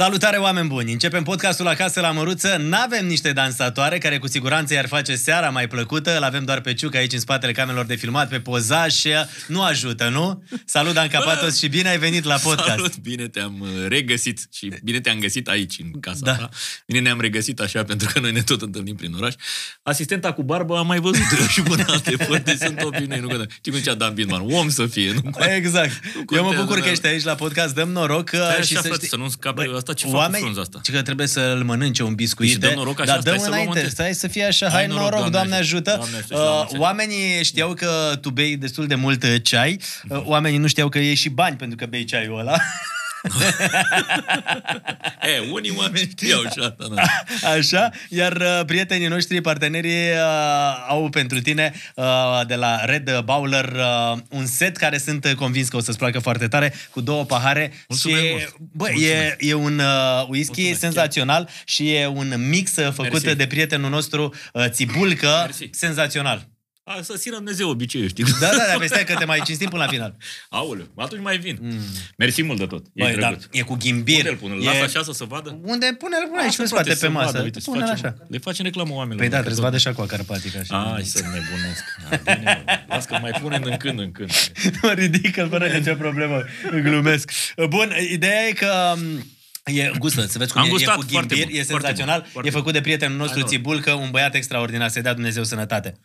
[0.00, 0.92] Salutare, oameni buni!
[0.92, 2.56] Începem podcastul Acasă la Măruță.
[2.60, 6.16] N-avem niște dansatoare care cu siguranță i-ar face seara mai plăcută.
[6.16, 8.94] Îl avem doar pe Ciuc aici în spatele camerelor de filmat, pe pozaj.
[9.46, 10.44] Nu ajută, nu?
[10.64, 12.68] Salut, Dan Capatos și bine ai venit la podcast.
[12.68, 16.34] Salut, bine te-am uh, regăsit și bine te-am găsit aici, în casa Da.
[16.34, 16.48] ta.
[16.86, 19.34] Bine ne-am regăsit așa, pentru că noi ne tot întâlnim prin oraș.
[19.82, 23.18] Asistenta cu barbă am mai văzut eu și până alte foarte sunt opinii.
[23.20, 23.46] Nu contează.
[23.56, 24.52] Știi cum zicea Dan Bindman?
[24.52, 25.54] Om să fie, nu contează.
[25.54, 25.90] Exact.
[26.14, 26.90] Eu mă contează, bucur că da.
[26.90, 27.74] ești aici la podcast.
[27.74, 28.36] Dăm noroc că...
[28.36, 30.80] Stai și așa, frate, știi- să nu scape Băi, asta, ce fac cu frunza asta?
[30.82, 32.50] ci că trebuie să-l mănânce un biscuit.
[32.50, 33.92] Și dăm noroc așa, dar stai dăm să luăm înainte, întâi.
[33.94, 35.90] stai să fie așa, hai, Hai noroc, noroc, Doamne, Doamne ajută.
[35.90, 35.96] ajută.
[36.10, 36.82] Doamne ajută și la Uh, mulți ani.
[36.82, 40.98] oamenii știau că tu bei destul de mult uh, ceai, uh, oamenii nu știau că
[40.98, 42.56] iei și bani pentru că bei ceaiul ăla.
[45.22, 46.86] E, unii oameni știau și asta.
[46.94, 47.02] Da.
[47.56, 53.72] Așa, iar uh, prietenii noștri, partenerii, uh, au pentru tine uh, de la Red Bowler
[53.76, 57.24] uh, un set care sunt uh, convins că o să-ți placă foarte tare, cu două
[57.24, 57.72] pahare.
[57.88, 58.56] Mulțumesc și, mult.
[58.72, 59.36] bă, e, Mulțumesc.
[59.38, 63.36] e un uh, whisky Mulțumesc, senzațional și e un mix uh, făcut Mersi.
[63.36, 65.68] de prietenul nostru uh, Țibulcă, Mersi.
[65.72, 66.48] senzațional.
[66.84, 68.24] A, să țină Dumnezeu obiceiul, știi?
[68.40, 70.16] Da, da, da, pe stai că te mai cinstim până la final.
[70.48, 71.58] Aoleu, atunci mai vin.
[71.60, 71.78] Mm.
[72.16, 72.84] Mersi mult de tot.
[72.94, 73.44] E Băi, da, drăguț.
[73.50, 74.16] e cu ghimbir.
[74.16, 74.50] Unde îl pun?
[74.50, 74.64] Îl e...
[74.64, 75.58] las așa să se vadă?
[75.62, 75.94] Unde?
[75.98, 77.26] Pune-l pune aici Lasă, în frate, spate pe să masă.
[77.32, 78.26] vadă, Uite, să Pune-l facem, așa.
[78.28, 79.18] Le facem reclamă oamenilor.
[79.20, 80.92] Păi da, Că trebuie să tot- vadă și cu carpatic așa.
[80.94, 81.84] Ai să nebunesc.
[82.10, 82.78] A, bine, mă.
[82.88, 84.30] Las că mai punem din când în când.
[84.82, 86.44] Mă ridică fără nicio problemă.
[86.82, 87.30] Glumesc.
[87.68, 89.24] Bun, ideea e că m,
[89.64, 91.86] E gustă, să vezi cum Am e, e gustat, cu foarte ghimbir, bun, e foarte
[91.86, 92.20] senzațional.
[92.20, 93.56] bun, foarte e făcut de prietenul nostru Hai, noroc.
[93.56, 95.98] Țibulcă, un băiat extraordinar, să dea Dumnezeu sănătate.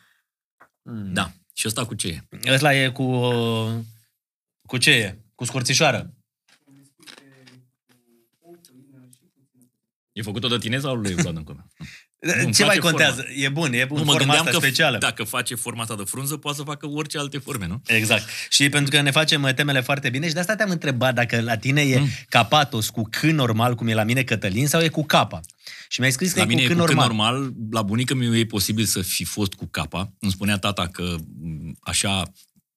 [0.91, 1.31] Da.
[1.53, 2.52] Și ăsta cu ce e?
[2.53, 3.03] Ăsta e cu...
[3.03, 3.80] uh,
[4.67, 5.19] Cu ce e?
[5.36, 6.14] Cu scorțișoară.
[10.11, 11.67] E făcut-o de tine sau lui Vlad Încomea?
[12.42, 13.26] Nu-mi Ce mai place contează?
[13.36, 13.98] E bun, e bun.
[13.98, 14.98] Nu, mă forma gândeam asta că specială.
[14.98, 17.81] dacă face forma asta de frunză, poate să facă orice alte forme, nu?
[17.86, 18.23] Exact.
[18.50, 21.42] Și pentru că ne facem uh, temele foarte bine și de asta te-am întrebat dacă
[21.42, 22.08] la tine e Mm.
[22.30, 25.40] capatos cu C normal, cum e la mine Cătălin, sau e cu capa.
[25.90, 27.08] Și mi-ai scris că La e mine cu e C cu cât normal.
[27.08, 27.53] normal.
[27.72, 30.14] La bunica mi e posibil să fi fost cu capa.
[30.20, 32.31] Îmi spunea tata că m, așa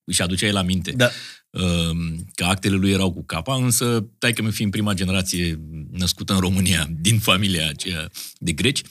[0.04, 0.90] își aducea el la minte.
[0.90, 1.10] Da.
[1.50, 5.60] um, că actele lui erau cu capa, însă taică mi fiind prima generație
[5.90, 8.86] născută în România, din familia aceea de greci, uh,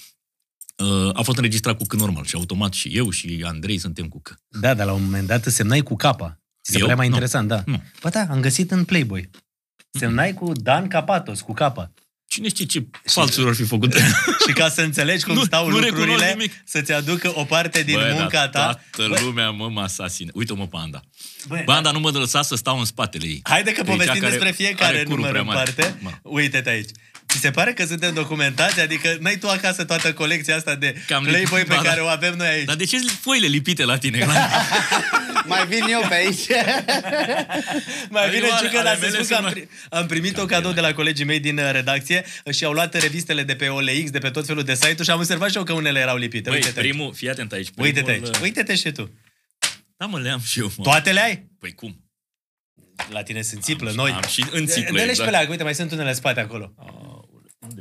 [1.14, 4.34] a fost înregistrat cu C normal și automat și eu și Andrei suntem cu C.
[4.48, 6.40] Da, dar la un moment dat semnai cu capa.
[6.64, 6.80] Ți se Eu?
[6.80, 7.14] părea mai Nu.
[7.14, 7.64] interesant, da.
[7.66, 7.84] Nu.
[8.02, 9.30] Bă, da, am găsit în Playboy.
[9.92, 11.92] Semnai cu Dan Capatos, cu capa.
[12.30, 13.94] Cine știe ce falsuri ar fi făcut?
[14.48, 16.52] Și ca să înțelegi cum Nu- stau nu recunosc lucrurile, nimic.
[16.66, 18.80] să-ți aducă o parte din Bă, munca dar ta.
[18.92, 20.32] Toată Bă, lumea mă mă asasină.
[20.34, 21.02] Uite-mă pe Anda.
[21.48, 23.40] bă, Bă, Anda nu mă lăsa să stau în spatele ei.
[23.44, 25.72] Haide că Că e cea povestim care despre fiecare are curul număr prea în mare.
[25.76, 25.98] parte.
[26.02, 26.12] Mă.
[26.24, 26.90] Uite-te aici.
[27.38, 28.80] Ți se pare că suntem documentați?
[28.80, 31.90] Adică n-ai tu acasă toată colecția asta de Că am Playboy lipit- pe ba, da.
[31.90, 32.66] care o avem noi aici.
[32.66, 34.26] Dar de ce foile lipite la tine?
[35.46, 36.46] Mai vin eu pe aici.
[38.10, 40.06] Mai bine Ale- Ciucă, ale dar să mele spun că sunt am, mai- pri- am
[40.06, 43.56] primit o cadou de la colegii mei din uh, redacție și au luat revistele de
[43.56, 46.00] pe OLX, de pe tot felul de site-uri și am observat și eu că unele
[46.00, 46.50] erau lipite.
[46.50, 46.90] Băi, Uite-te aici.
[46.90, 47.70] primul, fii atent aici.
[47.70, 48.38] Primul, Uite-te aici.
[48.42, 49.12] Uite-te și tu.
[49.98, 50.72] Da, mă, le am și eu.
[50.78, 50.84] Mă.
[50.84, 51.46] Toate le ai?
[51.60, 52.02] Păi cum?
[53.10, 54.12] La tine sunt țiplă, noi.
[54.12, 55.30] Am și în țiplă, Dă-le și exact.
[55.32, 56.74] pe la, uite, mai sunt unele în spate acolo.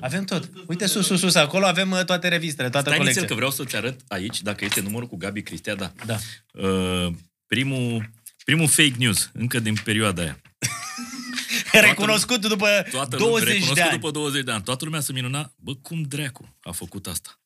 [0.01, 0.51] Avem tot.
[0.67, 3.23] Uite sus, sus, sus, acolo avem uh, toate revistele, toată Stai colecția.
[3.23, 5.93] nițel că vreau să-ți arăt aici, dacă este numărul cu Gabi Cristea, da.
[6.07, 6.17] Da.
[6.53, 7.13] Uh,
[7.47, 8.11] primul,
[8.45, 10.41] primul fake news, încă din perioada aia.
[11.73, 13.91] Recunoscut după Toată 20 lumea, de recunoscut ani.
[13.99, 14.63] după 20 de ani.
[14.63, 17.41] Toată lumea se minuna, bă, cum dracu a făcut asta?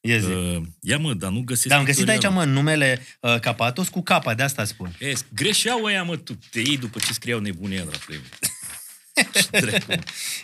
[0.00, 0.30] Ia zi.
[0.30, 2.52] Uh, ia mă, dar nu găsesc Dar am găsit aici, tutorialul.
[2.52, 4.96] mă, numele uh, Capatos cu capa, de asta spun.
[4.98, 8.28] E, greșeau ăia, mă, tu te iei după ce scriau nebunia de la Playboy.
[9.14, 9.96] Ce dracu, mă.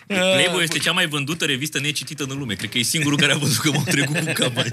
[0.33, 2.53] Playboy este cea mai vândută revistă necitită în lume.
[2.53, 4.63] Cred că e singurul care a văzut că m-au trecut cu capa.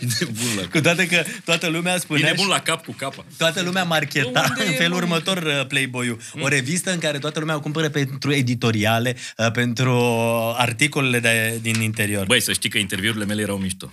[0.00, 0.70] E nebun la cap.
[0.70, 3.24] Cu toate că toată lumea E spunea nebun și- la cap cu capa.
[3.36, 5.02] Toată lumea marcheta Unde în e, felul mă?
[5.02, 6.20] următor uh, Playboy-ul.
[6.40, 9.92] O revistă în care toată lumea o cumpără pentru editoriale, uh, pentru
[10.56, 12.26] articolele de, din interior.
[12.26, 13.90] Băi, să știi că interviurile mele erau mișto.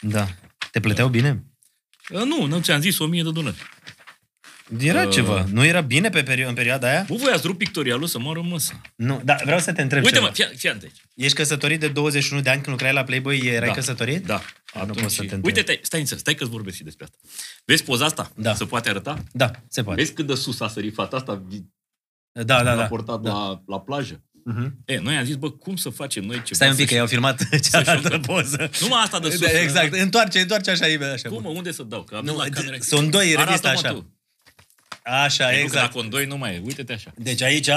[0.00, 0.28] Da.
[0.70, 1.42] Te plăteau bine?
[2.10, 3.56] Uh, Nu, nu ți-am zis 1000 de dolari.
[4.78, 5.12] Era Uh.
[5.12, 5.44] ceva.
[5.52, 7.04] Nu era bine pe perio- în perioada aia?
[7.08, 8.80] Bă, voi ați rupt pictorialul să moară măsa.
[8.96, 10.26] Nu, dar vreau să te întreb Uite ceva.
[10.28, 11.00] mă, fii, fii atent aici.
[11.14, 13.74] Ești căsătorit de 21 de ani când lucrai la Playboy, erai Da.
[13.74, 14.26] căsătorit?
[14.26, 14.40] Da.
[14.74, 15.44] Nu Atunci, pot să te întreb.
[15.44, 17.16] Uite-te, stai nițel, stai că-ți vorbesc și despre asta.
[17.64, 18.32] Vezi poza asta?
[18.36, 18.54] Da.
[18.54, 19.24] Se poate arăta?
[19.32, 20.00] Da, se poate.
[20.00, 21.64] Vezi cât de sus a sărit fata asta vi-
[22.32, 22.74] Da, da, da.
[22.74, 23.30] raportat da.
[23.32, 24.20] la, la plajă?
[24.54, 24.70] Uh-huh.
[24.84, 26.54] E, noi am zis, bă, cum să facem noi ceva?
[26.54, 28.18] Stai un pic, să că i-au filmat cealaltă șocă.
[28.18, 28.70] poză.
[28.80, 29.40] Numai asta de sus.
[29.40, 31.28] Da, exact, întoarce, întoarce așa, e așa.
[31.28, 32.02] Cum, mă, unde să dau?
[32.02, 32.76] Că am Nu, la d- camera.
[32.80, 33.88] sunt doi reviste Arată-mă așa.
[33.92, 34.15] tu.
[35.10, 35.86] Așa, Păi nu, că exact.
[35.86, 36.60] Dacă un doi nu mai e.
[36.64, 37.12] Uite-te așa.
[37.16, 37.68] Deci aici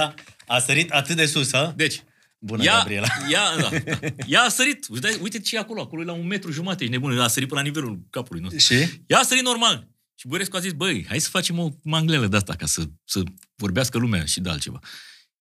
[0.45, 1.73] a sărit atât de sus, ha?
[1.75, 2.03] Deci,
[2.41, 3.07] Bună, ea, Gabriela.
[3.33, 4.07] ea, da, da.
[4.27, 4.85] ea a sărit.
[4.89, 5.81] Uite, dai- uite ce e acolo.
[5.81, 6.83] Acolo e la un metru jumate.
[6.83, 7.19] Ești nebun.
[7.19, 8.59] A sărit până la nivelul capului nostru.
[8.59, 9.01] Și?
[9.07, 9.87] Ea a sărit normal.
[10.15, 13.21] Și Bărescu a zis, băi, hai să facem o manglelă de asta ca să, să
[13.55, 14.79] vorbească lumea și de altceva.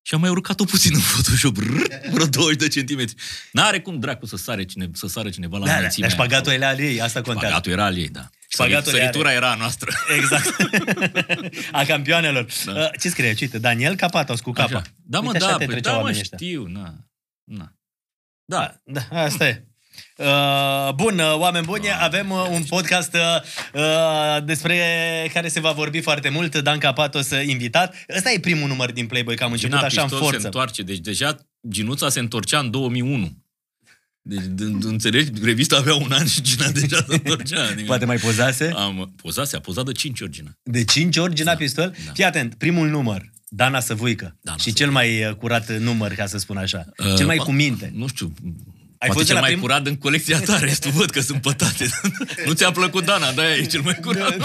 [0.03, 3.15] Și am mai urcat-o puțin în Photoshop, rrr, vreo 20 de centimetri.
[3.53, 6.27] N-are cum dracu să sare, cine, să sară cineva la Da, da, înălțimea dar aia.
[6.27, 7.47] șpagatul era al ei, asta contează.
[7.47, 8.29] Șpagatul era al ei, da.
[8.51, 9.91] Șpagatul Sărit- are- Săritura era a noastră.
[10.19, 10.57] Exact.
[11.73, 12.47] A campioanelor.
[12.65, 12.73] Da.
[12.73, 13.35] Uh, Ce scrie?
[13.41, 14.77] Uite, Daniel Capatos cu capa.
[14.77, 14.83] Așa.
[15.05, 16.39] Da, mă, Uite, așa da, te păi, treceau da, mă, oamenii ăștia.
[16.39, 16.95] știu, na.
[17.45, 17.73] na.
[18.45, 19.63] Da, da, asta e.
[20.17, 23.21] Uh, bun, uh, oameni buni, avem uh, un podcast uh,
[23.75, 24.77] uh, despre
[25.33, 26.57] care se va vorbi foarte mult.
[26.57, 27.95] Dan Capatos uh, invitat.
[28.17, 30.47] Ăsta e primul număr din Playboy, că am început Gina așa în Pistol se forță.
[30.47, 30.83] întoarce.
[30.83, 31.37] Deci deja
[31.69, 33.37] Ginuța se întorcea în 2001.
[34.29, 35.31] Deci, d- d- înțelegi?
[35.43, 37.63] Revista avea un an și Gina deja se întorcea.
[37.71, 38.71] Adică Poate mai pozase.
[38.75, 40.51] Am, pozase, a pozat de 5 ori Gina.
[40.63, 41.95] De 5 ori Gina Pistol.
[42.07, 42.13] da.
[42.13, 43.31] Fii atent, primul număr.
[43.49, 44.37] Dana Săvuică.
[44.41, 46.85] Dana și cel mai uh, curat număr, ca să spun așa.
[46.99, 47.93] Uh, cel mai ba, cu minte.
[47.95, 48.33] Nu știu,
[49.01, 51.11] Ai Ai poate fost de cel la mai prim- curat în colecția ta, restul văd
[51.11, 51.89] că sunt pătate.
[52.47, 54.37] nu ți-a plăcut Dana, de-aia e cel mai curat.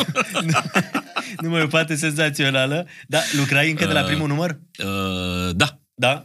[1.42, 2.88] nu mai e poate senzațională.
[3.08, 4.60] Da, lucrai încă de la Uh, primul număr?
[4.86, 6.24] uh, da, Da.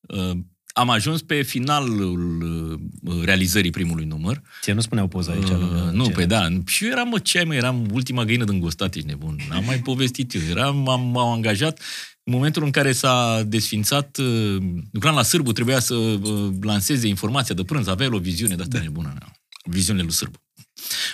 [0.00, 0.30] uh,
[0.78, 4.42] am ajuns pe finalul uh, realizării primului număr.
[4.62, 5.42] Ce nu spuneau poza aici?
[5.42, 6.10] Uh, lângă nu, ce?
[6.10, 6.48] pe da.
[6.66, 9.38] Și eu eram, mă, ce ai, mă, eram ultima găină din gostat, ești nebun.
[9.50, 10.40] Am mai povestit eu.
[10.50, 11.80] Eram, am, m-au angajat
[12.24, 14.56] în momentul în care s-a desfințat, uh,
[14.90, 18.62] lucram la Sârbu, trebuia să uh, lanseze informația de prânz, avea el o viziune de
[18.62, 18.82] asta da.
[18.82, 19.14] nebună.
[19.18, 19.32] na.
[19.64, 20.45] Viziunile lui Sârbu.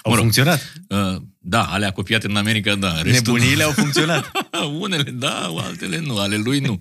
[0.03, 0.73] Au funcționat.
[0.89, 3.03] Uh, da, alea copiate în America, da.
[3.03, 4.31] Restul Nebuniile au funcționat.
[4.81, 6.81] Unele da, altele nu, ale lui nu.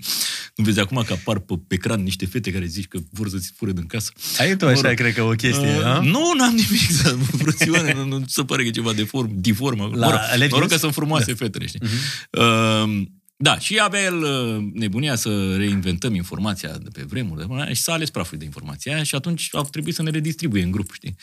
[0.56, 3.52] Nu vezi acum că apar pe, pe ecran niște fete care zici că vor să-ți
[3.56, 4.12] fure din casă.
[4.38, 6.00] Ai tu așa, cred că o chestie, Uh, a?
[6.00, 9.92] nu, n-am nimic, dar frățioane, nu, nu se pare că e ceva de form, diformă.
[9.94, 10.52] La Mă rog, Levius?
[10.52, 11.38] noroc că sunt frumoase da.
[11.38, 11.80] fetele, știi?
[11.80, 12.30] Uh-huh.
[12.30, 13.02] Uh,
[13.36, 17.74] da, și avea el uh, nebunia să reinventăm informația de pe vremuri de până aia
[17.74, 20.72] și s-a ales praful de informația aia și atunci au trebuit să ne redistribuie în
[20.72, 21.16] grup, știi?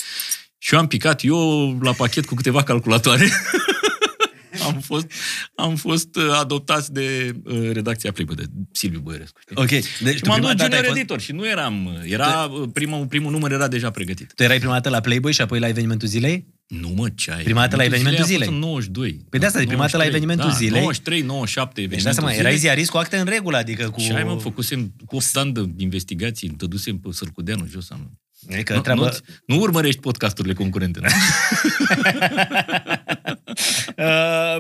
[0.58, 3.28] Și eu am picat eu la pachet cu câteva calculatoare.
[4.68, 5.12] am fost,
[5.54, 9.40] am fost uh, adoptați de uh, redacția Playboy, de Silviu Băierescu.
[9.40, 9.56] Știi?
[9.56, 12.02] Ok, deci Și tu m-am prima dus dată ai junior fost, editor și nu eram,
[12.04, 14.32] era, uh, primul, primul număr era deja pregătit.
[14.34, 16.46] tu erai prima dată la Playboy și apoi la evenimentul zilei?
[16.66, 17.42] Nu mă, ce ai?
[17.42, 18.48] Prima dată la evenimentul a fost zilei.
[18.48, 19.24] în 92.
[19.30, 20.80] Păi de asta, de prima dată la 93, evenimentul da, zilei.
[20.80, 22.46] 93, 97 Deci evenimentul da seama, zilei.
[22.46, 24.00] erai ziarist cu acte în regulă, adică cu...
[24.00, 27.90] Ce ai, mă, făcusem 8 ani de investigații, dădusem pe Sărcudeanu jos.
[27.90, 28.18] Am...
[28.46, 29.16] E că Nu, treabă...
[29.46, 31.00] nu, nu urmărești podcasturile concurente.
[31.00, 31.08] Nu?
[33.88, 34.04] Uh,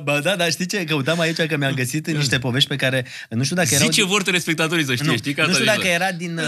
[0.02, 0.84] bă, da, dar știi ce?
[0.84, 3.86] Căutam aici că mi-am găsit niște povești pe care nu știu dacă erau...
[3.88, 5.34] Zice vor telespectatorii să știe, nu, știi?
[5.34, 6.38] Că nu asta știu e dacă la- era din,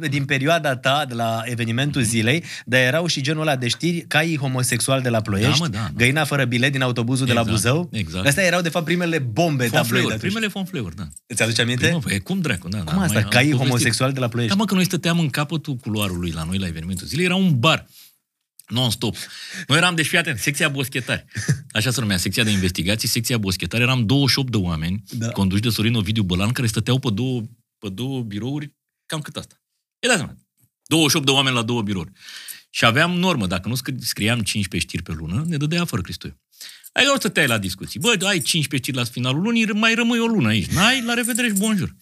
[0.00, 4.00] uh, din perioada ta, de la evenimentul zilei, dar erau și genul ăla de știri,
[4.08, 5.90] caii homosexual de la Ploiești, Da, mă, da, da.
[5.96, 7.88] găina fără bilet din autobuzul de la Exact, Buzău.
[7.92, 8.26] exact.
[8.26, 10.20] Astea erau, de fapt, primele bombe tabloide Fonfleur, atunci.
[10.20, 11.04] primele fonfleur, da.
[11.26, 11.86] Îți aduce aminte?
[11.86, 12.78] Prima, e cum dracu, da.
[12.78, 13.12] Cum da, asta?
[13.12, 13.68] mai am Caii povestit.
[13.68, 14.54] homosexuali de la Ploiești?
[14.56, 17.58] Da, mă, că noi stăteam în capătul culoarului la noi la evenimentul zilei, era un
[17.58, 17.86] bar.
[18.66, 19.16] Non-stop.
[19.66, 21.24] Noi eram, deci fii atent, secția boschetari.
[21.70, 23.82] Așa se numea, secția de investigații, secția boschetari.
[23.82, 25.26] Eram 28 de oameni, Da.
[25.26, 25.32] da.
[25.32, 27.42] conduși de Sorin Ovidiu Bălan, care stăteau pe două,
[27.78, 28.74] pe două birouri,
[29.06, 29.54] cam cât asta.
[29.98, 30.34] E da, seama.
[30.86, 32.10] 28 de oameni la două birouri.
[32.70, 36.40] Și aveam normă, dacă nu scri- scriam 15 știri pe lună, ne dădea afară Cristoiu.
[36.92, 38.00] Ai doar stăteai la discuții.
[38.00, 40.66] Bă, ai 15 știri la finalul lunii, mai rămâi o lună aici.
[40.66, 41.94] N-ai, la revedere și bonjour.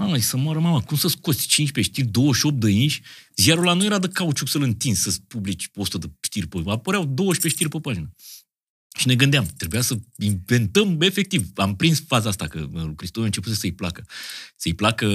[0.00, 3.02] Mamă, să moară, mama, cum să scoți 15 știri, 28 de inși?
[3.36, 6.62] Ziarul la nu era de cauciuc să-l întinzi, să publici postul de știri pe...
[6.66, 8.10] Apăreau 12 știri pe pagină.
[8.98, 11.48] Și ne gândeam, trebuia să inventăm efectiv.
[11.54, 14.04] Am prins faza asta, că uh, lui Cristoiu a început să-i placă.
[14.56, 15.06] Să-i placă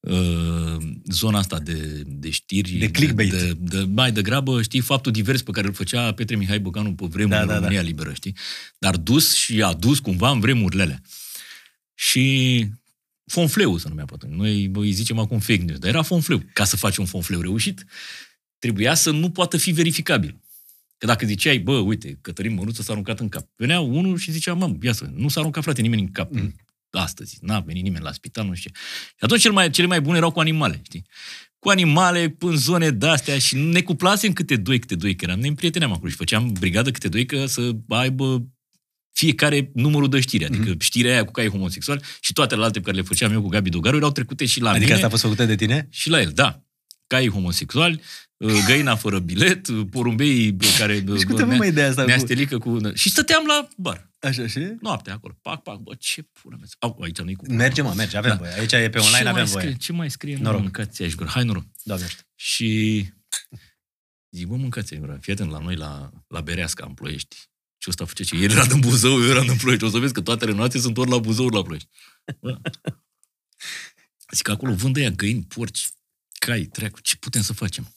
[0.00, 2.70] uh, zona asta de, de știri.
[2.72, 3.30] De clickbait.
[3.30, 7.06] De, de, mai degrabă, știi, faptul divers pe care îl făcea Petre Mihai Băcanu pe
[7.06, 7.66] vremuri Da, da, da, în da.
[7.66, 8.36] România Liberă, știi?
[8.78, 11.02] Dar dus și adus cumva în vremurile alea.
[11.94, 12.66] Și
[13.28, 14.34] fonfleu se numea pe atunci.
[14.34, 16.42] Noi bă, îi zicem acum fake news, dar era fonfleu.
[16.52, 17.84] Ca să faci un fonfleu reușit,
[18.58, 20.40] trebuia să nu poată fi verificabil.
[20.98, 23.46] Că dacă ziceai, bă, uite, Cătălin Măruță s-a aruncat în cap.
[23.56, 26.32] Venea unul și zicea, mă, ia să, nu s-a aruncat frate nimeni în cap.
[26.32, 26.54] Mm.
[26.90, 28.78] Astăzi, n-a venit nimeni la spital, nu știu ce.
[29.06, 31.06] Și atunci cel mai, cele mai bune erau cu animale, știi?
[31.58, 35.48] Cu animale, în zone de-astea și ne cuplasem câte doi, câte doi, că eram, ne
[35.48, 38.46] împrieteneam acolo și făceam brigadă câte doi ca să aibă
[39.18, 40.44] fiecare numărul de știri.
[40.44, 40.78] Adică mm-hmm.
[40.78, 43.70] știrea aia cu cai homosexual și toate alte pe care le făceam eu cu Gabi
[43.70, 45.86] Dogaru erau trecute și la Adică mine asta a fost făcută de tine?
[45.90, 46.62] și la el, da.
[47.06, 48.00] Caii homosexuali,
[48.36, 52.02] uh, găina fără bilet, uh, porumbeii care Și bă, cum te nea- mă ideea asta?
[52.02, 52.08] Cu...
[52.08, 52.78] neastelică cu...
[52.94, 54.10] Și stăteam la bar.
[54.20, 54.58] Așa și?
[54.80, 55.38] Noaptea acolo.
[55.42, 56.66] Pac, pac, bă, ce pula mea.
[56.78, 57.52] Au, aici nu-i cu...
[57.52, 58.36] Merge, mă, merge, avem Da.
[58.36, 58.52] voie.
[58.58, 59.64] Aici e pe online, ce avem mai voie.
[59.64, 60.32] Scrie, ce mai scrie?
[60.32, 60.46] Noroc.
[60.46, 60.62] Noroc.
[60.62, 61.30] Mâncați aici gura.
[61.30, 61.64] Hai, noroc.
[61.82, 62.22] Doamne știu.
[62.34, 63.04] Și
[64.30, 65.18] zic, bă, mâncați aici gura.
[65.20, 67.36] Fii atent la noi la, la Bereasca, în Ploiești.
[67.78, 68.36] Și ăsta face ce?
[68.36, 69.84] El era în Buzău, eu eram în Ploiești.
[69.84, 71.88] O să vezi că toate renoații sunt ori la Buzău, ori la Ploiești.
[72.40, 72.60] Bă.
[74.32, 75.88] Zic că acolo vând ăia găini, porci,
[76.38, 77.00] cai, treacu.
[77.00, 77.94] Ce putem să facem?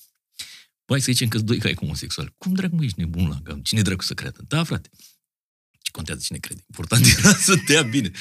[0.85, 2.33] Băi, să zicem că doi cai homosexuali.
[2.37, 3.63] Cum dracu mă ești nebun la cap?
[3.63, 4.43] Cine dracu să creadă?
[4.47, 4.89] Da, frate.
[5.91, 6.61] Ce contează cine crede.
[6.67, 8.11] Important era să dea bine.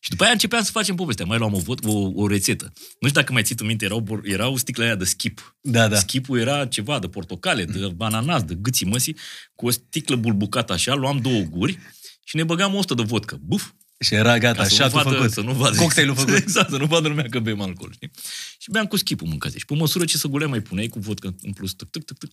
[0.00, 1.24] Și după aia începeam să facem povestea.
[1.24, 2.64] Mai luam o, vot, o, o rețetă.
[3.00, 5.56] Nu știu dacă mai ții tu minte, erau, bor- erau sticle aia de skip.
[5.60, 5.98] Da, da.
[5.98, 9.16] Skipul era ceva de portocale, de ananas, de gâții măsii,
[9.54, 11.78] cu o sticlă bulbucată așa, luam două guri
[12.24, 13.38] și ne băgam 100 de vodcă.
[13.42, 13.70] Buf!
[14.00, 15.30] Și era gata, Ca să și nu tu vadă, făcut.
[15.32, 15.76] să nu vadă.
[15.76, 16.34] Cocktailul făcut.
[16.42, 18.10] Exact, să nu vadă lumea că bem alcool, știi?
[18.60, 19.58] Și beam cu schipul mâncați.
[19.58, 22.18] Și pe măsură ce să gulea mai puneai cu vodcă în plus, tuc, tuc, tuc,
[22.18, 22.30] tuc.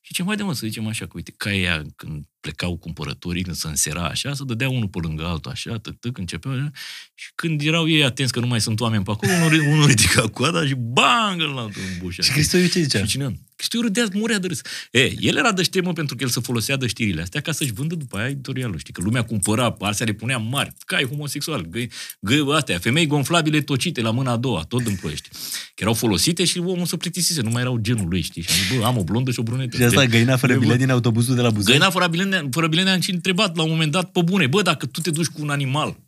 [0.00, 3.42] Și ce mai de mă, să zicem așa, că uite, ca ea când plecau cumpărătorii,
[3.42, 6.70] când se însera așa, să dădea unul pe lângă altul așa, tuc, tuc, începeau așa.
[7.14, 10.28] Și când erau ei atenți că nu mai sunt oameni pe acolo, unul, unul ridica
[10.28, 12.22] coada și bang, îl altul în bușa.
[12.22, 12.98] Și Cristoiu ce zicea?
[12.98, 13.38] Și cine?
[13.56, 14.60] Cristoiu râdea, murea de râs.
[14.90, 17.72] E, el era de ștemă pentru că el să folosea de știrile astea ca să-și
[17.72, 18.78] vândă după aia editorialul.
[18.78, 21.90] Știi că lumea cumpăra, astea le punea mari, cai homosexual, găi,
[22.20, 25.28] găi, astea, femei gonflabile tocite la mâna a doua, tot în ploiești.
[25.74, 28.42] Că erau folosite și omul se plictisise, nu mai erau genul lui, știi?
[28.42, 29.76] Și am zis, bă, am o blondă și o brunetă.
[29.76, 31.72] Și asta găina fără Bă, bilet din autobuzul de la Buzău.
[31.72, 34.62] Găina fără bilet, fără bilet ne-am și întrebat la un moment dat, pe bune, bă,
[34.62, 36.02] dacă tu te duci cu un animal,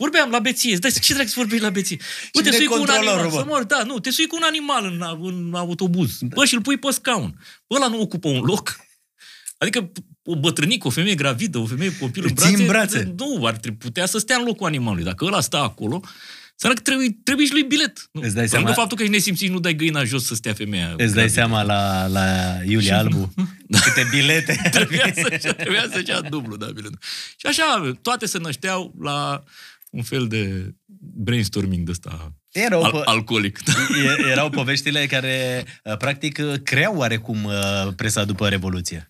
[0.00, 1.96] Vorbeam la beție, îți dai ce drag să vorbești la beție?
[2.32, 3.36] Bă, te Cine sui cu un controlorul, animal, bă?
[3.38, 6.18] să mor, da, nu, te sui cu un animal în, în autobuz.
[6.20, 7.40] Bă, și îl pui pe scaun.
[7.66, 8.76] Bă, ăla nu ocupă un loc.
[9.58, 13.14] Adică o bătrânică, o femeie gravidă, o femeie cu copil în Îl ții brațe, în
[13.14, 13.14] brațe.
[13.16, 15.04] nu, ar trebui, putea să stea în locul animalului.
[15.04, 16.02] Dacă ăla stă acolo,
[16.60, 18.08] să că trebuie, trebuie și lui bilet.
[18.12, 18.20] Nu.
[18.20, 20.52] Îți dai Pe lângă seama- faptul că ești nesimțit, nu dai găina jos să stea
[20.52, 20.86] femeia.
[20.88, 21.32] Îți dai gravidă.
[21.32, 23.34] seama la, la Iulia Albu
[23.84, 26.88] câte bilete trebuia să trebuia să ia dublu, da, bine.
[27.36, 29.42] Și așa, toate se nășteau la
[29.90, 30.74] un fel de
[31.14, 33.62] brainstorming de ăsta Erau, al- po- alcoolic.
[33.64, 33.72] Da.
[34.26, 39.08] e- erau poveștile care, uh, practic, uh, creau oarecum uh, presa după Revoluție.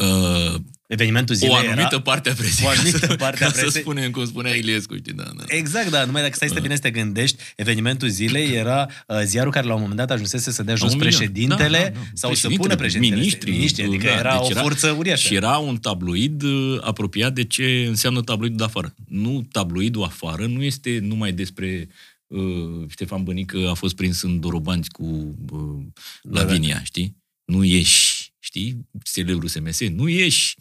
[0.00, 0.54] Uh,
[0.88, 2.00] Evenimentul zilei o anumită era...
[2.00, 2.66] parte a presei.
[2.66, 3.80] O anumită ca să- parte a ca să presei.
[3.80, 5.44] spunem cum spunea Iliescu, știi, da, da.
[5.48, 9.20] Exact, da, numai dacă stai să te bine să te gândești, evenimentul zilei era uh,
[9.24, 11.12] ziarul care la un moment dat ajunsese să dea jos un milion.
[11.16, 11.98] președintele Da, da, da.
[12.14, 13.20] sau să Președintele, pună președintele.
[13.20, 15.26] miniștri, Miniștri, adică da, era deci o forță uriașă.
[15.26, 18.94] Și era un tabloid uh, apropiat de ce înseamnă tabloidul de afară.
[19.08, 21.88] Nu, tabloidul afară nu este numai despre
[22.26, 22.40] uh,
[22.88, 25.84] Ștefan Bănică a fost prins în Dorobanți cu uh,
[26.22, 27.16] Da, Lavinia, știi?
[27.44, 28.15] Nu ieși,
[28.46, 28.88] știi?
[29.02, 30.56] Celebrul SMS, nu ieși.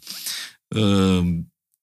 [0.68, 1.27] Uh,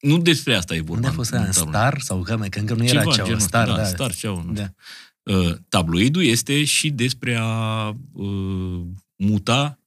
[0.00, 0.94] nu despre asta e vorba.
[0.94, 1.74] Unde a fost în aia, în tabloid.
[1.74, 2.00] Star?
[2.00, 3.82] Sau că, că încă nu era Ceva, cea, genul Star, ăsta, da.
[3.82, 4.74] da, Star, ceva, nu știu.
[5.22, 5.34] Da.
[5.34, 8.80] Uh, tabloidul este și despre a uh,
[9.16, 9.78] muta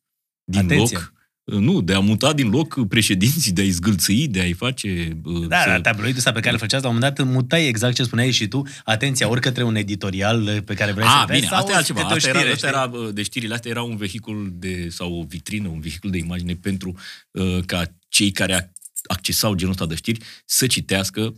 [0.43, 0.97] din Atenție.
[0.97, 1.14] loc uh,
[1.45, 5.17] nu, de a muta din loc președinții, de a-i zgâlțâi, de a-i face...
[5.23, 7.67] uh, Da, să- da, tabloidul ăsta pe care îl făceați, la un moment dat mutai
[7.67, 11.25] exact ce spuneai și tu, atenția, ori către un editorial pe care vrei A, să-l
[11.27, 11.99] vezi, bine, sau asta e altceva.
[12.01, 12.79] câte o Asta era, știre, asta știi?
[12.79, 16.17] era, uh, de știrile astea era un vehicul de, sau o vitrină, un vehicul de
[16.17, 16.95] imagine pentru
[17.31, 18.71] uh, ca cei care ac-
[19.07, 21.33] accesau genul ăsta de știri să citească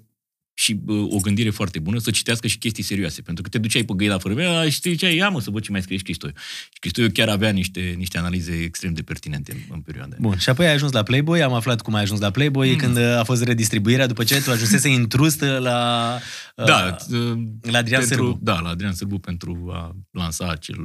[0.60, 3.22] și uh, o gândire foarte bună, să citească și chestii serioase.
[3.22, 5.62] Pentru că te duceai pe găina fără mea și te ziceai, ia mă să văd
[5.62, 6.34] ce mai scrie și Cristoiu.
[6.74, 10.20] Și Cristoiu chiar avea niște, niște analize extrem de pertinente în, în perioada aia.
[10.22, 12.76] Bun, și apoi ai ajuns la Playboy, am aflat cum ai ajuns la Playboy, mm.
[12.76, 16.20] când uh, a fost redistribuirea, după ce tu ajunsese intrus la,
[16.56, 18.40] uh, Da, uh, la Adrian pentru, Sârbu.
[18.42, 20.78] Da, la Adrian Sârbu pentru a lansa acel,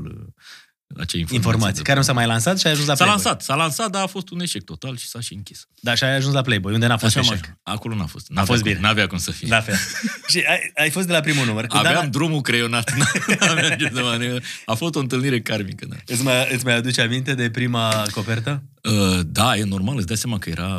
[0.96, 1.36] uh, acea informație.
[1.36, 3.24] Informații, care nu s-a mai lansat și ai ajuns la S-a Playboy.
[3.24, 5.66] lansat, s-a lansat, dar a fost un eșec total și s-a și închis.
[5.80, 7.46] Da, și ai ajuns la Playboy, unde n-a fost Așa eșec.
[7.46, 8.26] mă, acolo n-a fost.
[8.34, 8.80] A fost cum, bine.
[8.82, 9.48] N-avea cum să fie.
[9.48, 9.74] Da, fel.
[10.30, 11.66] și ai, ai fost de la primul număr.
[11.66, 12.90] Cu Aveam Dana, drumul creionat.
[13.40, 15.86] N-aveam ce să mă- A fost o întâlnire karmică.
[15.88, 15.96] Da.
[16.06, 18.62] îți, mai, îți mai aduce aminte de prima copertă?
[18.82, 20.78] Uh, da, e normal, îți dai seama că era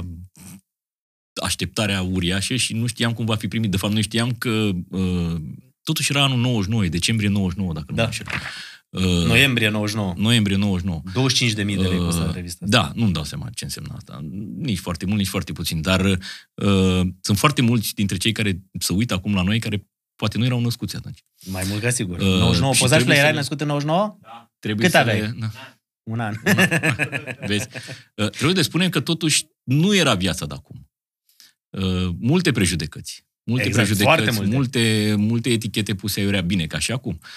[1.43, 3.71] așteptarea uriașă și nu știam cum va fi primit.
[3.71, 5.35] De fapt, noi știam că uh,
[5.83, 8.01] totuși era anul 99, decembrie 99, dacă nu Da.
[8.01, 8.25] mă înșel.
[8.93, 10.13] Uh, Noiembrie 99.
[10.17, 11.01] noiembrie 99.
[11.49, 12.77] 25.000 de lei Uh, costă revista asta.
[12.81, 14.19] Da, nu-mi dau seama ce înseamnă asta.
[14.57, 15.81] Nici foarte mult, nici foarte puțin.
[15.81, 20.37] Dar uh, sunt foarte mulți dintre cei care se uită acum la noi care poate
[20.37, 21.23] nu erau născuți atunci.
[21.45, 22.17] Mai mult ca sigur.
[22.19, 22.73] Uh, 99.
[22.73, 24.17] și Pozașule, trebuie erai să- născut în 99?
[24.59, 25.19] Trebuie Cât să aveai?
[25.21, 25.51] Le, na,
[26.03, 26.35] Un an.
[27.47, 27.67] vezi?
[28.15, 30.89] Uh, trebuie de spune că totuși nu era viața de acum.
[31.69, 33.25] Uh, multe prejudecăți.
[33.45, 34.55] Multe Exact, prejudecăți, foarte multe.
[34.55, 37.19] multe, multe etichete puse aiurea bine, ca și acum.
[37.21, 37.27] Uh,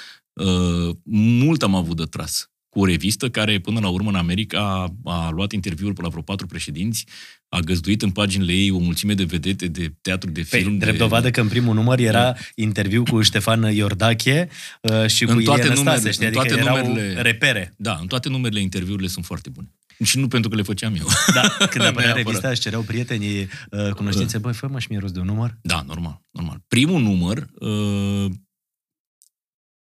[1.05, 4.61] mult am avut de tras cu o revistă care, până la urmă, în America
[5.05, 7.05] a, a luat interviuri pe la vreo patru președinți,
[7.49, 10.77] a găzduit în paginile ei o mulțime de vedete de teatru, de Păi, film.
[10.79, 14.49] drept de, dovadă că în primul număr era interviu cu Ștefan Iordache
[14.81, 16.27] uh, și cu În toate Ilie Năstase, numerele- știi?
[16.27, 17.75] în Adică toate erau numerele- repere.
[17.77, 19.75] Da, în toate numerele interviurile sunt foarte bune.
[20.05, 21.07] Și nu pentru că le făceam eu.
[21.35, 22.17] Da, când apărea Neapărat.
[22.17, 25.59] revista, își cereau prietenii uh, cunoștințe, băi, fă mă și mie rost de un număr.
[25.63, 26.61] Da, normal, normal.
[26.69, 28.31] Primul număr, uh,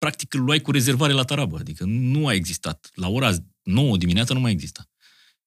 [0.01, 2.91] practic îl luai cu rezervare la tarabă, adică nu a existat.
[2.95, 4.89] La ora 9 dimineața nu mai exista.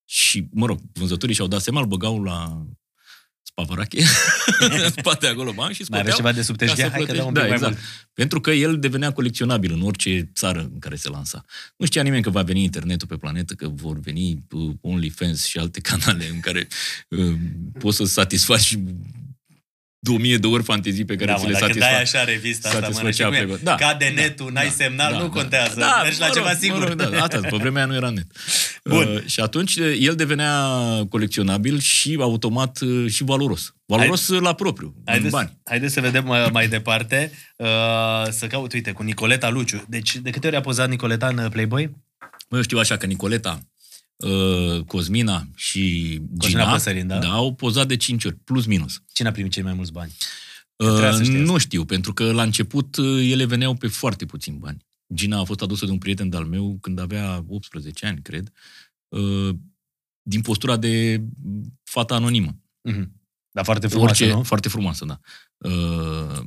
[0.05, 2.65] Și, mă rog, vânzătorii și-au dat seama, îl băgau la
[3.41, 4.03] spavărache,
[4.83, 6.89] în spate acolo bani și Mai scoteau aveți ceva de sub ca să teșghea?
[6.89, 7.17] Hai că plătești.
[7.17, 7.73] dau un pic da, mai exact.
[7.73, 8.09] mult.
[8.13, 11.45] Pentru că el devenea colecționabil în orice țară în care se lansa.
[11.77, 15.57] Nu știa nimeni că va veni internetul pe planetă, că vor veni uh, OnlyFans și
[15.57, 16.67] alte canale în care
[17.09, 17.33] uh,
[17.79, 18.77] poți să satisfaci
[20.03, 22.01] 2000 de ori fantezii pe care Da, ți mă, le dacă dai satisfac.
[22.01, 23.35] așa revista asta, mă, satisfăcea și cum e?
[23.37, 23.59] Playboy.
[23.63, 25.79] Da, Cade da, netul, n-ai da, semnal, da, nu da, contează.
[25.79, 26.77] Da, Mergi la mă ceva rog, sigur.
[26.79, 28.25] Mă rog, da, atât, pe vremea nu era net.
[28.83, 29.07] Bun.
[29.15, 30.69] Uh, și atunci uh, el devenea
[31.09, 33.73] colecționabil și automat uh, și valoros.
[33.85, 35.57] Valoros uh, la propriu, în Haideți, bani.
[35.63, 37.31] haideți să vedem uh, mai departe.
[37.57, 37.67] Uh,
[38.29, 39.85] să caut, uite, cu Nicoleta Luciu.
[39.87, 41.89] Deci, de câte ori a pozat Nicoleta în uh, Playboy?
[42.49, 43.61] Mă, eu știu așa că Nicoleta, uh,
[44.87, 45.81] Cosmina și
[46.37, 47.19] Cosmina Gina Păsărin, da?
[47.19, 49.01] da, au pozat de 5 ori, plus minus.
[49.13, 50.11] Cine a primit cei mai mulți bani?
[50.75, 51.57] Uh, Trebuia să știi nu asta.
[51.57, 54.85] știu, pentru că la început uh, ele veneau pe foarte puțin bani.
[55.13, 58.51] Gina a fost adusă de un prieten de-al meu când avea 18 ani, cred,
[59.07, 59.55] uh,
[60.21, 61.23] din postura de
[61.83, 62.57] fata anonimă.
[62.81, 63.21] Mhm.
[63.51, 64.43] Dar foarte frumoasă, orice, nu?
[64.43, 65.19] Foarte frumoasă, da.
[65.69, 66.39] Uh,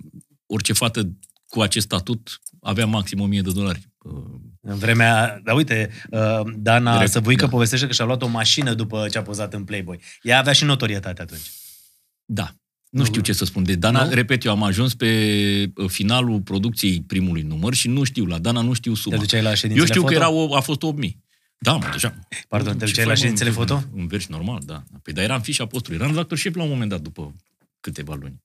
[0.47, 1.17] orice fată
[1.47, 3.89] cu acest statut avea maxim 1000 de dolari.
[3.99, 4.13] Uh,
[4.61, 5.41] În vremea...
[5.45, 7.51] Dar uite, uh, Dana Direct, Săvuică da.
[7.51, 10.01] povestește că și-a luat o mașină după ce a pozat în Playboy.
[10.23, 11.51] Ea avea și notorietate atunci.
[12.25, 12.51] Da.
[12.91, 13.63] Nu Nu- știu ce să spun.
[13.65, 14.11] De Dana, Nu?
[14.15, 15.07] repet, eu am ajuns pe
[15.77, 19.17] uh, finalul producției primului număr și nu știu, la Dana nu știu Te suma.
[19.17, 20.13] duceai la ședințele Eu știu foto?
[20.13, 21.25] că era o, a fost 8000.
[21.59, 22.19] Da, mă, deja.
[22.49, 23.83] Pardon, te Ce duceai la faci, mă, ședințele în- foto?
[23.97, 24.83] În vers normal, da.
[25.03, 25.99] Păi, dar eram fișa postului.
[25.99, 27.35] Eram redactor șef la un moment dat, după
[27.81, 28.43] câteva luni.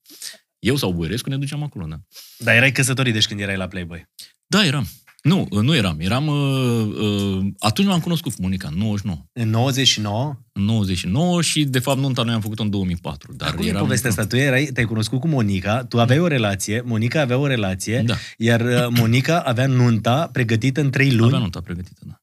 [0.62, 2.00] Eu sau Boierescu ne duceam acolo, da.
[2.38, 4.10] Dar erai căsătorit deci când erai la Playboy.
[4.48, 4.88] Da, eram.
[5.22, 6.00] Nu, nu eram.
[6.00, 6.28] Eram...
[6.28, 9.18] Uh, uh, atunci l-am cunoscut cu Monica, în 99.
[9.34, 10.40] În 99?
[10.52, 13.34] În 99 și, de fapt, nunta noi am făcut-o în 2004.
[13.34, 13.82] Dar Dar cum e eram...
[13.82, 14.26] povestea asta?
[14.28, 18.16] Tu erai, te-ai cunoscut cu Monica, tu aveai o relație, Monica avea o relație, Da.
[18.38, 21.28] iar uh, Monica avea nunta pregătită în trei luni.
[21.28, 22.16] Avea nunta pregătită, da.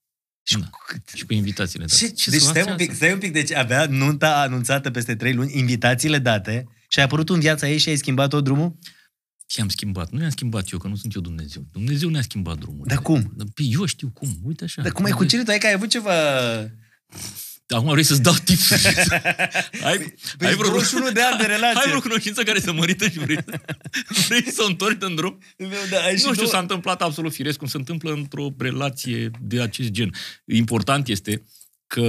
[0.42, 0.68] Și Da.
[1.14, 1.84] Și cu invitațiile.
[1.84, 1.94] Da.
[1.94, 3.04] Ce, Ce deci să stai faci un, pic, asta?
[3.04, 7.28] stai un pic, deci avea nunta anunțată peste trei luni, invitațiile date și ai apărut
[7.28, 8.78] în viața ei și ai schimbat tot drumul?
[9.56, 10.10] I-am schimbat.
[10.10, 11.64] Nu i-am schimbat eu, că nu sunt eu Dumnezeu.
[11.72, 12.84] Dumnezeu ne-a schimbat drumul.
[12.86, 13.34] Dar cum?
[13.54, 14.28] Păi eu știu cum.
[14.42, 14.82] Uite așa.
[14.82, 15.48] Dar cum ai cucerit?
[15.48, 16.12] Ai că ai avut ceva...
[17.68, 18.70] Acum vrei să-ți dau tips.
[19.82, 19.98] ai,
[20.38, 21.80] Păi ai vreo, 21 de ani de relație.
[21.80, 23.38] ai vreo cunoștință care să mărită și vrei,
[24.28, 25.38] vrei să o întorci în drum?
[25.90, 29.30] Da, ai și Nu știu, două- s-a întâmplat absolut firesc, cum se întâmplă într-o relație
[29.40, 30.14] de acest gen.
[30.44, 31.42] Important este
[31.86, 32.00] că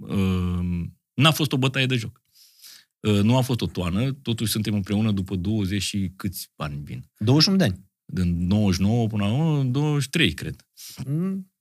[0.00, 0.58] uh,
[1.14, 2.22] n-a fost o bătaie de joc.
[3.00, 7.04] Uh, nu a fost o toană, totuși suntem împreună după 20 și câți ani vin.
[7.18, 7.88] 21 de ani.
[8.04, 10.66] Din 99 până la 23, cred.
[11.06, 11.52] Mm.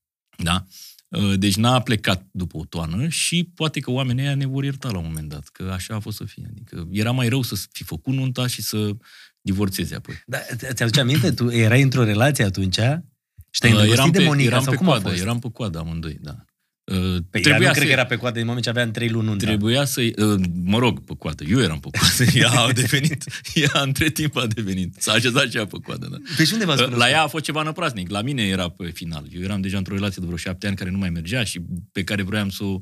[0.43, 0.65] Da?
[1.09, 4.89] Uh, Deci n-a plecat după o toană și poate că oamenii ăia ne vor ierta
[4.91, 6.47] la un moment dat, că așa a fost să fie.
[6.49, 8.95] Adică era mai rău să fi făcut nunta și să
[9.41, 10.15] divorțeze apoi.
[10.25, 10.37] Da,
[10.73, 11.31] ți-aduce aminte?
[11.31, 12.79] Tu erai într-o relație atunci
[13.49, 15.21] și te-ai Uh, îndrăgostit de Monica eram sau pe cum a coadă, fost?
[15.21, 16.45] eram pe coadă amândoi, da.
[16.91, 18.91] Uh, Păi, trebuia nu să, cred că era pe coadă din moment ce avea în
[18.91, 19.45] trei luni nunta.
[19.45, 21.43] Trebuia să uh, mă rog, pe coadă.
[21.43, 22.31] Eu eram pe coadă.
[22.39, 23.23] Ea a devenit,
[23.73, 24.95] ea între timp a devenit.
[24.99, 26.17] S-a așezat și ea pe coadă, da.
[26.37, 27.09] Pe și unde v-ați Uh, cunoscut?
[27.09, 28.09] La ea a fost ceva năpraznic.
[28.09, 29.25] La mine era pe final.
[29.31, 32.03] Eu eram deja într-o relație de vreo șapte ani care nu mai mergea și pe
[32.03, 32.77] care vroiam să o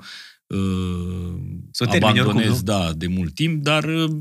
[0.48, 1.36] uh,
[1.72, 2.64] Să o termini oricum, abandonez, nu?
[2.64, 4.12] da, de mult timp, dar uh,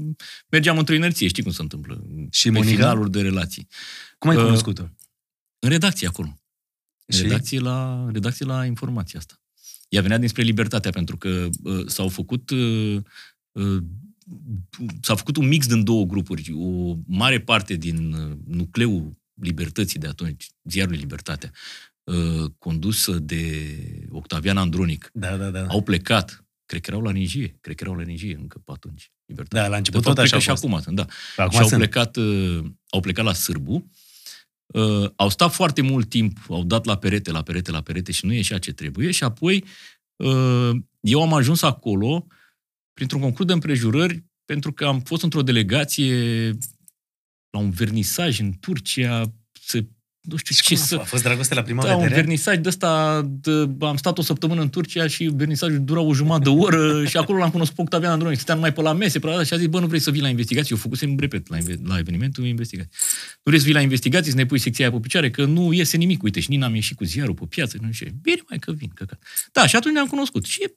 [0.49, 1.29] mergeam într-o inerție.
[1.29, 2.05] Știi cum se întâmplă?
[2.31, 2.75] Și pe Monica?
[2.77, 3.67] finaluri de relații.
[4.19, 4.89] Cum ai Uh, cunoscut-o?
[5.59, 6.39] În redacție acolo.
[7.07, 7.23] În Și?
[7.23, 9.35] redacție la, redacție la informația asta.
[9.89, 12.97] Ea venea dinspre libertatea, pentru că uh, s-au făcut uh,
[13.53, 13.83] uh,
[15.01, 16.53] s-a făcut un mix din două grupuri.
[16.57, 21.51] O mare parte din uh, nucleul libertății de atunci, ziarul Libertatea,
[22.05, 23.63] uh, condusă de
[24.11, 25.67] Octavian Andronic, Da, da, da.
[25.67, 29.11] au plecat, cred că erau la Nijie, cred că erau la Nijie încă pe atunci.
[29.27, 29.63] Libertatea.
[29.63, 30.73] Da, la De început fapt, tot cred așa că a și fost.
[30.75, 31.07] acum sunt, da.
[31.43, 31.81] Acum și au sunt.
[31.81, 33.91] plecat, uh, au plecat la Sârbu,
[34.77, 38.27] uh, au stat foarte mult timp, au dat la perete, la perete, la perete și
[38.27, 39.65] nu ieșea ce trebuie și apoi
[40.17, 42.27] uh, eu am ajuns acolo
[42.93, 46.51] printr-un concurs de împrejurări pentru că am fost într-o delegație
[47.51, 49.85] la un vernisaj în Turcia, să,
[50.27, 50.95] nu știu Și ce cum a să...
[50.95, 51.07] fost?
[51.07, 52.21] A fost dragoste la prima Da, un vedere?
[52.21, 56.43] vernisaj de ăsta, de, am stat o săptămână în Turcia și vernisajul dura o jumătate
[56.45, 59.27] de oră și acolo l-am cunoscut pe Octavian Andronic, stăteam numai pe la mese, pe
[59.27, 60.71] la și a zis, bă, nu vrei să vii la investigații?
[60.75, 62.91] Eu făcusem, repet, la, inve- la evenimentul investigații.
[63.35, 65.73] Nu vrei să vii la investigații, să ne pui secția aia pe picioare, că nu
[65.73, 68.09] iese nimic, uite, și nici n-am ieșit cu ziarul pe piață, nu știu.
[68.23, 69.23] Bine, mai că vin, căcat.
[69.53, 70.73] Da, și atunci ne-am cunoscut și,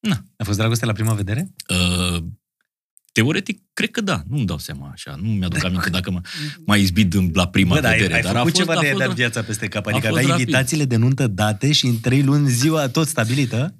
[0.00, 1.48] na, A fost dragoste la prima vedere?
[1.70, 2.22] uh,
[3.12, 4.22] Teoretic, cred că da.
[4.28, 5.18] Nu-mi dau seama așa.
[5.22, 6.22] Nu mi-aduc Da, aminte dacă m-
[6.66, 8.14] m-a izbit în- la prima Bă, dar ai, vedere.
[8.14, 9.86] ai dar făcut a fost, ceva a de fost, dat viața peste cap.
[9.86, 10.46] Adică fost aveai rapid.
[10.46, 13.74] invitațiile de nuntă date și în trei luni ziua tot stabilită?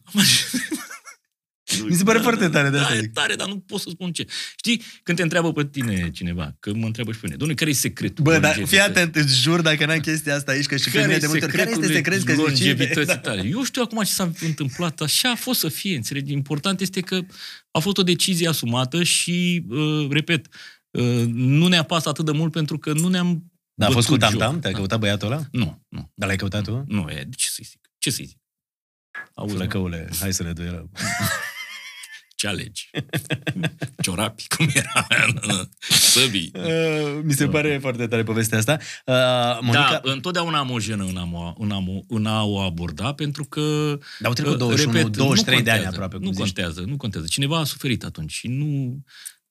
[1.89, 3.13] Mi se pare foarte tare de da, asta e zic.
[3.13, 4.27] tare, dar nu pot să spun ce.
[4.57, 7.71] Știi, când te întreabă pe tine cineva, că mă întreabă și pe mine, domnule, care
[7.71, 8.25] e secretul?
[8.25, 8.77] Bă, dar longevității?
[8.77, 11.19] fii atent, îți jur dacă n-am chestia asta aici, că și pe Care mine e
[11.19, 13.19] de multe ori, care este secretul secret că longevității Da.
[13.29, 13.47] tale?
[13.49, 16.33] Eu știu acum ce s-a întâmplat, așa a fost să fie, înțelegi?
[16.33, 17.21] Important este că
[17.71, 20.47] a fost o decizie asumată și, uh, repet,
[20.91, 24.13] uh, nu ne-a pasat atât de mult pentru că nu ne-am Da, a fost cu
[24.17, 24.39] bătut joc.
[24.41, 24.61] tam-tam?
[24.61, 24.77] Te-a Da.
[24.77, 25.43] căutat băiatul ăla?
[25.53, 26.11] Nu, nu.
[26.15, 26.85] Dar l-ai căutat tu?
[26.87, 27.81] Nu, e, ce să-i zic?
[27.99, 28.37] Ce să-i zic?
[29.35, 30.91] Auzi, mă, Flăcăule, hai să le duelăm.
[32.39, 32.91] Ce alegi?
[34.03, 35.07] Ciorapi, cum era?
[35.89, 36.51] Săbii.
[36.55, 37.51] Uh, mi se Da.
[37.51, 38.79] pare foarte tare povestea asta.
[39.07, 42.45] Uh, Monica, Da, întotdeauna am o jenă în a, mă- în, a, mă- în a
[42.45, 43.61] o aborda, pentru că...
[44.19, 46.41] Dar au trecut uh, 21, 23 nu de ani contează, aproape, cum Nu zici.
[46.41, 47.27] contează, nu contează.
[47.27, 48.99] Cineva a suferit atunci și nu...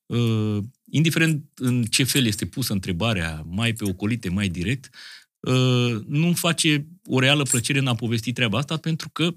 [0.06, 0.58] Uh,
[0.90, 4.94] indiferent în ce fel este pusă întrebarea, mai pe ocolite, mai direct,
[5.40, 9.34] uh, nu-mi face o reală plăcere în a povesti treaba asta, pentru că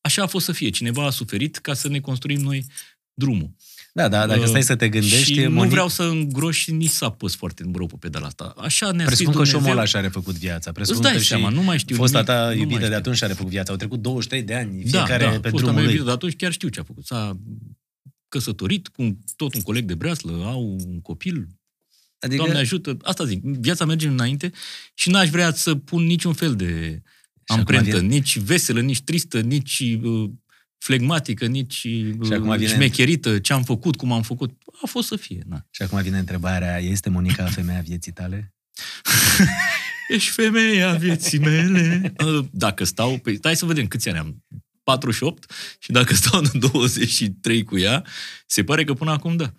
[0.00, 0.70] așa a fost să fie.
[0.70, 2.66] Cineva a suferit ca să ne construim noi
[3.14, 3.50] drumul.
[3.92, 6.72] da, da, dacă Uh, stai să te gândești, și nu Monica, vreau să îngroși și
[6.72, 8.54] nici să apăs foarte rău pe pedala asta.
[8.56, 9.58] Așa ne-a scris presupun că și Dumnezeu.
[9.60, 10.72] omul ăla și-a refăcut viața.
[10.72, 12.84] Presupun dai că și seama, nu mai știu Fosta nimic, ta nu mai iubită de
[12.84, 12.96] știu.
[12.96, 13.72] atunci și-a refăcut viața.
[13.72, 15.84] Au trecut 23 de ani, Da, fiecare da, pe fosta drumul mea lui.
[15.92, 17.04] iubită de atunci chiar știu ce a făcut.
[17.06, 17.38] S-a
[18.28, 21.48] căsătorit cu tot un coleg de breaslă, au un copil,
[22.18, 24.50] Adică, Doamne ajută, asta zic, viața merge înainte
[24.94, 27.02] și n-aș vrea să pun niciun fel de
[27.46, 30.30] acum amprentă, vine- nici veselă, nici tristă, nici uh,
[30.84, 34.50] flegmatică, nici uh, Și acum vine- șmecherită, ce am făcut, cum am făcut.
[34.82, 35.66] A fost să fie, na.
[35.70, 38.54] și acum vine întrebarea, este Monica femeia vieții tale?
[40.08, 42.12] Ești femeia vieții mele.
[42.26, 44.44] Uh, Dacă stau, pe, stai să vedem câți ani am.
[44.82, 48.04] 48 și dacă stau în 23 cu ea,
[48.46, 49.54] se pare că până acum da.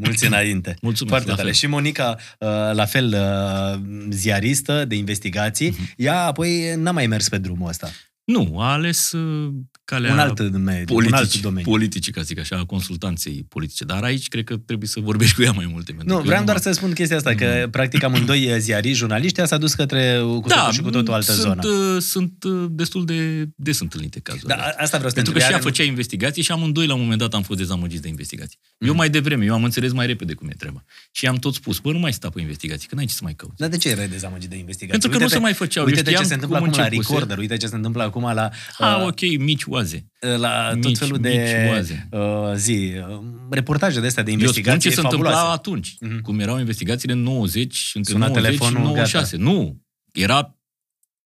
[0.00, 0.76] Mulți înainte.
[0.82, 1.46] Mulțumesc, Foarte la tare.
[1.48, 1.56] fel.
[1.56, 5.92] Și Monica, uh, la fel, uh, ziaristă de investigații, Mhm.
[5.96, 7.90] ea apoi n-a mai mers pe drumul ăsta.
[8.24, 9.52] Nu, a ales uh,
[9.86, 10.56] calea Un alt mediu,
[10.96, 11.70] un alt politici, domeniu.
[11.70, 13.84] politici, ca să zic așa, a consultanței politice.
[13.84, 15.92] Dar aici cred că trebuie să vorbești cu ea mai multe.
[15.92, 18.56] pentru Nu, că vreau eu doar am- să spun chestia asta, că practic amândoi uh,
[18.66, 21.68] ziariști, jurnaliști, ea s-a dus către cu totul și cu totul altă sunt, zonă.
[21.94, 24.46] uh, Sunt uh, destul de des întâlnite cazuri.
[24.46, 25.42] Da, a- asta vreau să te Pentru că întreb.
[25.42, 28.08] și ea Are- făcea investigații și amândoi la un moment dat am fost dezamăgiți de
[28.08, 28.58] investigații.
[28.78, 28.96] Eu Mhm.
[28.96, 30.84] mai devreme, eu am înțeles mai repede cum e treaba.
[31.12, 33.34] Și am tot spus, bă, nu mai sta pe investigații, că n-ai ce să mai
[33.34, 33.56] cauți.
[33.58, 34.90] Dar de ce erai dezamăgit de investigații?
[35.00, 35.82] Pentru că nu Uite-te- se mai făceau.
[35.82, 37.12] Eu Uite-te ce știam se întâmplă cum acum la începuse.
[37.12, 40.06] Recorder, uite ce se întâmplă acum la, Ah, uh, ok, mici oaze.
[40.20, 42.08] la tot Mici- felul mici de oaze.
[42.10, 45.56] uh, zi, uh, reportaje de astea de Eu spun investigații ce se întâmpla fabuloase.
[45.58, 46.20] atunci, Mhm.
[46.20, 49.36] cum erau investigațiile în 90, între Suna 90 telefonul, și 96.
[49.36, 49.50] gata.
[49.50, 50.58] Nu, era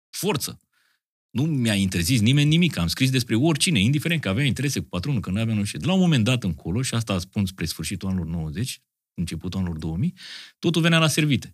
[0.10, 0.60] forță.
[1.30, 2.78] Nu mi-a interzis nimeni nimic.
[2.78, 5.78] Am scris despre oricine, indiferent că avea interese cu patronul, că nu avea nu știu.
[5.80, 5.84] ce.
[5.86, 8.82] De la un moment dat încolo, și asta spun spre sfârșitul anilor 90,
[9.14, 10.14] începutul anilor 2000,
[10.60, 11.54] totul venea la servite.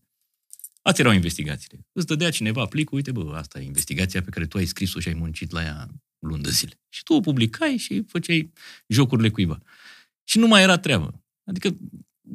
[0.82, 1.86] Astea erau investigațiile.
[1.92, 5.08] Îți dădea cineva plicul, uite, bă, asta e investigația pe care tu ai scris-o și
[5.08, 5.88] ai muncit la ea
[6.20, 6.80] luni de zile.
[6.90, 8.52] Și tu o publicai și făceai
[8.88, 9.60] jocurile cuiva.
[10.24, 11.24] Și nu mai era treabă.
[11.50, 11.68] Adică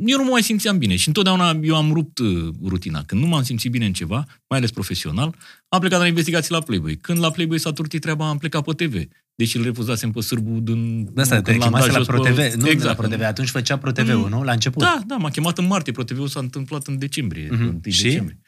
[0.07, 3.05] eu nu mă mai simțeam bine și întotdeauna eu am rupt uh, rutina.
[3.05, 4.17] Când nu m-am simțit bine în ceva,
[4.49, 5.37] mai ales profesional,
[5.69, 6.97] am plecat la investigații la Playboy.
[6.97, 9.09] Când la Playboy s-a turtit treaba, am plecat pe TV.
[9.35, 11.05] Deci îl refuzasem pe sârbu din...
[11.15, 12.37] De asta nu, te când l-am chemase dat la jos ProTV.
[12.37, 14.29] pe- Nu exact, la ProTV, atunci făcea ProTV-ul, Mm.
[14.29, 14.43] nu?
[14.43, 14.83] La început.
[14.83, 15.93] Da, da, m-a chemat în martie.
[15.93, 17.49] ProTV-ul s-a întâmplat în decembrie.
[17.51, 17.63] Mhm.
[17.63, 17.85] Mm-hmm.
[17.85, 18.03] 1 Și?
[18.03, 18.41] decembrie.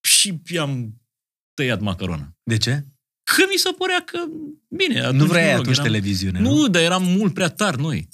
[0.00, 1.00] Și i-am
[1.54, 2.36] tăiat macarona.
[2.42, 2.84] De ce?
[3.36, 4.18] Că mi se părea că...
[4.68, 6.54] Bine, atunci nu vrei rog, atunci eram- televiziune, nu?
[6.54, 8.08] Nu, dar eram mult prea tari noi.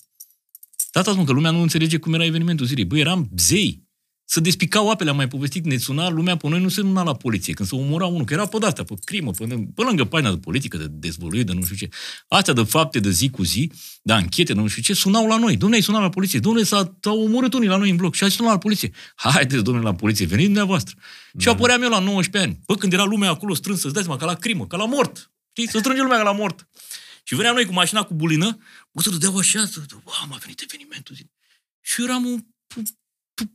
[0.91, 2.85] Tata spun că lumea nu înțelege cum era evenimentul zilei.
[2.85, 3.84] Băi, eram zei.
[4.27, 7.15] Să despicau apele, am mai povestit, ne suna lumea pe noi, nu se suna la
[7.15, 7.53] poliție.
[7.53, 10.39] Când se omora unul, că era pe de-astea, pe crimă, pe, pe lângă pagina de
[10.39, 11.89] politică, de dezvăluiri, de nu știu ce.
[12.29, 15.37] Astea de fapte de zi cu zi, de anchete, de nu știu ce, sunau la
[15.37, 15.53] noi.
[15.53, 16.39] Domnule, ai sunat la poliție.
[16.39, 18.91] Domnule, s-a, s-au omorât unii la noi în bloc și ai sunat la poliție.
[19.17, 20.95] Haideți, domnule, la poliție, veniți dumneavoastră.
[21.39, 22.61] Și apăream eu la 19 ani.
[22.67, 25.33] Bă, când era lumea acolo strânsă, îți dați seama, ca la crimă, ca la mort.
[25.53, 25.71] Știi?
[25.71, 26.69] Să strânge lumea ca la mort.
[27.25, 28.59] Și veneam noi cu mașina cu bulină,
[28.93, 31.31] bă, să dădeau așa, să dădeau, wow, m-a venit evenimentul zi.
[31.81, 33.03] Și eu eram un p- p-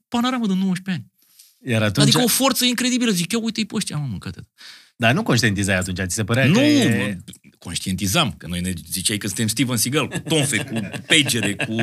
[0.08, 1.06] panoramă de 19 ani.
[1.72, 2.08] Iar atunci...
[2.08, 3.12] Adică o forță incredibilă.
[3.12, 4.36] Zic, eu uite-i pe ăștia, am mâncat.
[4.96, 6.98] Dar nu conștientizai atunci, ți se părea Nu, că e...
[6.98, 11.76] mă, conștientizam, că noi ne ziceai că suntem Steven Seagal, cu tonfe, cu pagere, cu,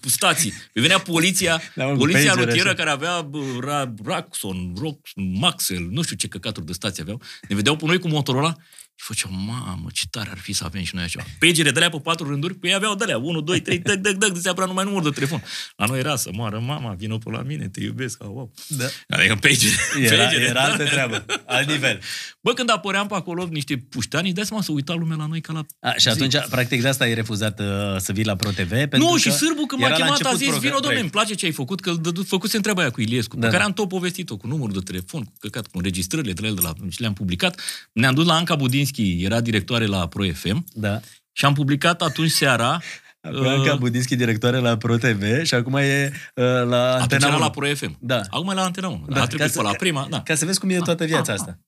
[0.00, 0.52] cu stații.
[0.72, 2.76] Păi venea poliția, Da, mă, cu poliția pagere, rutieră așa.
[2.76, 7.20] care avea bă, Ra, Raxon, Rox, Maxel, nu știu ce căcaturi de stații aveau.
[7.48, 8.56] Ne vedeau pe noi cu Motorola
[8.96, 11.24] și făceau, mamă, ce tare ar fi să avem și noi așa.
[11.38, 14.36] Pagere de pe patru rânduri, pe ei aveau de 1, 2, 3, dăc, dăc, dăc,
[14.40, 15.42] se apărea numai număr de telefon.
[15.76, 18.52] La noi era să moară mama, vină pe la mine, te iubesc, au, wow.
[18.68, 18.84] Da.
[19.08, 19.74] Adică pagere,
[20.12, 20.62] Era, pagere, era da.
[20.64, 22.00] altă treabă, alt nivel.
[22.40, 25.40] Bă, când apăream pe acolo niște puștani, îți dai seama să uita lumea la noi
[25.40, 25.64] ca la...
[25.80, 27.66] A, și atunci, practic, de asta ai refuzat uh,
[27.98, 28.68] să vii la ProTV?
[28.68, 30.72] Pentru Nu, că și Sârbu când m-a era la chemat a început zis, program- vino
[30.72, 31.02] domne, proiect.
[31.02, 33.58] îmi place ce ai făcut, că dădu- făcuse întreaba aia cu Iliescu, Da, pe care
[33.58, 33.64] da.
[33.64, 36.60] am tot povestit-o, cu numărul de telefon, cu căcat, cu înregistrările de la el de
[36.60, 37.60] la, și le-am publicat.
[37.92, 38.56] Ne-am dus la Anca
[38.92, 41.00] Budinski, era directoare la Pro FM, Da.
[41.32, 42.80] și am publicat atunci seara,
[43.20, 47.44] Acum Anca Budinski, directoare la ProTV și acum e uh, la atunci Antena era 1.
[47.44, 47.96] la Pro FM.
[48.00, 48.20] Da.
[48.30, 49.04] Acum e la Antena 1.
[49.08, 50.22] Da, Da, a ca trecut să- pe la ca- prima, da.
[50.22, 51.58] Ca să vezi cum e toată viața Ah, ah, asta.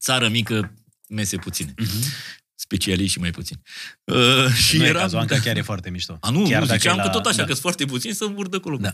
[0.00, 0.74] Țară mică,
[1.08, 1.74] mese puține.
[1.76, 2.02] Mhm.
[2.54, 3.60] Specialiști și mai puțini.
[4.04, 6.16] Uh, și nu e era, cazul, Anca chiar e foarte mișto.
[6.20, 7.42] A, nu, chiar nu dacă ziceam e că tot așa, da.
[7.42, 8.76] că sunt foarte puțini să învârt de acolo.
[8.76, 8.92] Da.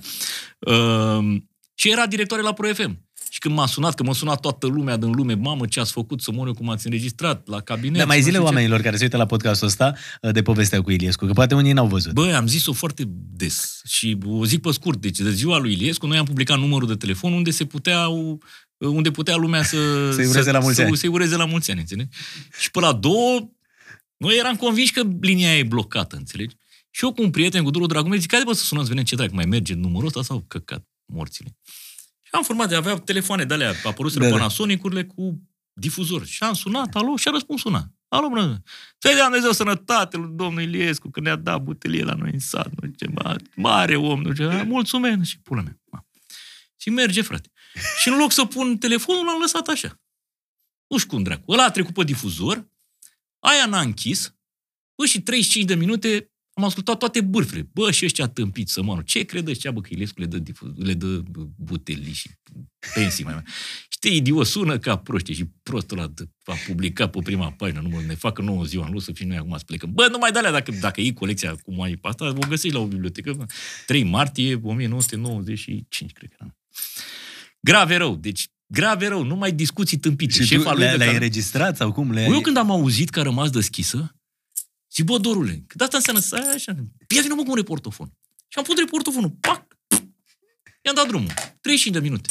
[0.58, 1.36] Uh,
[1.74, 3.05] și era directoare la Pro FM.
[3.36, 6.20] Și când m-a sunat, că m-a sunat toată lumea din lume, mamă, ce ați făcut,
[6.20, 7.98] să mor eu cum ați înregistrat la cabinet.
[7.98, 8.54] Da, mai și nu zile știu ce.
[8.54, 11.72] oamenilor care se uită la podcastul ăsta uh, de povestea cu Iliescu, că poate unii
[11.72, 12.12] n-au văzut.
[12.12, 15.00] Bă, am zis-o foarte des și o zic pe scurt.
[15.00, 18.42] Deci, de ziua lui Iliescu, noi am publicat numărul de telefon unde se puteau
[18.78, 19.76] unde putea lumea să...
[20.16, 20.96] Să-i ureze la mulți să, ani.
[20.96, 22.08] Să-i ureze la mulți ani, înțelegi?
[22.58, 23.50] Și pe la două,
[24.16, 26.54] noi eram convinși că linia aia e blocată, înțelegi?
[26.90, 29.04] Și eu cu un prieten, cu Duru Dragomir, zic, haide bă să sunăm să vedem
[29.04, 31.56] ce dracu, mai merge numărul ăsta sau căcat morțile.
[32.36, 34.40] Și am format, avea telefoane de alea, apăruseră Da, da, da.
[34.40, 36.26] Panasonic-urile cu difuzor.
[36.26, 37.92] Și am sunat, alo, și a răspuns una.
[38.08, 38.58] Alo, mă,
[38.98, 42.66] să-i dea Dumnezeu sănătate lui domnul Iliescu, că ne-a dat butelie la noi în sat,
[42.66, 45.78] nu știu ce, ma- mare om, nu știu ce, mulțumesc, și pula mea.
[45.90, 46.06] Ma.
[46.76, 47.50] Și merge, frate.
[48.00, 50.00] Și în loc să pun telefonul, l-am lăsat așa.
[50.86, 51.52] Nu știu cum dracu.
[51.52, 52.68] Ăla a trecut pe difuzor,
[53.38, 54.34] aia n-a închis,
[54.94, 57.68] bă, și 35 de minute am ascultat toate bârfele.
[57.72, 60.70] Bă, și ăștia tâmpiți să mă Ce credeți cea, bă, că Ilescu le dă, difuz,
[60.76, 61.22] le dă
[61.56, 62.30] butelii și
[62.94, 63.42] pensii mai mai.
[63.88, 67.80] Și te idiot, sună ca proști și prostul ăla de- a publicat pe prima pagină,
[67.80, 69.90] nu mă, ne facă nouă ziua în lu să fim noi acum să plecăm.
[69.92, 72.76] Bă, nu mai de alea, dacă, dacă iei colecția cum ai pe asta, o găsești
[72.76, 73.32] la o bibliotecă.
[73.32, 73.44] Bă.
[73.86, 76.54] 3 martie 1995, cred că era.
[77.60, 80.32] Grave rău, deci grave rău, nu mai discuții tâmpite.
[80.32, 82.12] Și tu Șefa lui le, de le-ai care- înregistrat sau cum?
[82.12, 84.15] Le eu când am auzit că a rămas deschisă,
[84.96, 86.74] zic, bă, Dorule, că de asta înseamnă să ai așa.
[87.14, 88.12] Ia vină mă cu un reportofon.
[88.48, 89.62] Și am pus reportofonul, pac,
[90.82, 91.32] i-am dat drumul.
[91.60, 92.30] 35 de minute.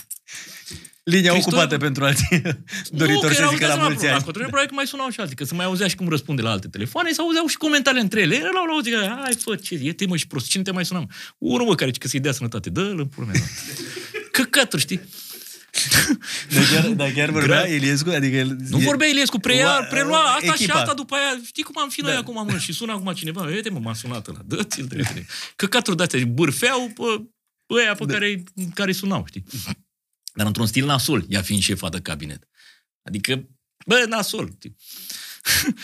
[1.04, 2.42] Linia Cristoi- ocupată pentru alții
[2.90, 4.24] doritori să zică la mulți ani.
[4.24, 6.50] Control, probabil că mai sunau și alții, că se mai auzea și cum răspunde la
[6.50, 8.36] alte telefoane, se auzeau și comentariile între ele.
[8.36, 10.86] Erau la o zi, hai, fă, ce, e te mă și prost, cine te mai
[10.86, 11.10] sunam?
[11.38, 13.36] Unul, mă, care zice că să-i dea sănătate, dă-l în pula mea.
[13.40, 13.46] da.
[14.32, 15.02] Căcaturi, știi?
[16.54, 17.74] Dar chiar, dar chiar vorbea Grav.
[17.74, 18.10] Iliescu?
[18.10, 20.56] Adică el, Nu vorbea Iliescu, preia, Ua- prelua asta echipa.
[20.64, 21.42] și asta după aia.
[21.46, 22.18] Știi cum am fi noi Da.
[22.18, 22.58] acum, mă?
[22.58, 25.26] Și sună acum cineva, uite mă, m-a sunat ăla, dă-ți-l de repede.
[25.56, 27.26] Căcaturi de-astea, bârfeau pe,
[27.66, 29.44] pe aia pe care, care sunau, știi?
[30.34, 32.48] Dar într-un stil nasol, ea fiind șefa de cabinet.
[33.04, 33.48] Adică,
[33.86, 34.52] bă, nasol.
[34.58, 34.76] știi?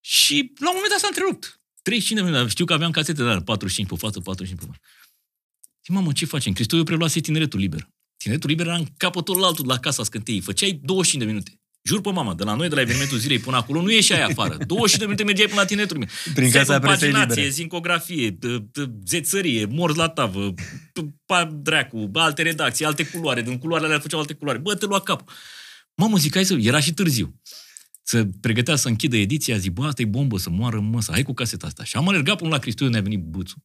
[0.00, 1.60] și la un moment dat s-a întrerupt.
[1.82, 4.80] 35 de minute, știu că aveam casete de alea, 45 pe față, 45 pe față.
[5.84, 6.52] Zic, mamă, ce facem?
[6.52, 7.88] Cristoiu preluase tineretul liber.
[8.22, 10.40] Tineretul liber era în capătul altul la casa scânteii.
[10.40, 11.54] Făceai 25 de minute.
[11.82, 14.56] Jur pe mama, de la noi, de la evenimentul zilei până acolo, nu ieșai afară.
[14.66, 16.14] 25 de minute mergeai până la tineretul liber.
[16.34, 17.48] Prin casa Secul, presei paginație, libere.
[17.54, 23.58] zincografie, d- d- zețărie, morți la tavă, p- pa, dracu, alte redacții, alte culoare, din
[23.58, 24.58] culoarele alea făceau alte culoare.
[24.58, 25.30] Bă, te lua cap.
[25.94, 26.54] Mamă, zic, hai să...
[26.60, 27.40] Era și târziu.
[28.02, 31.32] Să pregătea să închidă ediția, zic, bă, asta e bombă, să moară măsa, hai cu
[31.34, 31.84] caseta asta.
[31.84, 33.58] Și am alergat până la Cristoiu, ne-a venit bățul.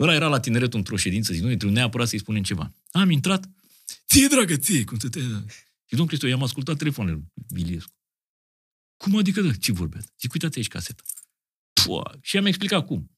[0.00, 2.72] Ăla era la tineretul într-o ședință, zic, noi trebuie neapărat să-i spunem ceva.
[2.90, 3.44] Am intrat,
[4.06, 5.20] ție, dragă, ție, cum să te...
[5.88, 7.92] Și domnul Cristoiu, i-am ascultat telefonul lui Iliescu.
[8.96, 10.08] Cum adică, da, ce vorbeați?
[10.20, 11.02] Zic, uitați aici caseta.
[11.84, 13.10] Pua, și am explicat cum.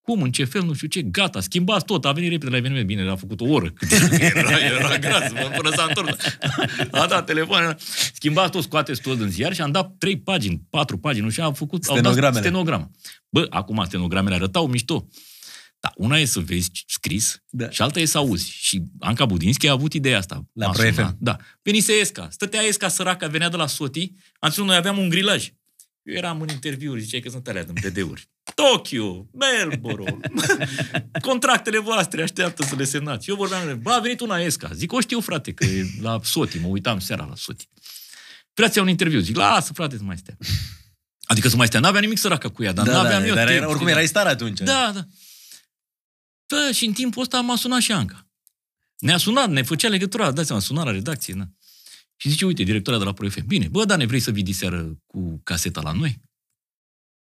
[0.00, 2.86] Cum, în ce fel, nu știu ce, gata, schimbați tot, a venit repede la eveniment,
[2.86, 6.16] bine, a făcut o oră, cât era, era gras, mă, până s-a întors.
[6.90, 7.76] A dat telefonul,
[8.14, 11.44] schimbați tot, scoateți tot în ziar și am dat trei pagini, patru pagini, nu știu,
[11.44, 12.40] am făcut, au dat Stenogramele.
[12.40, 12.90] stenogramă.
[13.28, 15.08] Bă, acum stenogramele arătau mișto.
[15.80, 17.70] Dar una e să vezi scris Da.
[17.70, 18.50] și alta e să auzi.
[18.50, 20.46] Și Anca Budinski a avut ideea asta.
[20.52, 20.94] La M-a Pro sunat.
[21.10, 21.16] FM.
[21.20, 21.36] Da.
[21.62, 22.28] Venise Esca.
[22.30, 24.12] Stătea Esca săraca, venea de la Soti.
[24.38, 25.48] Am ținut, noi aveam un grilaj.
[26.02, 28.28] Eu eram în interviuri, ziceai că sunt alea din BD-uri.
[28.54, 30.16] Tokyo, Melbourne,
[31.28, 33.28] contractele voastre așteaptă să le semnați.
[33.30, 34.70] Eu vorbeam, bă, a venit una Esca.
[34.74, 37.68] Zic, o știu, frate, că e la Soti, mă uitam seara la Soti.
[38.54, 39.20] Vreau să iau un interviu.
[39.20, 40.36] Zic, lasă, frate, să mai stea.
[41.22, 41.80] Adică să mai stea.
[41.80, 43.92] N-avea nimic săracă cu ea, dar da, n-aveam da, eu dar timp, era, oricum știi?
[43.96, 44.58] erai star atunci.
[44.60, 45.04] Da, da.
[46.50, 48.26] Da, și în timpul ăsta m-a sunat și Anca.
[48.98, 51.48] Ne-a sunat, ne făcea legătura, dați seama, suna la redacție, na.
[52.16, 54.42] Și zice, uite, directora de la Pro FM, bine, bă, da, ne vrei să vii
[54.42, 56.08] diseară cu caseta la noi?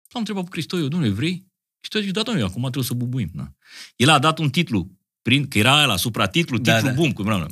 [0.09, 1.45] L-am întrebat pe Cristoiu, domnule, vrei?
[1.79, 3.29] Cristoiu zice, da, domnule, acum trebuie să bubuim.
[3.33, 3.55] Na.
[3.95, 6.95] El a dat un titlu, prin, că era la supratitlu, Da, titlu da.
[6.95, 7.47] bum, cum era.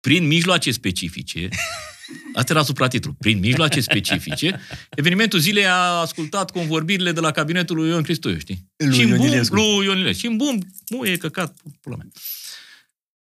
[0.00, 1.48] Prin mijloace specifice,
[2.34, 3.12] Asta era supratitlu.
[3.18, 8.70] Prin mijloace specifice, evenimentul zilei a ascultat convorbirile de la cabinetul lui Ion Cristoiu, știi?
[8.76, 9.54] Lui și în Ion bum, Iliescu.
[9.54, 10.20] lui Ion Iliescu.
[10.20, 12.06] Și în bum, nu e căcat, pula mea.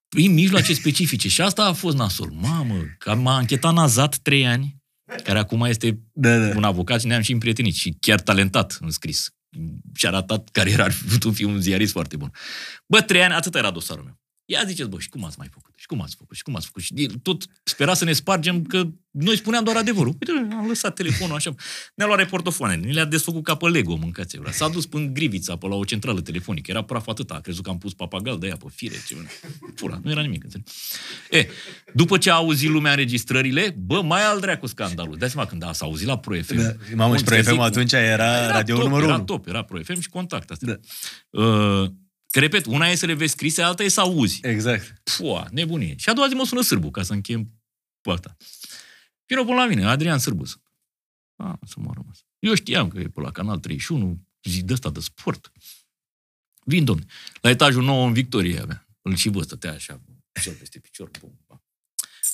[0.09, 1.27] Prin mijloace specifice.
[1.27, 2.29] Și asta a fost nasol.
[2.31, 4.75] Mamă, că m-a închetat Nazat trei ani,
[5.23, 6.55] care acum este Da, da.
[6.55, 9.29] un avocat și ne-am și împrietenit și chiar talentat în scris.
[9.95, 12.31] Și-a ratat cariera, ar fi putut fi un ziarist foarte bun.
[12.87, 14.19] Bă, trei ani, atât era dosarul meu.
[14.45, 15.73] Ia ziceți, bă, și cum ați mai făcut?
[15.75, 16.35] Și cum ați făcut?
[16.35, 16.81] Și cum ați făcut?
[16.81, 20.15] Și el tot spera să ne spargem că noi spuneam doar adevărul.
[20.19, 21.53] Uite, am lăsat telefonul așa.
[21.95, 24.51] Ne-a luat reportofoane, ne le-a desfăcut ca pe Lego, mâncați vrea.
[24.51, 26.71] S-a dus până în Grivița, pe la o centrală telefonică.
[26.71, 28.95] Era praf atâta, a crezut că am pus papagal de aia pe fire.
[29.07, 29.15] Ce...
[29.75, 30.71] Pura, nu era nimic, înțelegi?
[31.29, 31.47] E,
[31.93, 35.17] după ce a auzit lumea înregistrările, bă, mai al dracu scandalul.
[35.17, 36.55] Dai seama când a, s-a auzit la Pro FM.
[36.55, 36.75] Da.
[36.95, 39.23] Mamă, și Pro FM atunci era, radio top, numărul era 1.
[39.23, 40.51] top, era Pro FM și contact.
[40.51, 40.65] Asta.
[40.65, 40.77] Da.
[41.41, 41.89] Uh,
[42.35, 44.39] că, repet, una e să le vezi scrise, alta e să auzi.
[44.41, 45.01] Exact.
[45.17, 45.95] Pua, nebunie.
[45.97, 47.51] Și a doua zi mă sună sârbu ca să închem
[48.01, 48.37] Pe asta.
[49.25, 50.59] Vino până la mine, Adrian Sârbus.
[51.35, 52.25] A, să mă rămas.
[52.39, 55.51] Eu știam că e pe la Canal 31, zi de ăsta de sport.
[56.65, 57.05] Vin, domne.
[57.41, 58.87] La etajul 9 în Victorie avea.
[59.01, 61.09] Îl și vă stătea așa, picior peste picior.
[61.19, 61.63] Bum, bam.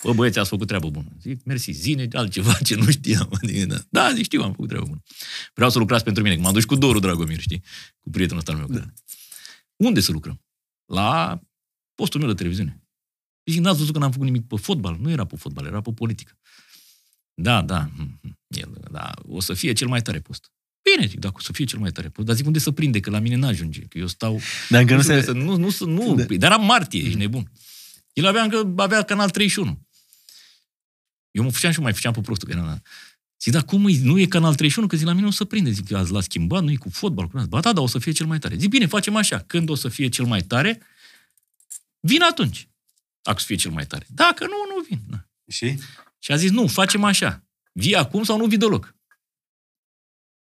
[0.03, 1.11] Bă, băieți, ați făcut treabă bună.
[1.21, 3.29] Zic, mersi, zine altceva ce nu știam.
[3.41, 3.77] Adică, da.
[3.89, 5.01] da, zic, știu, am făcut treabă bună.
[5.53, 7.63] Vreau să lucrați pentru mine, că m-am dus cu Doru Dragomir, știi?
[7.99, 8.67] Cu prietenul ăsta al meu.
[8.67, 8.93] Da.
[9.83, 10.41] Unde să lucrăm?
[10.85, 11.41] La
[11.95, 12.83] postul meu de televiziune.
[13.45, 14.97] Zic, n-ați văzut că n-am făcut nimic pe fotbal?
[14.99, 16.39] Nu era pe fotbal, era pe politică.
[17.33, 20.51] Da, da, hm, hm, el, da, o să fie cel mai tare post.
[20.81, 22.27] Bine, zic, dacă o să fie cel mai tare post.
[22.27, 22.99] Dar zic, unde să prinde?
[22.99, 23.81] Că la mine n-ajunge.
[23.81, 24.39] Că eu stau...
[24.69, 25.21] Dar încă nu, știu, se...
[25.21, 26.23] să, nu, nu, să, nu, Da.
[26.23, 27.51] dar era martie, ești nebun.
[28.13, 29.87] El avea încă, avea canal 31.
[31.31, 32.47] Eu mă făceam și mai făceam pe prostul.
[32.47, 32.81] Că era,
[33.41, 34.87] zic, dar cum e, nu e canal 31?
[34.87, 35.71] Că zic, la mine o să prinde.
[35.71, 37.27] Zic, azi l-a schimbat, nu e cu fotbal.
[37.27, 38.55] Cu ba da, dar o să fie cel mai tare.
[38.55, 39.39] Zic, bine, facem așa.
[39.39, 40.81] Când o să fie cel mai tare,
[41.99, 42.69] vin atunci.
[43.21, 44.05] Dacă o să fie cel mai tare.
[44.09, 44.99] Dacă nu, nu vin.
[45.09, 45.25] Na.
[45.47, 45.79] Și?
[46.19, 47.43] Și a zis, nu, facem așa.
[47.71, 48.95] Vii acum sau nu vii deloc?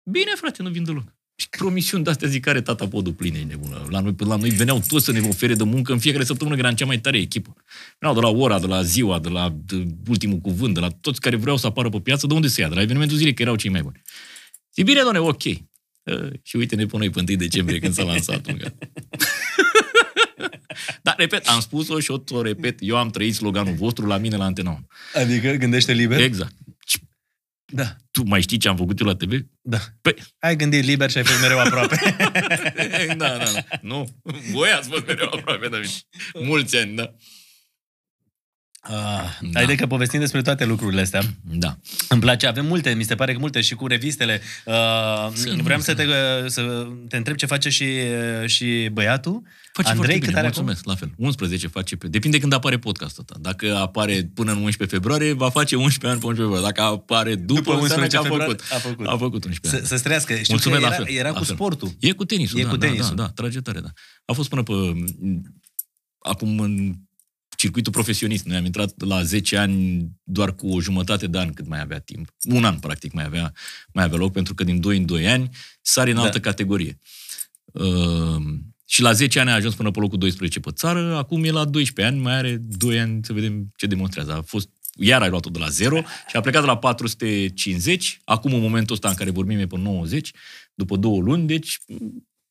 [0.04, 1.14] Bine, frate, nu vin deloc.
[1.40, 3.88] Și promisiuni de-astea zic, care tata podul pline, nebună.
[3.90, 6.62] La noi, la noi veneau toți să ne ofere de muncă în fiecare săptămână, că
[6.62, 7.56] eram cea mai tare echipă.
[8.00, 11.22] Veneau de la ora, de la ziua, de la de ultimul cuvânt, de la toți
[11.22, 12.70] care vreau să apară pe piață, de unde se ia?
[12.70, 14.02] De la evenimentul zilei, că erau cei mai buni.
[14.76, 15.44] Zic, bine, doamne, ok.
[15.44, 18.46] Uh, și uite-ne pe noi pe 1 decembrie când s-a lansat.
[18.46, 18.58] mă.
[21.02, 22.78] Dar, repet, am spus-o și o o repet.
[22.82, 25.24] Eu am trăit sloganul vostru la mine la Antena 1.
[25.24, 26.20] Adică gândește liber?
[26.20, 26.54] Exact.
[27.72, 29.42] Da, Tu mai știi ce am făcut eu la TV?
[29.62, 29.78] da.
[30.02, 32.16] Păi, Ai gândit liber și ai fost mereu aproape.
[33.18, 33.64] da, da, da.
[33.82, 34.08] Nu,
[34.52, 36.48] voi ați fost mereu aproape de mine.
[36.48, 37.14] Mulți ani, da.
[38.82, 38.92] Ah,
[39.42, 39.50] Da.
[39.54, 41.22] Haide că povestim despre toate lucrurile astea.
[41.44, 41.78] Da.
[42.10, 44.42] Îmi place, avem multe, mi se pare că multe și cu revistele.
[44.66, 44.74] Uh,
[45.34, 45.82] Sunt vreau multe.
[45.82, 47.86] să te, să te întreb ce face și,
[48.46, 49.42] și băiatul.
[49.74, 51.14] Face Andrei, foarte cât bine, are mulțumesc, la fel.
[51.18, 52.08] 11 face pe...
[52.08, 53.40] Depinde când apare podcastul ăsta.
[53.50, 56.66] Dacă apare până în 11 februarie, va face 11 ani pe 11 februarie.
[56.74, 58.72] Dacă apare după, După după 11 11 a februarie, făcut.
[58.72, 59.06] a făcut.
[59.08, 59.86] A făcut 11 Să, ani.
[59.86, 60.34] să străiască.
[60.36, 61.56] Știu Mulțumesc, că la era, fel, era la cu fel.
[61.56, 61.90] sportul.
[62.00, 63.16] E cu tenisul, E da, cu da, tenisul.
[63.16, 63.90] da, da, trage tare, da.
[64.26, 64.74] A fost până pe...
[66.20, 66.96] Acum în
[67.58, 68.46] circuitul profesionist.
[68.46, 72.00] Noi am intrat la 10 ani doar cu o jumătate de an cât mai avea
[72.00, 72.34] timp.
[72.44, 73.54] Un an, practic, mai avea,
[73.94, 75.50] mai avea loc, pentru că din 2 în 2 ani
[75.82, 76.22] sari în Da.
[76.22, 76.98] altă categorie.
[77.72, 78.44] Uh,
[78.86, 81.66] și la 10 ani a ajuns până pe locul 12 pe țară, acum e la
[81.66, 84.34] 12 ani, mai are 2 ani să vedem ce demonstrează.
[84.34, 88.54] A fost iar ai luat-o de la 0 și a plecat de la 450, acum
[88.54, 90.32] în momentul ăsta în care vorbim e pe 90,
[90.74, 91.78] după două luni, deci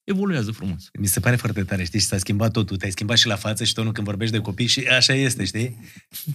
[0.09, 0.88] evoluează frumos.
[0.99, 2.77] Mi se pare foarte tare, știi, și s-a schimbat totul.
[2.77, 5.77] Te-ai schimbat și la față și tonul când vorbești de copii și așa este, știi?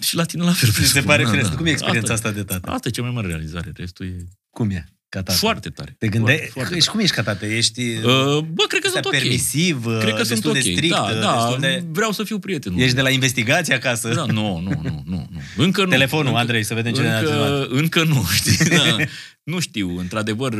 [0.02, 0.68] Și la tine la fel.
[0.70, 1.50] Mi se presupun, pare da, firesc.
[1.50, 1.56] da.
[1.56, 2.72] Cum e experiența asta de tată?
[2.72, 4.86] Asta e cea mai mare realizare, restul e Cum e?
[5.10, 5.38] Ca tată.
[5.38, 5.96] foarte tare.
[5.98, 6.38] Te gândeai...
[6.38, 7.46] Foarte, foarte și cum ești ca tată?
[7.46, 8.04] Ești Uh,
[8.40, 9.12] bă, cred că ăsta sunt ok.
[9.12, 10.56] permisiv, uh, Cred că sunt destul ok.
[10.56, 11.84] de strict, da, uh, da, destul de...
[11.92, 12.78] vreau să fiu prieten.
[12.78, 14.14] Ești de la investigație acasă?
[14.14, 15.42] Da, nu, nu, nu, nu, nu.
[15.58, 15.90] Încă nu.
[15.90, 17.68] Telefonul, încă, Andrei, să vedem cine ne-a încă, filmat.
[17.70, 18.58] încă nu, știi?
[18.78, 18.98] Da.
[19.44, 20.54] nu știu, într-adevăr,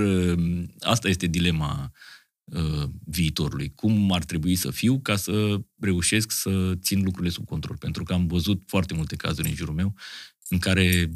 [0.80, 1.92] asta este dilema
[2.44, 3.72] uh, viitorului.
[3.76, 7.78] Cum ar trebui să fiu ca să reușesc să țin lucrurile sub control?
[7.78, 9.96] Pentru că am văzut foarte multe cazuri în jurul meu
[10.50, 11.10] în care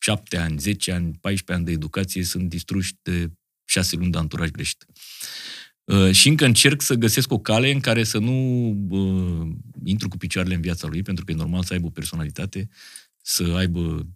[0.00, 3.32] 7 ani, 10 ani, 14 ani de educație sunt distruși de
[3.64, 4.86] 6 luni de anturaj greșit.
[5.84, 9.48] Uh, și încă încerc să găsesc o cale în care să nu uh,
[9.84, 12.68] intru cu picioarele în viața lui, pentru că e normal să aibă o personalitate,
[13.22, 14.06] să aibă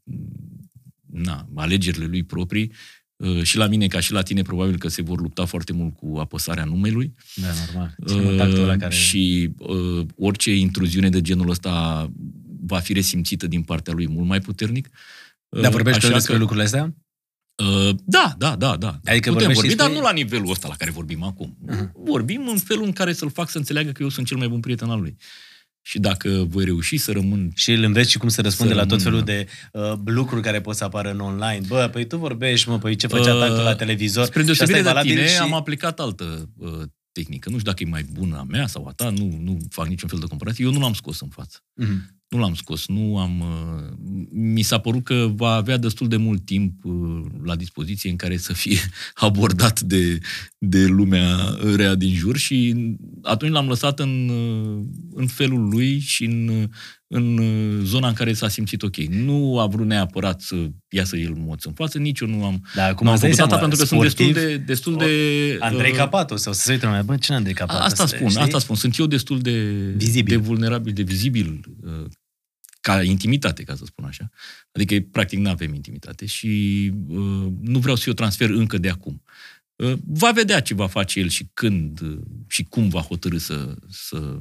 [1.07, 2.73] na, alegerile lui proprii.
[3.17, 5.97] Uh, și la mine, ca și la tine, probabil că se vor lupta foarte mult
[5.97, 7.15] cu apăsarea numelui.
[7.35, 7.95] Da, normal.
[8.07, 8.95] Ține contactul ăla Uh, care...
[8.95, 12.11] Și uh, orice intruziune de genul ăsta
[12.67, 14.89] va fi resimțită din partea lui mult mai puternic.
[15.49, 16.95] Dar vorbești tu Așa despre că- lucrurile astea?
[17.63, 19.01] Uh, da, da, da, da.
[19.05, 21.57] Adică Putem vorbești vorbi, despre- dar nu la nivelul ăsta la care vorbim acum.
[21.67, 21.93] Mhm.
[22.05, 24.61] Vorbim în felul în care să-l fac să înțeleagă că eu sunt cel mai bun
[24.61, 25.17] prieten al lui.
[25.87, 28.87] Și dacă voi reuși să rămân Și îl înveți și cum să răspunde Să la
[28.87, 31.61] tot rămână, felul de uh, lucruri care pot să apară în online.
[31.67, 34.25] Bă, păi tu vorbești, mă, păi ce făcea Uh, tactul la televizor?
[34.25, 35.39] Spre Și asta deosebire e de valabil tine, și...
[35.39, 37.51] am aplicat altă uh, tehnică.
[37.51, 40.09] Nu știu dacă e mai bună a mea sau a ta, nu, nu fac niciun
[40.09, 40.65] fel de comparație.
[40.65, 41.59] Eu nu l-am scos în față.
[41.75, 42.14] Mhm.
[42.29, 43.41] Nu l-am scos, nu am...
[43.41, 43.93] Uh,
[44.31, 48.37] mi s-a părut că va avea destul de mult timp uh, la dispoziție în care
[48.37, 48.79] să fie
[49.15, 50.19] abordat de,
[50.59, 52.75] de lumea rea din jur și
[53.23, 54.85] atunci l-am lăsat în, uh,
[55.15, 56.71] în felul lui și în,
[57.15, 58.97] în uh, zona în care s-a simțit ok.
[58.97, 60.57] Nu a vrut neapărat să
[60.89, 63.33] iasă el moț în față, nici eu nu am, Da, acum nu am îți dai
[63.33, 64.97] făcut asta seama, pentru că sportiv, sunt destul de...
[64.97, 67.83] Destul de Andrei uh, Capato, sau să se uită lumea, bă, cine Andrei Capato?
[67.83, 68.43] Asta spun, știi?
[68.43, 68.77] asta spun.
[68.77, 69.61] Sunt eu destul de,
[69.97, 70.37] Vizibil.
[70.37, 72.07] de vulnerabil, de vizibil uh,
[72.81, 74.31] ca intimitate, ca să spun așa.
[74.73, 79.23] Adică, practic, nu avem intimitate și uh, nu vreau să o transfer încă de acum.
[79.77, 82.19] Uh, va vedea ce va face el și când uh,
[82.49, 84.39] și cum va hotărâ să, să,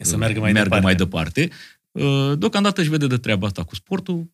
[0.00, 0.84] Să meargă mai meargă departe.
[0.84, 1.48] mai departe.
[1.98, 4.30] Uh, deocamdată își vede de treaba asta cu sportul.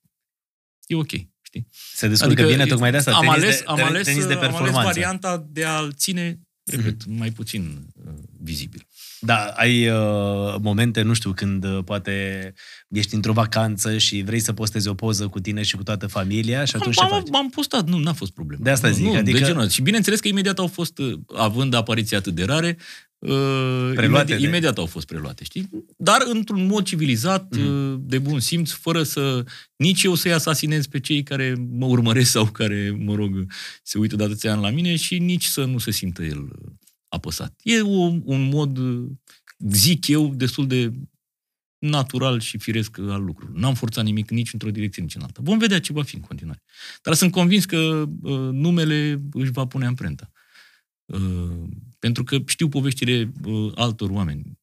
[0.87, 1.11] e ok.
[1.43, 1.67] Știi?
[1.95, 3.13] Se descurcă adică bine tocmai de asta.
[3.13, 4.83] Am tenis ales, de, am, ales, tenis de am ales performanță.
[4.83, 7.19] varianta de a-l ține, repet, mm-hmm.
[7.19, 8.87] mai puțin uh, vizibil.
[9.21, 12.53] Da, ai uh, momente, nu știu, când uh, poate
[12.89, 16.65] ești într-o vacanță și vrei să postezi o poză cu tine și cu toată familia
[16.65, 17.29] și atunci am, ce faci?
[17.33, 18.63] am postat, nu, n-a fost problemă.
[18.65, 19.69] De asta nu, zic, nu, adică- De genul.
[19.69, 22.85] Și bineînțeles că imediat au fost, uh, având apariții atât de rare, uh,
[23.95, 25.71] Preluate imediat, de- imediat au fost preluate, știi?
[25.97, 27.67] Dar într-un mod civilizat, Mhm.
[27.69, 28.03] mm.
[28.07, 29.45] de bun simț, fără să
[29.77, 33.53] nici eu să-i asasinez pe cei care mă urmăresc sau care, mă rog,
[33.83, 36.71] se uită de atâția ani la mine și nici să nu se simtă el uh,
[37.09, 37.61] apăsat.
[37.63, 39.07] E o, un mod, uh,
[39.71, 40.93] zic eu, destul de
[41.79, 43.61] natural și firesc al lucrurilor.
[43.61, 45.41] N-am forțat nimic nici într-o direcție, nici în alta.
[45.43, 46.63] Vom vedea ce va fi în continuare.
[47.03, 47.77] Dar sunt convins că
[48.23, 50.31] uh, numele își va pune amprenta.
[51.05, 51.65] Uh,
[51.99, 54.59] pentru că știu poveștile uh, altor oameni.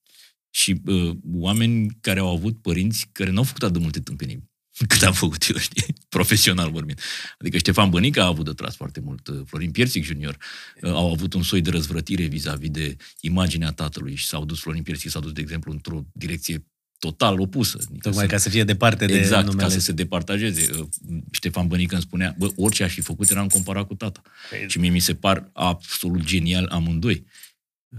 [0.49, 4.51] Și uh, oameni care au avut părinți care n-au făcut atât de multe tâmpenii
[4.87, 5.93] cât am făcut eu, știi?
[6.09, 6.99] Profesional vorbind.
[7.37, 10.37] Adică Ștefan Bănică a avut de tras foarte mult, uh, Florin Piersic Junior
[10.81, 14.83] uh, au avut un soi de răzvrătire vis-a-vis de imaginea tatălui și s-au dus, Florin
[14.83, 16.65] Piersic s-a dus, de exemplu, într-o direcție
[17.01, 17.77] total opusă.
[17.89, 19.67] Adică Tocmai să- ca să fie departe de Exact, numele.
[19.67, 20.69] ca să se departajeze.
[20.79, 20.87] Uh,
[21.31, 24.21] Ștefan Bănică îmi spunea, bă, orice aș fi făcut eram comparat cu tata.
[24.25, 27.25] Păi- Și mie mi se par absolut genial amândoi.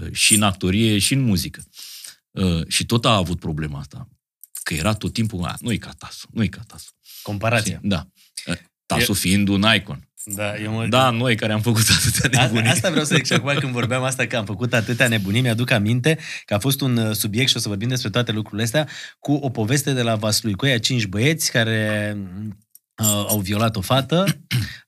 [0.01, 1.65] Uh, Și în actorie, și în muzică.
[2.31, 4.09] Uh, Și tot a avut problema asta.
[4.63, 6.91] Că era tot timpul, "A, nu-i ca Tasu, nu-i ca Tasu.
[7.23, 7.77] Comparația.
[7.77, 7.89] Știi?
[7.89, 8.09] Da.
[8.47, 8.55] Uh,
[8.87, 10.09] Tasu fiind un icon.
[10.25, 10.87] Da, eu mă...
[10.87, 12.71] Da, noi care am făcut atâtea A, nebunii.
[12.71, 15.71] asta vreau să zic și acum când vorbeam asta că am făcut atâtea nebunii, mi-aduc
[15.71, 18.89] aminte că a fost un uh, subiect și o să vorbim despre toate lucrurile astea
[19.21, 20.53] cu o poveste de la Vaslui.
[20.55, 22.17] Cu aia cinci băieți care
[23.03, 24.25] uh, au violat o fată,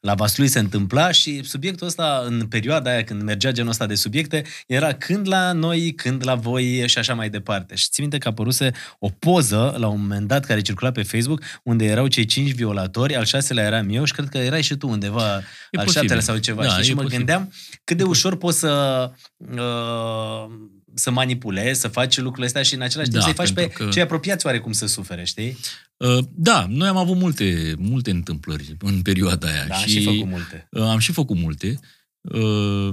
[0.01, 3.95] la Vaslui se întâmpla și subiectul ăsta în perioada aia când mergea genul ăsta de
[3.95, 7.75] subiecte era când la noi, când la voi și așa mai departe.
[7.75, 11.43] Și țin minte că apăruse o poză la un moment dat care circula pe Facebook
[11.63, 14.89] unde erau cei cinci violatori, al șaselea eram eu și cred că erai și tu
[14.89, 15.93] undeva E al posibil.
[15.93, 16.63] șaptelea sau ceva.
[16.63, 16.85] Da, știi?
[16.85, 17.25] Și e mă posibil.
[17.25, 17.53] gândeam
[17.85, 20.47] cât de ușor poți să uh,
[20.95, 23.85] să manipulezi, să faci lucrurile astea și în același timp Da, să-i faci pe pentru
[23.85, 25.57] că- cei apropiați oarecum să sufere, știi?
[25.97, 29.67] Uh, Da, noi am avut multe, multe întâmplări în perioada aia.
[29.67, 30.69] Da, și, și făcut multe.
[30.71, 31.79] Uh, Am și făcut multe.
[32.21, 32.91] Uh,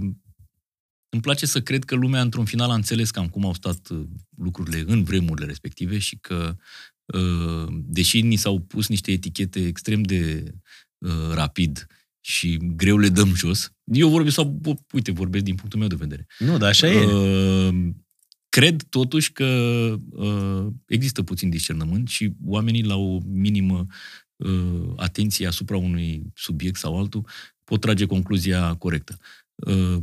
[1.13, 4.03] Îmi place să cred că lumea, într-un final, a înțeles cam cum au stat uh,
[4.37, 6.55] lucrurile în vremurile respective și că,
[7.05, 10.43] uh, deși ni s-au pus niște etichete extrem de
[10.97, 11.87] uh, rapid
[12.21, 14.59] și greu le dăm jos, eu vorbesc, sau,
[14.93, 16.27] uite, vorbesc din punctul meu de vedere.
[16.39, 17.05] Nu, dar așa e.
[17.05, 17.89] Uh,
[18.49, 19.45] cred totuși că
[20.11, 23.85] uh, există puțin discernământ și oamenii la o minimă
[24.35, 27.27] uh, atenție asupra unui subiect sau altul
[27.63, 29.17] pot trage concluzia corectă.
[29.55, 29.97] Uh,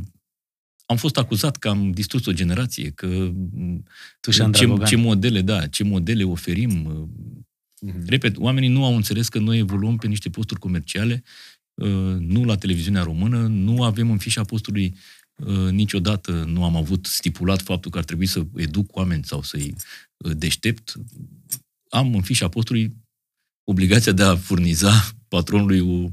[0.85, 3.83] am fost acuzat că am distrus o generație, că m,
[4.19, 4.87] Tu și Andra ce, Bogan.
[4.87, 6.85] ce modele, da, ce modele oferim.
[6.85, 7.07] uh,
[7.81, 8.03] Mhm.
[8.05, 11.29] Repet, oamenii nu au înțeles că noi evoluăm pe niște posturi comerciale, uh,
[12.19, 14.95] nu la televiziunea română, nu avem în fișa postului
[15.35, 19.75] uh, niciodată, nu am avut stipulat faptul că ar trebui să educ oameni sau să-i
[20.17, 20.93] uh, deștept.
[21.89, 22.95] Am în fișa postului
[23.63, 24.91] obligația de a furniza
[25.27, 26.09] patronului o,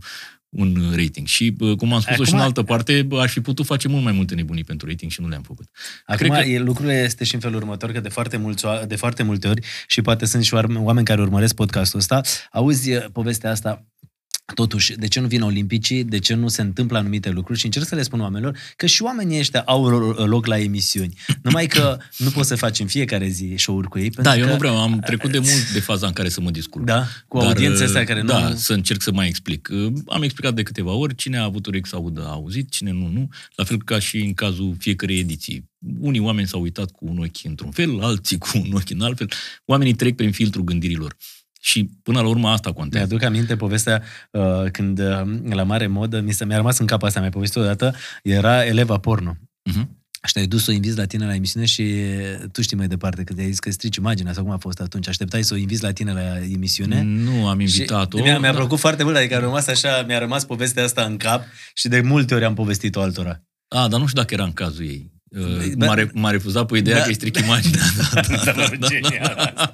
[0.48, 1.26] un rating.
[1.26, 3.88] Și, uh, cum am spus-o și Acum- în altă parte, bă, aș fi putut face
[3.88, 5.66] mult mai multe nebunii pentru rating și nu le-am făcut.
[6.06, 8.86] Acum, Cred că- e, lucrurile este și în felul următor, că de foarte, mulți, oa-
[8.86, 12.20] de foarte multe ori, și poate sunt și oar- oameni care urmăresc podcastul ăsta,
[12.52, 13.86] auzi e, povestea asta,
[14.54, 17.86] Totuși, de ce nu vin olimpicii, de ce nu se întâmplă anumite lucruri și încerc
[17.86, 21.18] să le spun oamenilor că și oamenii ăștia au ro- loc la emisiuni.
[21.42, 24.10] Numai că nu poți să faci în fiecare zi show-uri cu ei.
[24.10, 26.40] Da, pentru eu că, nu vreau, am trecut de mult de faza în care să
[26.40, 26.84] mă descurc.
[26.84, 28.54] Da, cu Dar, audiențe astea care da, nu...
[28.54, 29.68] să încerc să mai explic.
[30.06, 33.08] Am explicat de câteva ori, cine a avut urechi să audă a auzit, cine nu,
[33.08, 33.28] nu.
[33.54, 35.70] La fel ca și în cazul fiecărei ediții.
[35.98, 39.16] Unii oameni s-au uitat cu un ochi într-un fel, alții cu un ochi în alt
[39.16, 39.30] fel.
[39.64, 41.16] Oamenii trec prin filtrul gândirilor.
[41.66, 43.06] Și până la urmă asta contează.
[43.08, 44.42] Mi-aduc aminte povestea uh,
[44.72, 47.94] când uh, la mare modă, mi, s- mi-a rămas în cap asta, mi-a povestit odată,
[48.22, 49.36] era eleva porno.
[49.70, 50.04] Mhm.
[50.26, 51.92] Și te-ai dus să o invizi la tine la emisiune și
[52.52, 55.08] tu știi mai departe, că te-ai zis că strici imaginea sau cum a fost atunci.
[55.08, 57.02] Așteptai să o invizi la tine la emisiune.
[57.02, 58.22] Nu am Și invitat-o.
[58.22, 58.56] mi-a, mi-a da.
[58.56, 61.44] plăcut foarte mult, adică a rămas așa, mi-a rămas povestea asta în cap
[61.74, 63.42] și de multe ori am povestit-o altora.
[63.68, 65.10] A, dar nu știu dacă era în cazul ei.
[65.30, 67.82] Uh, Bă, M-a, re- m-a refuzat pe ideea da, că îi stric imaginea.
[68.14, 69.52] Da, da, Da, da, da, genial da.
[69.56, 69.72] Da.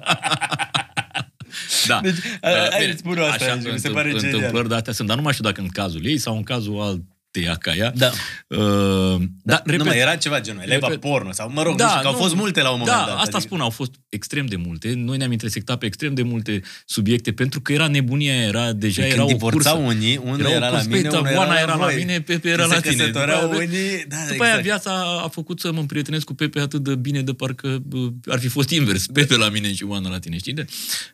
[2.03, 4.33] Deci, Uh, hai bine, să spun asta, așa, deci mi se întâmpl- pare genial.
[4.35, 6.81] Întâmplări de astea sunt, dar nu mai știu dacă în cazul ei sau în cazul
[6.81, 7.91] alteia ca ea.
[7.95, 8.11] Da.
[8.47, 11.01] Uh, Da, da, nu repet, mai era ceva genul, eleva repet.
[11.09, 13.05] porno sau, mă rog, da, nu știu, că au fost multe la un moment da,
[13.07, 13.17] dat.
[13.19, 14.93] asta spun, au fost extrem de multe.
[14.95, 19.13] Noi ne-am intersectat pe extrem de multe subiecte, pentru că era nebunia, era deja Când
[19.13, 19.95] era o divorțau cursă.
[19.97, 21.85] unii, unul Era o era la cursă, mine, păi, unul era Oana la era la
[21.85, 21.95] voi.
[21.95, 23.01] mine, Pepe era Când la se tine.
[23.01, 24.63] căsătoreau După aia, unii, da, După aia exact.
[24.63, 28.39] viața a făcut să mă împrietenesc cu Pepe atât de bine de parcă bă, ar
[28.39, 29.05] fi fost invers.
[29.05, 30.53] Pepe la mine și Oana la tine, știi?
[30.53, 30.65] De?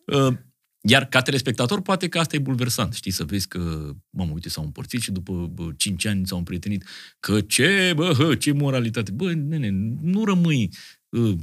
[0.05, 0.33] Uh,
[0.81, 4.63] Iar ca telespectator, poate că asta e bulversant, știi, să vezi că, mamă, uite, s-au
[4.63, 6.85] împărțit și după bă, 5 ani s-au împrietenit.
[7.19, 9.11] Că ce, bă, hă, ce moralitate.
[9.11, 9.69] Bă, nene,
[10.01, 10.69] nu rămâi
[11.09, 11.37] uh,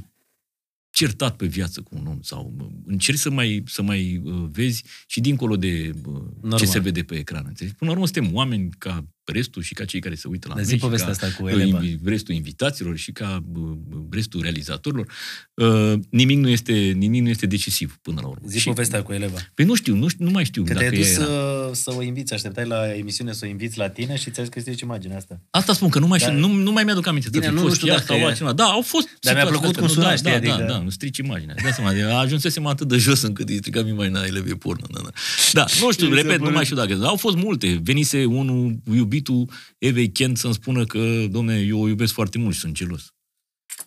[0.89, 4.83] certat pe viață cu un om sau uh, încerci să mai, să mai uh, vezi
[5.07, 6.65] și dincolo de uh, ce Normal.
[6.65, 7.45] se vede pe ecran.
[7.47, 7.75] Înțelegi?
[7.75, 10.63] Până la urmă suntem oameni ca restul și ca cei care se uită la Dar
[10.63, 11.79] noi zi și povestea ca asta cu uh, Eleva.
[11.81, 13.77] invi- restul invitaților și ca uh,
[14.11, 15.07] restul realizatorilor.
[15.53, 18.47] Uh, nimic, nu este, nimic nu este decisiv până la urmă.
[18.47, 19.37] Zi și, povestea cu Eleva.
[19.53, 20.63] Păi nu știu, nu, știu, nu mai știu.
[20.63, 21.23] Că dacă te-ai dus ea era.
[21.25, 24.51] să, să o inviți, așteptai la emisiune să o inviți la tine și ți-a zis
[24.53, 25.41] că zici imaginea asta.
[25.49, 27.29] Asta spun, că nu mai, Dar- știu, nu, nu mai mi-aduc aminte.
[27.31, 28.53] Bine, să fi nu- nu fost știu ea dacă sau e- altcineva.
[28.53, 30.65] Da, au fost Dar mi-a situații plăcut astea, cum nu, suna, da, știi, da, adică-
[30.67, 31.55] da, da, nu strici imaginea.
[31.61, 34.85] Dai seama, ajunsesem atât de jos încât îi stricam imaginea elevei porno.
[34.91, 35.09] Da, da.
[35.53, 36.93] da, nu știu, Mi se repet, nu pare- mai știu dacă.
[36.93, 37.79] Dar au fost multe.
[37.83, 38.75] Venise unul,
[39.17, 43.13] iubitul Evei Kent, să-mi spună că, domne, eu o iubesc foarte mult și sunt gelos.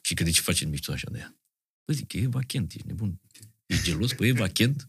[0.01, 1.35] Și că de ce faceți mișto așa de ea?
[1.85, 3.21] Păi zic, e Eva Kent, ești nebun.
[3.67, 4.87] Ești gelos pe Eva Kent?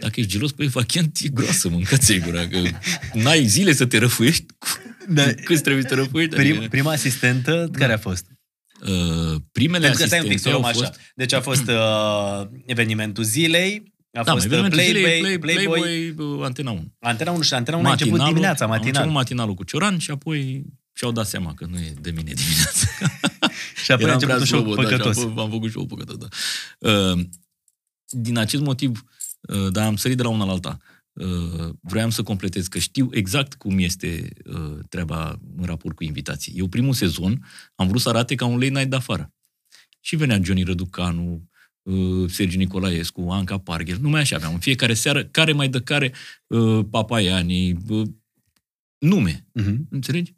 [0.00, 2.62] Dacă ești gelos pe Eva Kent, e groasă, mâncați-i gura, că
[3.14, 4.46] n-ai zile să te răfuiești.
[5.08, 5.32] Da.
[5.32, 6.34] Câți trebuie să te răfuiești?
[6.34, 8.26] Prim, Adică- prima asistentă, care a fost?
[8.80, 10.78] Uh, primele Pentru că stai un pic, să asistente o luăm au așa.
[10.78, 11.00] fost...
[11.14, 15.80] Deci a fost uh, evenimentul zilei, a Da, fost uh, evenimentul Playboy, zilei, Play, Playboy,
[15.80, 16.92] Playboy, uh, Antena 1.
[16.98, 18.94] Antena 1 și Antena 1 a început dimineața, Am matinal.
[18.94, 22.86] început matinalul cu Cioran și apoi și-au dat seama că nu e de mine dimineața.
[23.84, 25.22] Și apoi a Eram început prea un show slobod, da, și păcătos.
[25.24, 26.26] apoi am făcut show păcătos, da.
[27.12, 27.20] Uh,
[28.08, 29.04] din acest motiv,
[29.40, 30.78] uh, dar am sărit de la una la alta,
[31.12, 36.52] uh, vreau să completez că știu exact cum este uh, treaba în raport cu invitații.
[36.56, 39.32] Eu primul sezon am vrut să arate ca un late night de afară.
[40.00, 41.48] Și venea Johnny Răducanu,
[41.82, 44.52] uh, Sergiu Nicolaescu, Anca Parghel, numai așa aveam.
[44.54, 46.14] În fiecare seară, care mai dă care,
[46.46, 48.08] uh, Papaiani, uh,
[48.98, 49.46] nume.
[49.52, 49.86] Mhm.
[49.90, 50.34] Înțelegi?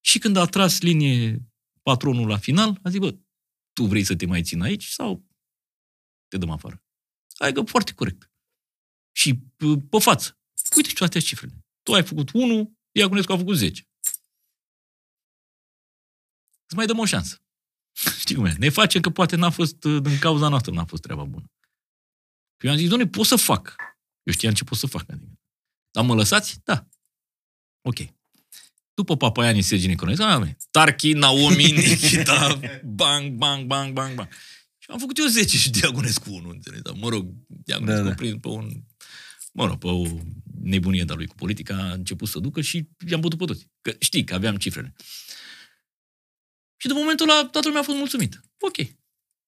[0.00, 1.42] Și când a tras linie
[1.82, 3.16] patronul la final, a zis, bă,
[3.72, 5.24] tu vrei să te mai țin aici sau
[6.28, 6.82] te dăm afară?
[7.36, 8.30] Adică foarte corect.
[9.12, 10.38] Și p- pe față.
[10.76, 11.66] Uite și tu astea cifrele.
[11.82, 13.88] Tu ai făcut 1, Iaconescu a făcut 10.
[16.66, 17.45] Îți mai dăm o șansă.
[18.20, 18.54] Știi cum e?
[18.58, 21.50] Ne facem că poate n-a fost, uh, din cauza noastră n-a fost treaba bună.
[22.58, 23.74] Eu am zis, doamne, pot să fac.
[24.22, 25.04] Eu știam ce pot să fac.
[25.10, 25.38] Adică.
[25.90, 26.60] Dar mă lăsați?
[26.64, 26.88] Da.
[27.80, 27.96] Ok.
[28.94, 34.28] După Papaiani, Sergi Nicolae, ah, Tarchi, Naomi, Nikita, bang, bang, bang, bang, bang.
[34.78, 36.82] Și am făcut eu 10 și Diagonescu 1, înțelegi?
[36.82, 38.30] Dar, mă rog, Diagonescu Da, da, da.
[38.30, 38.38] da.
[38.40, 38.70] pe un,
[39.52, 40.06] mă rog, pe o
[40.62, 43.68] nebunie de-a lui cu politica, a început să ducă și i-am putut pe toți.
[43.80, 44.94] Că știi că aveam cifrele.
[46.76, 48.40] Și de momentul ăla toată lumea a fost mulțumită.
[48.58, 48.76] Ok.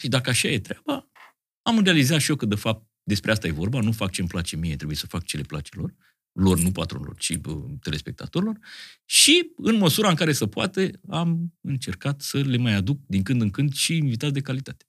[0.01, 1.09] Și dacă așa e treaba,
[1.63, 4.57] am realizat și eu că, de fapt, despre asta e vorba, nu fac ce-mi place
[4.57, 5.95] mie, trebuie să fac ce le place lor,
[6.33, 8.59] lor, nu patronilor, ci bă, telespectatorilor,
[9.05, 13.41] și în măsura în care se poate, am încercat să le mai aduc din când
[13.41, 14.85] în când și invitați de calitate.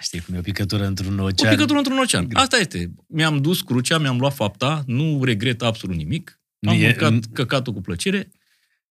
[0.00, 1.50] Știi cum e o picătură într-un O ocean.
[1.54, 2.28] picătură într-un ocean.
[2.32, 2.94] Asta este.
[3.08, 6.40] Mi-am dus crucea, mi-am luat fapta, nu regret absolut nimic.
[6.66, 8.30] Am Nu e- mâncat în- căcatul cu plăcere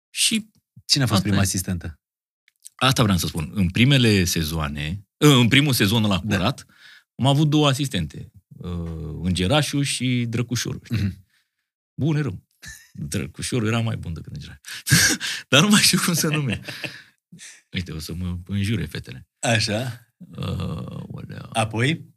[0.10, 0.50] și
[0.86, 1.46] Cine a fost Asta prima e.
[1.46, 2.00] asistentă?
[2.76, 3.52] Asta vreau să spun.
[3.54, 6.36] În primele sezoane, în primul sezon la Da.
[6.38, 6.66] curat,
[7.16, 8.32] am avut două asistente.
[8.48, 10.82] uh, Îngerașul și Drăcușorul.
[10.84, 10.98] Știi?
[11.04, 11.26] Mhm.
[12.00, 12.44] Bun, e rău.
[12.94, 14.62] Drăcușorul era mai bun decât Îngerașul.
[15.50, 16.60] Dar nu mai știu cum să nume.
[17.72, 19.28] Uite, o să mă înjure fetele.
[19.40, 20.08] Așa.
[20.18, 21.42] Uh, olea.
[21.42, 22.14] Apoi?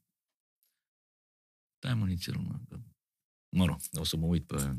[1.76, 2.54] Stai mă nițel, mă.
[2.68, 2.80] că-
[3.56, 4.76] Mă rog, o să mă uit pe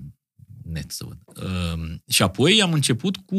[0.63, 1.19] net să văd.
[1.43, 3.36] Uh, și apoi am început cu...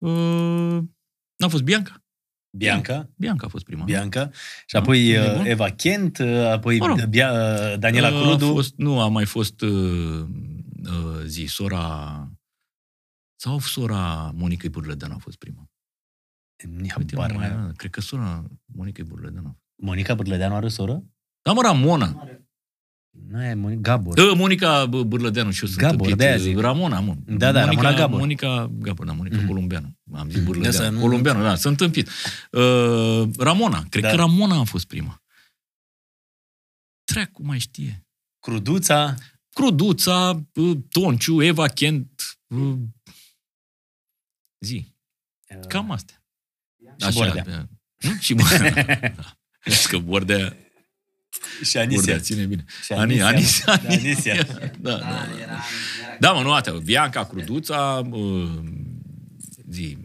[0.00, 0.78] Uh,
[1.36, 2.04] n-a fost Bianca?
[2.56, 3.10] Bianca.
[3.16, 3.84] Bianca a fost prima.
[3.84, 4.30] Bianca.
[4.66, 5.44] Și Da, apoi e uh, bun.
[5.46, 7.04] Eva Kent, uh, apoi Mă rog.
[7.04, 8.44] Bia, uh, Daniela Uh, Crudu.
[8.46, 10.26] A fost, nu, a mai fost uh,
[10.84, 12.28] uh, zi, sora...
[13.36, 15.64] Sau sora Monica Burledeanu a fost prima.
[16.68, 17.60] Ni Uite, habar nu n-am.
[17.64, 19.58] mai, cred că sora Monica Burledeanu.
[19.82, 21.04] Monica Bârlădeanu are soră?
[21.42, 22.28] Da, mă, Ramona.
[23.10, 24.14] Nu e Monica Gabor.
[24.14, 26.16] Da, Monica Bă, Bârlădeanu și eu sunt Gabor, tâmpit.
[26.16, 26.58] de-aia zic.
[26.58, 27.14] Ramona, mă.
[27.26, 28.18] Da, da, Monica, Ramona Gabor.
[28.18, 29.44] Monica Gabor, da, Monica Mhm.
[29.44, 29.50] mm.
[29.50, 29.96] Columbeanu.
[30.14, 30.96] Am zis Asta Bârlădeanu.
[30.96, 32.08] nu- Columbeanu, da, sunt tâmpit.
[32.50, 34.10] Uh, Ramona, cred Da.
[34.10, 35.22] că Ramona a fost prima.
[37.04, 38.06] Treacu mai știe.
[38.38, 39.14] Cruduța.
[39.54, 42.78] Cruduța, uh, Tonciu, Eva Kent, uh,
[44.64, 44.94] zi.
[45.68, 46.24] Cam astea.
[46.98, 47.44] Și Bordea.
[47.48, 48.16] uh, Nu?
[48.20, 48.72] Și Bordea.
[49.16, 49.36] da.
[49.70, 50.56] Știi că Bordea,
[51.62, 52.18] Și Bordea Anisia.
[52.18, 52.64] ține bine.
[52.84, 53.80] Și Ani, Anisia.
[53.88, 54.42] Anisia, mă.
[54.42, 54.70] Da, Anisia.
[54.80, 54.98] Da, da,
[55.46, 55.58] da.
[56.20, 56.82] Da, mă, nu, atât.
[56.82, 58.50] Bianca, Cruduța, uh,
[59.70, 59.98] zi.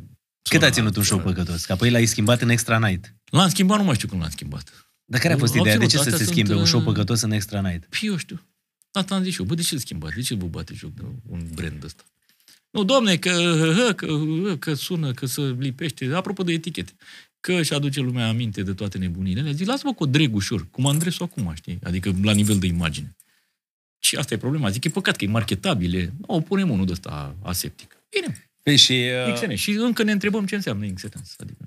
[0.50, 1.66] Cât a sora- ținut un show sora- păcătos?
[1.66, 3.16] Că apoi l-ai schimbat în Extra Night.
[3.32, 4.88] L-am schimbat, nu mai știu cum l-am schimbat.
[5.06, 5.78] Dar care a fost Au ideea?
[5.78, 7.86] De ținut, ce să astea se sunt, schimbe un show uh, păcătos în Extra Night?
[7.86, 8.42] Păi eu știu.
[8.92, 9.46] Asta am zis și eu.
[9.46, 10.16] Bă, de ce îl schimbați?
[10.16, 12.04] De ce vă bate joc de un brand ăsta?
[12.70, 13.30] Nu, doamne, că,
[13.76, 14.06] hă, că,
[14.46, 16.10] hă, că sună, că se lipește.
[16.14, 16.94] Apropo de etichete.
[17.46, 19.52] Că își aduce lumea aminte de toate nebunile alea.
[19.52, 21.80] Zic, lasă-mă cu o dreg ușor, cum Andresu acum, știi?
[21.84, 23.16] Adică la nivel de imagine.
[24.00, 24.70] Și asta e problema.
[24.70, 26.14] Zic, e păcat că e marketabil, e...
[26.22, 27.98] O, punem unul de ăsta aseptic.
[28.10, 29.10] Bine, Păi și...
[29.28, 29.54] Uh, XN.
[29.54, 31.36] Și încă ne întrebăm ce înseamnă XNS.
[31.38, 31.66] Adică...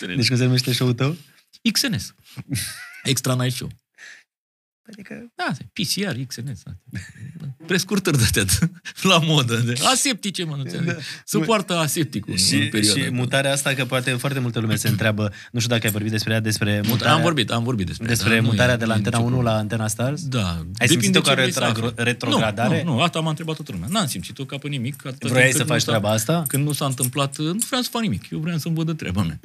[0.16, 1.16] deci cum se numește show-ul tău?
[1.72, 2.14] XNS.
[3.02, 3.70] Extra Night Show.
[4.92, 5.32] Adică...
[5.34, 6.62] Da, PCR, XNS.
[7.66, 8.70] Prescurtări de atât.
[9.10, 9.56] La modă.
[9.56, 9.72] De...
[9.92, 10.92] Aseptice, mă, nu da.
[11.24, 13.00] Se poartă asepticul și, în perioada.
[13.00, 16.10] Și mutarea asta, că poate foarte multă lume se întreabă, nu știu dacă ai vorbit
[16.10, 17.14] despre ea, despre mutarea...
[17.14, 19.42] Am vorbit, am vorbit despre Despre ea, mutarea e- de la e Antena nicio 1
[19.42, 19.58] la problemă.
[19.60, 20.24] Antena Stars?
[20.28, 20.64] Da.
[20.78, 22.04] Ai simțit-o ca ce vrei să retro- afli.
[22.04, 22.82] retrogradare?
[22.84, 23.88] Nu, nu, asta m-a întrebat toată lumea.
[23.90, 25.06] N-am simțit-o ca pe nimic.
[25.06, 26.42] atâta Vroiai timp să cât nu faci s-a- treaba asta?
[26.46, 28.30] Când nu s-a întâmplat, nu vreau să fac nimic.
[28.30, 29.40] Eu vreau să-mi văd de treaba mea.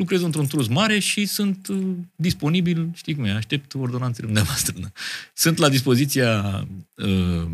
[0.00, 0.08] Mhm.
[0.08, 4.74] Lucrez într-un trus mare și sunt uh, disponibil, știi cum e, aștept ordonanțele dumneavoastră.
[4.80, 4.88] Da.
[5.44, 6.64] Sunt la dispoziția
[6.96, 7.50] uh,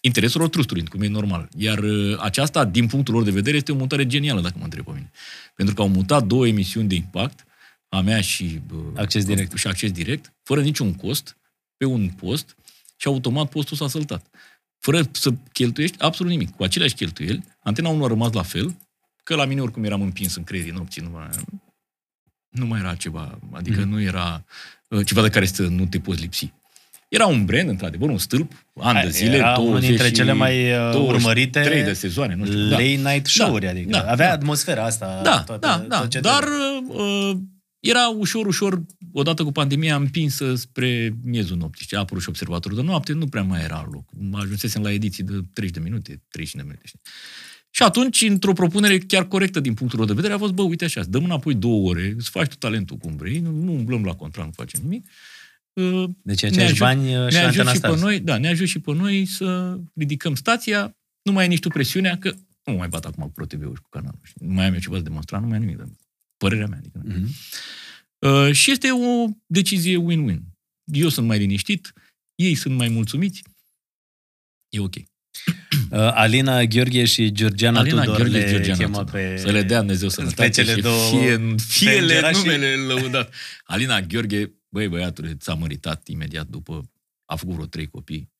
[0.00, 1.48] intereselor trustului, cum e normal.
[1.56, 4.84] Iar uh, aceasta, din punctul lor de vedere, este o mutare genială, dacă mă întreb
[4.84, 5.10] pe mine.
[5.54, 7.44] Pentru că au mutat două emisiuni de impact,
[7.88, 9.56] a mea și, uh, Acces direct.
[9.56, 11.36] și acces direct, fără niciun cost,
[11.76, 12.56] pe un post
[12.96, 14.26] și automat postul s-a săltat.
[14.78, 16.50] Fără să cheltuiești absolut nimic.
[16.50, 18.76] Cu aceleași cheltuieli, antena 1 a rămas la fel,
[19.22, 21.28] că la mine oricum eram împins în creierii nopții, nu mai,
[22.50, 23.88] nu mai era ceva, adică Mhm.
[23.88, 24.44] nu era
[24.88, 26.52] uh, ceva de care să nu te poți lipsi.
[27.08, 30.32] Era un brand, într-adevăr, un stâlp, ani de zile, Era unul 20 dintre și cele
[30.32, 32.58] mai uh, 23 urmărite de sezoane, nu știu.
[32.68, 34.32] late night show-uri, Da, adică da, avea da.
[34.32, 35.20] atmosfera asta.
[35.24, 36.00] Da, toată, da, da.
[36.00, 37.04] tot ce Dar trebuie.
[37.04, 37.36] uh,
[37.80, 38.82] era ușor, ușor,
[39.12, 41.84] odată cu pandemia, împinsă spre miezul nopții.
[41.84, 44.04] Știi, a apărut și observatorul de noapte, nu prea mai era loc.
[44.40, 46.82] Ajunsesem la ediții de 30 de minute, 30 de minute.
[46.84, 47.00] Știi?
[47.70, 50.84] Și atunci, într-o propunere chiar corectă din punctul lor de vedere, a fost, bă, uite
[50.84, 54.14] așa, dăm înapoi două ore, îți faci tu talentul cum vrei, nu, nu umblăm la
[54.14, 55.06] contract, nu facem nimic.
[55.72, 58.00] Uh, Deci ne aceiași ajut- bani uh, și ne la ajut Antena și pe Stars.
[58.00, 61.68] noi, da, ne ajut și pe noi să ridicăm stația, nu mai ai nici tu
[61.68, 64.20] presiunea, că nu mai bat acum cu ProTV-ul și cu canalul.
[64.22, 64.46] știi?
[64.46, 65.78] Nu mai am eu ceva de demonstrat, nu mai am nimic.
[65.78, 65.92] de-
[66.36, 66.78] Părerea mea.
[66.78, 67.00] Adică.
[67.04, 67.28] Mhm.
[68.18, 70.40] Uh, și este o decizie win-win.
[70.84, 71.92] Eu sunt mai liniștit,
[72.34, 73.42] ei sunt mai mulțumiți,
[74.68, 74.94] e ok.
[75.90, 79.10] Uh, Alina Gheorghe și Georgiana Alina Tudor Gheorghe le și Georgiana chemă Tudor.
[79.10, 79.36] pe...
[79.36, 82.44] Să le dea Dumnezeu sănătate cele și două fie, fie le îngerașii.
[82.44, 83.34] numele lăudat.
[83.64, 86.90] Alina Gheorghe, băi băiatule, ți-a măritat imediat după,
[87.24, 88.30] a făcut vreo trei copii.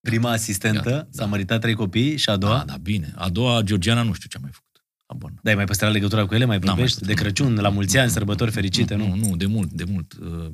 [0.00, 1.26] Prima asistentă, Gata, s-a da.
[1.26, 2.56] măritat trei copii și a doua...
[2.56, 3.12] Da, da, bine.
[3.16, 4.68] A doua, Georgiana, nu știu ce a mai făcut.
[5.06, 5.40] Habar n-am.
[5.42, 6.44] Da, ai mai păstrat legătura cu ele?
[6.44, 6.98] Mai N-am mai vorbești?
[6.98, 7.22] putut, de nu.
[7.22, 9.06] Crăciun, la mulți ani, sărbători fericite, nu?
[9.08, 10.12] Nu, nu, de mult, de mult.
[10.20, 10.52] Uh,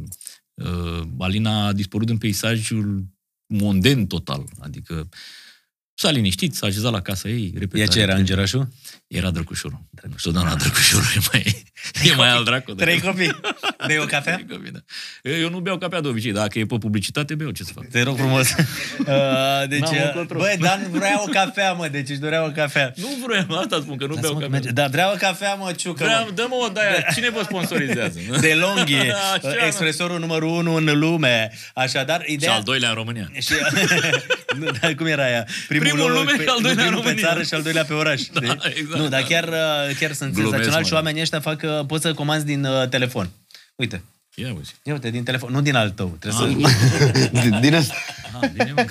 [0.55, 3.05] uh, Alina a dispărut în peisajul
[3.47, 4.45] monden total.
[4.59, 5.09] Adică
[5.95, 7.53] s-a liniștit, s-a așezat la casa ei.
[7.59, 8.21] Repeta, Ea ce era, repeta.
[8.21, 8.69] îngerașul?
[9.07, 9.81] Era drăcușorul.
[10.23, 11.65] Totdeauna drăcușorul e mai,
[12.05, 12.73] e mai al dracu.
[12.75, 13.37] Trei copii.
[13.87, 14.35] Bei o cafea?
[14.35, 14.79] Trei copii, da.
[15.31, 17.87] Eu nu beau cafea de obicei, dacă e pe publicitate, beau, ce să fac?
[17.89, 18.49] Te rog frumos.
[18.99, 20.39] Uh, deci, N-am uh, încotro.
[20.39, 22.93] băi, Dan vrea o cafea, mă, deci își dorea o cafea.
[22.97, 24.49] Nu vreau, asta spun, că nu beau Lasă-mă că cafea.
[24.49, 24.71] merge.
[24.71, 26.31] Da, vrea o cafea, mă, ciucă, Vreau, mă.
[26.35, 26.81] dă-mă o de
[27.15, 28.19] Cine vă sponsorizează?
[28.41, 29.55] De longhi, Așa, mă.
[29.67, 31.53] expresorul numărul unu în lume.
[31.75, 32.53] Așadar, Și ideea...
[32.55, 33.31] al doilea în România.
[33.39, 33.53] Și,
[34.59, 35.47] nu, dar cum era aia?
[35.69, 37.29] Primul în lume pe, și al doilea primul în pe România.
[37.29, 38.21] țară și al doilea pe oraș.
[38.23, 38.73] Da, știi?
[38.81, 39.27] exact, nu, dar da.
[39.27, 40.87] chiar, uh, chiar sunt Glumesc, senzaționali mă.
[40.89, 43.31] și oamenii ăștia fac, uh, poți să comanzi din uh, telefon.
[43.77, 44.03] Uite,
[44.35, 44.75] Ia uzi.
[44.83, 46.17] ia uite, din telefon, nu din al tău.
[46.21, 46.71] Trebuie Ah,
[47.13, 47.41] să...
[47.41, 47.95] Din- Din asta.
[48.43, 48.85] Ah, bine, mă.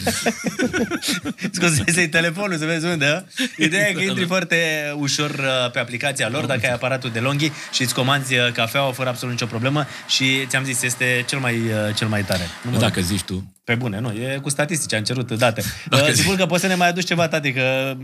[1.51, 3.05] Scuze, telefonul să vezi unde.
[3.05, 3.23] a?
[3.57, 4.27] Ideea e că Da, intri da.
[4.27, 4.57] foarte
[4.97, 8.91] ușor uh, pe aplicația lor, dacă ai aparatul de longhi și îți comanzi uh, cafeaua
[8.91, 12.43] fără absolut nicio problemă și ți-am zis, este cel mai, uh, cel mai tare.
[12.63, 13.53] Nu mă Dacă zici tu.
[13.63, 15.63] Pe bune, nu, e cu statistici, am cerut date.
[15.89, 16.21] Dacă Uh, zici.
[16.23, 17.97] Sigur că poți să ne mai aduci ceva, tati, că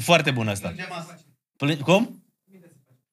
[0.00, 0.74] foarte bun asta.
[1.64, 2.24] Plâng- Cum?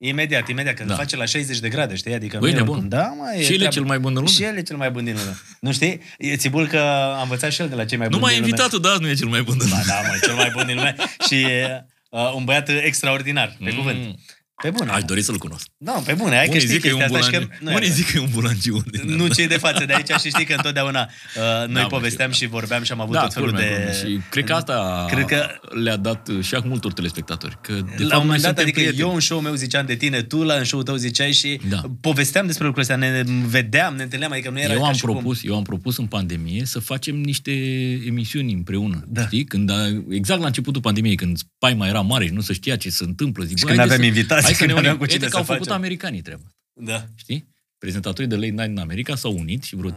[0.07, 0.89] Imediat, imediat, că Da.
[0.89, 0.95] da.
[0.95, 2.13] face la 60 de grade, știi?
[2.13, 2.73] Adică Băi, nu e nebun.
[2.73, 2.89] oricum.
[2.89, 3.73] Da, mă, e Și el e treabă.
[3.73, 4.33] cel mai bun din lume?
[4.35, 5.37] Și el e cel mai bun din lume.
[5.59, 6.01] Nu știi?
[6.17, 6.77] E țibul că
[7.17, 8.61] a învățat și el de la cei mai Nu buni m-ai din lume.
[8.63, 9.57] invitat, da, nu e cel mai bun.
[9.69, 10.95] Ba da, mă, cel mai bun din lume.
[11.27, 13.77] Și e uh, un băiat extraordinar, pe Mm.
[13.77, 14.19] cuvânt.
[14.61, 14.91] Pe bune.
[14.91, 15.67] Aș dori să-l cunosc.
[15.77, 17.57] Da, pe bune, hai că Unii știi zic că e chestia un asta și bulangiu.
[17.59, 17.63] că...
[17.69, 18.83] nu Unii e- zic că e un bulangiu.
[18.91, 19.33] din nu ăla.
[19.33, 22.51] cei de față de aici și știi că întotdeauna uh, noi mă, povesteam știu, și
[22.51, 23.73] vorbeam și am avut Da, tot felul culmea, de...
[23.75, 23.93] culmea.
[23.93, 25.45] Și cred că asta Cred că
[25.83, 27.57] le-a dat și acum multor telespectatori.
[27.61, 28.99] Că, de la fapt, un noi moment dat, suntem adică prieteni.
[29.01, 31.81] eu în show-ul meu ziceam de tine, tu la în show-ul tău ziceai și Da.
[32.01, 35.01] povesteam despre lucrurile astea, ne vedeam, ne întâlneam, adică nu era eu ca am, și
[35.01, 37.51] cum- propus, eu am propus în pandemie să facem niște
[38.07, 39.03] emisiuni împreună.
[39.07, 39.21] Da.
[39.25, 39.43] Știi?
[39.43, 39.75] Când a,
[40.09, 43.43] exact la începutul pandemiei, când spaima era mare și nu se știa ce se întâmplă.
[43.43, 44.97] Zic, Și bă, când haideți aveam să- invitați, hai să când ne aveam unim.
[44.97, 45.75] cu cine Uite că să au făcut facem.
[45.81, 46.43] americanii treaba.
[46.73, 47.05] Da.
[47.15, 47.51] Știi?
[47.77, 49.95] Prezentatorii de late night în America s-au unit și vreo 3-4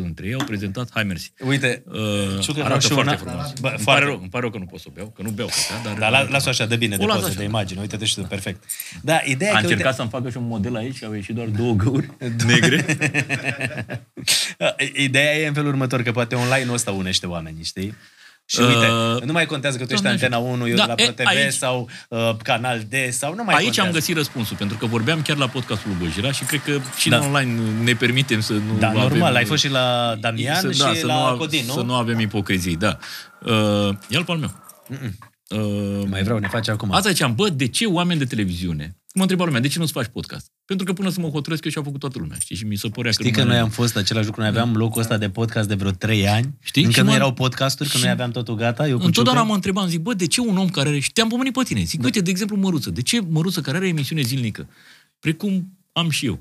[0.00, 1.32] dintre ei au prezentat Hai Mersi.
[1.46, 1.92] Uite, Uh,
[2.40, 3.52] Știu că vreau arată și foarte una- frumos.
[3.60, 3.82] Bă, îmi, foarte.
[3.84, 5.82] pare rău, îmi pare rău că nu pot să o beau, că nu beau cafea,
[5.84, 5.98] dar...
[5.98, 7.38] dar la, las-o așa de bine, de O las poză, așa.
[7.38, 7.80] de imagine.
[7.80, 8.64] Uite-te și tu, perfect.
[9.02, 11.12] Da, ideea A e că, încercat uite, să-mi facă și un model aici și au
[11.14, 12.10] ieșit doar două găuri
[12.46, 12.84] negre.
[15.06, 17.94] ideea e în felul următor, că poate online-ul ăsta unește oamenii, știi?
[18.48, 18.86] Și uite,
[19.16, 21.12] Uh, nu mai contează că tu ești Doamne Antena 1, eu Da, de la e,
[21.12, 23.88] ProTV aici- sau uh, Canal D sau nu mai Aici contează.
[23.88, 27.08] am găsit răspunsul, pentru că vorbeam chiar la podcastul lui Băjira și cred că și
[27.08, 27.18] Da.
[27.18, 27.24] da.
[27.26, 29.00] online ne permitem să nu Da, avem...
[29.00, 31.72] normal, ai fost și la Damian să, și da, să la nu, av- Codin, nu?
[31.72, 32.98] Să nu avem ipocrizii, da.
[33.44, 34.50] Uh, ia-l pe al meu.
[35.48, 36.92] Uh, Mai vreau, ne face acum.
[36.92, 38.96] Asta ziceam, bă, de ce oameni de televiziune?
[39.14, 40.50] Mă întreba lumea, de ce nu-ți faci podcast?
[40.64, 42.56] Pentru că până să mă hotărăsc eu și-a făcut toată lumea, știi?
[42.56, 44.50] Și mi se părea Știi că, că nu mai- noi am fost același lucru, noi
[44.50, 46.54] aveam locul ăsta de podcast de vreo 3 ani.
[46.60, 46.82] Știi?
[46.82, 48.88] Încă Și nu mă- erau podcasturi, că și- noi aveam totul gata.
[48.88, 49.50] Eu cu Întotdeauna Ciucă.
[49.50, 50.98] mă întrebam, zic, bă, de ce un om care are...
[50.98, 51.82] Și te-am pomenit pe tine.
[51.82, 52.90] Zic, uite, de exemplu, Măruță.
[52.90, 54.68] De ce Măruță, care are emisiune zilnică,
[55.18, 56.38] precum am și eu,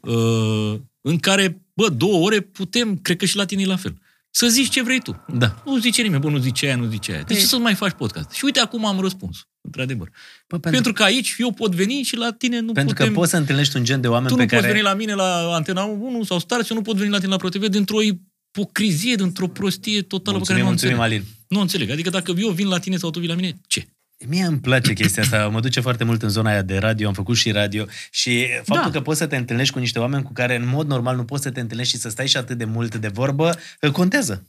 [0.00, 3.98] uh, în care, bă, două ore putem, cred că și la tine e la fel,
[4.36, 5.24] să zici ce vrei tu.
[5.26, 5.62] Da.
[5.64, 7.22] Nu zice nimeni, bă, nu zice aia, nu zice aia.
[7.22, 8.30] De ce să mai faci podcast?
[8.30, 10.08] Și uite, acum am răspuns, într-adevăr.
[10.48, 13.12] Bă, Pentru, pentru că aici eu pot veni și la tine nu pentru putem...
[13.12, 14.60] că poți să întâlnești un gen de oameni tu pe nu care...
[14.60, 17.18] poți veni la mine la Antena 1 sau Star și eu nu pot veni la
[17.18, 21.22] tine la ProTV dintr-o ipocrizie, dintr-o prostie totală pe care Mulțumim, nu o mulțumim, înțeleg.
[21.22, 21.46] Alin.
[21.48, 21.90] Nu înțeleg.
[21.90, 23.86] Adică dacă eu vin la tine sau tu vii la mine, ce?
[24.24, 27.14] Mie îmi place chestia asta, mă duce foarte mult în zona aia de radio, am
[27.14, 28.98] făcut și radio și faptul Da.
[28.98, 31.42] că poți să te întâlnești cu niște oameni cu care în mod normal nu poți
[31.42, 33.58] să te întâlnești și să stai și atât de mult de vorbă,
[33.92, 34.46] contează.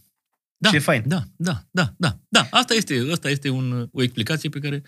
[0.58, 1.04] Da, Și e fain.
[1.06, 2.18] Da, da, da, da.
[2.30, 2.48] da.
[2.52, 4.84] Asta este, asta este un, o explicație pe care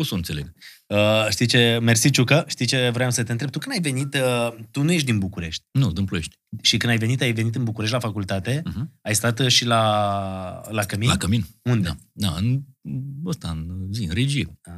[0.00, 0.52] pot să o înțeleg.
[0.86, 3.50] Uh, știi ce, mersi Ciucă, știi ce vreau să te întreb?
[3.50, 6.36] Tu când ai venit, uh, tu nu ești din București Nu, din Ploiești.
[6.62, 8.84] și când ai venit, ai venit în București la facultate, Uh-huh.
[9.02, 9.80] ai stat uh, și la,
[10.70, 11.08] la Cămin?
[11.08, 11.46] La Cămin.
[11.62, 11.88] Unde?
[11.88, 12.60] Da, da în,
[13.26, 14.58] ăsta, în zi, în regie.
[14.62, 14.72] Ah,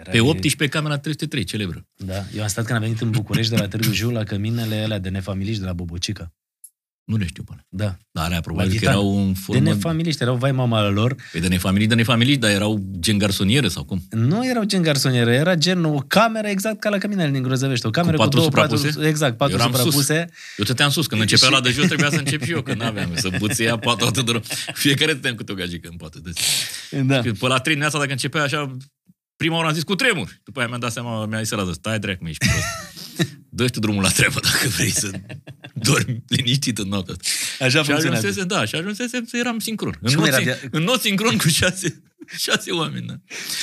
[0.00, 1.86] era Pe 18 camera 303, celebră.
[1.94, 4.76] Da, eu am stat când am venit în București de la Târgu Jiu la căminele
[4.76, 6.32] alea de nefamiliști de la Bobocica.
[7.06, 7.60] Nu le știu până.
[7.68, 7.96] Da.
[8.10, 8.92] Dar alea probabil că Titan.
[8.92, 9.60] erau în De formă...
[9.62, 11.14] nefamiliști, erau vai mama la lor.
[11.32, 14.02] Păi de nefamilii, de nefamilii, dar erau gen garsoniere sau cum?
[14.10, 17.86] Nu erau gen garsoniere, era gen o cameră exact ca la căminele din Grozăvești.
[17.86, 18.86] O cameră cu, patru două suprapuse?
[18.86, 19.82] paturi, exact, patru Eu eram sus.
[19.82, 20.14] suprapuse.
[20.56, 22.74] Eu stăteam sus, când începea Și- la de jos, trebuia să încep și eu, că
[22.74, 24.42] n-aveam să buțea patul atât de rău.
[24.74, 26.18] Fiecare stăteam câte o gagică în poate.
[26.22, 26.40] Deci,
[27.06, 27.20] Da.
[27.20, 28.76] Că Pe la trei dimineața, dacă începea așa,
[29.36, 30.40] prima oară am zis cu tremur.
[30.44, 32.66] După aia mi-am dat seama, mi-a zis Radu, stai dreac, mă, ești prost.
[33.48, 35.10] dă tu drumul la treabă dacă vrei să
[35.82, 37.64] dormi liniștit în noaptea asta.
[37.64, 38.26] Așa Și funcționează.
[38.26, 39.98] ajunsese, da, și ajunsese să eram sincron.
[40.00, 42.02] În Și cum not, era sin- via- în not sincron cu șase,
[42.38, 43.14] șase oameni, da.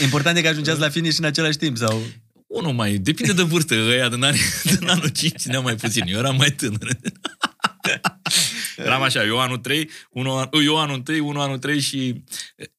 [0.03, 2.01] Important e că ajungeați la finish în același timp sau...
[2.47, 4.39] Unul mai, depinde de vârstă, ăia din, anii,
[4.77, 6.97] din anul 5 țineam mai puțin, eu eram mai tânăr.
[8.77, 12.23] Eram așa, eu anul 3, unul, eu anul 1, unul anul 3 și...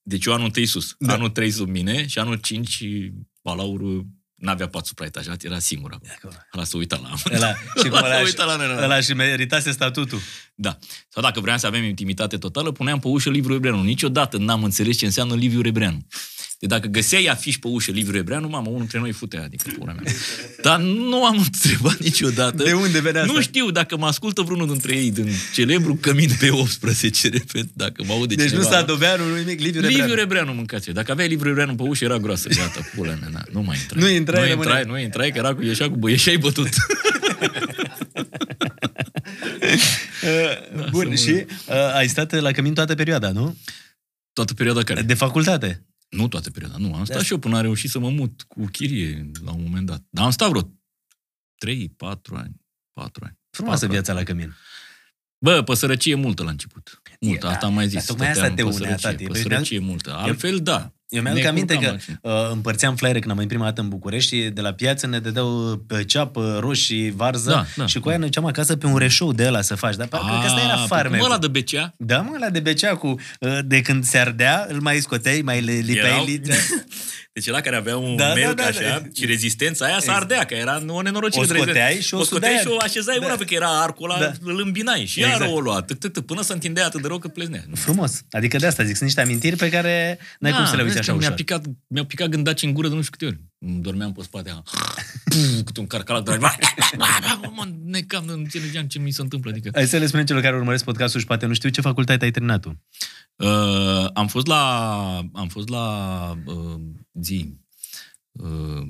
[0.03, 1.12] Deci eu anul 1 sus, da.
[1.14, 3.12] anul 3 sub mine și anul 5 și
[3.43, 6.35] Balauru n-avea pat supraetajat, era singur acolo.
[6.55, 8.82] Ăla s-a uitat la Ăla, și cum Ăla ăla, s-a uitat la noi.
[8.82, 10.20] ăla și meritase statutul.
[10.55, 10.78] Da.
[11.09, 13.82] Sau dacă vreau să avem intimitate totală, puneam pe ușă Liviu Rebreanu.
[13.82, 16.07] Niciodată n-am înțeles ce înseamnă Liviu Rebreanu.
[16.59, 19.92] De dacă găseai afiș pe ușă Liviu Rebreanu, mamă, unul dintre noi futea, adică pula
[19.92, 20.12] mea.
[20.62, 22.62] Dar nu am întrebat niciodată.
[22.62, 23.32] De unde venea asta?
[23.32, 28.05] Nu știu dacă mă ascultă vreunul dintre ei din celebru Cămin pe 18, repet, dacă
[28.07, 28.64] mă aude Deci cineva.
[28.64, 30.02] nu Sadoveanu, nu nimic, Liviu Rebreanu.
[30.02, 33.42] Liviu Rebreanu mâncați Dacă aveai Liviu Rebreanu pe ușă, era groasă, gata, pula mea, na,
[33.52, 34.02] nu mai intrai.
[34.02, 34.78] Nu intrai, nu rămâneai.
[34.78, 36.68] intrai, nu intrai, că era cu, ieșea cu bă, ieșeai bătut.
[40.22, 43.57] Uh, Bun, și uh, ai stat la Cămin toată perioada, nu?
[44.32, 45.02] Toată perioada care?
[45.02, 45.84] De facultate.
[46.09, 46.94] Nu toată perioada, nu.
[46.94, 47.22] Am stat Da.
[47.22, 50.02] și eu până am reușit să mă mut cu chirie la un moment dat.
[50.11, 50.72] Dar am stat vreo
[51.59, 52.61] 3, 4 ani.
[52.92, 53.38] 4 ani.
[53.50, 54.55] Frumoasă Patru viața la Cămin.
[55.38, 57.02] Bă, pe sărăcie multă la început.
[57.20, 57.66] Multă, E, asta da.
[57.66, 58.09] am mai Dar zis.
[58.09, 59.24] tocmai asta stăteam te pe unea, sărăcie, tati.
[59.24, 60.14] Pe Păi sărăcie multă.
[60.14, 60.92] Altfel, da.
[61.14, 62.44] Eu mi-am Ne aminte curcam că așa.
[62.44, 65.18] uh, împărțeam flyere când am venit prima dată în București și de la piață ne
[65.18, 68.96] dădeau pe ceapă, roșii, varză Da, da, și cu aia ne duceam acasă pe un
[68.96, 69.94] reșou de ăla să faci.
[69.96, 71.16] Dar parcă că asta era A, farme.
[71.16, 71.94] Cum ăla de becea?
[71.96, 73.06] Da, mă, la de becea cu,
[73.40, 76.40] uh, de când se ardea, îl mai scoteai, mai le lipeai.
[77.35, 77.43] Erau- litea.
[77.43, 79.09] Deci ăla care avea un Da, da, da, melc da, așa da.
[79.14, 81.43] și rezistența aia s-a ardea, că era o nenorocire.
[81.43, 81.70] O de rezervă.
[81.72, 82.74] scoteai și o o scoteai sudeai.
[82.74, 83.24] și o așezai Da.
[83.24, 84.32] una, pentru că era arcul ăla, Da.
[84.43, 85.51] îl îmbinai și iar Exact.
[85.53, 87.64] o lua, tâc, tâc, tâc, până se întindea atât de rău că pleznea.
[87.74, 88.22] Frumos.
[88.30, 91.01] Adică de asta zic, sunt niște amintiri pe care n-ai cum să le uiți Da,
[91.01, 91.35] vezi așa că mi-a ușor.
[91.35, 93.41] picat, mi-a picat gândaci în gură de nu știu câte ori.
[93.59, 94.62] Îmi Dormeam pe spate, așa,
[95.24, 96.39] puf, câte un carcalac, dar
[97.55, 99.51] mă necam, nu înțelegeam ce mi se întâmplă.
[99.51, 99.70] Adică.
[99.74, 102.30] Hai să le spunem celor care urmăresc podcastul și poate nu știu ce facultate ai
[102.30, 102.82] terminat tu.
[103.37, 104.85] Uh, am fost la,
[105.32, 105.85] am fost la
[106.45, 106.55] uh,
[107.20, 107.56] zi,
[108.32, 108.82] uh,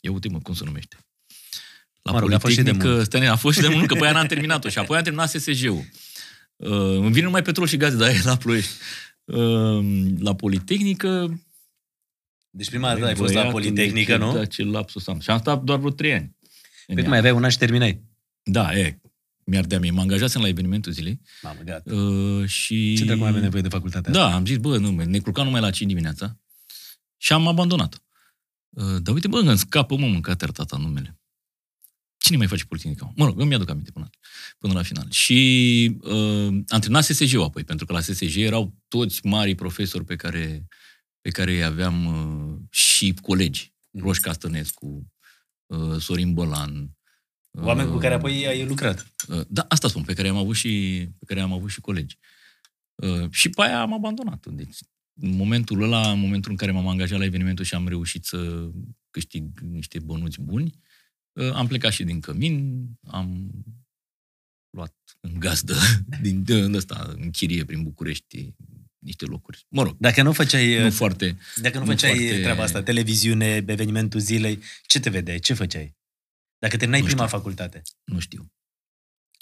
[0.00, 0.96] ia uite mă, cum se numește.
[2.02, 3.32] La Mă rog, a fost și de Politehnică Stănea.
[3.32, 4.68] A fost și de mult, că pe aia n-am terminat-o.
[4.68, 5.84] Și apoi am terminat SSG-ul.
[6.56, 8.70] Uh, îmi vine numai petrol și gaze, dar e la Ploiești.
[9.24, 11.40] Uh, la Politehnică...
[12.50, 14.32] Deci prima dată ai fost la băiatul, Politehnică, ce- nu?
[14.32, 15.20] Da, ce lapsus am.
[15.20, 16.36] Și am stat doar vreo trei ani.
[16.86, 17.08] în Păi ea.
[17.08, 18.02] mai aveai un an și terminai.
[18.42, 19.00] Da, e.
[19.44, 19.90] Mi-ar de mie.
[19.90, 21.20] Mă angajasem la evenimentul zilei.
[21.42, 21.94] Mamă, gata.
[21.94, 22.94] Uh, și...
[22.96, 24.22] Ce dracu mai avem nevoie de facultatea asta?
[24.28, 26.36] Da, am zis, bă, nu, ne culcam numai la 5 dimineața
[27.16, 28.02] și am abandonat.
[28.68, 31.18] Uh, dar uite, bă, îmi scapă, mă, mâncat tata numele.
[32.16, 33.12] Cine mai face Politehnica?
[33.16, 34.10] Mă rog, îmi aduc aminte până,
[34.58, 35.10] până la final.
[35.10, 40.66] Și uh, antrena SSG-ul apoi, pentru că la SSG erau toți mari profesori pe care,
[41.20, 43.74] pe care îi aveam uh, și colegi.
[43.98, 45.12] Roș Castănescu,
[45.66, 46.96] uh, Sorin Bălan.
[47.50, 49.06] Oameni cu care apoi ai lucrat.
[49.28, 52.18] Uh, da, asta spun, pe care am avut și, pe care am avut și colegi.
[52.94, 54.46] Uh, și pe aia am abandonat.
[54.46, 54.76] Deci,
[55.20, 58.70] în momentul ăla, în momentul în care m-am angajat la evenimentul și am reușit să
[59.10, 60.78] câștig niște bănuți buni,
[61.32, 63.50] uh, am plecat și din Cămin, am
[64.70, 65.74] luat în gazdă
[66.22, 68.54] din de ăsta, în chirie prin București
[68.98, 69.66] niște locuri.
[69.68, 71.36] Mă rog, Dacă nu făceai, nu foarte...
[71.56, 75.38] dacă nu nu făceai foarte- treaba asta, televiziune, evenimentul zilei, ce te vedeai?
[75.38, 75.96] Ce făceai?
[76.58, 77.36] Dacă terminai Nu prima știu.
[77.36, 77.82] facultate.
[78.04, 78.52] Nu știu.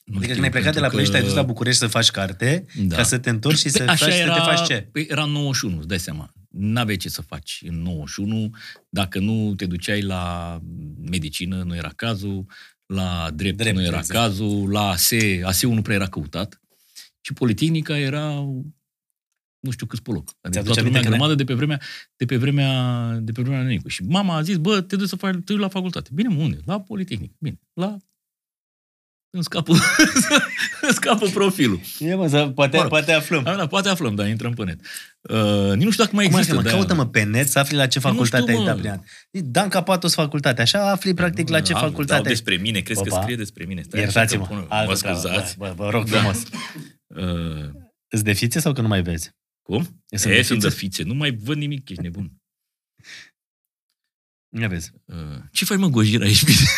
[0.04, 1.78] Nu Adică știu, când ai plecat de la pentru Ploiești, că- te-ai dus la București
[1.78, 2.96] să faci carte, Da.
[2.96, 4.88] ca să te întorci și să, Păi faci, să te faci ce?
[4.92, 6.32] Păi era 91, îți dai seama.
[6.48, 8.50] N-aveai ce să faci în 91
[8.88, 10.58] dacă nu te duceai la
[11.10, 12.46] medicină, nu era cazul,
[12.86, 14.20] la drept, Drept, nu era exact.
[14.20, 16.60] cazul, la ASE, ASE-ul nu prea era căutat.
[17.20, 18.30] Și Politehnica era
[19.60, 20.28] nu știu câți pe loc.
[20.40, 21.80] Adică Ți-aduce toată aminte lumea că ne- grămadă de pe vremea,
[22.16, 23.88] de pe vremea, de pe vremea Nenicu.
[23.88, 26.10] Și mama a zis, bă, te duci să faci, te duci la facultate.
[26.12, 26.58] Bine, mă, unde?
[26.64, 27.34] La Politehnică.
[27.38, 27.96] Bine, la...
[29.34, 29.72] Îmi scapă,
[30.86, 31.80] îmi scapă profilul.
[31.98, 32.90] E, mă, să, poate, Mă rog.
[32.90, 33.42] poate aflăm.
[33.42, 34.80] Da, da, poate aflăm, dar intrăm pe net.
[35.20, 36.54] Uh, nici nu știu dacă mai Cum există.
[36.54, 38.66] mă, dar- caută-mă pe net să afli la ce Eu nu facultate știu, ai mă.
[38.70, 39.00] dat prin an.
[39.50, 40.60] Dan Capatos facultate.
[40.62, 42.28] Așa afli practic la ce Da, facultate dau ai.
[42.28, 43.20] despre mine, crezi că Opa.
[43.22, 43.82] scrie despre mine?
[43.82, 44.42] Stai Iertați-mă.
[44.42, 45.18] așa că pun- altă Mă treabă.
[45.18, 45.54] scuzați.
[45.58, 46.16] Vă, vă rog Da.
[46.18, 46.42] frumos.
[47.06, 47.70] Uh,
[48.08, 49.30] Îți de fițe sau că nu mai vezi?
[49.62, 49.80] cum?
[50.08, 50.78] E, E, sunt de sunt de fițe?
[50.78, 51.02] fițe.
[51.02, 52.32] Nu mai văd nimic, ești nebun.
[54.54, 54.90] Nu vezi.
[55.04, 55.16] Uh,
[55.52, 56.58] ce faci, mă, Gojira, ești bine?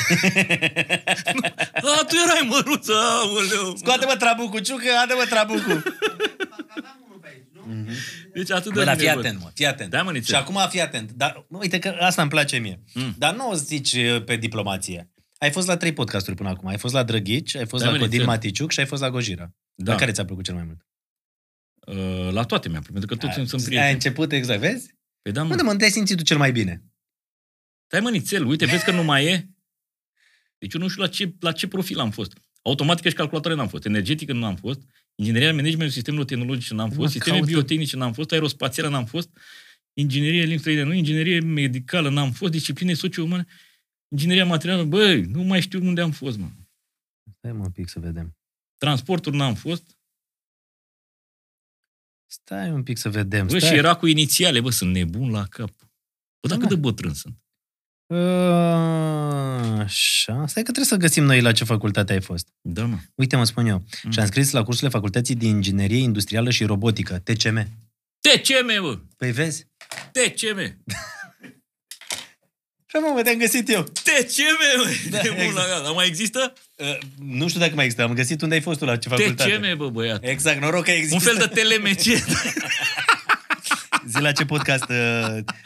[1.99, 3.77] A, tu erai măruță, aoleu.
[3.77, 5.83] Scoate-mă trabucul, ciucă, adă-mă trabucul.
[8.33, 9.25] Deci atât de Bă, dar bine fii văd.
[9.25, 9.91] atent, mă, fii atent.
[9.91, 10.35] Da, mă, nițel.
[10.35, 11.13] Și acum fii atent.
[11.13, 12.81] Dar, nu, uite că asta îmi place mie.
[12.95, 13.15] Mm.
[13.19, 15.11] Dar nu o zici uh, pe diplomație.
[15.39, 16.69] Ai fost la trei podcasturi până acum.
[16.69, 18.33] Ai fost la Drăghici, ai fost Da, la mă, Codin nițel.
[18.35, 19.51] Maticiuc și ai fost la Gojira.
[19.75, 19.93] Da.
[19.93, 20.87] La care ți-a plăcut cel mai mult?
[21.87, 23.93] Uh, la toate mi-a plăcut, pentru că toți sunt Ai prieteni.
[23.93, 24.95] început exact, vezi?
[25.23, 25.51] Păi da, mă.
[25.51, 26.83] Unde mă, unde ai simțit tu cel mai bine?
[27.87, 29.51] Stai mă, nițel, uite, vezi că nu mai e?
[30.59, 32.33] Deci eu nu știu la ce, la ce profil am fost.
[32.63, 34.81] Automatică și calculatoare n-am fost, energetică nu am fost,
[35.15, 37.51] ingineria managementul sistemelor tehnologice n-am fost, Mă, sisteme caută.
[37.51, 39.31] biotehnice n-am fost, aerospațială n-am fost,
[39.93, 43.47] inginerie limbi străine nu, inginerie medicală n-am fost, discipline socio-umane,
[44.09, 46.49] ingineria materială, băi, nu mai știu unde am fost, mă.
[47.39, 48.37] Stai mă un pic să vedem.
[48.77, 49.97] Transporturi n-am fost,
[52.31, 53.47] Stai un pic să vedem.
[53.47, 53.71] bă, Stai.
[53.71, 55.71] și era cu inițiale, bă, sunt nebun la cap.
[56.41, 56.81] Bă, dar Da, cât de mă.
[56.81, 57.37] bătrân sunt?
[58.07, 60.45] Uh, Așa.
[60.47, 62.49] Stai că trebuie să găsim noi la ce facultate ai fost.
[62.61, 62.97] Da, mă.
[63.15, 63.85] Uite, mă spun eu.
[64.03, 64.11] Mm.
[64.11, 67.69] Și am scris la cursurile Facultății de Inginerie Industrială și Robotică, TCM.
[68.21, 68.99] TCM, bă!
[69.17, 69.67] Păi vezi?
[70.13, 70.59] TCM!
[72.87, 73.83] Și mă, te-am găsit eu.
[73.83, 74.91] TCM, bă!
[75.11, 75.69] Da, Nebun exact.
[75.69, 75.83] la cap.
[75.85, 76.53] Dar mai există?
[76.77, 78.05] Uh, nu știu dacă mai există.
[78.05, 79.51] Am găsit unde ai fost tu, la ce facultate.
[79.51, 80.25] TCM, bă, băiat.
[80.25, 81.15] Exact, noroc că există.
[81.15, 82.13] Un fel de telemece.
[84.09, 84.97] Zi la ce podcast, uh,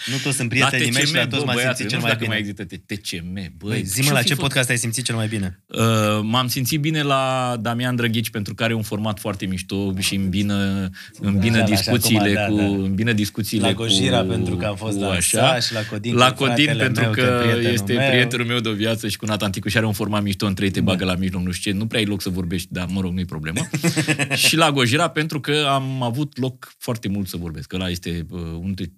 [0.07, 1.91] nu toți sunt La prietenii mei și la TCM, toți bă, m-am băiat, simțit nu
[1.91, 2.28] cel știu mai dacă bine.
[2.28, 3.70] mai există TCM, băi.
[3.70, 4.47] Băi, zi-mă ce-o la fi ce fost?
[4.47, 5.61] podcast ai simțit cel mai bine.
[5.66, 5.78] Uh,
[6.22, 10.91] m-am simțit bine la Damian Drăghici pentru că are un format foarte mișto și îmbină,
[11.20, 12.84] îmbină Da, da, și discuțiile acum, cu da, da.
[12.84, 15.49] îmbină discuțiile La Gojira, cu, pentru că am fost cu la așa.
[15.49, 18.09] așa, și la Codin, la cu Codin fratele pentru meu, că, că prietenul este meu.
[18.09, 20.64] prietenul meu de o viață și cu Nathan Ticuș și are un format mișto între
[20.64, 22.86] ei, te bagă la mijloc, nu știu ce, nu prea ai loc să vorbești, dar
[22.91, 23.68] mă rog, nu-i problemă.
[24.47, 28.26] și la Gojira pentru că am avut loc foarte mult să vorbesc, că ăla este
[28.30, 28.95] uh, unul dintre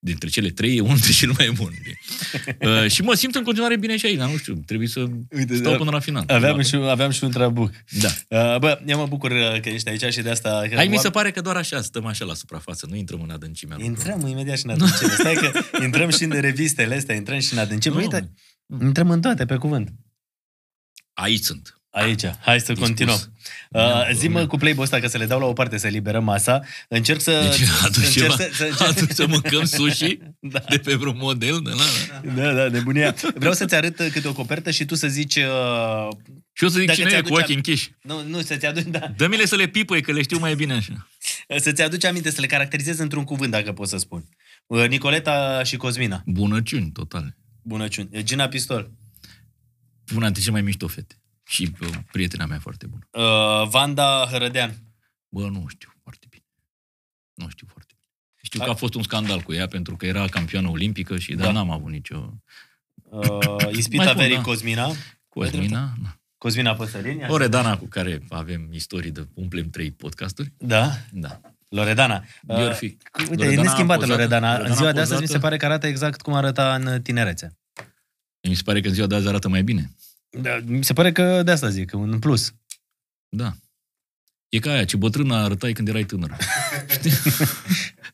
[0.00, 1.76] dintre cele trei e unul dintre cele mai bune.
[2.82, 5.00] uh, și mă simt în continuare bine și aici, dar nu știu, trebuie să
[5.36, 5.76] Uite, stau da.
[5.78, 6.24] până la final.
[6.28, 7.72] Aveam și, aveam și un trabuc.
[8.00, 8.08] Da.
[8.54, 10.62] Uh, bă, eu mă bucur uh, că ești aici și de asta...
[10.68, 13.22] Că Hai, mi oam- se pare că doar așa stăm așa la suprafață, nu intrăm
[13.22, 14.06] în adâncimea lucrurilor.
[14.14, 15.12] Intrăm imediat și în adâncime.
[15.12, 17.94] Stai că intrăm și în revistele astea, intrăm și în adâncime.
[17.94, 18.32] Nu, Uite,
[18.80, 19.92] intrăm în toate, pe cuvânt.
[21.12, 21.77] Aici sunt.
[22.02, 22.86] Aici, hai să Dispus.
[22.88, 23.18] continuăm.
[23.70, 23.80] Da,
[24.10, 24.46] Uh, zi-mă da.
[24.46, 26.60] cu play ăsta, că să le dau la o parte, să liberăm masa.
[26.88, 27.40] Încerc să...
[27.50, 28.88] Deci aduci încerc ceva, să, să, încerc...
[28.88, 30.58] aduci să mâncăm sushi Da.
[30.68, 32.32] de pe vreun model de la...
[32.34, 33.14] Da, da, nebunia.
[33.34, 35.36] Vreau să-ți arăt uh, câte o copertă și tu să zici...
[35.36, 36.08] Uh,
[36.52, 37.90] Și eu să zic Dacă cine e ți-aduce cu ochii am- închiși.
[38.02, 41.08] nu, nu, să-ți aduci, da, Dă-mi-le să le pipăi, că le știu mai bine așa.
[41.64, 44.24] să-ți aduci aminte, să le caracterizezi într-un cuvânt, dacă pot să spun.
[44.66, 46.22] Uh, Nicoleta și Cosmina.
[46.26, 47.36] Bunăciuni, totale.
[47.62, 48.08] Bunăciuni.
[48.22, 48.90] Gina Pistol.
[50.14, 51.17] Una dintre cele mai mișto fete.
[51.48, 53.08] Și uh, prietena mea foarte bună.
[53.12, 54.74] Uh, Vanda Hărădean.
[55.28, 56.44] Bă, nu știu foarte bine.
[57.34, 58.06] Nu știu foarte bine.
[58.42, 61.34] Știu A- că a fost un scandal cu ea pentru că era campioană olimpică și
[61.34, 61.52] dar Da.
[61.52, 62.32] n-am avut nicio...
[63.02, 63.28] Uh,
[63.70, 64.40] Ispita Mai bun, Veri da.
[64.40, 64.90] Cosmina.
[65.28, 66.20] Cosmina, na.
[66.38, 67.22] Cosmina Păsălini.
[67.22, 67.30] așa.
[67.30, 70.52] Loredana cu care avem istorii de umplem trei podcasturi.
[70.58, 71.40] Da, Da.
[71.68, 72.24] Loredana.
[72.48, 72.84] Eu ar fi.
[72.84, 74.48] Uite, e Loredana neschimbată a pozat- Loredana.
[74.50, 76.74] În Loredana ziua a de astăzi mi pozat- se pare că arată exact cum arăta
[76.74, 77.58] în tinerețe.
[78.48, 79.90] Mi se pare că în ziua de azi arată mai bine.
[80.30, 82.54] Da, mi se pare că de asta zic, un plus.
[83.28, 83.52] Da.
[84.48, 86.36] E ca aia, ce bătrână arătai când erai tânăr.
[86.98, 87.10] Știi?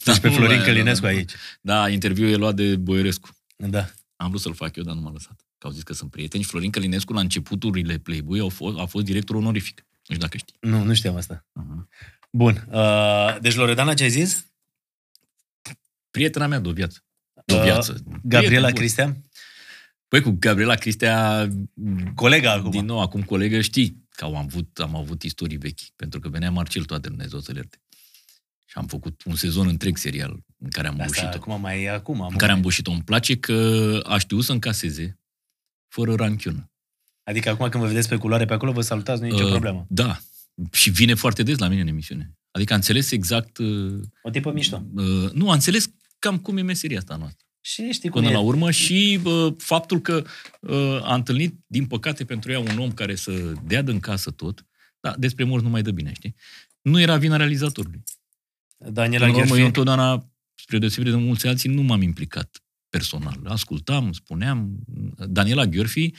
[0.04, 1.16] Deci pe nu, Florin aia, Călinescu da, da.
[1.16, 1.32] aici.
[1.60, 3.28] Da, interviul e luat de Boierescu.
[3.56, 3.90] Da.
[4.16, 5.40] Am vrut să-l fac eu, dar nu m-a lăsat.
[5.58, 8.84] Că au zis că sunt prieteni și Florin Călinescu, la începuturile Playboy, a fost, a
[8.84, 9.84] fost director onorific.
[9.90, 10.54] Nu știu dacă știi.
[10.60, 11.46] Nu, nu știam asta.
[11.60, 11.88] Uh-huh.
[12.30, 12.66] Bun.
[12.70, 14.46] Uh, deci Loredana ce ai zis?
[16.10, 17.04] Prietena mea de o viață.
[17.44, 18.02] De o Uh, viață.
[18.22, 18.72] Gabriela Prieten bun.
[18.74, 19.24] Cristian?
[20.14, 21.48] Păi cu Gabriela Cristea,
[22.14, 22.70] Colega acum.
[22.70, 26.50] din nou, acum colegă, știi că am avut, am avut istorii vechi, pentru că venea
[26.50, 27.82] Marcel toate Dumnezeu să ierte.
[28.64, 31.36] Și am făcut un sezon întreg serial în care am Asta bușit-o.
[31.36, 32.20] acum mai e acum.
[32.20, 32.90] În care am bușit-o.
[32.90, 35.20] Îmi place că a știut să încaseze
[35.88, 36.70] fără ranchiună.
[37.22, 39.50] Adică acum când vă vedeți pe culoare pe acolo, vă salutați, nu e nicio Uh,
[39.50, 39.86] problemă.
[39.88, 40.18] Da.
[40.72, 42.34] Și vine foarte des la mine în emisiune.
[42.50, 43.58] Adică a înțeles exact...
[43.58, 44.82] Uh, O tipă mișto.
[44.94, 47.43] uh, nu, a înțeles cam cum e meseria asta noastră.
[47.66, 48.36] Și știi cum Până e.
[48.36, 50.24] la urmă și uh, faptul că
[50.60, 54.66] uh, a întâlnit, din păcate pentru ea, un om care să dea în casă tot,
[55.00, 56.34] da, despre morți nu mai dă bine, știi?
[56.80, 58.02] Nu era vina realizatorului.
[58.76, 59.66] Daniela Până la urmă, eu Gherfi.
[59.66, 63.40] întotdeauna, spre deosebire de mulți alții, nu m-am implicat personal.
[63.44, 64.78] Ascultam, spuneam.
[65.28, 66.10] Daniela Gheorfi,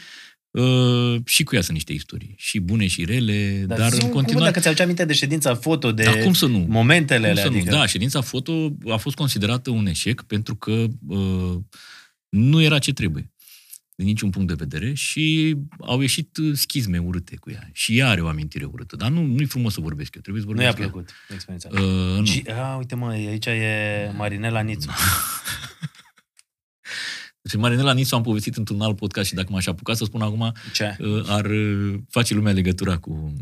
[0.62, 2.34] uh, și cu ea sunt niște istorii.
[2.38, 4.48] Și bune și rele, dar, dar zi-mi în cum, continuare...
[4.50, 6.66] dacă ți-aduce aminte de ședința foto, de Dar cum să nu?
[6.70, 7.70] momentele Cum alea, să adică.
[7.72, 7.78] nu?
[7.78, 11.56] Da, ședința foto a fost considerată un eșec pentru că uh,
[12.30, 13.30] nu era ce trebuie
[13.98, 17.70] din niciun punct de vedere și au ieșit uh, schizme urâte cu ea.
[17.74, 18.96] Și ea are o amintire urâtă.
[18.96, 20.90] Dar nu, nu-i frumos să vorbesc eu, trebuie să Nu vorbesc i-a eu.
[20.92, 21.70] plăcut experiența.
[21.72, 22.24] Uh, nu.
[22.24, 24.90] G- a, uite mă, aici e Marinela Nițu.
[27.50, 30.54] Deci Marinela Nisu am povestit într-un alt podcast și dacă m-aș apuca să spun acum,
[30.74, 30.96] Ce?
[31.00, 33.34] uh, ar uh, face lumea legătura cu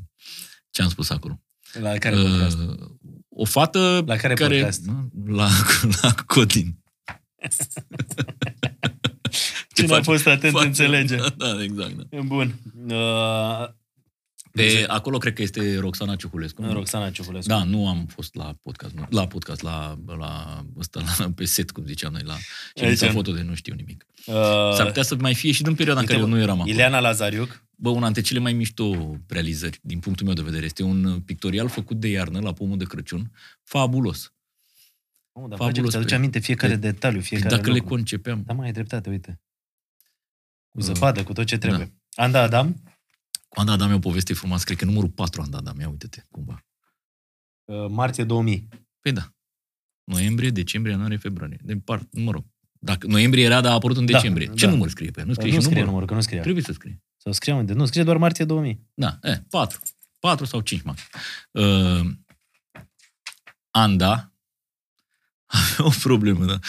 [0.72, 1.42] ce am spus acolo.
[1.82, 2.58] La care podcast?
[2.58, 2.90] Uh,
[3.30, 4.86] o fată La care care podcast?
[4.86, 5.10] Nu?
[5.36, 5.50] La,
[6.02, 6.78] la Codin.
[9.74, 11.16] Cine a face- fost atent face- înțelege.
[11.16, 11.94] Da, da, exact.
[11.96, 12.22] Da.
[12.22, 12.56] Bun.
[12.88, 13.68] Uh,
[14.54, 16.62] Pe, acolo cred că este Roxana Ciuculescu.
[16.62, 16.74] nu?
[16.74, 17.50] Roxana Ciuculescu.
[17.50, 21.72] Da, nu am fost la podcast, nu, la podcast, la, la, ăsta, la, pe set,
[21.72, 22.36] cum ziceam noi, la
[22.76, 23.16] ședința Aici.
[23.16, 24.06] foto de nu știu nimic.
[24.26, 24.34] Uh,
[24.76, 26.60] S-ar putea să mai fie și din perioada în uite, care eu bă, nu eram
[26.60, 26.74] acolo.
[26.74, 27.64] Ileana Lazariuc.
[27.76, 31.68] Bă, una dintre cele mai mișto realizări, din punctul meu de vedere, este un pictorial
[31.70, 33.32] făcut de iarnă la pomul de Crăciun,
[33.64, 34.34] fabulos.
[35.32, 37.78] Oh, dar Fabulos place că ți-aduce pe- aminte fiecare pe- detaliu, Păi fiecare dacă le
[37.78, 37.94] lucru.
[37.94, 38.44] concepeam.
[38.46, 39.42] Da, mai ai dreptate, uite.
[40.70, 41.94] Cu Uh, zăpadă, cu tot ce trebuie.
[42.16, 42.84] Anda Adam,
[43.54, 46.24] Cu Anda Adam e o poveste frumoasă, cred că numărul 4 Anda Adam, ia uite-te,
[46.32, 46.66] cumva.
[47.66, 48.68] uh, martie 2000.
[49.02, 49.34] Păi da.
[50.04, 51.60] Noiembrie, decembrie, ianuarie, februarie.
[51.64, 52.46] De part, mă rog.
[52.80, 54.48] Dacă noiembrie era, dar a apărut în Da, decembrie.
[54.54, 54.72] Ce da.
[54.72, 55.26] număr scrie pe ea?
[55.26, 55.90] Nu scrie nu și scrie numărul?
[55.94, 56.40] numărul, că nu scrie.
[56.42, 57.02] Trebuie să scrie.
[57.18, 57.74] Sau scrie unde?
[57.74, 58.88] Nu, scrie doar martie 2000.
[58.94, 59.80] Da, e, 4.
[60.20, 61.02] 4 sau 5 max.
[61.52, 62.02] Uh,
[63.72, 64.12] Anda
[65.46, 66.60] avea o problemă, da.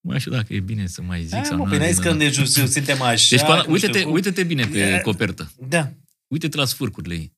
[0.00, 1.68] Mai știu dacă e bine să mai zic Da, sau mă, nu.
[1.68, 2.10] păi n-ai zis da.
[2.10, 3.36] că ne just, suntem așa.
[3.36, 4.12] Deci, pana, că nu știu uite-te, cum.
[4.12, 5.00] uite-te bine pe Da.
[5.00, 5.52] copertă.
[5.68, 5.92] Da,
[6.30, 7.36] Uite-te la sfârcurile ei.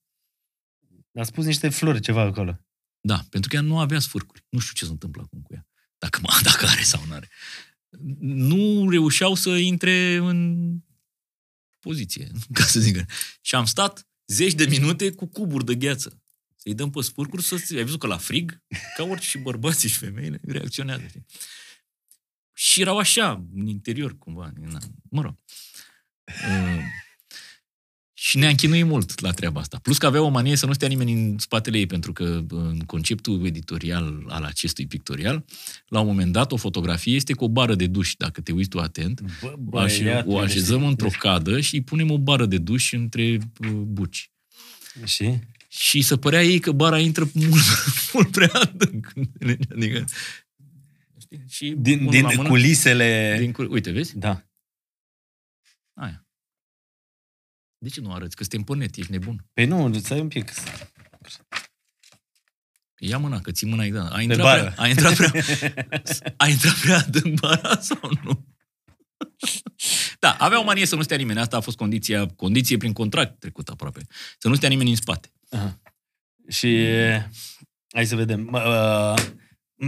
[1.14, 2.66] a spus niște flori ceva acolo.
[3.00, 4.44] Da, pentru că ea nu avea sfârcuri.
[4.48, 5.66] Nu știu ce se întâmplă acum cu ea.
[5.98, 7.28] Dacă, dacă are sau nu are.
[8.20, 10.58] Nu reușeau să intre în
[11.78, 13.04] poziție, ca să zic.
[13.40, 16.22] Și am stat zeci de minute cu cuburi de gheață.
[16.56, 17.64] Să-i dăm pe spurcuri să...
[17.76, 18.62] Ai văzut că la frig,
[18.96, 21.06] ca orice și bărbații și femeile, reacționează.
[21.06, 21.26] Știi?
[22.52, 24.52] Și erau așa, în interior, cumva.
[24.60, 24.78] Na,
[25.10, 25.38] Mă rog.
[28.22, 29.78] Uh, și ne-a închinuit mult la treaba asta.
[29.82, 32.78] Plus că avea o manie să nu stea nimeni în spatele ei, pentru că în
[32.86, 35.44] conceptul editorial al acestui pictorial,
[35.88, 38.68] la un moment dat, o fotografie este cu o bară de duș, dacă te uiți
[38.68, 39.20] tu atent.
[39.40, 40.88] Bă, O, așe, băiatule, o așezăm știi?
[40.90, 44.30] într-o cadă și îi punem o bară de duș între uh, buci.
[45.04, 45.38] Și?
[45.68, 47.62] Și să părea ei că bara intră mult,
[48.12, 49.12] mult prea adânc.
[49.74, 50.04] Adică,
[51.20, 51.44] știi?
[51.48, 53.36] și Din, unul din la mână, culisele...
[53.40, 54.18] din cul- Uite, vezi?
[54.18, 54.44] Da.
[57.82, 58.36] De ce nu arăți?
[58.36, 59.44] Că suntem pe net, ești nebun.
[59.52, 60.52] Păi nu, stai un pic.
[62.98, 64.12] Ia mâna, că ții mâna exact.
[64.12, 64.60] A Pe intrat, bară.
[64.60, 65.32] prea, a intrat prea,
[66.36, 68.46] a intrat prea adânc bara sau nu?
[70.18, 71.38] Da, avea o manie să nu stea nimeni.
[71.38, 74.00] Asta a fost condiția, condiție prin contract trecut aproape.
[74.38, 75.32] Să nu stea nimeni în spate.
[75.50, 75.80] Aha.
[76.48, 76.86] Și
[77.94, 78.40] hai să vedem.
[78.40, 79.34] Mă, uh, mă,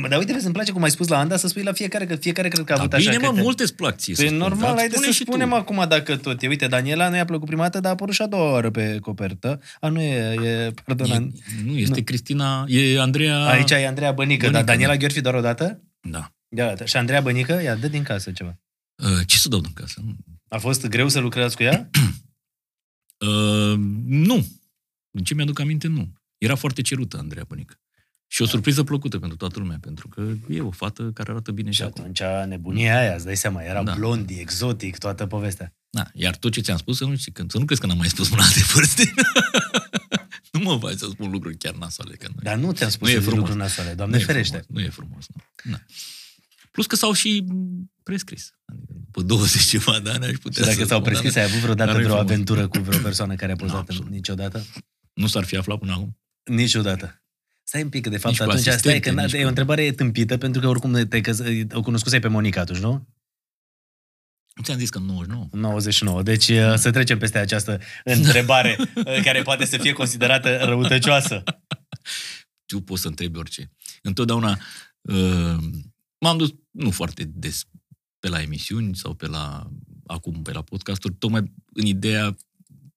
[0.08, 2.16] dar uite, vezi, îmi place cum ai spus la Anda să spui la fiecare, că
[2.16, 3.18] fiecare cred că a Da, avut bine, așa.
[3.20, 5.22] mă, câte- multe îți plac ție să Păi spun, normal, dar haide spune să și
[5.22, 5.54] spunem tu.
[5.54, 6.48] acum dacă tot e.
[6.48, 8.98] Uite, Daniela nu i-a plăcut prima dată, dar a apărut și a doua oară pe
[9.00, 9.60] copertă.
[9.80, 11.18] A, nu e, e pardon, E,
[11.64, 12.02] nu, este Nu.
[12.04, 13.44] Cristina, e Andreea...
[13.46, 14.98] aici e Andreea Bănică, Bănică, dar Daniela da.
[14.98, 15.82] Gheorfi doar o dată?
[16.08, 16.32] Da.
[16.48, 18.58] Da, și Andreea Bănică, ia, dă din casă ceva.
[19.02, 20.00] Uh, ce să dau din casă?
[20.48, 21.90] A fost greu să lucrați cu ea?
[23.18, 23.74] Uh,
[24.06, 24.46] nu.
[25.10, 26.12] Din ce mi-aduc aminte, nu.
[26.38, 27.74] Era foarte cerută Andreea Bănică.
[28.26, 31.70] Și o surpriză plăcută pentru toată lumea, pentru că e o fată care arată bine
[31.70, 32.00] și Și acum.
[32.02, 33.94] atunci nebunia aia, îți dai seama, era Da.
[33.94, 35.74] blondi, exotic, toată povestea.
[35.90, 37.96] Da, iar tot ce ți-am spus, să nu, știi, când, să nu crezi că n-am
[37.96, 39.12] mai spus până alte părți.
[40.52, 42.14] nu mă faci să spun lucruri chiar nasoale.
[42.14, 43.48] Că nu, Dar nu ți-am spus Nu e să zici frumos.
[43.48, 44.56] lucruri nasoale, Doamne nu e ferește.
[44.58, 45.24] frumos, nu e frumos.
[45.34, 45.70] Nu.
[45.70, 45.80] Na.
[46.70, 47.44] Plus că s-au și
[48.02, 48.54] prescris.
[48.64, 51.42] Adică după 20 ceva de ani aș putea Și dacă să s-au spun, prescris, dar
[51.44, 52.32] ai avut vreodată dar nu e vreo frumos.
[52.32, 54.10] aventură cu vreo persoană care a pozat absolut.
[54.10, 54.64] niciodată?
[55.12, 56.18] Nu s-ar fi aflat până acum.
[56.44, 57.23] Niciodată.
[57.66, 59.44] Stai un pic, că de fapt Nici cu atunci stai asistente, că nici e cu-
[59.44, 61.42] o întrebare tâmpită, pentru că oricum te căs-
[61.72, 63.08] o cunoscusei pe Monica atunci, nu?
[64.62, 65.46] Ți-am zis că în 99.
[65.50, 66.22] În 99.
[66.22, 71.42] Deci uh, să trecem peste această întrebare uh, care poate să fie considerată răutăcioasă.
[72.66, 73.70] tu poți să întrebi orice.
[74.02, 74.58] Întotdeauna
[75.00, 75.56] uh,
[76.18, 77.64] m-am dus, nu foarte des,
[78.18, 79.70] pe la emisiuni sau pe la,
[80.06, 82.36] acum pe la podcasturi, tocmai în ideea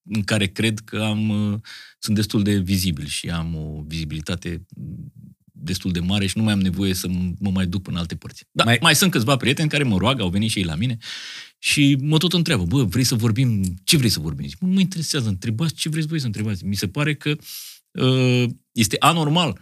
[0.10, 1.60] în care cred că am, uh,
[2.00, 5.12] sunt destul de vizibil și am o vizibilitate mm,
[5.52, 8.16] destul de mare și nu mai am nevoie să m- mă mai duc până alte
[8.16, 8.44] părți.
[8.52, 8.80] Da, Mai- mai...
[8.82, 10.98] mai sunt câțiva prieteni care mă roagă, au venit și ei la mine
[11.60, 14.48] și mă tot întreabă, bă, vrei să vorbim, ce vrei să vorbim?
[14.48, 16.66] Zic, "Mă, mă interesează, întrebați ce vreți voi să întrebați.
[16.66, 17.36] Mi se pare că
[17.92, 19.60] uh, este anormal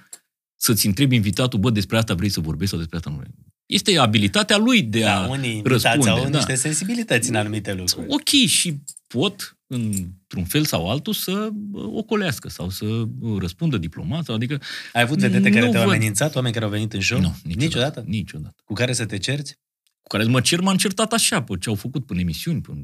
[0.55, 3.31] să-ți întrebi invitatul, bă, despre asta vrei să vorbești sau despre asta nu vrei.
[3.65, 6.09] Este abilitatea lui de Da, a unii invitați răspunde.
[6.09, 6.37] au da.
[6.37, 8.05] niște sensibilități în anumite lucruri.
[8.09, 8.77] Ok, și
[9.07, 14.25] pot, într-un fel sau altul, să uh, ocolească sau să uh, răspundă diplomat.
[14.25, 14.61] Sau, adică,
[14.93, 15.93] Ai avut vedete care Nu te-au văd.
[15.93, 17.19] amenințat, oameni care au venit în show?
[17.19, 17.59] nu, niciodată.
[17.65, 18.03] niciodată?
[18.07, 18.55] Niciodată.
[18.65, 19.59] Cu care să te cerți?
[20.01, 22.79] Cu care mă cer, m-am certat așa, pe ce au făcut până emisiuni, până,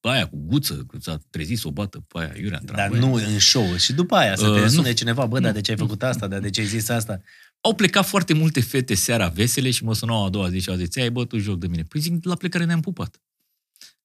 [0.00, 2.74] pe aia cu guță, că s-a trezit să o bată pe aia iurea în Dar
[2.88, 2.98] tramvai.
[3.00, 3.76] nu în show.
[3.76, 4.94] Și după aia să te Uh, sune nu.
[4.94, 5.54] cineva, bă, dar Nu.
[5.56, 7.20] de ce ai făcut asta, dar de ce ai zis asta?
[7.60, 10.76] Au plecat foarte multe fete seara vesele și mă sunau a doua zi și au
[10.76, 11.82] zis, ai bătut joc de mine.
[11.82, 13.20] Păi zic, la plecare ne-am pupat.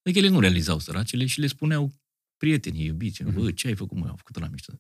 [0.04, 1.94] Adică ele nu realizau săracele și le spuneau
[2.38, 3.34] prietenii, iubiți, Mhm.
[3.42, 4.74] bă, ce ai făcut, mă, am făcut la mișto.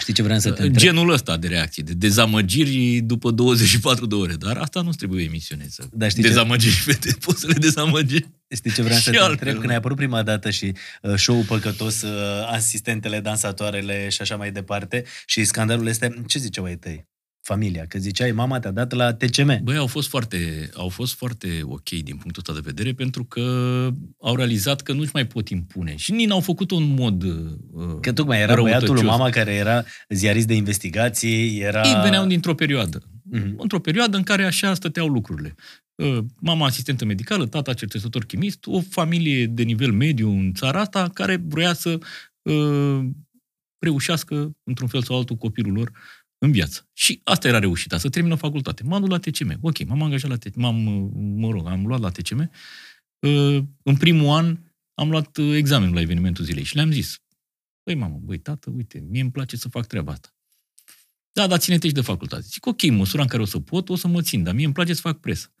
[0.00, 0.80] Știi ce vreau să te întreb?
[0.82, 4.34] Genul ăsta de reacții, de dezamăgiri după 24 de ore.
[4.34, 8.16] Dar asta nu trebuie emisiune să Dar știi ce- dezamăgiri fete, poți să le dezamăgi.
[8.54, 9.30] Știi ce vreau să Și te altfel.
[9.32, 9.58] întreb?
[9.58, 10.72] Când ai apărut prima dată și
[11.02, 12.10] uh, show-ul păcătos, uh,
[12.50, 17.06] asistentele, dansatoarele și așa mai departe, și scandalul este, ce ziceau ai tăi?
[17.42, 19.60] Familia, că ziceai, mama te-a dat la TCM.
[19.62, 23.40] Băi, au fost foarte, au fost foarte ok din punctul ăsta de vedere, pentru că
[24.20, 25.96] au realizat că nu-și mai pot impune.
[25.96, 29.18] Și nici n-au făcut-o în mod uh, Că tocmai era băiatul lui răutăcios.
[29.18, 31.82] mama care era ziarist de investigații, era...
[31.82, 33.02] Ei veneau dintr-o perioadă.
[33.22, 33.54] Mhm.
[33.58, 35.54] Într-o perioadă în care așa stăteau lucrurile.
[35.94, 41.10] Uh, Mama asistentă medicală, tata cercetător chimist, o familie de nivel mediu în țara asta
[41.14, 41.98] care vrea să
[42.42, 43.00] uh,
[43.78, 45.92] reușească, într-un fel sau altul, copilul lor
[46.42, 46.88] în viață.
[46.92, 48.82] Și asta era reușita, să termină facultate.
[48.82, 49.58] M-am dus la TCM.
[49.60, 52.50] Ok, m-am angajat la TCM, m-am, uh, mă rog, am luat la TCM.
[53.18, 54.58] Uh, În primul an
[54.94, 57.22] am luat uh, examenul la evenimentul zilei și le-am zis,
[57.84, 60.34] băi mamă, băi tată, uite, mie îmi place să fac treaba asta.
[61.32, 62.42] Da, dar ține-te și de facultate.
[62.42, 64.64] Zic, ok, în măsura în care o să pot, o să mă țin, dar mie
[64.64, 65.52] îmi place să fac presă.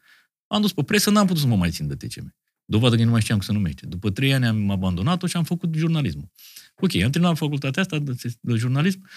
[0.46, 2.34] Am dus pe presă, n-am putut să mă mai țin de TCM.
[2.64, 3.86] Dovadă că nu mai știam cum se numește.
[3.86, 6.28] După trei ani am abandonat-o și am făcut jurnalismul.
[6.76, 9.08] Ok, am terminat facultatea asta de, de jurnalism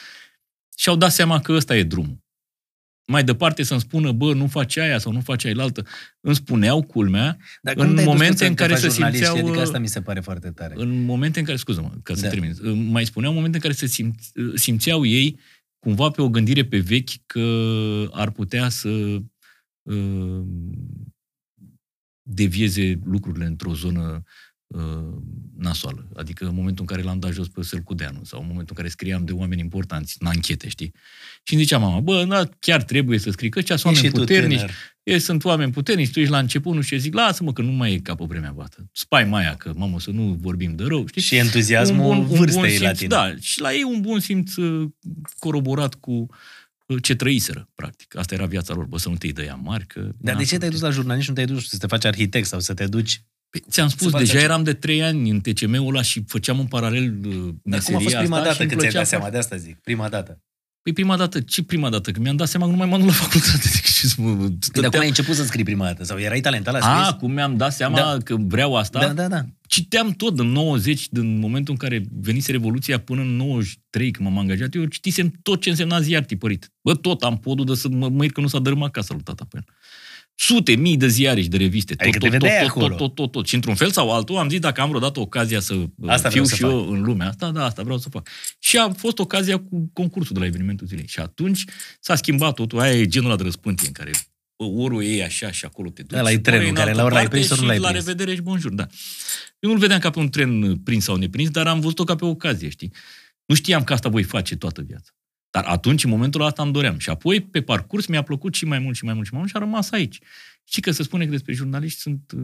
[0.78, 2.24] și au dat seama că ăsta e drumul.
[3.08, 5.86] Mai departe să-mi spună, bă, nu faci aia sau nu faci aia altă.
[6.20, 8.82] Îmi spuneau, culmea, Dar în cum te-ai dus momente tu să în te care faci
[8.82, 9.18] se jurnalist?
[9.24, 10.74] simțeau, Adică uh, asta mi se pare foarte tare.
[10.78, 12.28] în momente în care, scuză-mă, ca să Da.
[12.30, 12.54] termin,
[12.92, 14.20] mai spuneau momente în care se simt,
[14.56, 15.40] simțeau ei
[15.80, 18.90] cumva pe o gândire pe vechi că ar putea să
[19.82, 20.44] uh,
[22.22, 24.22] devieze lucrurile într-o zonă uh,
[25.58, 26.08] nasoală.
[26.16, 28.88] Adică în momentul în care l-am dat jos pe Sălcudeanu sau în momentul în care
[28.88, 30.92] scriam de oameni importanți în anchete, știi?
[31.44, 34.24] Și îmi zicea mama, bă, da, chiar trebuie să scrii, că ăștia sunt Ești oameni
[34.24, 34.76] și tu puternici, tânăr.
[35.04, 37.72] ei sunt oameni puternici, tu ești la început, nu știu ce zic, lasă-mă că nu
[37.72, 38.90] mai e ca pe vremea bată.
[38.92, 41.22] Spai mai aia, că mamă, să nu vorbim de rău, știi?
[41.22, 43.08] Și entuziasmul vârstei la simț, tine.
[43.08, 44.90] Da, și la ei un bun simț uh,
[45.40, 46.12] coroborat cu
[46.86, 48.18] uh, ce trăiseră, practic.
[48.18, 50.10] Asta era viața lor, bă, să nu te-i dăia mari, că...
[50.18, 52.48] Dar de ce te-ai dus la jurnalist și nu te-ai dus să te faci arhitect
[52.48, 53.24] sau să te duci?
[53.50, 54.44] Păi, ți-am spus, faci deja așa?
[54.44, 57.96] eram de trei ani în TCM-ul ăla și făceam în paralel uh, Dar meseria cum
[57.96, 59.24] a fost prima asta dată și îmi când ți-ai plăcea dat seama?
[59.24, 60.40] foarte- De asta zic, prima dată.
[60.82, 62.12] Păi prima dată, ce prima dată?
[62.12, 63.58] Că mi-am dat seama că nu mai m-am dus la facultate.
[63.74, 66.04] Deci, ce să mă, Păi, dar stăteam- cum ai început să scrii prima dată?
[66.04, 67.08] Sau erai talentat la scris?
[67.08, 68.18] A, cum mi-am dat seama Da.
[68.24, 69.00] că vreau asta?
[69.00, 69.46] da, da, da.
[69.68, 74.38] citeam tot în 90, din momentul în care venise Revoluția până în 93, când m-am
[74.38, 76.72] angajat, eu citisem tot ce însemna ziar tipărit.
[76.82, 79.46] Bă, tot am podul de să mă mă că nu s-a dărâmat casa lui tata
[79.50, 79.66] pe el.
[80.36, 81.96] Sute, mii de ziare și de reviste.
[81.96, 82.88] Tot, Adică te tot, tot, vedeai tot, acolo.
[82.88, 83.48] tot, tot, tot, tot.
[83.48, 86.46] Și într-un fel sau altul am zis, dacă am vreodată ocazia să Asta asta vreau
[86.46, 88.30] fiu să și eu în lumea asta, da, asta vreau să fac.
[88.60, 91.08] Și a fost ocazia cu concursul de la evenimentul zilei.
[91.08, 91.64] Și atunci
[92.00, 92.80] s-a schimbat totul.
[92.80, 94.12] Aia e genul ăla de răspântie în care
[94.58, 96.20] bă, orul e așa și acolo te duci.
[96.20, 97.72] Ăla e trenul ori în care altă la ori l-ai parte prins, ori nu și
[97.72, 98.06] l-ai la prins.
[98.06, 98.88] revedere și bonjour, da.
[99.60, 102.26] Eu nu-l vedeam ca pe un tren prins sau neprins, dar am văzut-o ca pe
[102.26, 102.92] o ocazie, știi?
[103.46, 105.12] Nu știam că asta voi face toată viața.
[105.56, 106.98] Dar atunci, în momentul ăsta, îmi doream.
[106.98, 109.52] Și apoi, pe parcurs, mi-a plăcut și mai mult și mai mult și mai mult
[109.52, 110.20] și a rămas aici.
[110.64, 112.44] Și că se spune că despre jurnaliști sunt uh,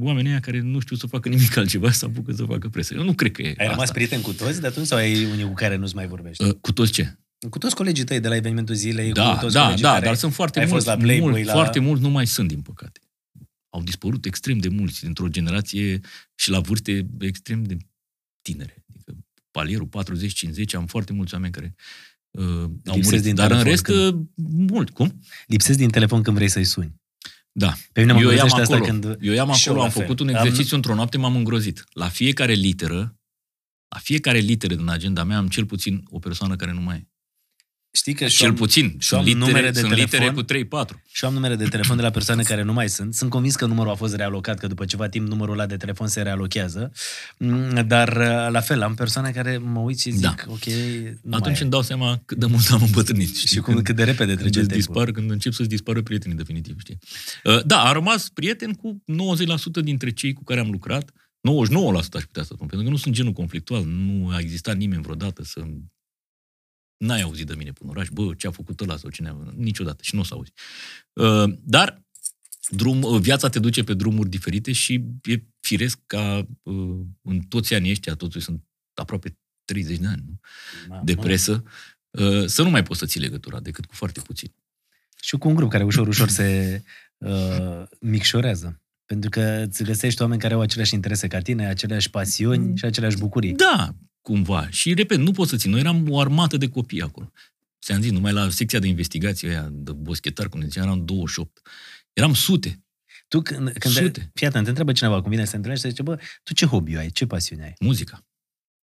[0.00, 2.94] oamenii aia care nu știu să facă nimic altceva, să apucă să facă presă.
[2.94, 3.92] Eu nu cred că e Ai rămas asta.
[3.92, 6.44] prieten cu toți de atunci sau ai unii cu care nu-ți mai vorbești?
[6.44, 7.18] Uh, Cu toți ce?
[7.50, 10.04] Cu toți colegii tăi de la evenimentul zilei, Da, cu toți da, colegii da, care
[10.04, 11.52] dar sunt foarte ai mulți, fost la Playboy, mulți la...
[11.52, 13.00] foarte mulți nu mai sunt, din păcate.
[13.68, 16.00] Au dispărut extrem de mulți dintr-o generație
[16.34, 17.76] și la vârste extrem de
[18.42, 18.84] tinere.
[18.94, 19.16] Adică
[19.50, 21.74] palierul 40-50, am foarte mulți oameni care
[22.38, 23.22] uh, au Lipsesc murit.
[23.22, 24.90] din Dar în telefon rest, când- uh, mult.
[24.90, 25.20] Cum?
[25.46, 26.94] Lipsesc din telefon când vrei să-i suni.
[27.52, 27.74] Da.
[27.92, 28.90] Pe mine mă Eu i-am îngrozește asta acolo.
[28.90, 29.04] când...
[29.20, 30.02] Eu i-am Și eu acolo, la am fel.
[30.02, 31.84] făcut un Am- exercițiu într-o noapte, m-am îngrozit.
[31.92, 33.18] La fiecare literă,
[33.88, 37.08] la fiecare literă din agenda mea am cel puțin o persoană care nu mai e.
[37.96, 38.96] Știi că și Cel am- puțin.
[38.98, 40.34] și am Sunt litere, numere de sunt litere telefon.
[40.34, 41.02] cu 3-4.
[41.12, 43.14] Și am numere de telefon de la persoane care nu mai sunt.
[43.14, 46.06] Sunt convins că numărul a fost realocat, că după ceva timp numărul ăla de telefon
[46.08, 46.92] se realochează.
[47.38, 50.34] Mm, Dar uh, la fel, am persoane care mă uit și zic, Da.
[50.46, 50.64] ok,
[51.22, 53.28] nu Atunci mai îmi dau seama cât de mult am îmbătrânit.
[53.36, 53.46] e.
[53.46, 54.76] Și cum, cât de repede când trece îți timpul.
[54.94, 56.98] dispar, când încep să-ți dispară prietenii definitiv, știi?
[57.44, 61.10] Uh, Da, am rămas prieten cu 90% dintre cei cu care am lucrat.
[61.40, 65.02] 99% aș putea să spun, pentru că nu sunt genul conflictual, nu a existat nimeni
[65.02, 65.60] vreodată să
[66.96, 69.36] n-ai auzit de mine până în oraș, bă, ce a făcut ăla sau cine a...
[69.56, 70.52] Niciodată și nu o să auzi.
[71.12, 72.04] Uh, Dar
[72.68, 77.74] drum, uh, viața te duce pe drumuri diferite și e firesc ca uh, în toți
[77.74, 78.62] anii ăștia, totuși sunt
[78.94, 80.40] aproape 30 de ani, nu?
[80.88, 81.02] Mamă.
[81.04, 81.62] de presă,
[82.10, 84.54] uh, să nu mai poți să ții legătura decât cu foarte puțin.
[85.20, 86.82] Și cu un grup care ușor, ușor se
[87.16, 88.78] uh, micșorează.
[89.04, 93.16] Pentru că îți găsești oameni care au aceleași interese ca tine, aceleași pasiuni și aceleași
[93.16, 93.52] bucurii.
[93.52, 93.94] Da,
[94.24, 94.70] cumva.
[94.70, 95.70] Și, repet, nu pot să țin.
[95.70, 97.30] Noi eram o armată de copii acolo.
[97.82, 101.60] Ți-am zis, numai la secția de investigație aia, de boschetar, cum ne ziceam, eram 28.
[102.12, 102.84] Eram sute.
[103.28, 104.30] Tu când, când Sute.
[104.34, 106.66] fii atent, te întreabă cineva cum vine să te întâlnești și zice, bă, tu ce
[106.66, 107.74] hobby ai, ce pasiune ai?
[107.80, 108.26] Muzica.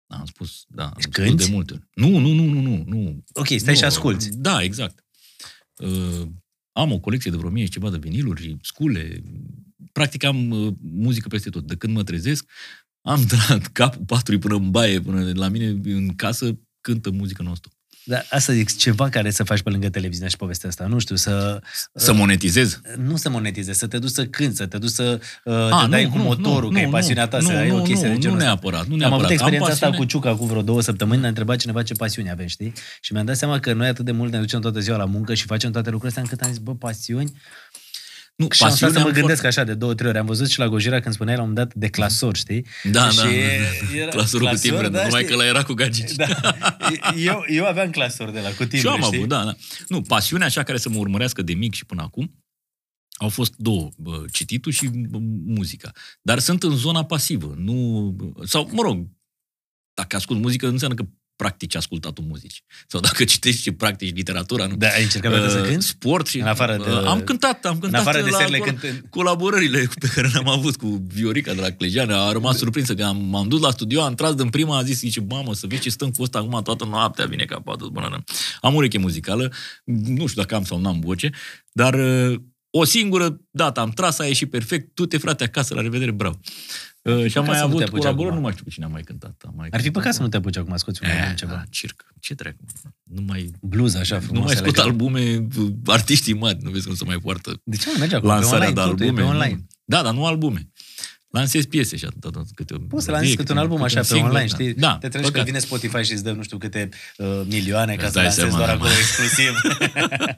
[0.07, 1.45] Da, am spus, da, am spus Cânti?
[1.45, 1.87] de multe ori.
[1.93, 2.83] Nu, nu, nu, nu, nu.
[2.87, 3.23] nu.
[3.33, 4.29] Ok, stai nu, și asculti.
[4.29, 5.05] Da, exact.
[5.75, 6.27] Uh,
[6.71, 9.23] am o colecție de vreo mie și ceva de viniluri, scule.
[9.91, 11.67] Practic am uh, muzică peste tot.
[11.67, 12.51] De când mă trezesc,
[13.05, 17.43] am de la capul patru până în baie, până la mine în casă, cântă muzică
[17.43, 17.69] nostru.
[18.07, 20.85] Dar asta zic, ceva care să faci pe lângă televiziune și povestea asta.
[20.85, 21.61] Nu știu, să...
[21.93, 22.81] Să monetizez?
[22.97, 25.89] Nu să monetizezi, să te duci să cânti, să te duci să uh, A, te
[25.89, 27.77] dai nu, cu nu, motorul, nu, că e nu, pasiunea ta, nu, să ai nu,
[27.77, 28.53] o chestie nu, de genul nu ăsta.
[28.53, 29.19] neapărat, nu Am neapărat.
[29.19, 32.31] avut experiența asta pasiune- cu Ciuca acum vreo două săptămâni, ne-a întrebat cineva ce pasiune
[32.31, 32.73] avem, știi?
[33.01, 35.33] Și mi-am dat seama că noi atât de mult ne ducem toată ziua la muncă
[35.33, 37.31] și facem toate lucrurile astea, încât am zis, bă, pasiuni.
[38.35, 40.17] Nu, Și am stat să pasiunea mă am gândesc foarte- așa de două, trei ori.
[40.17, 42.65] Am văzut și la Gojira când spuneai la un moment dat de clasor, știi?
[42.83, 43.29] Da, și da, da,
[43.95, 44.09] era- da.
[44.11, 45.31] Clasorul cu clasor, timbre, da, numai știi?
[45.35, 46.11] că la era cu gagici.
[46.11, 46.25] Da.
[47.17, 49.15] Eu, eu aveam clasori de la cu timbre, Și eu am știi?
[49.17, 49.55] avut, da, da.
[49.87, 52.43] Nu, pasiunea așa care să mă urmărească de mic și până acum
[53.17, 55.91] au fost două, bă, cititul și bă, muzica.
[56.21, 58.15] Dar sunt în zona pasivă, nu...
[58.45, 59.07] Sau, mă rog,
[59.93, 62.63] dacă ascult muzică, nu înseamnă că practici ascultatul muzici.
[62.87, 64.75] Sau dacă citești și practici literatura, nu.
[64.75, 65.85] Da, ai încercat vreodată să Uh, cânti?
[65.85, 66.39] Sport și...
[66.39, 69.89] În afară de- Uh, Am cântat, am cântat afară de la serile col- când- colaborările
[69.99, 72.15] pe care le-am avut cu Viorica de la Clejeană.
[72.15, 74.97] A rămas surprinsă că am, m-am dus la studio, am tras din prima, a zis,
[74.99, 77.89] zice, mamă, să vezi ce stăm cu ăsta acum toată noaptea, vine capatul.
[77.89, 78.23] Bună,
[78.61, 79.51] am ureche muzicală,
[79.85, 81.29] nu știu dacă am sau n-am voce,
[81.71, 82.35] dar uh,
[82.69, 86.39] o singură dată am tras, a ieșit perfect, tu te frate acasă, la revedere, bravo.
[87.09, 88.35] Uh, și am păcat mai să nu te avut apuci colaborări, acum.
[88.35, 89.41] nu mai știu cu cine am mai cântat.
[89.47, 91.25] Am mai Ar fi cântat păcat să cu- nu te apuci acum, scoți un album
[91.29, 91.51] Eh, ceva.
[91.51, 92.05] da, circ.
[92.19, 92.57] Ce treacă?
[93.03, 94.37] Nu mai, Blues așa frumos.
[94.39, 94.87] nu mai scot elegant.
[94.89, 95.47] albume,
[95.85, 98.29] artiștii mari, nu vezi cum se mai poartă De ce nu merge acum?
[98.29, 99.21] Pe lansarea online, de totul e albume.
[99.27, 99.39] pe nu.
[99.39, 99.65] online.
[99.85, 100.69] Da, dar nu albume.
[101.29, 103.99] Lansez piese și atât, atât câte o Poți să melodie, lansezi câte un album așa
[103.99, 104.53] pe single, online, da.
[104.55, 104.73] știi?
[104.73, 105.45] Da, Te treci că păcat.
[105.45, 108.47] vine Spotify și îți dă nu știu câte uh, milioane ca Îți să dai lansezi
[108.49, 108.95] seama, doar da, acolo mă.
[108.99, 109.51] exclusiv.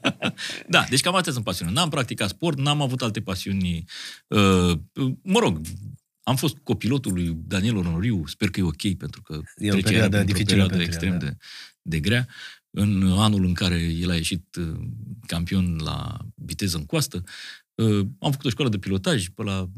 [0.70, 1.74] Da, deci cam atât sunt pasiuni.
[1.74, 3.84] N-am practicat sport, n-am avut alte pasiuni.
[4.28, 4.72] Uh,
[5.22, 5.62] mă rog,
[6.28, 9.88] am fost copilotul lui Daniel Onoriu, sper că e ok, pentru că E o trece
[9.88, 11.26] perioadă printr-o dificilă perioadă pentru el, extrem da.
[11.26, 11.38] de,
[11.82, 12.28] de grea.
[12.70, 14.80] În anul în care el a ieșit uh,
[15.26, 17.24] campion la viteză în coastă,
[17.76, 19.70] uh, am făcut o școală de pilotaj pe la,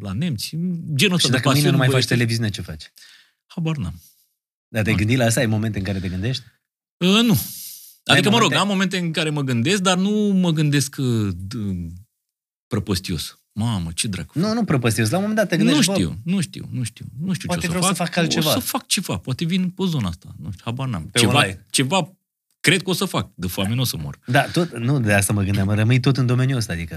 [0.00, 0.56] la nemți,
[0.94, 1.70] genul ăsta și de dacă mâine pasiuni.
[1.70, 2.08] nu mai faci băiețești.
[2.08, 2.92] televiziune, ce faci?
[3.46, 4.02] Habar n-am.
[4.68, 5.40] Dar te-ai gândit la asta?
[5.40, 6.42] Ai momente în care te gândești?
[6.96, 7.38] Uh, nu.
[8.04, 8.56] Adică, mă rog, momente?
[8.56, 11.86] am momente în care mă gândesc, dar nu mă gândesc uh, d-
[12.66, 13.38] prăpăstios.
[13.58, 14.38] Mamă, ce dracu.
[14.38, 15.10] Nu, nu prăpăstios.
[15.10, 17.04] La un moment dat te nu gândești, bă, știu, nu știu, nu știu.
[17.20, 18.06] Nu știu Poate ce o vreau să să fac.
[18.06, 18.48] fac altceva.
[18.48, 20.28] O să fac ceva, poate vin pe zona asta.
[20.42, 21.06] Nu știu, habar n-am.
[21.12, 21.64] Pe ceva, online.
[21.70, 22.12] ceva,
[22.60, 23.30] cred că o să fac.
[23.34, 24.18] De foame nu o să mor.
[24.26, 26.96] Da, tot, nu de asta mă gândeam, mă rămâi tot în domeniul ăsta, adică.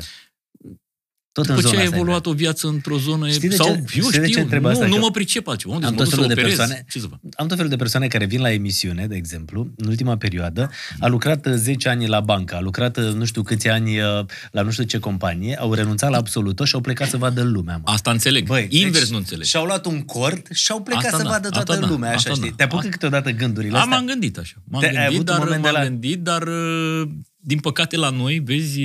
[1.33, 1.95] Tot în După zona ce a asta.
[1.95, 3.29] evoluat o viață într-o zonă...
[3.29, 4.85] Știi de sau, ce- eu știi de ce știu, întreb nu, asta?
[4.87, 5.73] nu Că mă pricep altceva.
[5.73, 6.57] Unde am să tot mă duc felul să de operez?
[6.57, 7.19] persoane- Ce să fac?
[7.35, 11.07] Am tot felul de persoane care vin la emisiune, de exemplu, în ultima perioadă, a
[11.07, 14.05] lucrat uh, 10 ani la bancă, a lucrat uh, nu știu câți ani uh,
[14.51, 17.41] la nu știu ce companie, au renunțat la absolut tot și au plecat să vadă
[17.43, 17.75] lumea.
[17.83, 17.91] Mă.
[17.91, 18.47] Asta înțeleg.
[18.47, 19.45] Băi, Invers deci nu înțeleg.
[19.45, 22.09] Și-au luat un cord și au plecat Asta să da, vadă toată asta da, lumea,
[22.09, 22.49] așa, asta știi?
[22.49, 22.55] da.
[22.55, 23.95] Te apucă Asta- câteodată gândurile Am, astea?
[23.97, 24.55] m-am gândit așa.
[24.63, 27.07] M-am Te- ai gândit, avut un dar, moment de m-am la- gândit, dar uh,
[27.41, 28.81] din păcate la noi, vezi,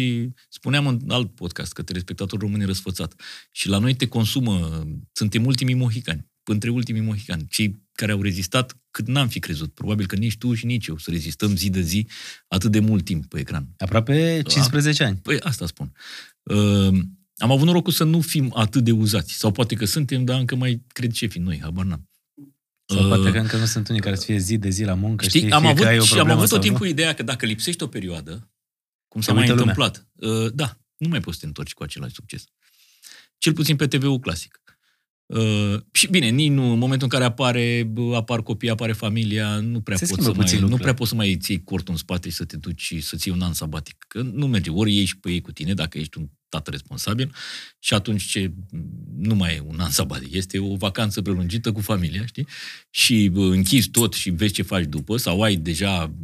[0.49, 3.15] spuneam în alt podcast că te respectator român e răsfățat.
[3.53, 8.77] Și la noi te consumă, suntem ultimii mohicani, între ultimii mohicani, cei care au rezistat
[8.91, 9.75] cât n-am fi crezut.
[9.75, 12.07] Probabil că nici tu și nici eu să rezistăm zi de zi
[12.49, 13.69] atât de mult timp pe ecran.
[13.77, 15.17] Aproape 15 ani.
[15.17, 15.93] Păi asta spun.
[16.43, 16.99] Uh,
[17.37, 19.33] am avut norocul să nu fim atât de uzați.
[19.33, 22.09] Sau poate că suntem, dar încă mai cred șefii noi, habar n-am.
[22.87, 24.95] Sau uh, poate că încă nu sunt unii care să fie zi de zi la
[24.95, 26.71] muncă, știi, știi am fie avut, că ai o și am problemă avut tot sau
[26.71, 26.77] nu.
[26.77, 28.51] timpul ideea că dacă lipsești o perioadă,
[29.09, 29.75] cum s-a Se mai uită lumea.
[29.75, 30.09] întâmplat,
[30.45, 32.45] uh, da, nu mai poți să te întorci cu același succes.
[33.39, 34.61] Cel puțin pe TV-ul clasic.
[35.27, 39.59] Uh, și bine, nici nu, în momentul în care apare, bă, apar copii, apare familia,
[39.59, 40.83] nu prea, Se poți schimbă să, mai, puțin nu lucrurile.
[40.83, 43.31] prea poți să mai ții cortul în spate și să te duci și să ții
[43.31, 44.05] un an sabatic.
[44.09, 44.71] Că nu merge.
[44.71, 47.35] Ori ieși și pe ei cu tine, dacă ești un tată responsabil,
[47.79, 48.53] și atunci ce,
[49.17, 50.35] nu mai e un an sabatic.
[50.35, 52.47] Este o vacanță prelungită cu familia, știi?
[52.91, 56.15] Și bă, închizi tot și vezi ce faci după, sau ai deja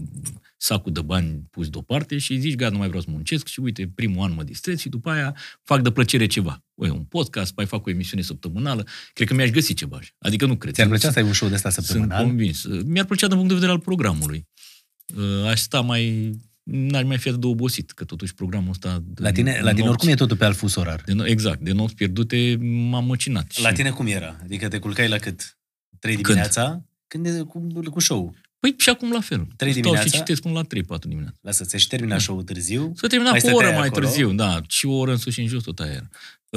[0.57, 3.91] sacul de bani pus deoparte și zici, gata, nu mai vreau să muncesc și uite,
[3.95, 6.65] primul an mă distrez și după aia fac de plăcere ceva.
[6.75, 9.97] Oi, un podcast, mai fac o emisiune săptămânală, cred că mi-aș găsi ceva.
[9.97, 10.11] așa.
[10.19, 10.75] Adică nu cred.
[10.75, 12.25] Ți-ar plăcea Sunt- să ai un show de ăsta Sunt săptămânal?
[12.25, 12.65] convins.
[12.85, 14.49] Mi-ar plăcea din punct de vedere al programului.
[15.17, 16.33] Uh, Aș sta mai...
[16.63, 19.03] N-ar mai fi atât de obosit, că totuși programul ăsta...
[19.07, 21.03] de- La tine, la tine nopți- oricum e totul pe alt fus orar.
[21.07, 23.59] De, no- exact, de nopți pierdute m-am măcinat.
[23.63, 24.37] La Și- tine cum era?
[24.43, 25.59] Adică te culcai la cât?
[25.99, 26.27] 3 Când?
[26.27, 26.85] dimineața?
[27.07, 29.47] Când e cu, cu show Păi și acum la fel.
[29.57, 30.09] Trei Stau dimineața?
[30.11, 31.37] și citesc până la 3-4 dimineața.
[31.41, 32.93] Lasă, ți-și termina show-ul târziu.
[32.97, 34.07] Să termina Mai cu o stăteai oră mai acolo?
[34.07, 34.61] târziu, da.
[34.69, 36.09] Și o oră în sus și în jos tot aia era.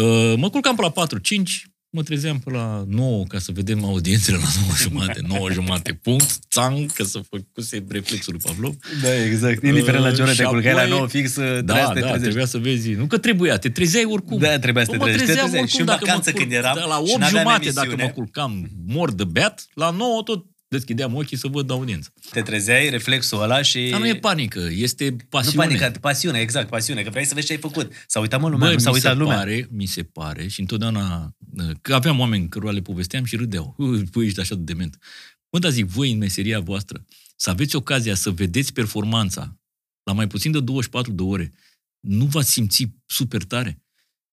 [0.08, 4.38] Uh, mă culcam pe la 4-5, mă trezeam pe la 9 ca să vedem audiențele
[4.38, 8.76] la 9 jumate, 9 jumate, punct, țang, că să făcuse reflexul lui Pavlov.
[9.02, 9.64] Da, exact.
[9.64, 12.00] Indiferent la ce oră Și te culcai la apoi- 9 fix, trebuia Da, să te
[12.00, 12.22] da, trezești.
[12.22, 12.90] trebuia să vezi.
[12.92, 14.38] Nu că trebuia, te trezeai oricum.
[14.40, 15.26] Da, trebuia să Bă, te mă trezești.
[15.26, 15.62] Te trezeam trezeai.
[15.62, 17.70] oricum Și în dacă mă vacanță culc- când eram da, la și 8 n-aveam jumate
[17.70, 18.04] dacă emisiune.
[18.04, 20.46] mă culcam mor de beat, la 9 tot
[20.76, 22.14] deschideam ochii să văd audiență.
[22.32, 23.88] Te trezeai, reflexul ăla și...
[23.92, 25.66] Dar nu e panică, este Nu pasiune.
[25.66, 27.92] panică, pasiune, exact, pasiune, că vrei să vezi ce ai făcut.
[28.08, 29.38] S-a uitat mă lumea, Bă, nu s-a mi uitat se lumea.
[29.38, 31.36] pare, mi se pare, și întotdeauna,
[31.82, 33.76] că aveam oameni cărora le povesteam și râdeau.
[33.78, 34.98] Ui, Băi, ești așa de dement.
[35.52, 39.60] Mă, dar zic, voi în meseria voastră, să aveți ocazia să vedeți performanța
[40.04, 41.54] la mai puțin de 24 de ore,
[42.00, 43.85] nu v-ați simți super tare?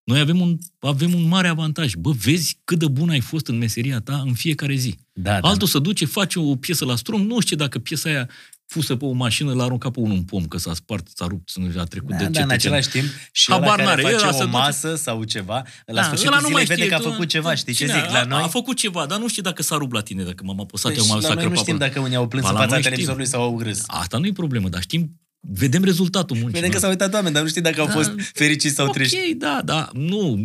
[0.05, 1.95] Noi avem un, avem un mare avantaj.
[1.95, 4.95] Bă, vezi cât de bun ai fost în meseria ta în fiecare zi.
[5.13, 5.49] Da, da.
[5.49, 8.29] Altul se duce, face o piesă la strum, nu știe dacă piesa aia
[8.67, 11.51] pusă pe o mașină, l-a aruncat pe unul în pom, că s-a spart, s-a rupt,
[11.77, 14.15] a trecut Da, de da, ce în același timp și Habar ăla care n-are, face
[14.25, 16.81] ăla se o duce- masă sau ceva, la Da, sfârșitul ăla nu zilei mai vede
[16.81, 17.99] știe, că a tu- făcut ceva, știi ce Cine?
[18.01, 18.11] zic?
[18.11, 20.45] La a, noi, a făcut ceva, dar nu știe dacă s-a rupt la tine, dacă
[20.45, 22.45] m-am apăsat Deci, eu, m-am la noi nu sacrat știm pe dacă unii au plâns
[22.45, 22.93] Ba, în la fața noi știm.
[22.93, 23.83] televizorului sau au râs.
[23.87, 26.55] Asta nu e problemă, dar știm, vedem rezultatul muncii.
[26.55, 27.93] Vedem că s-au uitat oameni, dar nu știi dacă au Da.
[27.93, 29.35] fost fericiți sau ok, triști.
[29.35, 30.39] da, da, nu,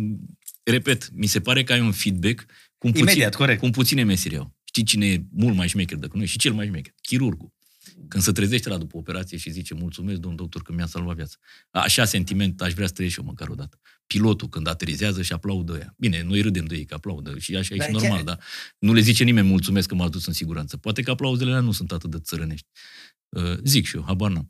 [0.62, 2.44] repet, mi se pare că ai un feedback
[2.78, 3.60] cum, puțin, Imediat, corect.
[3.60, 4.56] cum puține meseri au.
[4.64, 6.94] Știi cine e mult mai șmecher decât noi și cel mai șmecher?
[7.02, 7.52] Chirurgul.
[8.08, 11.34] Când se trezește la după operație și zice mulțumesc, domn doctor, că mi-a salvat viața.
[11.70, 13.80] Așa sentiment aș vrea să trăiesc și eu măcar o dată.
[14.06, 15.94] Pilotul când aterizează și aplaudă ea.
[15.98, 18.38] Bine, noi râdem de ei că aplaudă și așa e Da, și chiar- normal, dar
[18.78, 20.76] nu le zice nimeni mulțumesc că m-a dus în siguranță.
[20.76, 22.66] Poate că aplauzele alea nu sunt atât de țărănești.
[23.28, 24.48] Uh, zic și eu, habar n-am.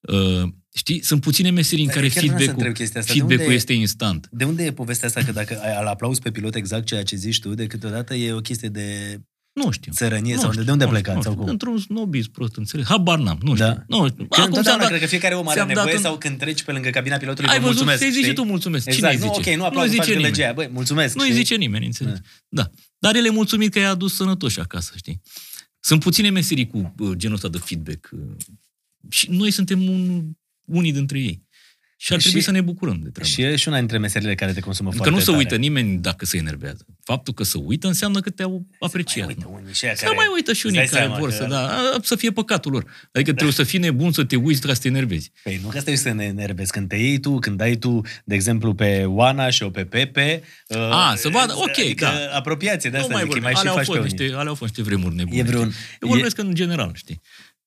[0.00, 0.42] Uh,
[0.74, 3.12] știi, sunt puține meserii în Dar care chiar vreau să feedback-ul, întreb chestia asta.
[3.12, 4.28] De feedback-ul unde e- este instant.
[4.30, 7.16] De unde e povestea asta că dacă ai- îl aplauzi pe pilot exact ceea ce
[7.16, 9.20] zici tu, de câteodată e o chestie de
[9.52, 9.92] Nu știu.
[9.92, 11.46] țărănie Nu sau știu, de unde nu plecați știu, sau nu cum?
[11.56, 11.68] știu.
[11.72, 12.86] Într-un snobism prost înțeles.
[12.86, 13.66] Habar n-am, nu știu.
[13.66, 13.84] Da.
[13.88, 14.24] Nu știu.
[14.24, 16.38] Că ți-am întotdeauna dat- cred că fiecare om are ți-am dat nevoie în- sau când
[16.38, 18.42] treci pe lângă cabina pilotului, Ai vă văzut, mulțumesc, să-i zici și știi?
[18.42, 18.84] tu mulțumesc.
[18.90, 19.50] Cine Exact, îi nu, zice?
[19.50, 20.34] ok, nu aplauzi, îi faci zice nimeni.
[20.34, 21.40] gălăgia, băi, mulțumesc, Nu îi știi?
[21.40, 22.20] zice nimeni, înțelegi?
[22.48, 22.70] Da.
[22.98, 25.20] Dar el e mulțumit că i-a adus sănătoși acasă, știi?
[25.80, 28.08] Sunt puține meserii cu uh, genul ăsta de feedback.
[28.12, 28.18] uh,
[29.08, 30.22] Și noi suntem un,
[30.64, 31.48] unii dintre ei.
[32.02, 33.30] Și ar Și- trebui să ne bucurăm de treaba.
[33.30, 35.36] Și e și una dintre meserile care te consumă Că foarte nu se tare.
[35.38, 36.86] uită nimeni dacă se enervează.
[37.04, 39.24] Faptul că se uită înseamnă că te-au apreciat.
[39.26, 39.54] Mai uită nu?
[39.62, 41.34] unii și aia Să care- mai uită și îți unii dai care seama vor că-
[41.34, 42.84] să, da, a, să fie păcatul lor.
[43.12, 45.30] Adică trebuie să fii nebun să te uiți ca să te enervezi.
[45.42, 46.70] Păi nu că stai să ne enervezi.
[46.72, 50.42] Când te iei tu, când dai tu, de exemplu, pe Oana și o pe Pepe...
[50.68, 52.36] uh, A, să vadă, ok, adică da.
[52.36, 53.42] apropiație de Nu asta, mai adică îi vorbim.
[53.42, 54.16] mai și alea, au faci pe fost unii.
[54.18, 55.38] niște, alea au fost niște vremuri nebune.
[55.38, 55.96] E vreun- știi?
[56.00, 57.20] Eu vorbesc în general, știi?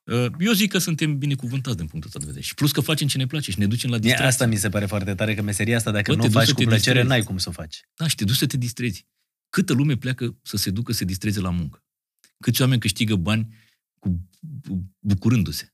[0.04, 2.44] Uh, Eu zic că suntem binecuvântați din punctul ăsta de vedere.
[2.46, 4.30] Și plus că facem ce ne place și ne ducem la Mie distracție.
[4.32, 6.38] asta mi se pare foarte tare, că meseria asta, dacă Bă, nu te o duci
[6.40, 7.08] faci să cu te plăcere, distrezi.
[7.08, 7.82] n-ai cum să o faci.
[7.96, 9.08] Da, și te duci să te distrezi.
[9.50, 11.84] Câtă lume pleacă să se ducă să se distreze la muncă?
[12.40, 13.56] Câți oameni câștigă bani
[14.00, 15.74] cu, bu- bucurându-se?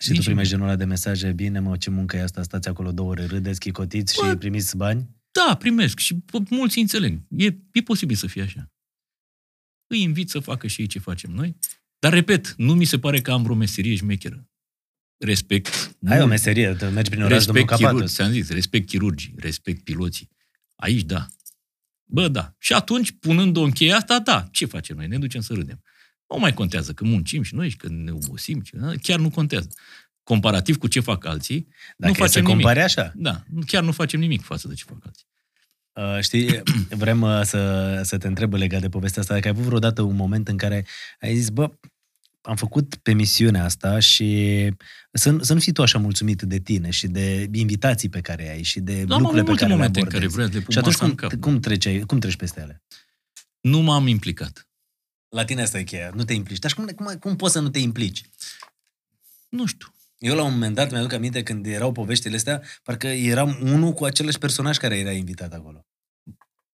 [0.00, 2.68] Și Nici tu primești genul ăla de mesaje, bine mă, ce muncă e asta, stați
[2.68, 4.36] acolo două ore, râdeți, chicotiți și Bă.
[4.36, 5.16] primiți bani?
[5.30, 7.20] Da, primesc și bă, mulți înțeleg.
[7.28, 8.70] E, e posibil să fie așa.
[9.86, 11.56] Îi invit să facă și ei ce facem noi.
[11.98, 14.48] Dar, repet, nu mi se pare că am vreo meserie șmecheră.
[15.16, 15.96] Respect.
[16.06, 16.28] Ai o mult.
[16.28, 17.90] meserie, te mergi prin oraș, domnul Respect Capatos.
[17.90, 20.28] chirurgi, ți-am zis, respect chirurgii, respect piloții.
[20.76, 21.26] Aici, da.
[22.04, 22.54] Bă, da.
[22.58, 25.06] Și atunci, punând-o în cheia asta, da, ce facem noi?
[25.06, 25.82] Ne ducem să râdem.
[26.28, 28.62] Nu mai contează că muncim și noi și că ne obosim.
[28.62, 29.68] Și, da, chiar nu contează.
[30.22, 32.56] comparativ cu ce fac alții, Dacă nu e să facem nimic.
[32.64, 33.12] compari așa.
[33.16, 35.26] Da, chiar nu facem nimic față de ce fac alții.
[35.98, 36.62] Uh, știi,
[37.02, 40.16] vrem uh, să, să te întreb legat de povestea asta, dacă ai avut vreodată un
[40.16, 40.86] moment în care
[41.20, 41.70] ai zis, bă,
[42.40, 44.70] am făcut pe misiunea asta și
[45.12, 48.50] să, nu- să nu fii tu așa mulțumit de tine și de invitații pe care
[48.50, 50.10] ai și de Da, am lucrurile avut pe care multe le momente în abordezi.
[50.10, 51.40] care vreau să le pun și atunci masa în cum, cap.
[51.40, 52.82] cum, treci, cum treci peste ele?
[53.60, 54.68] Nu m-am implicat.
[55.28, 56.58] La tine asta e cheia, nu te implici.
[56.58, 58.22] Dar și cum, cum, cum poți să nu te implici?
[59.48, 59.94] Nu știu.
[60.18, 64.04] Eu la un moment dat mi-aduc aminte când erau poveștile astea, parcă eram unul cu
[64.04, 65.86] același personaj care era invitat acolo.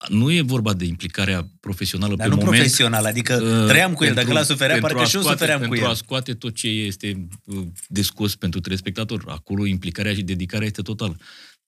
[0.09, 2.55] Nu e vorba de implicarea profesională Dar pe nu moment.
[2.57, 5.21] profesional, adică uh, trăiam cu el, pentru- dacă la suferea, pentru parcă a și eu
[5.23, 5.95] scoate- sufeream cu Pentru a el.
[5.97, 9.25] scoate tot ce este uh, de scos pentru telespectator.
[9.29, 11.16] Acolo implicarea și dedicarea este totală.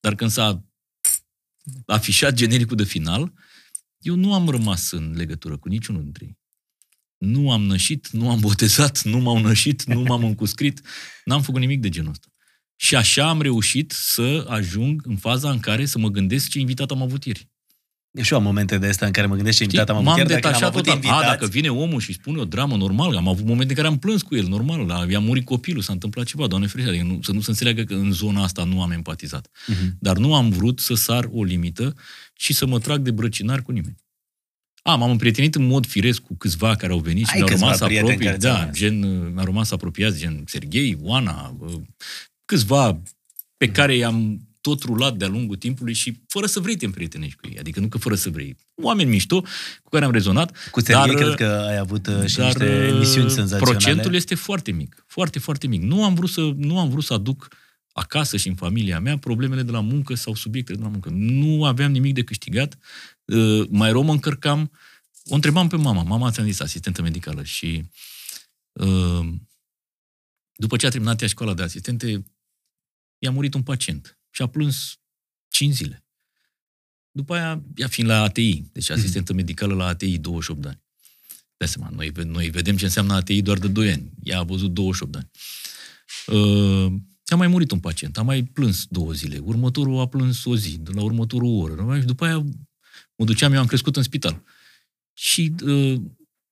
[0.01, 0.65] Dar când s-a
[1.87, 3.33] afișat genericul de final,
[3.99, 6.39] eu nu am rămas în legătură cu niciunul dintre ei.
[7.19, 10.81] Nu am nășit, nu am botezat, nu m-au nășit, nu m-am încuscrit,
[11.25, 12.27] n-am făcut nimic de genul ăsta.
[12.77, 16.91] Și așa am reușit să ajung în faza în care să mă gândesc ce invitat
[16.91, 17.49] am avut ieri.
[18.11, 20.07] Eu și eu am momente de astea în care mă gândesc ce Știi, invitat am
[20.07, 20.97] avut m-am chiar dacă n-am detașat avut total.
[20.97, 21.25] invitați.
[21.25, 23.99] A, dacă vine omul și spune o dramă normal, am avut momente în care am
[23.99, 27.19] plâns cu el, normal, la, i-a murit copilul, s-a întâmplat ceva, doamne ferește, adică nu,
[27.23, 29.49] să nu se înțeleagă că în zona asta nu am empatizat.
[29.67, 29.97] Mhm.
[30.01, 31.95] Dar nu am vrut să sar o limită
[32.35, 33.97] și să mă trag de brăcinar cu nimeni.
[34.87, 37.65] A, m-am împrietenit în mod firesc cu câțiva care au venit și Ai mi-au câțiva
[37.65, 38.77] rămas prieteni apropii, care ți-au da, rămas.
[38.77, 41.73] gen, uh, mi-au rămas apropiați, gen Serghei, Oana, uh,
[42.45, 43.03] câțiva
[43.57, 47.49] pe care i-am tot rulat de-a lungul timpului și fără să vrei te împrietenești cu
[47.49, 47.59] ei.
[47.59, 48.57] Adică nu că fără să vrei.
[48.83, 49.41] Oameni mișto
[49.83, 50.57] cu care am rezonat.
[50.71, 53.77] Cu Serghei dar, cred că ai avut uh, și dar, niște uh, emisiuni senzaționale.
[53.77, 55.05] Procentul este foarte mic.
[55.07, 55.83] Foarte, foarte mic.
[55.83, 57.49] Nu am vrut să, nu am vrut să aduc
[57.97, 61.09] acasă și în familia mea problemele de la muncă sau subiectele de la muncă.
[61.13, 62.79] Nu aveam nimic de câștigat.
[63.25, 64.73] Uh, Mai rău mă încărcam.
[65.25, 66.03] O întrebam pe mama.
[66.03, 67.45] Mama ți-am zis, asistentă medicală.
[67.45, 67.91] Și
[68.73, 69.29] uh,
[70.57, 72.25] după ce a terminat ea școala de asistente,
[73.19, 74.19] i-a murit un pacient.
[74.31, 75.01] Și a plâns
[75.49, 76.05] 5 zile.
[77.11, 80.83] După aia, ea fiind la ATI, deci asistentă medicală la ATI, 28 de ani.
[81.57, 84.13] Dai seama, noi, noi vedem ce înseamnă ATI doar de 2 ani.
[84.23, 85.31] Ea a văzut 28 de ani.
[86.27, 86.93] Uh,
[87.33, 89.39] a mai murit un pacient, a mai plâns două zile.
[89.39, 91.99] Următorul a plâns o zi, de la următorul o oră.
[91.99, 92.45] Și după aia
[93.17, 94.43] mă duceam, eu am crescut în spital.
[95.13, 96.01] Și uh,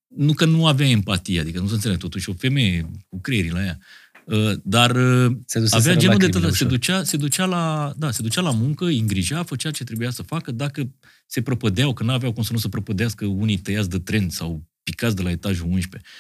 [0.07, 3.65] nu că nu avea empatie, adică nu se înțeleg, totuși o femeie cu creierii la
[3.65, 3.79] ea.
[4.25, 6.69] Uh, dar uh, Se dusese avea la genul de lacrimile tătă, se ușor.
[6.69, 10.23] ducea, se ducea la, da, se ducea la muncă, îi îngrija, făcea ce trebuia să
[10.23, 10.91] facă, dacă
[11.27, 14.65] se prăpădeau, că nu aveau cum să nu se prăpădească unii tăiați de tren sau
[14.83, 16.11] picați de la etajul 11.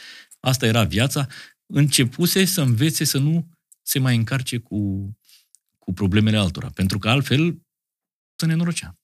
[0.40, 1.26] Asta era viața.
[1.66, 3.48] Începuse să învețe să nu
[3.86, 5.10] se mai încarce cu,
[5.78, 7.58] cu problemele altora, pentru că altfel
[8.36, 8.96] se nenorocea.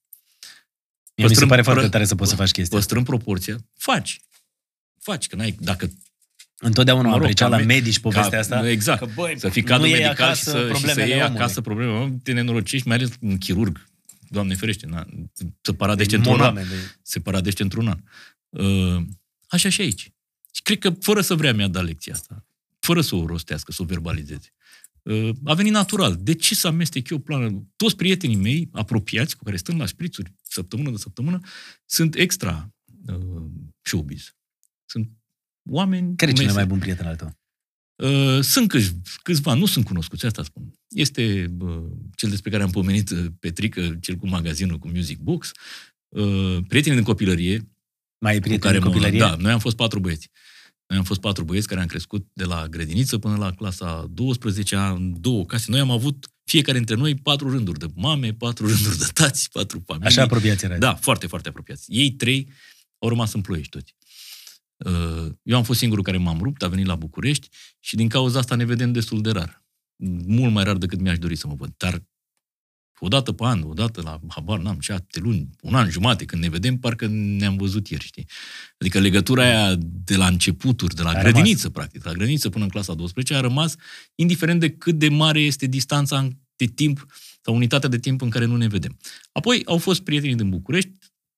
[1.16, 2.78] Mie mi se Păstrăm- pare foarte pră- tare să poți să faci chestia.
[2.78, 4.20] Păstrăm proporția, faci.
[4.98, 5.90] Faci, că n-ai, dacă
[6.62, 8.70] Întotdeauna Mă am rog, apreciat ca la me- medici povestea ca- asta.
[8.70, 8.98] exact.
[8.98, 11.20] Că, băi, să fii nu cadru iei medical acasă și să, și să problemele iei
[11.22, 11.38] omului.
[11.40, 11.92] acasă probleme.
[11.92, 13.86] Mă, Te nenorociști, mai ales un chirurg.
[14.28, 15.06] Doamne ferește, na,
[15.62, 16.38] să paradește E într-un an.
[16.40, 17.98] monoame de- Se paradește într-un an.
[18.48, 19.02] Uh,
[19.48, 20.12] așa și aici.
[20.52, 22.44] Și cred că fără să vrea mi-a dat lecția asta.
[22.78, 24.52] Fără să o rostească, să o verbalizeze.
[25.02, 26.18] Uh, a venit natural.
[26.20, 27.66] De ce să amestec eu planul?
[27.76, 31.40] Toți prietenii mei apropiați, cu care stăm la șprițuri săptămână de săptămână,
[31.86, 32.74] sunt extra
[33.06, 33.42] uh,
[33.82, 34.34] showbiz.
[34.84, 35.10] Sunt
[35.70, 36.58] oameni Care e cu cel mese.
[36.58, 37.38] mai bun prieten al tău?
[37.96, 40.72] Uh, sunt câți, câțiva, nu sunt cunoscuți, asta spun.
[40.88, 41.82] Este uh,
[42.14, 45.52] cel despre care am pomenit, uh, Petrică, cel cu magazinul, cu Music Box,
[46.08, 47.68] uh, prietenii din copilărie,
[48.18, 49.18] Mai e cu prieten care în mă, copilărie?
[49.18, 50.30] Da, noi am fost patru băieți.
[50.90, 54.76] Noi am fost patru băieți care am crescut de la grădiniță până la clasa 12
[54.76, 55.70] în două case.
[55.70, 59.82] Noi am avut fiecare dintre noi patru rânduri de mame, patru rânduri de tați, patru
[59.86, 60.06] familii.
[60.06, 60.78] Așa apropiați era.
[60.78, 61.84] Da, foarte, foarte apropiați.
[61.88, 62.48] Ei trei
[62.98, 63.94] au rămas în ploiești toți.
[64.76, 67.48] Uh, Eu am fost singurul care m-am rupt, a venit la București
[67.80, 69.64] și din cauza asta ne vedem destul de rar.
[70.26, 71.74] Mult mai rar decât mi-aș dori să mă văd.
[71.76, 72.02] Dar
[73.00, 76.42] o dată pe an, o dată la, habar n-am, șapte luni, un an jumate, când
[76.42, 78.26] ne vedem, parcă ne-am văzut ieri, știi?
[78.78, 82.64] Adică legătura aia de la începuturi, de la A grădiniță, practic, de la grădiniță până
[82.64, 83.74] în clasa 12, a rămas,
[84.14, 87.06] indiferent de cât de mare este distanța de timp
[87.42, 88.96] sau unitatea de timp în care nu ne vedem.
[89.32, 90.90] Apoi au fost prietenii din București,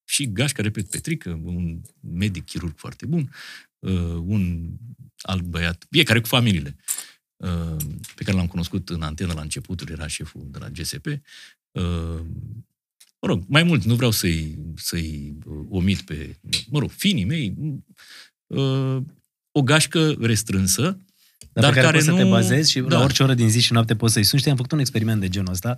[0.05, 3.31] și Gașca, repet, Petrică, un medic chirurg foarte bun,
[3.79, 4.69] uh, un
[5.23, 7.12] alt băiat, fiecare cu familiile, uh,
[8.15, 11.07] pe care l-am cunoscut în antenă la începuturi, era șeful de la GSP.
[11.07, 12.21] Uh,
[13.21, 16.37] mă rog, mai mult, nu vreau să-i, să-i uh, omit pe,
[16.71, 17.55] mă rog, finii mei,
[18.47, 18.97] uh,
[19.53, 20.83] o gașcă restrânsă,
[21.53, 22.97] Dar, dar pe care, care poți să te nu- bazezi și Da.
[22.97, 24.39] la orice oră din zi și noapte poți să-i suni.
[24.41, 25.77] Știi, am făcut un experiment de genul ăsta.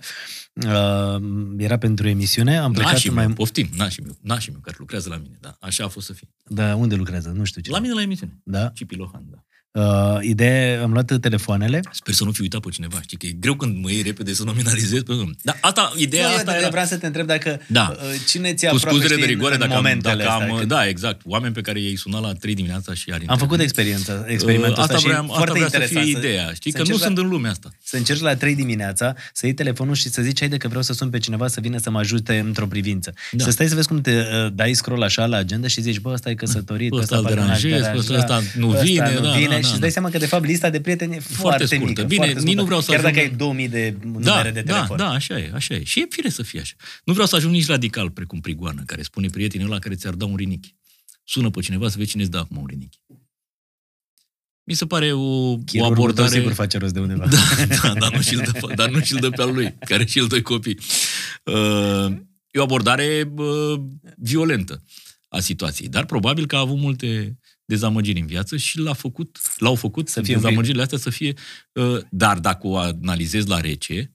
[0.55, 1.23] Uh,
[1.57, 3.27] era pentru emisiune, am plecat nașii mai...
[3.27, 6.13] meu, poftim, nașii meu, nașii meu care lucrează la mine, da, așa a fost să
[6.13, 6.29] fie.
[6.45, 7.29] Da, unde lucrează?
[7.29, 7.71] Nu știu ce.
[7.71, 8.41] La mine la emisiune.
[8.45, 8.69] Da?
[8.69, 9.44] Cipi Lohan, da.
[9.79, 11.81] Uh, ideea, am luat telefoanele.
[11.93, 13.01] Sper să nu fi uitat pe cineva.
[13.03, 15.31] Știi că e greu când mă iei repede să nominalizez pe om.
[15.43, 16.69] Dar asta, ideea Nu, asta eu era...
[16.69, 17.95] vreau să te întreb dacă Da.
[17.97, 20.47] uh, cine ți-a Cu aproape scuzele de știi, rigoare, în dacă am, momentele dacă astea,
[20.51, 23.39] am când- da, exact, oameni pe care i-ai sunat la 3 dimineața și iar Am
[23.39, 26.07] făcut experiența, experimentul asta ăsta vreau, și asta foarte vrea să interesant.
[26.07, 26.53] fie ideea.
[26.55, 27.71] Știi să că nu încerci sunt la, în lumea asta.
[27.83, 30.93] Să încerci la 3 dimineața, să iei telefonul și să zici, haide că vreau să
[30.93, 33.13] sun pe cineva să vină să mă ajute într-o privință.
[33.33, 33.45] Da.
[33.45, 36.11] Să stai să vezi cum te uh, dai scroll așa la agenda și zici, bă,
[36.13, 38.83] ăsta e căsătorit, Bă, ăsta ăsta îl parcă n-aș deranjez, bă, deranja, ăsta nu ăsta
[38.83, 39.95] vine, nu da, vine da, și da, îți dai da.
[39.95, 41.85] seama că de fapt lista de prieteni e foarte, scurtă.
[41.87, 42.03] mică.
[42.03, 42.61] Bine, foarte nici scurtă.
[42.61, 44.97] nu vreau să Chiar dacă ajung- ai 2000 de numere Da, de da, telefon.
[44.97, 45.85] da, așa e, așa e.
[45.85, 46.75] Și e fire să fie așa.
[47.05, 50.25] Nu vreau să ajung nici radical precum Prigoană, care spune prietenul ăla care ți-ar da
[50.25, 50.75] un rinichi.
[51.25, 52.99] Sună pe cineva să vezi cine îți dă acum un rinichi.
[54.67, 56.29] Mi se pare o, o Chirurgul tău abordare...
[56.39, 57.27] sigur face rost de undeva.
[57.31, 60.27] Da, da, dar nu și-l dă, dar nu și-l dă pe al lui, care și-l
[60.27, 60.79] dă copii.
[61.45, 62.17] Uh,
[62.51, 63.81] e o abordare uh,
[64.17, 64.83] violentă
[65.29, 69.75] a situației, dar probabil că a avut multe dezamăgiri în viață și l-a făcut, l-au
[69.75, 71.35] făcut Să să fie fie un pic- dezamăgirile astea să fie...
[71.73, 74.13] Uh, dar dacă o analizezi la rece,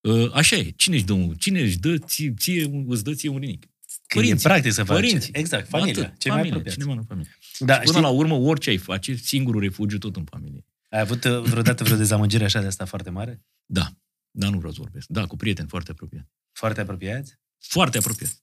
[0.00, 0.70] uh, așa e.
[0.76, 3.66] Cine își dă, un, cine își dă ție, ție, un- îți dă ție un rinic?
[4.06, 4.96] Când e practic să faci.
[4.96, 5.30] Părinții.
[5.34, 6.76] Exact, familia, Atât, cei mai familia, apropiați.
[6.78, 7.38] Cineva în familie.
[7.58, 10.66] Da, Până știi, la urmă, orice ai face, singurul refugiu tot în familie.
[10.90, 13.42] ai avut uh, vreodată vreo dezamăgire așa de asta foarte mare?
[13.66, 13.88] Da,
[14.30, 15.06] dar nu vreau să vorbesc.
[15.08, 16.28] Da, cu prieteni foarte apropiați.
[16.52, 17.38] Foarte apropiați?
[17.58, 18.42] Foarte apropiați.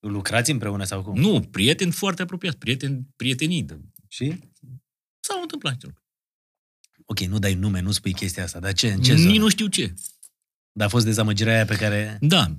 [0.00, 0.08] Da.
[0.08, 1.18] Lucrați împreună sau cum?
[1.20, 3.62] Nu, prieteni foarte apropiați, prieteni, prietenii.
[3.62, 3.78] De...
[4.08, 4.38] Și?
[5.20, 6.06] S-au întâmplat niște lucruri.
[7.04, 9.38] Ok, nu dai nume, nu spui chestia asta, dar ce, în ce Nici zonă?
[9.38, 9.94] nu știu ce.
[10.72, 12.18] Dar a fost dezamăgirea aia pe care...
[12.20, 12.56] Da.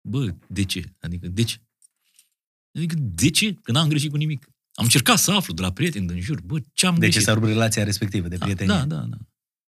[0.00, 0.94] Bă, de ce?
[1.00, 1.56] Adică, de ce?
[2.74, 3.52] Adică, de ce?
[3.54, 4.46] Că n-am greșit cu nimic.
[4.74, 6.40] Am încercat să aflu de la prieteni din jur.
[6.40, 7.22] Bă, ce am De ce greșit?
[7.26, 8.74] s-a rupt relația respectivă de da, prietenie?
[8.74, 9.16] da, da, da.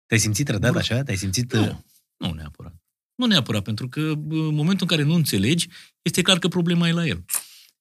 [0.06, 1.02] Te-ai simțit trădat Bă, așa?
[1.02, 1.52] Te-ai simțit...
[1.52, 1.84] uh, Nu,
[2.16, 2.74] nu neapărat.
[3.16, 5.68] Nu neapărat, pentru că bă, în momentul în care nu înțelegi,
[6.02, 7.24] este clar că problema e la el.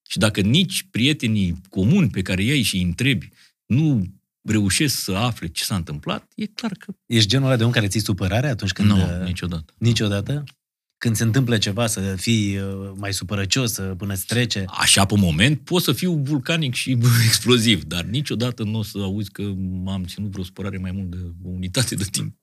[0.10, 3.30] Și dacă nici prietenii comuni pe care i-ai și îi întrebi
[3.66, 4.04] nu
[4.42, 7.88] reușesc să afle ce s-a întâmplat, e clar că Ești genul ăla de om care
[7.88, 8.90] ții supărare atunci când...
[8.90, 9.74] nu, uh, niciodată.
[9.78, 10.44] Niciodată?
[10.98, 14.66] Când se întâmplă ceva, să fii uh, mai supărăcios, să până îți trece.
[14.68, 18.98] Așa, pe moment, pot să fiu vulcanic și bă, exploziv, dar niciodată nu o să
[18.98, 19.42] auzi că
[19.86, 22.36] am ținut vreo supărare mai mult de o unitate de timp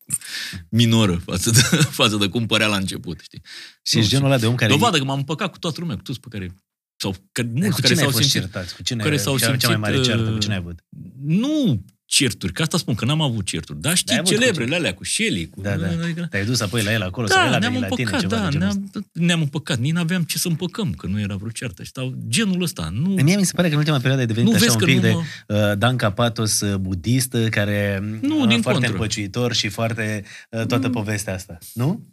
[0.69, 1.61] minoră față de,
[2.01, 3.43] față de cum părea la început, știi?
[3.83, 4.73] Și Nu, ești genul ăla de om care...
[4.73, 6.55] Dovadă că m-am împăcat cu toată lumea, cu toți pe care
[6.97, 8.75] sau că, cu mulți care cine ai s-au fost simțit certați?
[8.75, 10.29] Cu cine, care s-au cea, cea mai simțit, mare ceartă?
[10.29, 10.85] Cu uh, cine ai avut?
[11.23, 11.85] nu
[12.17, 14.75] certuri, că asta spun, că n-am avut certuri, dar Dar ai știi, avut cu celebrele
[14.77, 15.61] alea cu Shelly, cu...
[15.61, 15.87] Da, da.
[16.03, 18.09] Adică, Te-ai dus apoi la el acolo sau el da, a ne-am venit la tine,
[18.11, 18.81] împăcat, ceva da, de genul ăsta?
[18.93, 19.79] ne-am, ne-am împăcat.
[19.79, 21.83] Nici n-aveam ce să împăcăm, că nu era vreo ceartă.
[21.95, 22.89] Sau genul ăsta.
[22.93, 24.81] Nu, Mie mi se pare că în ultima perioadă ai devenit Nu așa vezi un
[24.81, 25.11] că pic nu de
[25.49, 28.91] mă- uh, Dan Capatos uh, budist, uh, care Nu, uh, din foarte contră.
[28.93, 31.59] împăciuitor și foarte uh, toată povestea asta.
[31.75, 32.07] Nu?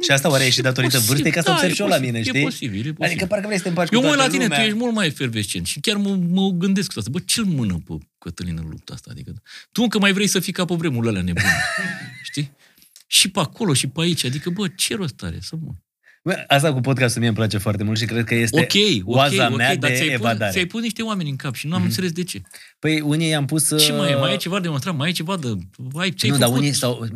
[0.00, 1.32] Și asta oare e și datorită posibil, vârstei?
[1.32, 2.42] Ca asta da, observ e și eu la posibil, mine, e știi?
[2.42, 3.04] posibil, e posibil.
[3.04, 4.58] Adică parcă vrei să te împaci Eu cu mă uit la toată tine, lumea.
[4.58, 7.10] tu ești mult mai efervescent și chiar mă, mă gândesc cu asta.
[7.10, 9.08] Bă, ce-l mână pe Cătălin în lupta asta?
[9.10, 9.42] Adică,
[9.72, 11.54] tu încă mai vrei să fii ca pe vremurile alea nebune.
[12.28, 12.52] știi?
[13.06, 14.24] Și pe acolo și pe aici.
[14.24, 15.74] Adică, bă, ce rost are să mor?
[16.22, 18.72] Bă, asta cu podcastul mie îmi place foarte mult și cred că este Ok,
[19.04, 20.52] ok, oaza ok, mea dar de ți-ai pus, evadare.
[20.52, 21.88] ți-ai pus niște oameni în cap și nu am Mhm.
[21.88, 22.42] înțeles de ce.
[22.78, 23.68] Păi unii i-am pus...
[23.84, 24.14] Ce mai e?
[24.14, 24.96] uh, Mai e ceva de demonstrat?
[24.96, 25.48] Mai e ceva de...
[25.94, 27.06] Ai, ți-ai Nu, dar făcut unii stau...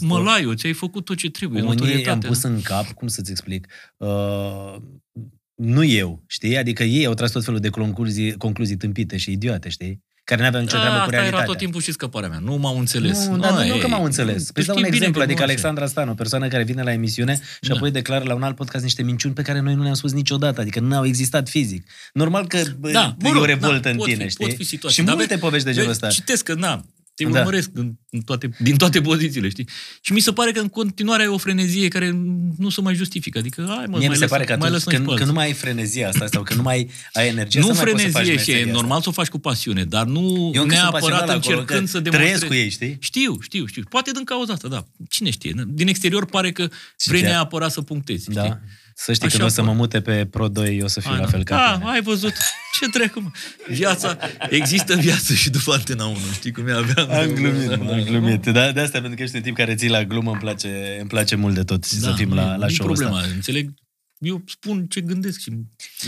[0.00, 1.62] mălaiu, ți-ai făcut tot ce trebuie.
[1.62, 2.26] Unii i-am notorietate.
[2.26, 3.66] pus în cap, cum să-ți explic,
[3.96, 4.76] uh,
[5.54, 6.56] nu eu, știi?
[6.56, 10.02] Adică ei au tras tot felul de concluzii, concluzii tâmpite și idiote, știi?
[10.30, 11.38] Care n-aveau nicio treabă Da, cu asta realitatea.
[11.44, 12.38] era tot timpul și scăparea mea.
[12.38, 13.26] Nu m-au înțeles.
[13.26, 14.46] Nu, dar nu, nu e, că m-au înțeles.
[14.46, 15.52] tu Păi dau un știi bine exemplu, că adică nu așa.
[15.52, 17.74] Alexandra Stan, o persoană care vine la emisiune și Da.
[17.74, 20.60] apoi declară la un alt podcast niște minciuni pe care noi nu le-am spus niciodată,
[20.60, 21.86] adică nu au existat fizic.
[22.12, 24.46] Normal că bă, Da, mă e rog, o revoltă da, în pot tine, fi, știi?
[24.46, 24.98] Pot fi situații.
[25.00, 26.14] și Dar multe vezi- povești de genul vezi, ăsta.
[26.20, 26.84] Citesc că, na,
[27.24, 27.38] te Da.
[27.38, 29.68] urmăresc în, în toate, din toate pozițiile, știi?
[30.00, 32.10] Și mi se pare că în continuare e o frenezie care
[32.58, 33.38] nu se mai justifică.
[33.38, 35.08] Adică, hai mă, Mie mai mi se pare că lăsăm- mai atunci lăsăm și când,
[35.08, 35.38] pe când nu alții.
[35.38, 38.08] mai ai frenezia asta sau când nu mai ai energie nu să mai poți să
[38.10, 38.80] faci frenezie și e meseria asta.
[38.80, 41.80] normal să o faci cu pasiune, dar nu Eu încă sunt neapărat pasionat acolo, încercând
[41.80, 42.46] că să trăiesc demonstrezi.
[42.46, 42.96] cu ei, știi?
[43.00, 43.82] Știu, știu, știu.
[43.88, 44.86] Poate din cauza asta, da.
[45.08, 45.54] Cine știe?
[45.68, 46.68] Din exterior pare că
[47.04, 48.58] vrei chiar- neapărat să punctezi, știi?
[49.06, 49.12] Da.
[49.12, 49.80] Să știi că Așa când o să mă poate.
[49.80, 51.30] mute pe Pro 2, eu o să fiu Hai, la da.
[51.30, 51.90] fel ca Da, tine.
[51.90, 52.32] ai văzut.
[52.80, 53.30] Ce trecu, mă?
[53.68, 54.18] Viața,
[54.50, 57.10] există viață și după Antena 1, știi cum e aveam.
[57.10, 58.46] Am glumit, mă, am glumit.
[58.46, 61.08] Da, de asta, pentru că ești un tip care ții la glumă, îmi place, îmi
[61.08, 63.34] place mult de tot și să fim la, la nu e show-ul problema, ăsta.
[63.34, 63.70] înțeleg?
[64.18, 65.50] Eu spun ce gândesc și...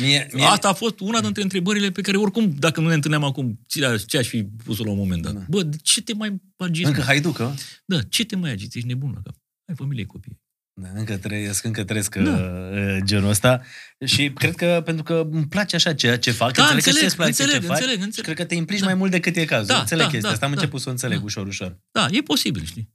[0.01, 3.24] Mie, mie, Asta a fost una dintre întrebările pe care oricum, dacă nu ne întâlneam
[3.24, 5.32] acum, ți- ce aș fi pus-o la un moment dat?
[5.32, 5.44] Da.
[5.48, 6.86] Bă, de ce te mai agiți?
[6.86, 7.05] încă mă?
[7.06, 7.55] haiducă.
[7.85, 8.77] Da, ce te mai agiți?
[8.77, 9.35] Ești nebun la cap.
[9.69, 10.40] Ai familie, copii.
[10.74, 12.31] Da, încă trăiesc, încă trăiesc Da.
[12.31, 12.99] da.
[13.01, 13.62] genul ăsta
[14.07, 17.07] și cred că pentru că îmi place așa ceea ce fac, Da, înțeleg, că înțeleg,
[17.07, 18.24] îți place înțeleg, ce faci înțeleg, și înțeleg.
[18.24, 18.85] cred că te implici Da.
[18.85, 19.66] mai mult decât e cazul.
[19.66, 20.59] Da, înțeleg da, chestia da, asta, am da.
[20.61, 21.24] început să o înțeleg Da.
[21.24, 21.78] ușor, ușor.
[21.90, 22.90] Da, e posibil, știi?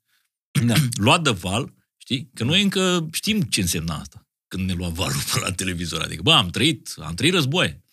[0.66, 0.74] Da.
[1.06, 2.30] Luat de val, știi?
[2.34, 6.02] Că noi încă știm ce însemna asta când ne lua valul pe la televizor.
[6.02, 7.84] Adică, bă, am trăit, am trăit războaie.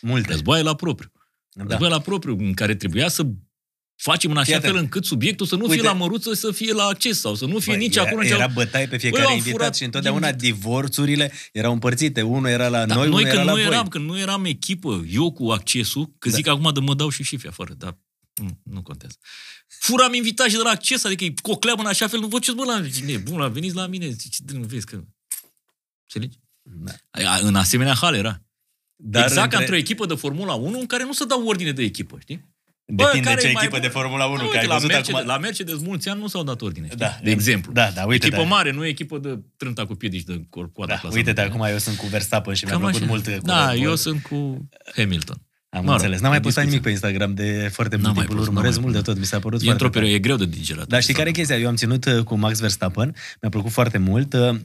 [0.00, 0.30] Multe.
[0.30, 1.12] Războaie la propriu.
[1.50, 1.64] Da.
[1.68, 3.26] Războaie la propriu, în care trebuia să
[3.96, 4.66] facem în așa Iată.
[4.66, 5.74] fel încât subiectul să nu Uite.
[5.74, 8.20] fie la măruță, să fie la acces sau să nu fie Băi, nici era, acolo,
[8.22, 8.54] nici Era acolo.
[8.64, 12.22] bătaie pe Băi, fiecare au invitat furat și întotdeauna invit- divorțurile erau împărțite.
[12.22, 13.66] Unul era la Dar noi, noi, unul era când la nu voi.
[13.66, 16.34] eram, când nu eram echipă, eu cu accesul, că Da.
[16.34, 17.98] zic acum de mă dau și șifi afară, dar
[18.34, 19.16] nu, nu contează.
[19.80, 22.64] Furam invitați de la acces, adică îi cocleam în așa fel, nu vă ce bă
[22.64, 25.00] la mine, bun, la veniți la mine, zice, ce nu vezi că...
[26.02, 26.38] Înțelegi?
[26.62, 26.92] Da.
[27.10, 28.42] Aia, În asemenea hal era.
[28.96, 31.72] Dar exact ca între- într-o echipă de Formula 1 în care nu se dau ordine
[31.72, 32.53] de echipă, știi?
[32.86, 33.86] Depinde care ce e mai echipă bun?
[33.88, 35.26] de Formula 1, Da, că uite, ai la văzut Mercedes, acum...
[35.28, 36.98] La Mercedes mulți ani nu s-au dat ordine, știi?
[36.98, 37.72] Da, de exemplu.
[37.72, 40.70] Da, da, uite echipă te mare, nu e echipă de trânta cu piedici de cor-
[40.72, 41.14] coada da, clasată.
[41.16, 43.10] uite-te, acum eu sunt cu Verstappen și mi-a Cam plăcut așa.
[43.10, 43.88] mult cu Da, Red Bull.
[43.88, 45.36] eu sunt cu Hamilton.
[45.68, 46.20] Am Mă rog, înțeles.
[46.20, 46.90] N-am mai e postat discuție.
[46.90, 48.30] nimic pe Instagram de foarte N-am mult mai timp.
[48.30, 49.08] Îl pus, n-am urmăresc mai mult de pus.
[49.12, 49.18] tot.
[49.18, 50.06] Mi s-a părut E foarte într-o tare.
[50.06, 50.86] perioadă, e greu de digerat.
[50.86, 51.56] Dar știi care e chestia?
[51.58, 54.56] Eu am ținut uh, cu Max Verstappen, mi-a plăcut foarte mult uh,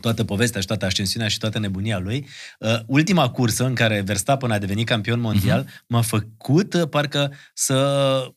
[0.00, 2.28] toată povestea și toată ascensiunea și toată nebunia lui.
[2.58, 5.84] Uh, ultima cursă în care Verstappen a devenit campion mondial Mhm.
[5.86, 7.74] m-a făcut uh, parcă să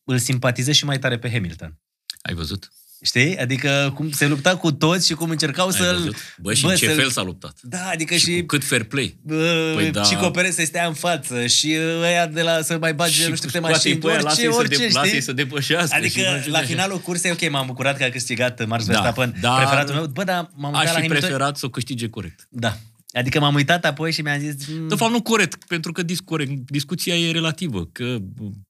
[0.03, 1.77] îl simpatizez și mai tare pe Hamilton.
[2.21, 2.71] Ai văzut?
[3.01, 3.37] Știi?
[3.37, 5.95] Adică cum se lupta cu toți și cum încercau Ai să-l...
[5.95, 6.15] văzut?
[6.37, 7.57] Bă, și bă, în ce să-l- fel s-a luptat?
[7.61, 8.39] Da, adică Și, și...
[8.39, 9.17] cu cât fair play.
[9.27, 9.37] Păi
[9.75, 10.03] Păi da.
[10.03, 13.35] Și Copere să stea în față și uh, ăia de la să mai bage nu
[13.35, 15.21] știu câte mașini, pe aia, orice, lasă-i să, orice, de, lasă-i știi?
[15.21, 15.95] să depășească.
[16.07, 16.65] și nu Adică știu la ce.
[16.65, 20.23] finalul cursei, ok, m-am bucurat că a câștigat Max Da, Verstappen, dar preferatul meu, bă,
[20.23, 21.19] dar m-am uitat Aș la fi Hamilton.
[21.29, 22.47] preferat să o câștige corect.
[22.49, 22.77] Da.
[23.13, 24.67] Adică m-am uitat apoi și mi-am zis...
[24.67, 28.17] "Mm, De fapt, nu corect, pentru că dis- corect, discuția e relativă, că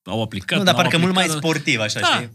[0.03, 1.43] au aplicat, nu, dar n-au parcă mult mai aplicat.
[1.43, 2.07] sportiv, așa, Da.
[2.07, 2.29] știi?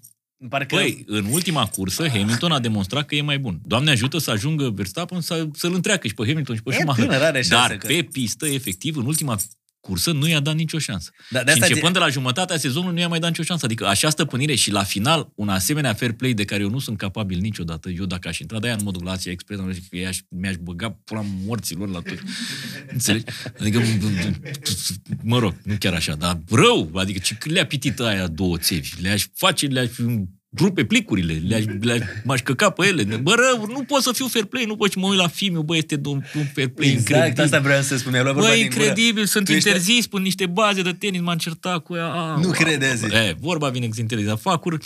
[0.49, 0.75] Parcă...
[0.77, 3.61] Păi, în ultima cursă, Hamilton a demonstrat că e mai bun.
[3.67, 7.05] Doamne ajută să ajungă Verstappen să, să-l întreacă și pe Hamilton și pe E Schumacher.
[7.07, 9.39] tânăr, are șanse Dar că- pe pistă, efectiv, în ultima
[9.85, 11.11] cursă nu i-a dat nicio șansă.
[11.31, 13.43] Da, de și asta începând zi- de la jumătatea sezonului nu i-a mai dat nicio
[13.43, 13.65] șansă.
[13.65, 16.99] Adică așa stăpânire și la final un asemenea fair play de care eu nu sunt
[16.99, 17.89] capabil niciodată.
[17.89, 19.97] Eu dacă aș intra de aia nu mă duc la Asia Express, am zic că
[19.97, 22.23] i-aș, mi-aș băga pula morților la tot.
[22.93, 23.25] Înțelegi?
[23.61, 23.83] Adică,
[25.23, 26.91] mă rog, nu chiar așa, dar rău.
[26.95, 28.91] Adică ce le-a pitit aia două țevi.
[29.01, 29.89] Le-aș face, le-aș
[30.59, 33.03] rupe plicurile, le-aș, le-aș, m-aș căca pe ele.
[33.03, 35.63] Bă, rău, nu pot să fiu fair play, nu pot să mă uit la film,
[35.65, 37.43] bă, este un, un fair play Exact, incredibil.
[37.45, 38.13] asta vreau să spun.
[38.13, 38.83] Mi-a luat vorba Bă, din gură.
[38.83, 42.07] incredibil, sunt Tu ești- interzis pe niște baze de tenis, m-am certat cu ea.
[42.13, 43.13] A, Nu wow, crede, bă, zici.
[43.13, 44.77] E, vorba vine că interzis, dar facuri,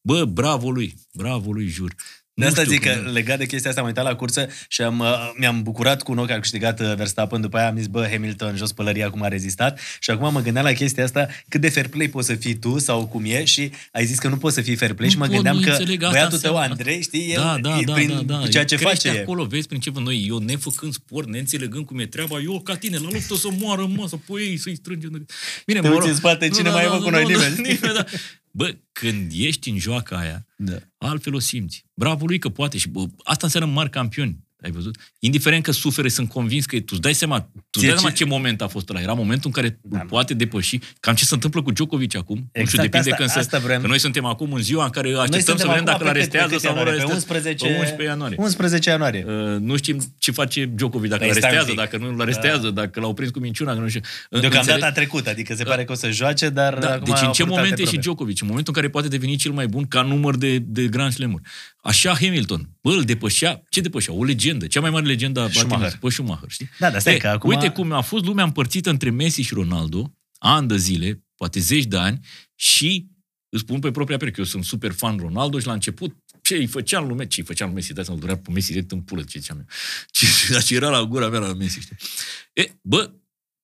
[0.00, 1.94] bă, bravo lui, bravo lui, jur.
[2.36, 4.46] De Nu asta știu zic că cum- legat de chestia asta am uitat la cursă
[4.68, 7.68] și am, uh, mi-am bucurat cu un ochi că a câștigat uh, Verstappen, după aia
[7.68, 11.04] am zis, bă, Hamilton, jos pălăria, cum a rezistat și acum mă gândeam la chestia
[11.04, 14.18] asta, cât de fair play poți să fii tu sau cum e și ai zis
[14.18, 16.02] că nu poți să fii fair play Nu și mă pot, gândeam nu că înțeleg,
[16.02, 18.46] asta băiatul tău, înseamnă- Andrei, știi, el, Da, da, e da, prin da, da.
[18.48, 19.20] ceea ce Crește face.
[19.20, 22.76] acolo, vezi prin ce vă noi, eu nefăcând sport, neînțelegând cum e treaba, eu ca
[22.76, 25.26] tine, la luptă să moară în masă, pe ei, să-i strângem.
[25.66, 26.10] Bine, Te mă uiți rog.
[26.10, 27.32] în spate, Nu, cine da, mai e, da, mă, cu da, noi?
[27.32, 27.78] da, Nimeni.
[28.54, 28.74] Nimeni, da.
[28.74, 30.78] Bă, când ești în joaca aia, Da.
[30.98, 31.86] altfel o simți.
[31.94, 34.44] Bravo lui că poate și bă, asta înseamnă mari campioni.
[34.64, 34.96] Ai văzut?
[35.18, 38.10] Indiferent că suferi, sunt convins că tu îți dai seama, tu îți Ție dai seama
[38.14, 39.00] ce- ce moment a fost ăla.
[39.00, 40.78] Era momentul în care Da, îl poate depăși.
[41.00, 42.36] Cam ce se întâmplă cu Djokovic acum.
[42.36, 43.80] nu știu, Exact depinde asta- când să, asta vreau.
[43.80, 46.12] că noi suntem acum în ziua în care așteptăm să suntem vedem acum dacă îl
[46.12, 47.02] pe cât- pe arestează cât sau nu îl ianuarie?
[47.02, 47.26] arestează.
[47.26, 48.36] Pe 11, Pe 11 ianuarie.
[48.40, 49.24] 11 ianuarie.
[49.28, 51.90] Uh, nu știm ce face Djokovic, dacă Păi îl stai un arestează, pic.
[51.92, 54.00] dacă nu îl arestează, dacă l-au prins cu minciuna, că nu știu.
[54.30, 54.84] Deocamdată Înțelegi?
[54.84, 57.32] a trecut, adică se pare că o să joace, dar Da, acum deci au în
[57.32, 58.00] ce apărut moment alte e și probe.
[58.06, 58.40] Djokovic?
[58.40, 61.42] În momentul în care poate deveni cel mai bun ca număr de, de Grand Slam-uri.
[61.84, 62.68] Așa Hamilton.
[62.80, 64.12] Bă, îl depășea, ce depășea?
[64.14, 65.76] O legendă, cea mai mare legendă a Schumacher.
[65.78, 65.98] tenisului.
[66.00, 66.70] Pe Schumacher, știi?
[66.78, 69.54] Da, dar stai E, că acum- Uite cum a fost lumea împărțită între Messi și
[69.54, 72.20] Ronaldo, ani de zile, poate zeci de ani,
[72.54, 73.06] și
[73.48, 76.66] îți spun pe propria pereche, eu sunt super fan Ronaldo și la început ce îi
[76.66, 79.00] făceam lui Messi, ce îi făceam lui Messi, dai să-l durea pe Messi direct în
[79.00, 79.66] pulă, ce ziceam eu.
[80.10, 81.96] Ce, dar ce era la gura mea la Messi, știi?
[82.52, 83.12] E, bă,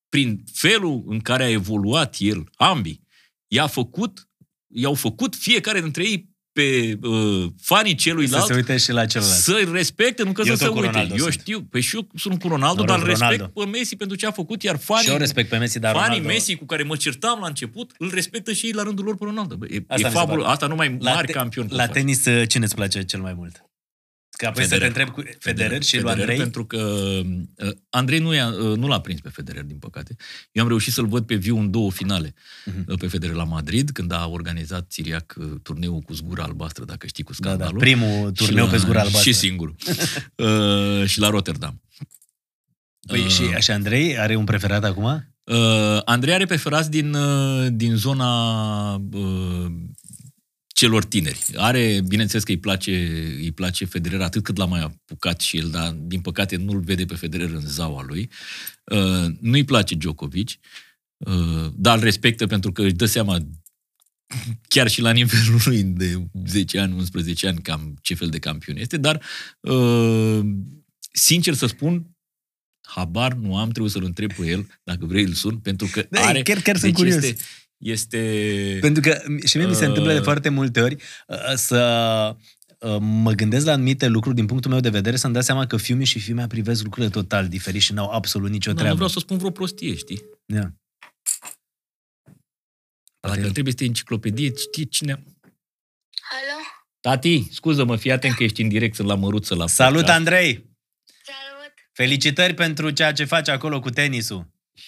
[0.08, 3.02] prin felul în care a evoluat el, ambii,
[3.46, 4.28] i-a făcut,
[4.74, 9.36] i-au făcut fiecare dintre ei pe uh, fanii Să celuilalt se uite și la celălalt.
[9.38, 10.90] să-l respecte, nu că Eu să se tot cu uite.
[10.92, 11.32] Ronaldo eu sunt.
[11.32, 13.60] știu, păi și eu sunt cu Ronaldo, Mă dar rog, îl respect Ronaldo.
[13.60, 16.08] pe Messi pentru ce a făcut, iar fanii, Și eu respect pe Messi, dar fanii
[16.08, 16.28] Ronaldo...
[16.28, 19.24] Messi cu care mă certam la început, îl respectă și ei la rândul lor pe
[19.24, 19.56] Ronaldo.
[19.56, 20.50] Bă, e, Asta e mi se fabul, pare.
[20.52, 21.98] asta numai La, mari te- campioni pot la face.
[21.98, 23.64] tenis, uh, cine îți place cel mai mult?
[24.40, 26.36] Că apoi să te întreb cu Federer și lui Federer, Andrei.
[26.38, 26.76] Pentru că
[27.56, 30.16] uh, Andrei nu, i-a, uh, nu l-a prins pe Federer, din păcate.
[30.52, 32.34] Eu am reușit să-l văd pe viu în două finale.
[32.64, 32.84] Mhm.
[32.88, 37.06] Uh, Pe Federer la Madrid, când a organizat Țiriac uh, turneul cu zgura albastră, dacă
[37.06, 37.78] știi, cu Da, da, scandalul.
[37.80, 39.30] primul Și turneu la- pe zgura albastră.
[39.30, 39.74] Și singurul.
[40.46, 41.80] uh, și la Rotterdam.
[43.06, 45.04] Păi și așa Andrei are un preferat acum?
[45.44, 48.30] Uh, Andrei are preferați din, uh, din zona
[48.94, 49.66] uh,
[50.80, 51.44] celor tineri.
[51.54, 52.92] Are, bineînțeles că îi place,
[53.38, 57.04] îi place Federer atât cât l-a mai apucat și el, dar din păcate nu-l vede
[57.04, 58.30] pe Federer în zaua lui.
[58.84, 60.48] Uh, nu-i place Djokovic,
[61.16, 63.38] uh, dar îl respectă pentru că își dă seama
[64.74, 68.76] chiar și la nivelul lui de 10 ani, 11 ani, cam ce fel de campion
[68.76, 69.22] este, dar
[69.60, 70.40] uh,
[71.12, 72.16] sincer să spun,
[72.80, 76.20] habar nu am, trebuie să-l întreb pe el, dacă vrei îl sun, pentru că Da,
[76.20, 76.42] are...
[76.42, 77.24] chiar- chiar sunt deci curios.
[77.24, 77.44] Este,
[77.80, 78.78] este...
[78.80, 79.88] Pentru că și mie mi se Uh.
[79.88, 80.94] întâmplă de foarte multe ori
[81.26, 82.36] uh, să
[82.78, 85.76] uh, mă gândesc la anumite lucruri din punctul meu de vedere să-mi dau seama că
[85.76, 88.94] fiumii și fiumea privesc lucrurile total diferit și n-au absolut nicio Da, nu treabă.
[88.96, 90.22] vreau să spun vreo prostie, știi?
[90.46, 90.68] Yeah.
[93.20, 95.12] Dacă Poate- trebuie să te enciclopedie, știi cine...
[95.12, 96.60] Alo?
[97.00, 100.18] Tati, scuză-mă, fii atent că ești în direct, sunt la măruță la Salut, podcast.
[100.18, 100.52] Andrei!
[101.24, 101.72] Salut!
[101.92, 104.36] Felicitări pentru ceea ce faci acolo cu tenisul.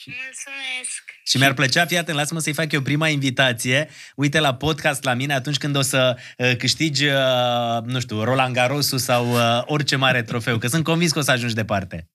[0.07, 0.92] Mulțumesc!
[1.25, 3.89] Și mi-ar plăcea, fii atent, lasă-mă să-i fac eu prima invitație.
[4.17, 8.55] Uite la podcast la mine atunci când o să uh, câștigi, uh, nu știu, Roland
[8.55, 12.09] Garrosu sau uh, orice mare trofeu, că sunt convins că o să ajungi departe.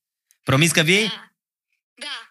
[0.44, 1.08] Promis că vii?
[1.08, 1.32] Da.
[1.94, 2.28] Da.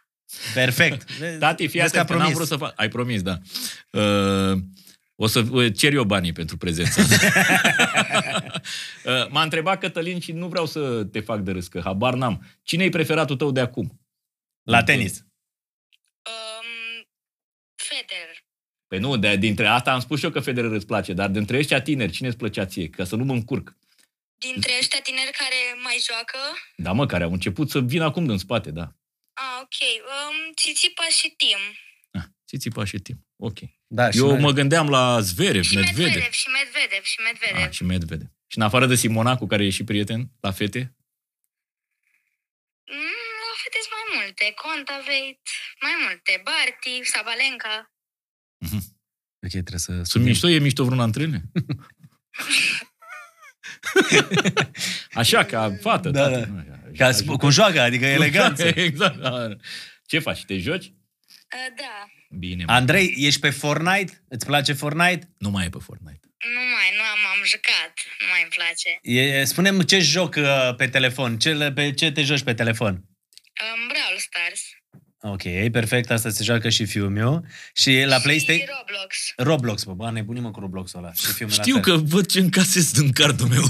[0.54, 1.06] Perfect.
[1.38, 2.34] Tati, fii Vezi că a atent, că n-am promis.
[2.34, 2.72] vrut să fac...
[2.76, 3.38] Ai promis, da.
[3.90, 4.58] Uh,
[5.14, 7.02] o să uh, cer eu banii pentru prezența.
[9.04, 12.46] uh, m-a întrebat Cătălin și nu vreau să te fac de râs, că habar n-am.
[12.62, 14.00] Cine e preferatul tău de acum?
[14.62, 15.24] La tenis.
[17.97, 18.44] Um, Federer.
[18.89, 21.56] Păi nu, de, dintre asta am spus și eu că Federer îți place, dar dintre
[21.59, 22.89] ăștia tineri, cine îți plăcea ție?
[22.89, 23.77] Ca să nu mă încurc.
[24.39, 26.39] Dintre ăștia tineri care mai joacă,
[26.77, 28.82] Da, mă, care au început să vină acum din spate, da.
[29.32, 29.78] ah, ok,
[30.14, 31.59] um, Țițipa și Tim.
[32.10, 33.18] Ah, Țițipa și timp.
[33.36, 33.59] Ok.
[33.86, 36.05] Da, și Eu noi- mă gândeam la Zverev, Și Medvedev.
[36.05, 37.66] Medvedev, și Medvedev, și Medvedev.
[37.66, 38.27] Ah, și Medvedev.
[38.47, 40.90] Și în afară de Simona, cu care e și prieten, la fete,
[42.93, 44.44] Mm, la fete sunt mai multe.
[44.64, 45.40] Contaveit,
[45.84, 46.32] mai multe.
[46.48, 47.74] Barty, Sabalenka.
[49.44, 49.93] Ok, trebuie să...
[50.02, 51.40] sunt mișto, e mișto vreuna între ele?
[55.12, 56.10] Așa, ca fată.
[56.10, 56.47] Da, tati, da.
[56.47, 58.66] nu, așa, Ca așa, sp- cum joacă, adică eleganță.
[58.66, 59.16] exact.
[59.20, 59.48] da.
[60.06, 60.44] Ce faci?
[60.44, 60.84] Te joci?
[60.84, 62.06] Uh, da.
[62.38, 62.64] Bine.
[62.64, 62.72] mă.
[62.72, 64.24] Andrei, ești pe Fortnite?
[64.28, 65.28] Îți place Fortnite?
[65.38, 66.20] Nu mai e pe Fortnite.
[66.55, 67.93] Nu mai, nu am, am jucat.
[68.20, 68.98] Nu mai îmi place.
[69.02, 73.05] E, spune-mi ce joc uh, pe telefon, ce, pe ce te joci pe telefon?
[73.62, 74.62] Um, Brawl Stars.
[75.20, 77.44] Ok, perfect, asta se joacă și fiul meu.
[77.74, 78.66] Și la PlayStation...
[78.66, 79.32] Și Roblox.
[79.36, 81.12] Roblox, bă, bă, nebunim mă cu Roblox-ul ăla.
[81.12, 81.82] Și fiul meu la Știu fel.
[81.82, 83.62] că văd ce încasez din cardul meu.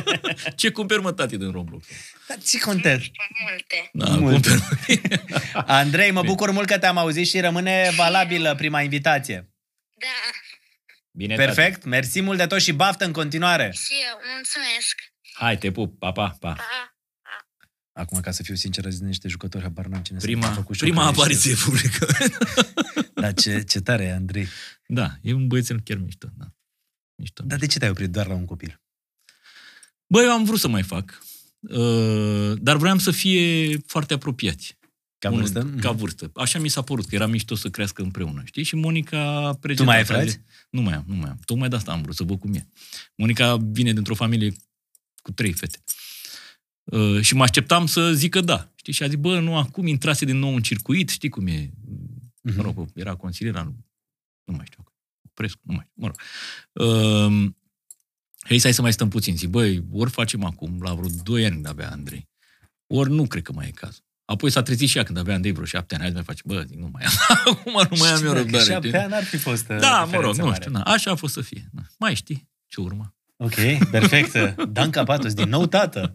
[0.56, 1.86] ce cumperi, mă, tati, din Roblox?
[2.28, 3.02] Dar ce contează?
[3.48, 3.90] Multe.
[3.92, 4.48] Da, Multe.
[4.48, 5.00] cumperi.
[5.80, 9.50] Andrei, mă bucur mult că te-am auzit și rămâne valabilă prima invitație.
[9.94, 10.06] Da.
[11.10, 11.46] Bine, tati.
[11.54, 13.72] Perfect, mersi mult de tot și baftă în continuare.
[13.74, 15.00] Și eu, mulțumesc.
[15.32, 15.98] Hai, te pup.
[15.98, 16.52] Pa, pa, pa.
[16.52, 16.91] Pa.
[17.92, 20.30] Acum, ca să fiu sincer, azi niște jucători, habar n-am cine sunt.
[20.32, 22.06] Prima, M-a făcut prima șocare apariție publică.
[22.12, 22.32] și-
[23.22, 24.46] Dar ce, ce tare e, Andrei.
[24.86, 26.28] da, e un băiețel chiar mișto.
[26.36, 26.52] Da.
[27.14, 27.42] Mișto.
[27.46, 28.80] Dar de ce te-ai oprit doar la un copil?
[30.06, 31.22] Bă, eu am vrut să mai fac,
[31.60, 34.78] uh, dar vreau să fie foarte apropiați.
[35.18, 35.62] Ca Unul- vârstă?
[35.64, 35.78] Mhm.
[35.80, 36.30] Ca vârstă.
[36.34, 38.62] Așa mi s-a părut, că era mișto să crească împreună, știi?
[38.62, 40.40] Și Monica a prezentat Tu mai ai azi- frați?
[40.70, 41.38] Nu mai am, nu mai am.
[41.44, 42.66] Tocmai de asta am vrut să văd cum e.
[43.16, 44.54] Monica vine dintr-o familie
[45.22, 45.78] cu trei fete.
[45.86, 45.92] Uh,
[47.20, 48.72] și mă așteptam să zică da.
[48.74, 48.92] Știi?
[48.92, 51.70] Și a zis, bă, nu, acum intrase din nou în circuit, știi cum e?
[52.42, 52.56] Mhm.
[52.56, 53.76] Mă rog, era consilier, nu,
[54.44, 54.84] nu mai știu.
[55.34, 56.16] Prescu, nu mai știu, mă rog.
[56.88, 57.50] Uh,
[58.46, 59.36] Hei, să hai să mai stăm puțin.
[59.36, 62.28] Zic, băi, ori facem acum, la vreo 2 ani când avea Andrei,
[62.86, 64.04] ori nu cred că mai e cazul.
[64.24, 66.02] Apoi s-a trezit și ea când avea Andrei vreo șapte ani.
[66.02, 67.12] Hai să mai face, bă, zic, nu mai am.
[67.56, 68.64] Acum nu mai am Știi, eu dacă răbdare.
[68.64, 69.00] șapte știi?
[69.00, 70.60] ani n-ar fi fost uh, Da, mă rog, diferență nu mare.
[70.60, 71.68] știu, na, așa a fost să fie.
[71.72, 71.82] Na.
[71.98, 73.14] Mai știi ce urma?
[73.44, 74.54] Ok, perfect.
[74.72, 76.14] Dan Capatos, din nou tată.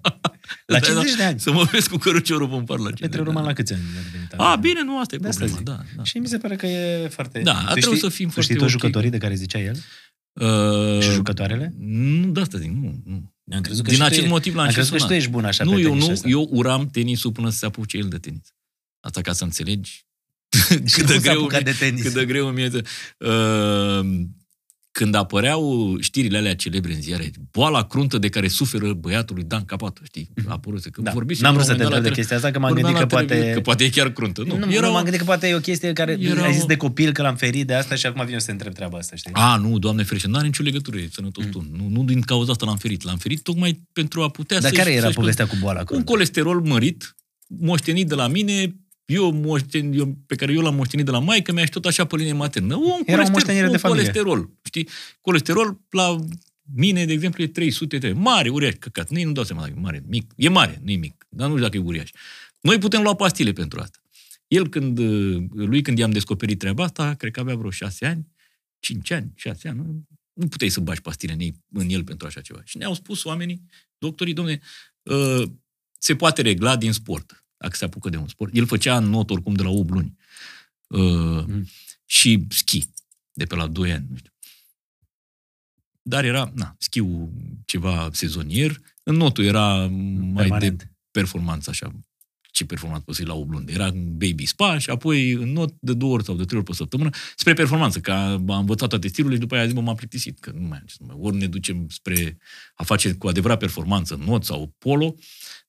[0.66, 1.40] La Da, 50 da, de ani.
[1.40, 3.56] Să mă vezi cu căruciorul pe par la Petre 50 Roman de la ani.
[3.56, 4.44] câți ani a devenit tată?
[4.44, 5.78] A, bine, nu, asta e De asta problema.
[5.82, 5.86] zic.
[5.94, 6.04] Da, da.
[6.04, 7.40] Și mi se pare că e foarte...
[7.40, 8.82] Da, a Tu trebuit știi- să fim tu foarte știi toți ok.
[8.82, 9.76] jucătorii de care zicea el?
[10.34, 11.74] Uh, Și jucătoarele?
[11.80, 13.02] Nu, de asta zic, nu.
[13.06, 13.34] nu.
[13.56, 15.04] Am crezut că Din și tu acest e- motiv l-am am și crezut că și
[15.04, 15.22] tu sunat.
[15.24, 16.28] ești bun așa Nu, pe eu tenis nu, ăsta.
[16.28, 18.54] eu uram tenisul până să se apuce el de tenis.
[19.00, 20.06] Asta ca să înțelegi
[20.86, 22.02] Și cât cum de s-a greu, apucat mi-e- de tenis?
[22.02, 22.68] cât de greu mi-e.
[22.70, 22.82] de-
[23.18, 24.22] Uh,
[24.98, 29.64] când apăreau știrile alea celebre în ziare, boala cruntă de care suferă băiatul lui Dan
[29.66, 30.30] Capato, știi?
[30.48, 31.12] A apărut că Da.
[31.12, 32.60] vorbiți N-am la vrut un să te moment dat întreb de la chestia asta, că
[32.60, 33.62] m-am vorbeam gândit la că televiziune, poate...
[33.62, 34.42] Că poate e chiar cruntă.
[34.44, 36.54] Nu, Nu, nu, era m-am o- gândit că poate e o chestie care Era ai
[36.54, 38.52] zis o- de copil că l-am ferit de asta și acum vin eu să te
[38.52, 39.32] întreb treaba asta, știi?
[39.34, 41.52] A, nu, doamne ferește, nu are nicio legătură, e sănătos Mm.
[41.52, 41.66] tu.
[41.78, 43.04] Nu, nu din cauza asta l-am ferit.
[43.04, 45.86] L-am ferit tocmai pentru a putea Dar să-și- care era să-și- povestea cu boala Un
[45.86, 46.04] cruntă?
[46.12, 47.16] colesterol mărit,
[47.48, 48.76] moștenit de la mine,
[49.08, 52.06] eu, moșten, eu pe care eu l-am moștenit de la maică mea și tot așa
[52.06, 52.76] pe linie maternă.
[52.76, 54.04] Un Era o colester- moștenire un de familie.
[54.04, 54.88] colesterol, știi?
[55.22, 56.16] Colesterol la
[56.74, 59.10] mine, de exemplu, e 300 de mare, uriaș, căcat.
[59.10, 60.32] Nici nu dau seama dacă e mare, mic.
[60.36, 62.10] E mare, nu e mic, dar nu știu dacă e uriaș.
[62.62, 64.00] Noi putem lua pastile pentru asta.
[64.48, 65.00] El când,
[65.54, 68.28] lui când i-am descoperit treaba asta, cred că avea vreo șase ani,
[68.80, 70.04] cinci ani, șase ani, nu,
[70.34, 72.62] nu puteai să bagi pastile în, ei, în el pentru așa ceva.
[72.64, 73.62] Și ne-au spus oamenii,
[73.98, 74.60] doctorii, domne,
[75.04, 75.44] uh,
[76.00, 78.56] se poate regla din sport, dacă se apucă de un sport.
[78.56, 80.18] El făcea în not oricum de la 8 luni.
[80.88, 81.66] Uh, Mm.
[82.06, 82.90] Și schi,
[83.34, 84.32] de pe la 2 ani, nu știu.
[86.02, 87.32] Dar era, na, schiul
[87.66, 90.92] ceva sezonier, în notul era mai de Permanent.
[91.12, 91.92] performanță așa.
[92.52, 93.72] ce performanță poți să la 8 luni.
[93.72, 96.68] Era în baby spa și apoi în not de două ori sau de trei ori
[96.68, 99.96] pe săptămână spre performanță, că am învățat toate stilurile și după aia zis, mă, m-am
[99.96, 101.16] plictisit, că nu mai am ce să mai...
[101.20, 102.38] Ori ne ducem spre
[102.76, 105.16] a face cu adevărat performanță, not sau polo,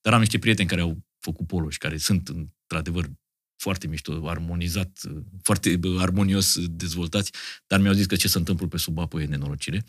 [0.01, 3.11] dar am niște prieteni care au făcut polo și care sunt într-adevăr
[3.57, 5.01] foarte mișto, armonizat,
[5.43, 7.33] foarte armonios dezvoltați,
[7.67, 9.85] dar mi-au zis că ce se întâmplă pe sub apă e nenorocire.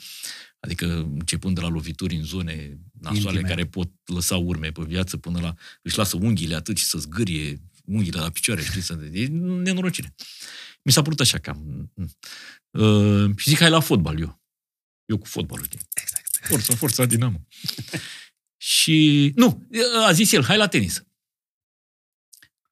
[0.60, 3.47] Adică începând de la lovituri în zone nasoale Intime.
[3.47, 5.56] care pot lăsa urme pe viață până la...
[5.81, 8.81] își lasă unghiile atât și să zgârie unghiile la picioare, știi?
[8.81, 10.15] Să, e nenorocire.
[10.84, 11.91] Mi s-a părut așa cam...
[12.72, 14.41] Uh, și zic, hai la fotbal eu.
[15.06, 15.80] Eu cu fotbalul, știi?
[15.93, 16.27] Exact.
[16.41, 17.45] Forța, forța Dinamo.
[18.73, 19.68] și, nu,
[20.06, 21.03] a zis el, hai la tenis.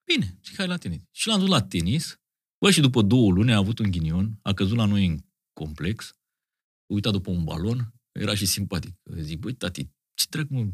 [0.07, 1.01] Bine, zic, hai la tenis.
[1.11, 2.19] Și l-am dus la tenis.
[2.59, 5.19] Bă, și după două luni a avut un ghinion, a căzut la noi în
[5.53, 8.95] complex, a uitat după un balon, era și simpatic.
[9.19, 10.67] Zic, băi, tati, ce dracu, mă,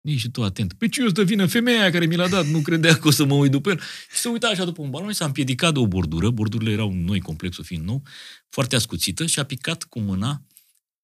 [0.00, 0.72] nici și tu atent.
[0.72, 3.10] Pe ce eu să vină femeia aia care mi l-a dat, nu credea că o
[3.10, 3.80] să mă uit după el.
[4.10, 6.92] Și se uita așa după un balon și s-a împiedicat de o bordură, bordurile erau
[6.92, 8.02] noi, complexul fiind nou,
[8.48, 10.46] foarte ascuțită și a picat cu mâna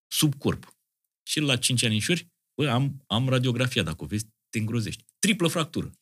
[0.06, 0.76] sub corp.
[1.22, 5.05] Și la 5 anișori, bă, am, am radiografia, dacă o vezi, te îngrozești.
[5.18, 5.92] Triplă fractură.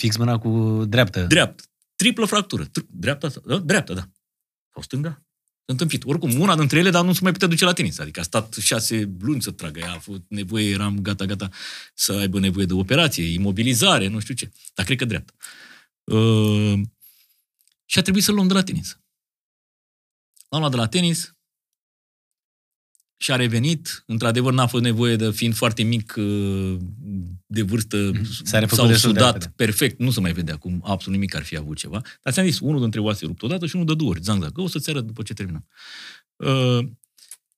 [0.00, 1.24] Fix mâna cu dreaptă.
[1.26, 1.62] Dreaptă.
[1.96, 2.64] Triplă fractură.
[2.64, 3.40] Tr- dreapta, asta?
[3.44, 3.58] da?
[3.58, 4.08] dreapta, da.
[4.72, 5.10] Sau stânga?
[5.54, 6.04] S-a întâmpit.
[6.04, 7.98] Oricum, una dintre ele, dar nu se mai putea duce la tenis.
[7.98, 9.78] Adică a stat șase luni să tragă.
[9.78, 11.48] Ea a avut nevoie, eram gata, gata
[11.94, 14.52] să aibă nevoie de operație, imobilizare, nu știu ce.
[14.74, 15.32] Dar cred că dreapta.
[16.04, 16.80] Uh,
[17.84, 18.98] și a trebuit să-l luăm de la tenis.
[20.48, 21.34] L-am luat de la tenis
[23.22, 24.02] și a revenit.
[24.06, 26.76] Într-adevăr, n-a fost nevoie de, fiind foarte mic uh,
[27.46, 29.52] de vârstă, S-a refăcut s-au destul de sudat repede.
[29.56, 29.98] perfect.
[29.98, 32.02] Nu se mai vede acum absolut nimic ar fi avut ceva.
[32.22, 34.20] Dar ți-am zis, unul dintre oase rupt odată și unul de două ori.
[34.22, 34.58] Zang, zang.
[34.58, 35.66] O să-ți arăt după ce terminăm.
[36.36, 36.86] Uh,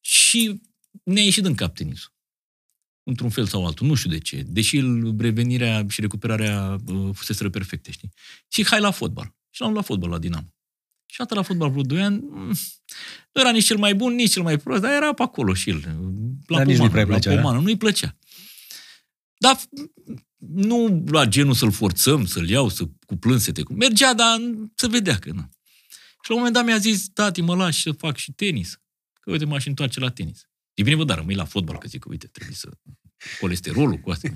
[0.01, 0.61] și
[1.03, 2.13] ne-a ieșit în cap tenisul.
[3.03, 3.87] Într-un fel sau altul.
[3.87, 4.43] Nu știu de ce.
[4.47, 8.13] Deși el, revenirea și recuperarea uh, fuseseră perfecte, știi?
[8.49, 9.35] Și hai la fotbal.
[9.51, 10.55] Și l-am luat la fotbal la Dinamo.
[11.13, 12.21] Și a la fotbal vreo 2 ani.
[12.23, 12.55] mm,
[13.33, 15.71] Nu era nici cel mai bun, nici cel mai prost, dar era pe acolo și
[15.71, 15.81] el.
[16.47, 17.41] La Dar nici nu-i pomană, prea la plăcea, da?
[17.41, 17.61] pomană.
[17.61, 18.17] Nu-i plăcea.
[19.37, 19.61] Dar
[20.37, 23.63] nu la genul să-l forțăm, să-l iau, să cu plânsete.
[23.63, 23.73] Cu...
[23.73, 24.41] Mergea, dar
[24.75, 25.49] se vedea că nu.
[26.23, 28.81] Și la un moment dat mi-a zis, tati, mă lași să fac și tenis.
[29.21, 30.49] Că uite, m-aș întoarce la tenis.
[30.75, 32.69] E bine, bă, dar rămâi la fotbal, că zic că, uite, trebuie să...
[33.41, 34.29] Colesterolul cu asta.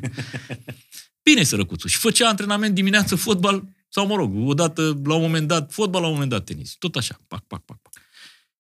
[1.22, 1.90] Bine, sărăcuțul.
[1.90, 6.06] Și făcea antrenament dimineață, fotbal, sau mă rog, odată, la un moment dat, fotbal, la
[6.06, 6.74] un moment dat, tenis.
[6.78, 7.92] Tot așa, pac, pac, pac, pac.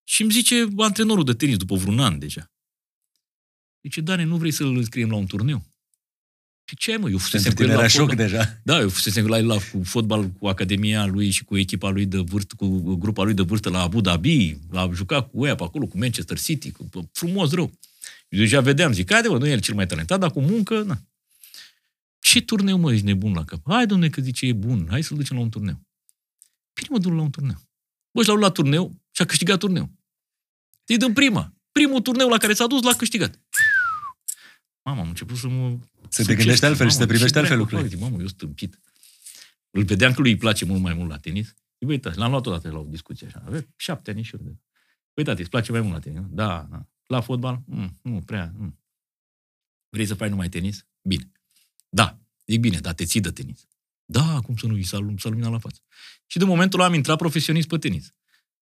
[0.04, 2.50] Și îmi zice antrenorul de tenis, după vreun an deja.
[3.82, 5.64] Zice, Dane, nu vrei să-l înscriem la un turneu?
[6.68, 7.10] Și ce ai, mă?
[7.10, 8.26] Eu fusesem Pentru cu el tine la era șoc fotbal.
[8.26, 8.60] deja.
[8.62, 12.06] Da, eu fusesem la el la cu fotbal cu academia lui și cu echipa lui
[12.06, 15.62] de vârstă, cu grupa lui de vârstă la Abu Dhabi, a jucat cu ea pe
[15.62, 17.72] acolo, cu Manchester City, cu, frumos rău.
[18.28, 20.82] Eu deja vedeam, zic, haide mă, nu e el cel mai talentat, dar cu muncă,
[20.82, 20.98] na.
[22.26, 23.60] Ce turneu, mă, ești nebun la cap?
[23.64, 25.80] Hai, domne, că zice, e bun, hai să-l ducem la un turneu.
[26.74, 27.56] Bine, mă, du la un turneu.
[28.10, 29.92] Bă, și l-au luat la turneu și a câștigat turneu.
[30.86, 31.54] E din prima.
[31.72, 33.40] Primul turneu la care s-a dus, l-a câștigat.
[34.82, 35.78] Mama, am început să mă...
[36.08, 37.88] Să te gândești altfel și să Mamă, privești ce altfel dracu lucrurile.
[37.88, 37.98] fac?
[37.98, 38.80] Zic, mamă, eu stâmpit.
[39.70, 41.46] Îl vedeam că lui îi place mult mai mult la tenis.
[41.46, 43.42] Zic, băi, tati, l-am luat odată la o discuție așa.
[43.46, 44.56] Avea șapte ani și de...
[45.14, 46.18] Băi, tati, îți place mai mult la tenis?
[46.18, 46.28] nu?
[46.30, 46.86] Da, da.
[47.06, 47.62] La fotbal?
[47.66, 48.52] Mm, nu, prea.
[48.56, 48.78] Mm.
[49.88, 50.86] Vrei să faci numai tenis?
[51.02, 51.30] Bine.
[51.88, 52.18] Da.
[52.46, 53.66] Zic, bine, dar te ții de tenis.
[54.04, 55.80] Da, cum să nu, i s-a, lum- s-a luminat la față.
[56.26, 58.10] Și de momentul ăla am intrat profesionist pe tenis.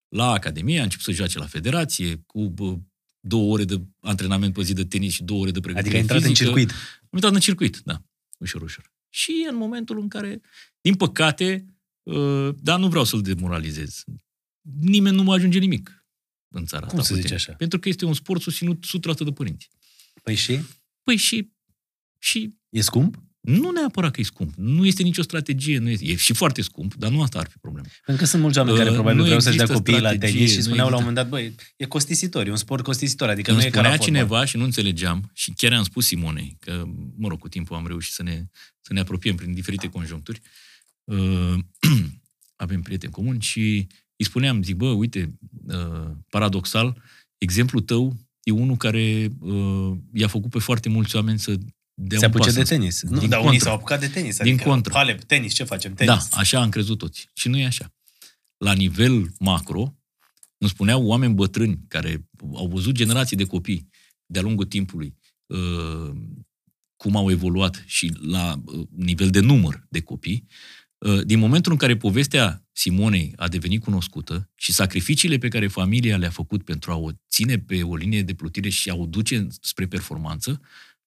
[0.07, 2.77] La Academie, a început să joace la federație, cu bă,
[3.19, 6.17] două ore de antrenament pe zi de tenis și două ore de pregătire Adică ai
[6.19, 6.43] intrat în fizică.
[6.45, 6.71] circuit.
[7.01, 8.03] Am intrat în circuit, da,
[8.39, 8.93] ușor, ușor.
[9.09, 10.41] Și în momentul în care,
[10.81, 11.65] din păcate,
[12.03, 14.03] uh, dar nu vreau să-l demoralizez,
[14.79, 16.05] nimeni nu mă ajunge nimic
[16.47, 17.07] în țara Cum asta.
[17.07, 17.47] se pe zice tenis.
[17.47, 17.57] așa?
[17.57, 19.69] Pentru că este un sport susținut 100% de părinți.
[20.23, 20.59] Păi și?
[21.03, 21.51] Păi și,
[22.25, 23.23] și E scump?
[23.39, 24.53] nu neapărat că e scump.
[24.55, 25.77] Nu este nicio strategie.
[25.77, 27.87] Nu este, e și foarte scump, dar nu asta ar fi problema.
[28.05, 30.07] Pentru că sunt mulți oameni care Uh, probabil nu vreau să-și dea există copiii la
[30.09, 31.23] strategie, tenis și nu spuneau la un există.
[31.29, 33.87] moment dat, băi, e costisitor, e un sport costisitor, adică Când nu e ca la
[33.87, 34.15] spunea fotbal.
[34.15, 36.83] cineva și nu înțelegeam, și chiar am spus Simonei, că,
[37.17, 38.45] mă rog, cu timpul am reușit să ne,
[38.81, 40.41] să ne apropiem prin diferite conjuncturi,
[41.03, 41.53] uh,
[42.65, 45.37] avem prieteni comuni și îi spuneam, zic, bă, uite,
[45.67, 47.01] uh, paradoxal,
[47.37, 51.57] exemplul tău e unul care uh, i-a făcut pe foarte mulți oameni să
[51.97, 53.01] dea Se un apuce pas de în- tenis.
[53.03, 53.65] Nu, Din dar unii contră.
[53.67, 54.37] s-au apucat de tenis.
[54.37, 54.93] Din Adică, contră.
[54.93, 55.93] Halep, tenis, ce facem?
[55.93, 56.27] Tenis.
[56.29, 57.29] Da, așa am crezut toți.
[57.33, 57.93] Și nu e așa.
[58.57, 59.95] La nivel macro,
[60.57, 63.89] îmi spuneau oameni bătrâni care au văzut generații de copii
[64.25, 65.15] de-a lungul timpului
[65.45, 66.11] uh,
[66.95, 70.47] cum au evoluat și la uh, nivel de număr de copii,
[70.97, 76.17] uh, din momentul în care povestea Simonei a devenit cunoscută și sacrificiile pe care familia
[76.17, 79.47] le-a făcut pentru a o ține pe o linie de plutire și a o duce
[79.61, 80.61] spre performanță,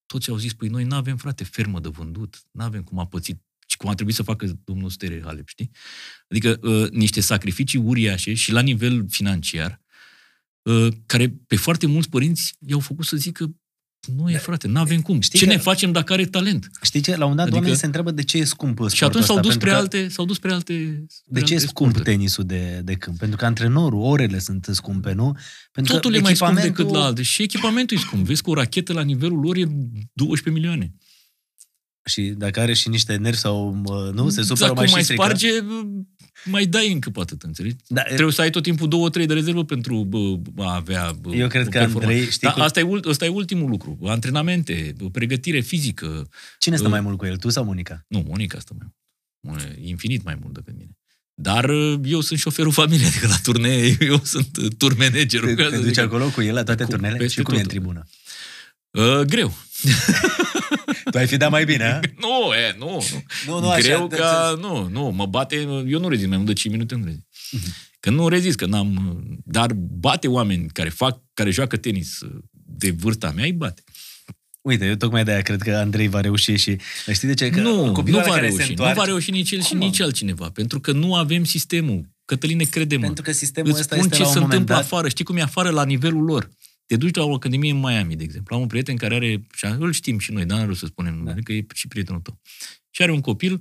[0.09, 3.06] toți au zis, păi noi nu avem, frate, fermă de vândut, nu avem cum a
[3.06, 3.43] pățit.
[3.66, 5.70] Și cum a trebuit să facă domnul Stere Halep, știi?
[6.28, 9.80] Adică uh, niște sacrificii uriașe și la nivel financiar,
[10.62, 13.55] uh, care pe foarte mulți părinți i-au făcut să zică
[14.06, 15.20] nu e, frate, nu avem cum.
[15.20, 16.70] Știi Ce că- ne facem dacă are talent?
[16.82, 17.16] Știi ce?
[17.16, 19.36] La un dat Adică- oamenii se întreabă de ce e scump sportul Și atunci s-au
[19.36, 21.68] ăsta, dus pentru spre că- alte, s-au dus spre alte spre De ce e alte
[21.68, 22.16] scump sporturi.
[22.16, 23.18] tenisul de, de câmp?
[23.18, 25.36] Pentru că antrenorul, orele sunt scumpe, nu?
[25.72, 27.22] Pentru Totul că e mai scump echipamentul- decât la alte.
[27.22, 28.26] Și echipamentul e scump.
[28.26, 29.64] Vezi că o rachetă la nivelul lor e
[30.12, 30.94] 12 milioane.
[32.04, 35.02] Și dacă are și niște nervi sau, mă, nu, se supără Dacă mai și mai
[35.02, 35.22] strică.
[35.22, 35.48] sparge,
[36.44, 37.77] mai dai încă pe atât, înțelegi?
[37.86, 41.35] Da, Trebuie să ai tot timpul două, trei de rezervă pentru bă, a avea bă,
[41.35, 42.06] Eu cred o că performanță.
[42.09, 43.98] Andrei, știi Dar cu- asta, e, ult- asta e ultimul lucru.
[44.06, 46.28] Antrenamente, pregătire fizică.
[46.59, 48.05] Cine stă Uh, mai mult cu el, tu sau Monica?
[48.09, 48.86] Nu, Monica asta mai
[49.40, 49.77] mult.
[49.86, 50.90] Infinit mai mult decât mine.
[51.35, 55.48] Dar uh, eu sunt șoferul familiei, adică la turnee eu sunt uh, tour managerul.
[55.48, 55.98] Te, ca te să duci zic.
[56.02, 57.16] acolo cu el la toate Cu- turnele?
[57.16, 57.70] peste Și cum e în tot.
[57.73, 58.05] tribună?
[58.90, 59.56] Uh, greu.
[61.10, 62.00] Tu ai fi dat mai bine, a?
[62.26, 63.22] Nu, e, nu, nu.
[63.46, 65.56] Nu, nu, așa, Greu de- ca, nu, nu, mă bate,
[65.86, 67.24] eu nu rezist mai mult de 5 minute, nu rezist.
[67.50, 67.74] Mhm.
[68.00, 72.18] Că nu rezist, că n-am, dar bate oameni care fac, care joacă tenis
[72.64, 73.82] de vârsta mea, îi bate.
[74.60, 76.76] Uite, eu tocmai de-aia cred că Andrei va reuși și...
[77.12, 77.50] Știi de ce?
[77.50, 79.62] Că nu, copilul nu ăla va care reuși, se nu întoarce, va reuși nici el
[79.62, 79.84] și Cum, mă?
[79.84, 82.09] nici altcineva, pentru că nu avem sistemul.
[82.24, 83.05] Cătăline, crede-mă.
[83.05, 84.92] Pentru că sistemul Îți ăsta spun este ce la un se moment întâmplă dat...
[84.92, 85.09] afară.
[85.09, 86.48] Știi cum e afară la nivelul lor.
[86.89, 88.55] Te duci la o academie în Miami, de exemplu.
[88.55, 91.32] Am un prieten care are, și îl știm și noi, dar nu să spunem, Da.
[91.32, 91.40] da.
[91.43, 92.40] că e și prietenul tău.
[92.90, 93.52] Și are un copil,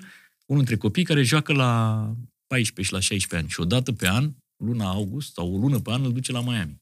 [0.45, 2.01] unul dintre copii, care joacă la
[2.47, 3.49] 14 și la 16 ani.
[3.49, 6.81] Și odată pe an, luna august sau o lună pe an, îl duce la Miami.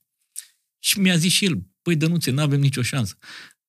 [0.80, 3.18] Și mi-a zis și el, păi Dănuțe, nu avem nicio șansă.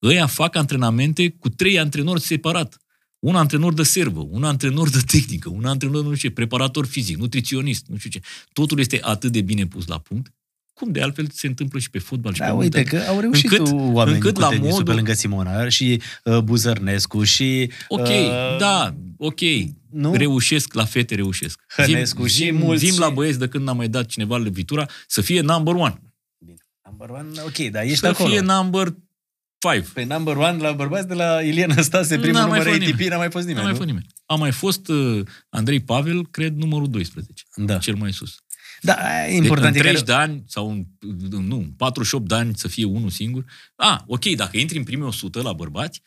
[0.03, 2.81] Ăia fac antrenamente cu trei antrenori separat.
[3.19, 7.17] Un antrenor de servă, un antrenor de tehnică, un antrenor, nu știu ce, preparator fizic,
[7.17, 8.21] nutriționist, nu știu ce.
[8.53, 10.33] Totul este atât de bine pus la punct,
[10.77, 13.21] cum de altfel se întâmplă și pe fotbal și Da, pe uite multe că au
[13.21, 17.71] reușit Încât- oamenii încât cu la tenisul pe modul- lângă Simona și uh, Buzărnescu și...
[17.89, 19.41] Ok, uh, da, ok.
[19.91, 20.15] nu?
[20.15, 21.61] Reușesc, la fete reușesc.
[21.77, 25.21] Hănescu și mulți Zim și- la băieți de când n-am mai dat cineva lovitura să
[25.21, 26.01] fie number one.
[26.39, 26.57] Bine.
[26.89, 28.29] Number one, ok, dar ești să acolo.
[28.29, 28.95] fie number
[29.69, 29.87] five.
[29.95, 32.91] Pe number one la bărbați de la Ilian Năstase, primul N-a mai număr fost ATP,
[32.99, 33.09] nimeni.
[33.09, 33.77] n-a mai fost Nu nimeni, mai nu?
[33.77, 34.07] fost nimeni.
[34.27, 37.43] A mai fost uh, Andrei Pavel, cred, numărul 12.
[37.55, 37.79] Da.
[37.79, 38.37] Cel mai sus.
[38.87, 39.75] Da, aia e Deci, important.
[39.75, 40.19] în e 30 care...
[40.19, 40.85] de ani, sau în,
[41.31, 43.45] nu, în 48 de ani să fie unul singur.
[43.77, 46.03] A, ok, dacă intri în primii 100 la bărbați,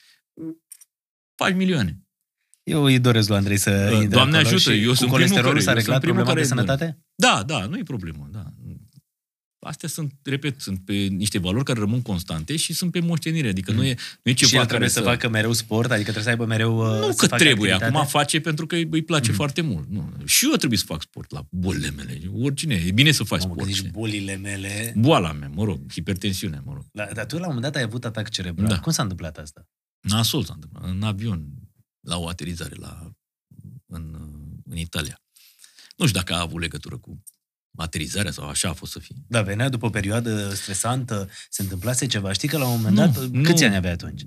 [1.35, 1.99] faci milioane.
[2.63, 5.51] Eu îi doresc lui Andrei să intre Doamne acolo ajută, și eu cu sunt colesterolul
[5.51, 7.03] primul s-a care- eu reglat sunt primul problema de care sănătate?
[7.15, 8.43] Da, da, nu e problemă, da.
[9.61, 13.47] Astea sunt, repet, sunt pe niște valori care rămân constante și sunt pe moștenire.
[13.47, 16.03] Adică nu e, nu e ceva și el care trebuie să facă mereu sport, adică
[16.11, 17.97] trebuie să aibă mereu uh, Nu să că facă trebuie, activitate?
[17.97, 19.89] acum face pentru că îi place foarte mult.
[19.89, 20.13] Nu.
[20.25, 22.21] Și eu trebuie să fac sport la bolile mele.
[22.41, 23.69] Oricine, e bine să faci Mamă, că sport.
[23.73, 23.91] zici știi?
[23.99, 24.93] bolile mele.
[24.97, 26.85] Boala mea, mă rog, hipertensiunea, mă rog.
[26.91, 28.67] La, dar tu la un moment dat ai avut atac cerebral.
[28.67, 28.79] Da.
[28.79, 29.67] Cum s-a întâmplat asta?
[29.99, 31.47] Nasol s-a întâmplat, în avion,
[31.99, 33.11] la o aterizare la,
[33.85, 34.15] în,
[34.69, 35.21] în Italia.
[35.97, 37.23] Nu știu dacă a avut legătură cu
[37.79, 39.15] aterizarea sau așa a fost să fie.
[39.27, 42.33] Da, venea după o perioadă stresantă, se întâmplase ceva.
[42.33, 43.41] Știi că la un moment Nu, dat, nu.
[43.43, 44.21] câți ani avea atunci?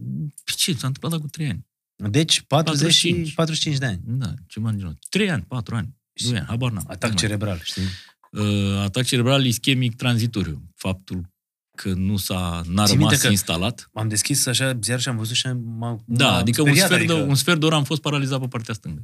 [0.45, 0.73] Păi Ce?
[0.73, 1.67] S-a întâmplat cu trei ani.
[2.11, 3.35] Deci 40 și 45.
[3.35, 4.01] 45 de ani.
[4.05, 4.99] Da, ceva în genul.
[5.09, 6.85] Trei ani, patru ani, doi ani, habar n-am.
[6.87, 7.83] Atac Nu mai- cerebral, știi?
[8.31, 10.63] uh, atac cerebral ischemic tranzitoriu.
[10.77, 11.31] Faptul
[11.77, 13.31] că nu s-a, n-a Ții minte rămas că- că...
[13.33, 13.89] instalat.
[13.93, 17.01] M-am deschis așa ziar și am văzut și m-a Da, m-a adică un, speriat, sfert
[17.03, 19.03] adică de, un sfert de oră am fost paralizat pe partea stângă.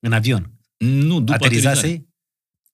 [0.00, 0.50] În avion.
[0.76, 1.76] Nu, după aterizare.
[1.76, 2.05] Aterizasei?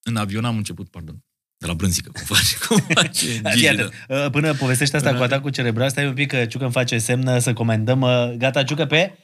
[0.03, 1.17] În avion am început, pardon.
[1.59, 3.71] De la brânzică, cum face, cum face Fii Gigi, da.
[3.71, 3.93] atent.
[4.09, 6.99] Uh, Până povestește asta Până- cu atacul cerebral, stai un pic că Ciucă îmi face
[6.99, 8.01] semn să comandăm.
[8.01, 9.19] uh, Gata, Ciucă, pe?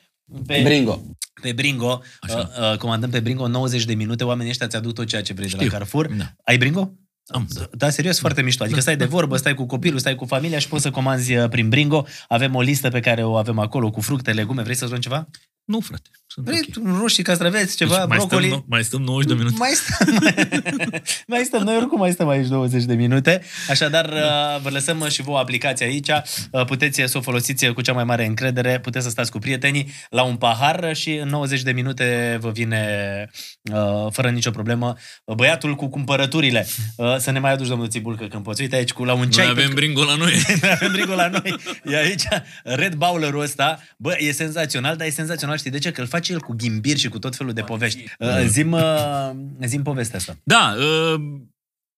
[0.47, 1.03] Pe Bringo.
[1.43, 2.03] Pe Bringo.
[2.21, 2.53] Așa.
[2.59, 4.25] Uh, uh, comandăm pe Bringo 90 de minute.
[4.25, 5.73] Oamenii ăștia ți-aduc tot ceea ce vrei de la Știu.
[5.73, 6.07] Carrefour.
[6.15, 6.33] Da.
[6.45, 6.93] Ai Bringo?
[7.27, 7.69] Am, da.
[7.73, 8.65] Da, serios, foarte mișto.
[8.65, 11.49] Adică stai de vorbă, stai cu copilul, stai cu familia și poți să comanzi uh,
[11.49, 12.07] prin Bringo.
[12.29, 14.63] Avem o listă pe care o avem acolo cu fructe, legume.
[14.63, 15.29] Vrei să spun ceva?
[15.65, 16.09] Nu, frate.
[16.45, 16.87] Sunt Vrei ok.
[16.87, 17.01] okay.
[17.01, 18.47] roșii, castraveți, ceva, Deci mai, brocoli?
[18.47, 19.57] stăm, mai stăm 90 de minute.
[19.59, 20.35] Mai stăm, mai,
[21.33, 23.43] mai stăm, noi oricum mai stăm aici 20 de minute.
[23.69, 26.09] Așadar, uh, vă lăsăm uh, și vouă aplicația aici.
[26.51, 29.93] Uh, Puteți să o folosiți cu cea mai mare încredere, puteți să stați cu prietenii
[30.11, 32.85] la un pahar și în 90 de minute vă vine
[33.73, 34.97] uh, fără nicio problemă
[35.37, 36.67] băiatul cu cumpărăturile.
[36.97, 38.61] Uh, Să ne mai aduci, domnul Țibulcă, când poți.
[38.63, 39.47] Uite aici, cu la un Noi ceai.
[39.49, 40.33] avem bringo la noi.
[40.63, 41.55] Noi avem brigul la noi.
[41.85, 42.23] E aici
[42.65, 43.83] Red Bowler-ul ăsta.
[43.99, 45.91] Bă, e senzațional, dar e senzațional, știi de ce?
[45.91, 48.05] Că îl face el cu ghimbir și cu tot felul de povești.
[48.19, 49.31] Uh, zim, uh,
[49.65, 50.39] zim povestea asta.
[50.45, 51.21] Da, uh,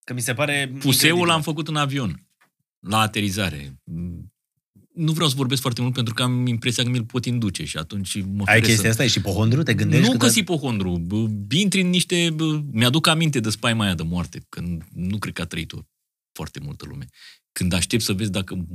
[0.05, 1.27] Că mi se pare puseul incredibil.
[1.27, 2.27] l-am făcut în avion.
[2.81, 3.81] La aterizare.
[4.95, 7.77] Nu vreau să vorbesc foarte mult pentru că am impresia că mi-l pot induce și
[7.77, 8.89] atunci mă Ai feresc chestia să...
[8.89, 9.05] asta?
[9.05, 9.63] Ești ipohondru?
[9.63, 10.05] Te gândești?
[10.05, 10.99] Nu cât că de- si ipohondru.
[10.99, 11.27] bă,
[11.57, 12.31] Intri în niște...
[12.35, 15.79] bă, Mi-aduc aminte de spaima aia de moarte, când nu cred că a trăit-o
[16.33, 17.07] foarte multă lume.
[17.53, 18.67] Când aștept să vezi dacă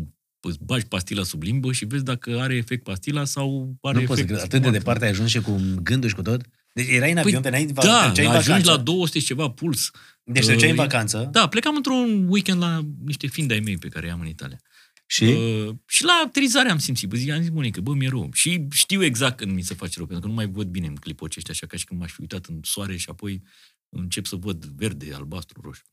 [0.48, 4.08] îți bagi pastila sub limbă și vezi dacă are efect pastila sau are Nu efect
[4.08, 4.38] pot să cred.
[4.38, 4.78] Atât de moarte.
[4.78, 6.42] departe ai ajuns și cu gândul și cu tot?
[6.74, 8.72] Deci erai în avion, veneai, da, mergeai în ajungi vacanță.
[8.72, 9.92] la 200 și ceva puls.
[10.24, 13.88] Deci treceai în Uh, vacanță Da, plecam într-un weekend la niște fiind ai mei pe
[13.88, 14.60] care i-am în Italia.
[15.06, 15.24] și...
[15.24, 18.30] Uh, și la aterizare am simțit, bă, zi, am zis, Monica, bă, mi-e rău.
[18.34, 20.96] Și știu exact când mi se face rău, pentru că nu mai văd bine în
[20.96, 23.42] clipul ăștia, așa ca și când m-aș fi uitat în soare și apoi
[23.90, 25.84] încep să văd verde, albastru, roșu.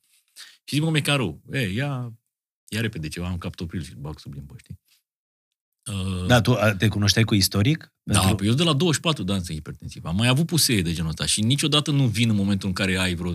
[0.64, 1.42] Și zic, mă, mi-e cam rău.
[1.52, 2.12] E, ia,
[2.74, 4.78] ia repede ceva, am captopril și îl bag sub limbă, știi?
[5.90, 7.92] Uh, Da, tu a, te cunoșteai cu istoric?
[8.02, 10.04] da, Pentru- păi eu de la 24 de ani sunt hipertensiv.
[10.04, 12.96] Am mai avut pusee de genul ăsta și niciodată nu vin în momentul în care
[12.98, 13.34] ai vreo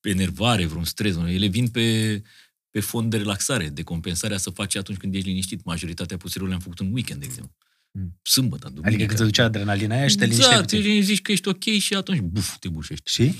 [0.00, 1.16] enervare, vreun stres.
[1.16, 2.22] Ele vin pe,
[2.70, 5.64] pe fond de relaxare, de compensarea să faci atunci când ești liniștit.
[5.64, 7.54] Majoritatea puserilor le-am făcut în weekend, de exemplu.
[7.90, 8.18] Mm.
[8.22, 8.88] Sâmbătă, duminică.
[8.88, 10.92] Adică când se ducea adrenalina aia și te linișteai Exact, puțin.
[10.94, 13.10] te zici că ești ok și atunci, buf, te bușești.
[13.10, 13.34] Și?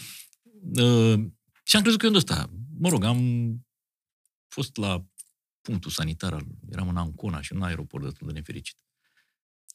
[0.80, 1.24] Uh,
[1.62, 2.50] și am crezut că e unde ăsta.
[2.78, 3.20] Mă rog, am
[4.56, 5.04] fost la
[5.60, 8.76] punctul sanitar, al, eram în Ancona și în aeroport destul de nefericit.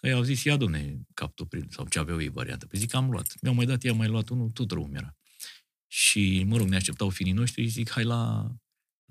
[0.01, 2.65] Ei au zis, ia domne, captopril, sau ce aveau ei variantă.
[2.65, 3.41] Păi zic că am luat.
[3.41, 5.15] Mi-au mai dat, i-am mai luat unul, tot rău mi-era.
[5.87, 8.51] Și, mă rog, ne așteptau finii noștri și zic, hai la,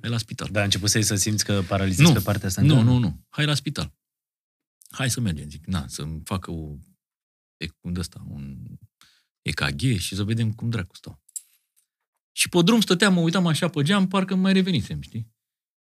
[0.01, 0.49] hai la spital.
[0.51, 2.13] Da, a început să să simți că paralizezi Nu.
[2.13, 2.75] pe partea stângă?
[2.75, 3.27] Nu, nu, nu.
[3.29, 3.95] Hai la spital.
[4.91, 5.49] Hai să mergem.
[5.49, 6.77] Zic, na, să-mi facă o,
[7.57, 8.65] e, un ăsta, un
[9.43, 11.23] EKG și să vedem cum dracu stau.
[12.33, 15.39] Și pe drum stăteam, mă uitam așa pe geam, parcă mai revenisem, știi?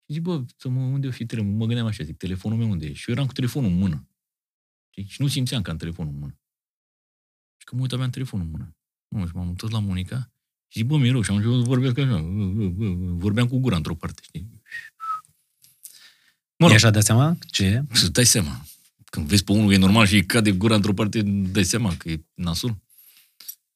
[0.06, 1.57] Și zic, bă, să mă, unde o fi telefonul?
[1.57, 2.94] Mă gândeam așa, zic, telefonul meu unde e?
[2.94, 4.07] Și eu eram cu telefonul în mână.
[4.90, 5.06] Știi?
[5.07, 6.40] Și nu simțeam că am telefonul în mână.
[7.57, 8.76] Și că mă uit, aveam telefonul în mână.
[9.07, 10.32] Mă, și m-am întors la Monica
[10.68, 11.22] și zic, bă, mi-e rău.
[11.22, 12.22] Și am început să vorbesc așa.
[13.07, 14.49] Vorbeam cu gura într-o parte, știi?
[16.57, 17.38] Mă E rog, așa de seama?
[17.48, 17.84] Ce e?
[17.95, 18.65] să dai seama.
[19.06, 21.95] Când vezi pe unul că e normal și îi cade gura într-o parte, dai seama
[21.98, 22.77] că e nasul.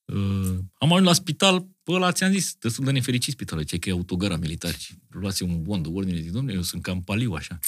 [0.06, 3.90] Uh, am ajuns la spital, pe ăla ți-am zis, destul de nefericit spitalul, ce că
[3.90, 7.34] e autogara militar și luați un bond de ordine, zic, domnule, eu sunt cam paliu
[7.34, 7.60] așa.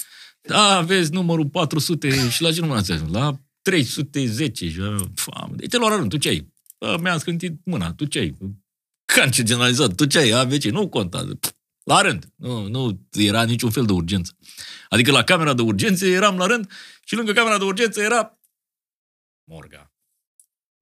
[0.42, 3.12] Da, vezi numărul 400 și la ce număr ați ajuns?
[3.12, 4.80] La 310 și
[5.16, 6.54] fam, de te lua la rând, tu ce ai?
[6.78, 8.38] "A, Mi-am scântit mâna, tu ce ai?
[9.06, 10.30] Cancer generalizat, tu ce ai?
[10.30, 11.34] AVC, nu contează.
[11.36, 11.52] Pff,
[11.84, 12.32] La rând.
[12.36, 14.38] Nu, nu era niciun fel de urgență.
[14.90, 16.72] Adică la camera de urgențe eram la rând
[17.06, 18.40] și lângă camera de urgență era
[19.44, 19.91] morga.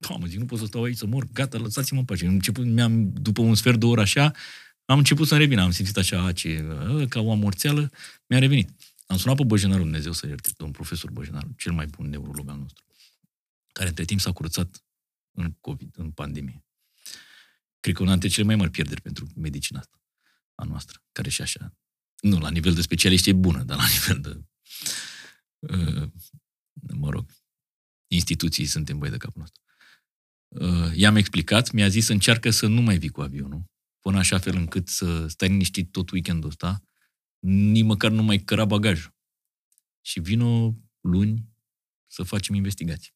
[0.00, 2.26] Doamne, zic, nu pot să stau aici să mor, gata, lăsați-mă în pace.
[2.26, 4.32] Am început, mi-am, după un sfert de oră așa,
[4.84, 5.62] am început să-mi revină.
[5.62, 7.90] Am simțit așa, a, ce, a, ca o amorțeală,
[8.26, 8.70] mi-a revenit.
[9.06, 12.58] Am sunat pe Băjenaru, Dumnezeu să ierte, domnul profesor Băjenaru, cel mai bun neurolog al
[12.58, 12.84] nostru,
[13.72, 14.84] care între timp s-a curățat
[15.30, 16.64] în COVID, în pandemie.
[17.80, 20.02] Cred că una dintre cele mai mari pierderi pentru medicina asta,
[20.54, 21.74] a noastră, care și așa,
[22.20, 24.44] nu, la nivel de specialiști e bună, dar la nivel de,
[25.58, 26.08] uh,
[26.92, 27.30] mă rog,
[28.06, 29.62] instituții suntem băi de capul nostru.
[30.58, 33.64] Uh, i-am explicat, mi-a zis încearcă să nu mai vii cu avionul,
[34.00, 36.82] până așa fel încât să stai liniștit tot weekendul ăsta,
[37.46, 39.14] nici măcar nu mai căra bagajul.
[40.00, 41.48] Și vino luni
[42.06, 43.12] să facem investigații.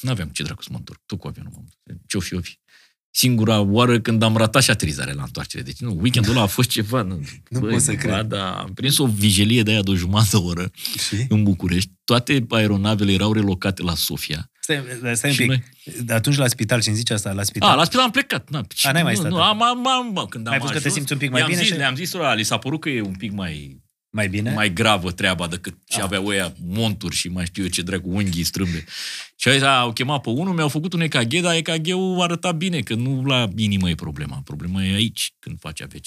[0.00, 2.04] Nu aveam ce dracu să mă întorc, tot cu avionul m-am întors.
[2.06, 2.58] Ce-o fi, o fi.
[3.10, 5.62] Singura oară când am ratat și aterizarea la întoarcere.
[5.62, 7.02] Deci, nu, weekendul ăla a fost ceva.
[7.02, 8.26] Nu, Nu pot să ba cred.
[8.26, 11.26] Da, am prins o vigilie de aia de o jumătate de oră Și?
[11.28, 11.92] în București.
[12.04, 14.49] Toate aeronavele erau relocate la Sofia.
[14.60, 14.82] Stai,
[15.14, 16.00] stai un Și pic.
[16.04, 17.70] De atunci la spital, și îmi zici asta, la spital?
[17.70, 18.50] A, la spital am plecat.
[18.50, 20.74] Na, A, n-ai mai nu, stat Nu, am, am, am, am, când Ai am văzut
[20.74, 22.42] că te ajuns, simți un pic mai i-am bine Zis, și- Le-am zis ăla, li
[22.42, 23.80] s-a părut că e un pic mai,
[24.10, 24.52] Mai bine?
[24.52, 26.02] mai gravă treaba decât ce Ah.
[26.04, 28.84] aveau ăia monturi și mai știu eu ce dracu, unghii strâmbe.
[29.36, 32.94] Și aia au chemat pe unul, mi-au făcut un EKG, dar EKG-ul arăta bine, că
[32.94, 34.40] nu la inimă e problema.
[34.44, 36.06] Problema e aici, când faci AVC.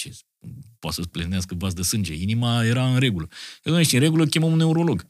[0.78, 2.14] Poate să-ți plenească vas de sânge.
[2.14, 3.28] Inima era în regulă.
[3.62, 5.06] Eu nu ești în regulă, chemăm un neurolog.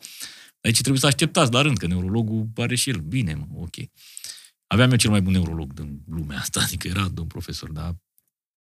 [0.64, 2.96] Aici trebuie să așteptați la rând, că neurologul pare și el.
[2.98, 3.74] Bine, mă, ok.
[4.66, 7.94] Aveam eu cel mai bun neurolog din lumea asta, adică era domn profesor, dar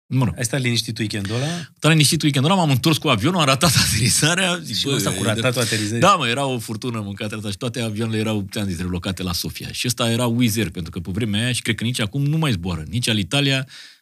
[0.06, 1.46] Mă rog, Ai stat liniștit weekendul ăla?
[1.78, 4.58] dar liniștit weekendul ăla, m-am întors cu avionul, am ratat aterizarea.
[4.62, 6.00] Zic, Și bă, ăsta cu e- ratatul aterizării?
[6.00, 9.32] Da, mă, era o furtună mâncată asta și toate avioanele erau, ți-am zis, relocate la
[9.32, 9.68] Sofia.
[9.72, 12.22] Și ăsta era Wizz Air, pentru că pe vremea aia, și cred că nici acum
[12.22, 12.84] nu mai zboară.
[12.88, 13.56] Nici al Italia,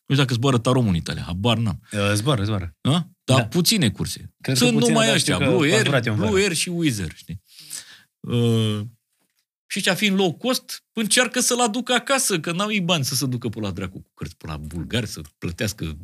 [0.06, 1.80] nu știu dacă zboară Taromul în Italia, habar n-am.
[1.92, 2.76] Uh, Zboară, zboară.
[2.80, 3.08] Da?
[3.24, 3.44] Dar Da.
[3.46, 4.32] puține curse.
[4.40, 6.18] Cred că Sunt puține, numai dar ăștia, știu că Blue a Air, durat eu în
[6.18, 6.42] Blue vară.
[6.42, 7.42] Air și Wizz Air, știi?
[8.22, 8.80] Uh,
[9.66, 13.26] și cea fiind low cost, încearcă să-l aducă acasă, că n-au ei bani să se
[13.26, 15.96] ducă pe la dracu cu cărți, pe la bulgari, să plătească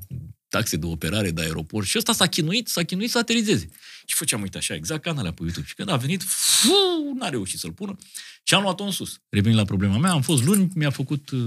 [0.49, 1.86] taxe de operare de aeroport.
[1.86, 3.69] Și ăsta s-a chinuit, s-a chinuit să aterizeze.
[4.07, 5.66] Și făceam, uite așa, exact ca în alea pe YouTube.
[5.66, 7.97] Și când a venit, fu, n-a reușit să-l pună
[8.43, 9.20] și am luat-o în sus.
[9.28, 11.40] Revenind la problema mea, am fost luni, mi-a făcut uh,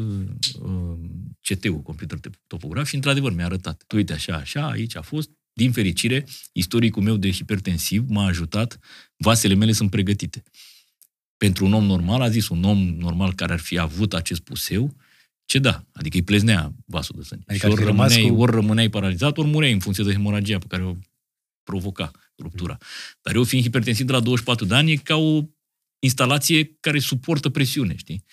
[0.62, 0.98] uh,
[1.42, 3.84] CT-ul, computer topograf, și într-adevăr mi-a arătat.
[3.96, 5.30] Uite așa, așa, aici a fost.
[5.62, 8.80] Din fericire, istoricul meu de hipertensiv m-a ajutat,
[9.18, 10.44] vasele mele sunt pregătite.
[11.38, 14.96] Pentru un om normal, a zis, un om normal care ar fi avut acest puseu,
[15.46, 17.44] ce da, adică îi pleznea vasul de sânge.
[17.48, 20.04] Adică și ar ori fi rămas rămâneai, cu- ori rămâneai paralizat, ori mureai în funcție
[20.04, 20.96] de hemoragia pe care o
[21.64, 22.78] provoca ruptura.
[23.22, 25.42] Dar eu fiind hipertensiv de la 24 de ani, e ca o
[26.00, 28.24] instalație care suportă presiune, știi?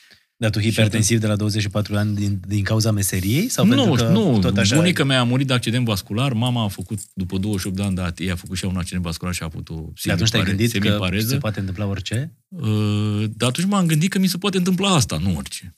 [0.40, 3.48] Dar tu hipertensiv de la 24 ani din, din cauza meseriei?
[3.48, 4.77] Sau nu, pentru că nu, tot așa...
[4.77, 8.01] bunica mea a murit de accident vascular, mama a făcut, după 28 de ani de
[8.01, 9.74] ATI, a făcut și ea un accident vascular și a avut o
[10.05, 11.28] De atunci te-ai semipare- gândit că semipareză.
[11.28, 12.36] se poate întâmpla orice?
[12.48, 15.77] Uh, Dar atunci m-am gândit că mi se poate întâmpla asta, nu orice.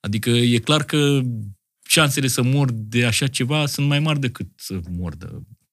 [0.00, 1.20] Adică e clar că
[1.88, 5.26] șansele să mor de așa ceva sunt mai mari decât să mor de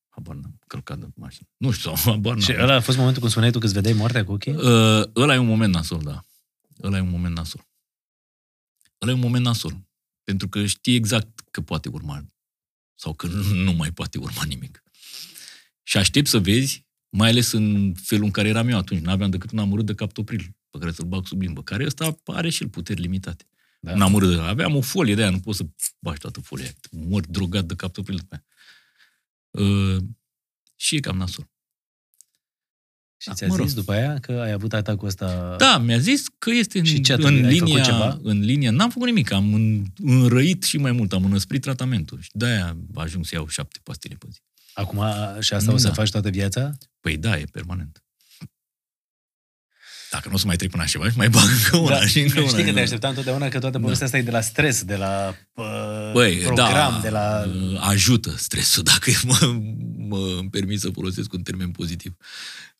[0.09, 1.47] habar n-am, călcat de mașină.
[1.57, 2.61] Nu știu, sau habar Și n-am.
[2.61, 4.53] ăla a fost momentul când spuneai tu că îți vedeai moartea cu ochii?
[4.53, 6.19] Uh, ăla e un moment nasol, da.
[6.83, 7.65] Ăla e un moment nasol.
[9.07, 9.87] Ăla e un moment nasol.
[10.23, 12.25] Pentru că știi exact că poate urma
[12.95, 14.83] sau că nu mai poate urma nimic.
[15.83, 19.01] Și aștept să vezi, mai ales în felul în care eram eu atunci.
[19.01, 22.49] N-aveam decât un amurât de captopril pe care să-l bag sub limbă, care ăsta are
[22.49, 23.47] și el puteri limitate.
[23.79, 23.89] Da.
[23.89, 23.95] Da.
[23.95, 25.65] Un amurât de Aveam o folie de aia, nu pot să
[25.99, 26.71] bagi toată folia.
[26.91, 28.45] Mor drogat de captopril după aia.
[29.65, 30.03] Uh,
[30.75, 31.49] și e cam nasol.
[33.25, 33.73] Și Da, ți-a mă zis rog.
[33.75, 35.55] după aia că ai avut atacul ăsta?
[35.57, 37.39] Da, mi-a zis că este în, Și ce atunci?
[37.39, 38.19] în Ai făcut linia, ceva?
[38.23, 42.29] în linia, n-am făcut nimic, am în, înrăit și mai mult, am înăsprit tratamentul și
[42.33, 44.39] de-aia ajung să iau șapte pastile pe zi.
[44.73, 45.93] Acum a- și asta o să Da.
[45.93, 46.71] faci toată viața?
[46.99, 48.03] Păi da, e permanent.
[50.11, 52.39] Dacă nu o să mai trec până așa, mai bag încă una da, și încă
[52.39, 52.47] una.
[52.49, 55.35] știi că te așteptam întotdeauna că toată povestea asta e de la stres, de la
[55.53, 57.43] uh, Băi, program, da, de la...
[57.79, 59.59] ajută stresul, dacă mă,
[60.07, 62.15] mă îmi permit să folosesc un termen pozitiv.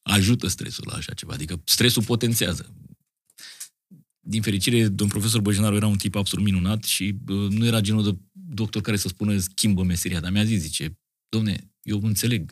[0.08, 2.76] Ajută stresul la așa ceva, adică stresul potențează.
[4.20, 8.04] Din fericire, domn profesor Băjenaru era un tip absolut minunat și uh, nu era genul
[8.04, 11.00] de doctor care să spună schimbă meseria, dar mi-a zis, zice,
[11.30, 12.52] domne, eu înțeleg.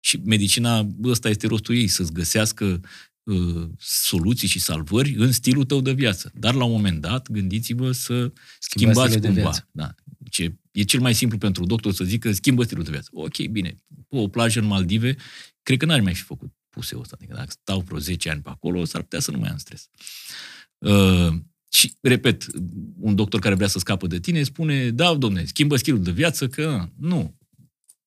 [0.00, 2.80] Și medicina, ăsta este rostul ei, să-ți găsească
[3.22, 6.32] uh, soluții și salvări în stilul tău de viață.
[6.34, 9.40] Dar la un moment dat, gândiți-vă să schimbați stilul de cumva.
[9.40, 9.68] viață.
[9.70, 9.94] Da.
[10.30, 13.08] Ce, e cel mai simplu pentru doctor să zică schimbă stilul de viață.
[13.12, 13.76] Ok, bine.
[14.08, 15.16] Pe o plajă în Maldive,
[15.62, 17.16] cred că n-ar mai fi făcut puseul ăsta.
[17.18, 19.88] Adică dacă stau vreo 10 ani pe acolo, s-ar putea să nu mai am stres.
[20.78, 21.34] Uh,
[21.70, 22.46] și, repet,
[23.00, 26.48] un doctor care vrea să scapă de tine spune, da, domne, schimbă stilul de viață,
[26.48, 27.36] că nu.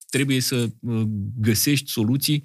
[0.09, 1.01] Trebuie să uh,
[1.35, 2.43] găsești soluții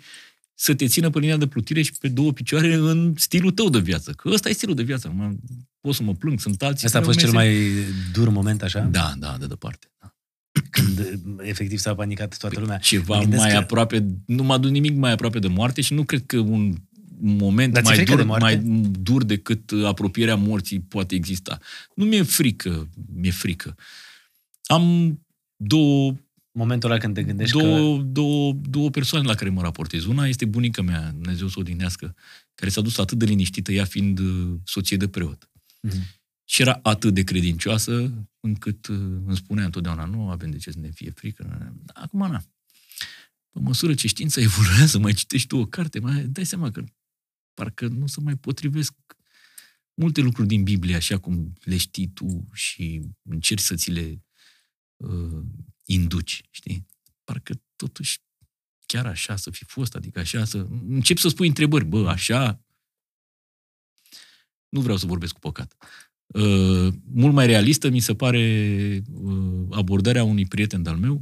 [0.55, 3.79] să te țină pe linia de plutire și pe două picioare în stilul tău de
[3.79, 4.13] viață.
[4.13, 5.13] Că ăsta e stilul de viață.
[5.15, 5.33] Mă,
[5.81, 6.87] pot să mă plâng, sunt alții.
[6.87, 7.75] Asta a care fost au cel meserie.
[7.75, 8.81] mai dur moment, așa?
[8.81, 9.91] Da, da, de departe.
[10.95, 11.03] Da.
[11.03, 12.77] Când uh, efectiv s-a panicat toată lumea.
[12.79, 15.95] Ceva Mă gândesc mai că- aproape, nu m-a dus nimic mai aproape de moarte și
[15.95, 16.75] nu cred că un
[17.21, 18.45] moment Dar ți-e mai frică dur, de moarte?
[18.45, 21.59] mai dur decât apropierea morții poate exista.
[21.95, 23.75] Nu mi-e frică, mi-e frică.
[24.63, 25.19] Am
[25.57, 26.15] două
[26.53, 28.03] Momentul ăla când te gândești două, că...
[28.03, 30.05] două, două persoane la care mă raportez.
[30.05, 32.15] Una este bunica mea, Dumnezeu să o odihnească,
[32.55, 35.51] care s-a dus atât de liniștită, ea fiind uh, soție de preot.
[35.81, 36.07] Mhm.
[36.45, 40.79] Și era atât de credincioasă, încât uh, îmi spunea întotdeauna, nu avem de ce să
[40.79, 41.75] ne fie frică.
[41.95, 42.45] Acum, na.
[43.51, 46.85] Pe măsură ce știința evoluează, mai citești tu o carte, mai dai seama că
[47.55, 48.95] parcă nu se mai potrivesc
[49.95, 54.25] multe lucruri din Biblie, așa cum le știi tu și încerci să ți le
[54.97, 55.43] uh,
[55.85, 56.87] induci, știi?
[57.25, 58.21] Parcă totuși
[58.87, 60.67] chiar așa să fi fost, adică așa să...
[60.71, 62.65] Încep să spui întrebări, bă, așa...
[64.69, 65.77] Nu vreau să vorbesc cu păcat.
[66.35, 71.21] Uh, mult mai realistă mi se pare uh, abordarea unui prieten de-al meu.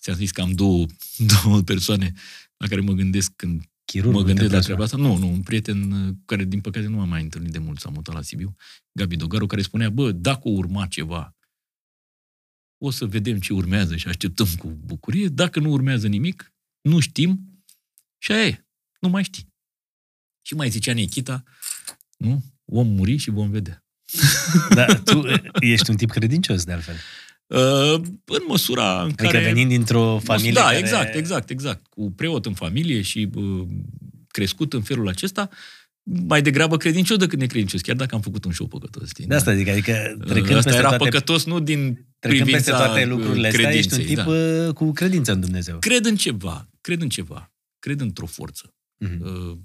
[0.00, 0.86] Ți-am zis că am două,
[1.44, 2.12] două persoane
[2.56, 4.96] la care mă gândesc când Chirurg, mă gândesc la întâmplă treaba asta.
[4.96, 7.88] Nu, nu, un prieten uh, care, din păcate, nu am mai întâlnit de mult, s-a
[7.88, 8.54] mutat la Sibiu,
[8.92, 11.36] Gabi Dogaru, care spunea, bă, dacă o urma ceva,
[12.78, 15.28] o să vedem ce urmează și așteptăm cu bucurie.
[15.28, 17.62] Dacă nu urmează nimic, nu știm
[18.18, 18.66] și aia e.
[19.00, 19.46] Nu mai știi.
[20.42, 21.42] Și mai zicea Nikita,
[22.16, 22.44] nu?
[22.70, 23.84] Vom muri și vom vedea.
[24.74, 26.94] Dar tu uh, ești un tip credincios, de altfel.
[27.46, 29.44] Uh, în măsura în Adică care...
[29.44, 30.78] venind dintr-o familie Da, care...
[30.78, 31.86] exact, exact, exact.
[31.86, 33.66] Cu preot în familie și uh,
[34.28, 35.48] crescut în felul acesta,
[36.02, 39.08] mai degrabă credincios decât necredincios, chiar dacă am făcut un show păcătos.
[39.08, 39.26] Știi?
[39.26, 39.92] De asta zic, adică
[40.26, 43.92] trecând Asta peste era toate, păcătos nu din trecând peste privința toate lucrurile astea, ești
[43.92, 44.64] un credinței, tip da.
[44.64, 44.72] da.
[44.72, 45.78] cu credință în Dumnezeu.
[45.78, 48.74] Cred în ceva, cred în ceva, cred într-o forță.
[48.96, 49.22] Mhm.
[49.22, 49.58] Uh,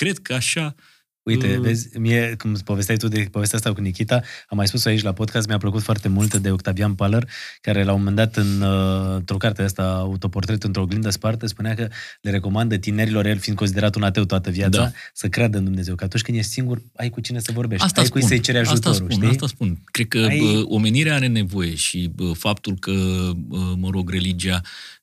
[0.00, 0.74] Cred că așa
[1.22, 1.58] Uite, Uh.
[1.62, 4.14] vezi, mie, cum povesteai tu de povestea asta cu Nikita,
[4.48, 7.28] am mai spus-o aici la podcast, mi-a plăcut foarte mult de Octavian Paller,
[7.60, 11.74] care la un moment dat în, uh, într-o carte asta, autoportret într-o oglindă spartă, spunea
[11.74, 11.88] că
[12.20, 14.90] le recomandă tinerilor, el fiind considerat un ateu toată viața, Da.
[15.14, 18.00] să creadă în Dumnezeu, că atunci când ești singur, ai cu cine să vorbești, Asta
[18.00, 19.28] ai spun, cui să-i ceri ajutorul, asta spun, știi?
[19.28, 19.78] Asta spun.
[19.84, 22.92] Cred că Ai- bă, omenirea are nevoie și bă, faptul că,
[23.36, 24.60] bă, mă rog, religia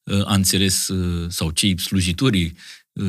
[0.07, 2.57] ă, a înțeles, ă, sau cei slujitorii
[2.99, 3.05] ă,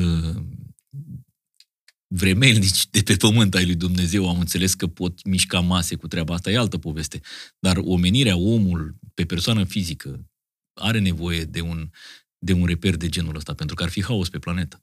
[2.15, 6.33] vremelnici de pe pământ ai lui Dumnezeu au înțeles că pot mișca mase cu treaba
[6.33, 7.19] asta, e altă poveste.
[7.59, 10.25] Dar omenirea, omul, pe persoană fizică,
[10.73, 11.89] are nevoie de un,
[12.37, 14.79] de un reper de genul ăsta, pentru că ar fi haos pe planetă.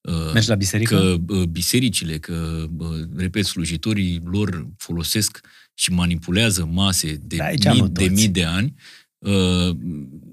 [0.00, 0.96] Uh, Mergi la biserică?
[0.96, 5.40] Că uh, bisericile, că, uh, repet, slujitorii lor folosesc
[5.74, 8.20] și manipulează mase de, Da, aici nu mii, de toți.
[8.20, 8.74] mii de ani.
[9.20, 9.76] Uh,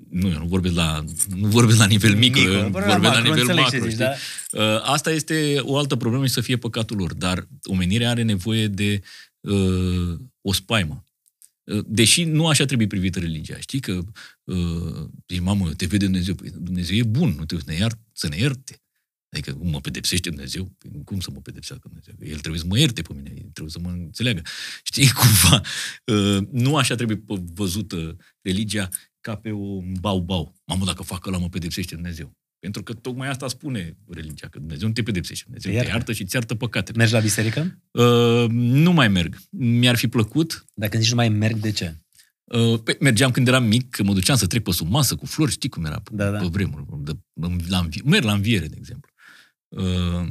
[0.09, 1.03] nu, eu nu vorbesc la,
[1.35, 3.77] nu vorbesc la nivel mic, Mic, eu vorbesc vorbesc la la macro, nivel înțeleg ce
[3.77, 3.89] macro.
[3.89, 4.05] zici, știi?
[4.51, 4.73] da?
[4.73, 8.67] Uh, Asta este o altă problemă și să fie păcatul lor, dar omenirea are nevoie
[8.67, 9.01] de
[9.39, 11.03] uh, o spaimă.
[11.63, 13.57] Uh, Deși nu așa trebuie privită religia.
[13.59, 13.99] Știi că,
[14.43, 16.35] uh, zici, mamă, te vede Dumnezeu.
[16.35, 18.81] Păi, Dumnezeu e bun, nu trebuie să ne, iert, să ne ierte.
[19.29, 20.75] Adică cum mă pedepsește Dumnezeu?
[20.77, 22.13] Păi, cum să mă pedepsească Dumnezeu?
[22.19, 24.41] El trebuie să mă ierte pe mine, el trebuie să mă înțeleagă.
[24.83, 25.61] Știi, cumva,
[26.05, 28.89] uh, nu așa trebuie pă- văzută religia
[29.21, 30.55] ca pe un bau-bau.
[30.65, 32.31] Mamă, dacă fac ăla, mă pedepsește Dumnezeu.
[32.59, 35.97] Pentru că tocmai asta spune religia, că Dumnezeu nu te pedepsește, Dumnezeu Te te iartă.
[35.97, 36.97] iartă și îți iartă păcatele.
[36.97, 37.79] Mergi la biserică?
[37.91, 39.37] Uh, nu mai merg.
[39.49, 40.65] Mi-ar fi plăcut.
[40.73, 41.95] Dacă zici nu mai merg, de ce?
[42.43, 45.25] Uh, pe, mergeam când eram mic, că mă duceam să trec pe sub masă cu
[45.25, 46.37] flori, știi cum era pe, Da, da.
[46.39, 46.85] pe vremuri.
[47.03, 47.11] De,
[47.67, 49.11] la, învi- merg la înviere, de exemplu.
[49.67, 50.27] Uh,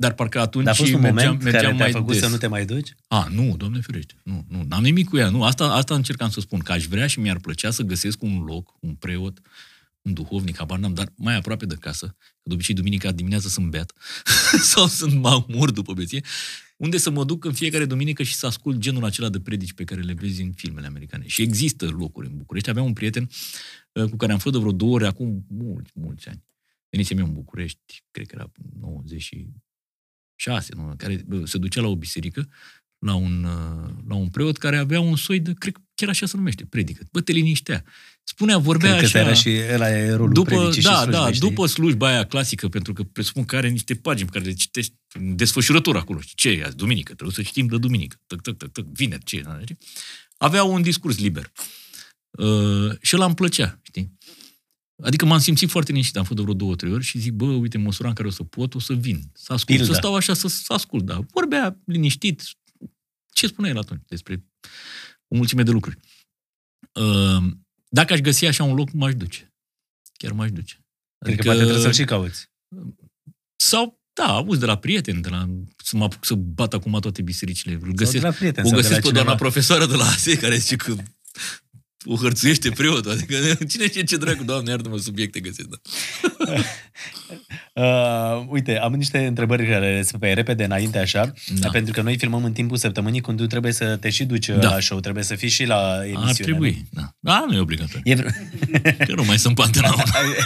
[0.00, 2.22] dar parcă atunci Dar a fost un mergeam, moment mergeam care te-a mai făcut des.
[2.22, 2.94] să nu te mai duci?
[3.08, 4.14] A, nu, Doamne ferește.
[4.22, 5.28] Nu, nu, n-am nimic cu ea.
[5.28, 8.44] Nu, asta, asta încercam să spun, că aș vrea și mi-ar plăcea să găsesc un
[8.46, 9.40] loc, un preot,
[10.02, 12.06] un duhovnic, habar n-am, dar mai aproape de casă.
[12.18, 13.92] Că de obicei duminica dimineața sunt beat
[14.72, 16.24] sau sunt mamur după beție,
[16.76, 19.84] unde să mă duc în fiecare duminică și să ascult genul acela de predici pe
[19.84, 21.26] care le vezi în filmele americane.
[21.26, 22.70] Și există locuri în București.
[22.70, 23.30] Aveam un prieten
[23.92, 26.44] uh, cu care am fost de vreo două ori acum mulți, mulți ani.
[26.90, 31.96] Venisem eu în București, cred că era 96, nu, care bă, se ducea la o
[31.96, 32.48] biserică,
[32.98, 36.26] la un, uh, la un preot care avea un soi de, cred că chiar așa
[36.26, 37.06] se numește, predică.
[37.12, 37.84] Bă, te liniștea.
[38.22, 39.26] Spunea, vorbea Cred că așa.
[39.26, 41.48] era și ăla e rolul După, predicii da, și slujbei, da, știi?
[41.48, 44.94] după slujba aia clasică, pentru că presupun că are niște pagini pe care le citești
[45.14, 46.20] în desfășurătură acolo.
[46.20, 46.76] Știi, ce e azi?
[46.76, 47.12] Duminică.
[47.14, 48.16] Trebuie să citim de duminică.
[48.26, 49.40] Tăc, tăc, tăc, tăc, vineri, ce e?
[49.40, 49.78] da, știi?
[50.36, 51.52] Avea un discurs liber.
[52.30, 54.18] Uh, și ăla îmi plăcea, știi?
[55.02, 56.16] Adică m-am simțit foarte liniștit.
[56.16, 58.28] Am fost de vreo două, trei ori și zic, bă, uite, în măsura în care
[58.28, 59.22] o să pot, o să vin.
[59.32, 59.92] Să ascult, Pildă.
[59.92, 61.04] să stau așa, să, să ascult.
[61.04, 61.18] Da.
[61.30, 62.42] Vorbea liniștit.
[63.32, 64.44] Ce spunea el atunci despre
[65.28, 65.98] o mulțime de lucruri.
[66.92, 67.52] Uh,
[67.88, 69.54] dacă aș găsi așa un loc, m-aș duce.
[70.12, 70.86] Chiar m-aș duce.
[71.24, 72.50] Cred că poate trebuie să-l și cauți.
[73.56, 75.48] Sau, da, auzi de la prieteni, de la,
[75.84, 77.74] să mă apuc să bat acum toate bisericile.
[77.74, 79.50] Îl Sau de găsesc, la prieten, o sau de găsesc la pe doamna cineva.
[79.50, 80.94] profesoară de la ASE care zice că
[82.04, 83.10] o hărțuiește preotul.
[83.10, 83.34] Adică
[83.70, 85.68] cine știe ce dracu, doamne, iartă-mă, subiecte găsesc.
[85.68, 85.76] Da.
[87.74, 91.32] Uh, uite, am niște întrebări care se pe repede înainte așa, Da.
[91.58, 91.68] da.
[91.68, 94.54] pentru că noi filmăm în timpul săptămânii când tu trebuie să te și duci Da.
[94.56, 94.68] da.
[94.70, 96.28] la show, trebuie să fii și la emisiune.
[96.28, 97.02] Ar trebui, da.
[97.20, 98.00] Da, nu e obligatoriu.
[98.04, 98.10] Nu?
[98.10, 98.48] E vre-
[99.06, 100.02] Că nu mai sunt pe antena unu.
[100.12, 100.44] A-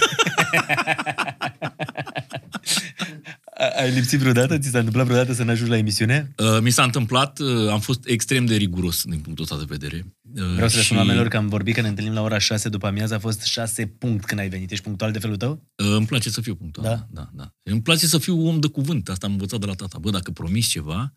[3.80, 4.58] Ai lipsit vreodată?
[4.58, 6.34] Ți s-a întâmplat vreodată să n-ajungi la emisiune?
[6.38, 10.14] Uh, Mi s-a întâmplat, uh, am fost extrem de riguros din punctul ăsta de vedere.
[10.36, 12.38] Uh, Vreau să le și, spun oamenilor că am vorbit că ne întâlnim la ora
[12.38, 14.70] 6 după amiază, a fost 6 punct când ai venit.
[14.70, 15.52] Ești punctual de felul tău?
[15.76, 16.86] uh, Îmi place să fiu punctual.
[16.86, 16.94] Da?
[16.94, 17.06] Da?
[17.22, 17.54] Da, da.
[17.62, 19.08] Îmi place să fiu om de cuvânt.
[19.08, 19.98] Asta am învățat de la tata.
[19.98, 21.12] Bă, dacă promiți ceva,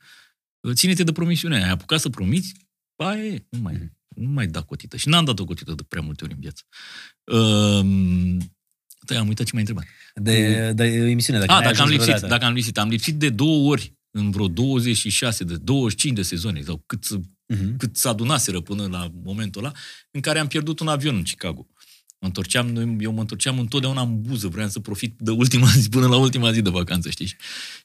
[0.60, 1.66] uh, ține-te de promisiunea aia.
[1.68, 2.54] Ai apucat să promiți,
[3.04, 3.92] ba e, nu mai, Mhm.
[4.16, 4.98] nu mai da cotită.
[4.98, 6.64] Și n-am dat o cotită de prea multe ori în viață.
[7.32, 8.38] Uh,
[9.06, 9.86] da, am uitat ce m-ai întrebat.
[10.16, 12.28] De, de emisiune, dacă Ah, n-ai dacă am ajuns lipsit, vreodată.
[12.34, 12.78] dacă am lipsit.
[12.78, 17.20] Am lipsit de două ori în vreo 26, de 25 de sezoane, sau cât, să-
[17.48, 17.78] Mhm.
[17.78, 19.72] cât să adunaseră până la momentul ăla,
[20.12, 21.68] în care am pierdut un avion în Chicago.
[22.20, 26.08] Mă întorceam, eu mă întorceam întotdeauna în buză, vreau să profit de ultima zi, până
[26.08, 27.36] la ultima zi de vacanță, știi?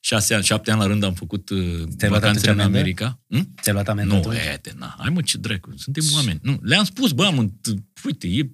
[0.01, 2.79] Șase ani, șapte ani la rând am făcut uh, luat vacanțele atunci în amendă?
[2.79, 3.21] America.
[3.29, 3.55] Hm?
[3.63, 4.37] Ți-ai luat amendă Nu, atunci?
[4.37, 6.39] e, de, na, hai mă, ce dracu, suntem oameni.
[6.43, 7.75] Nu, le-am spus, bă, am, înt-
[8.05, 8.51] uite, e,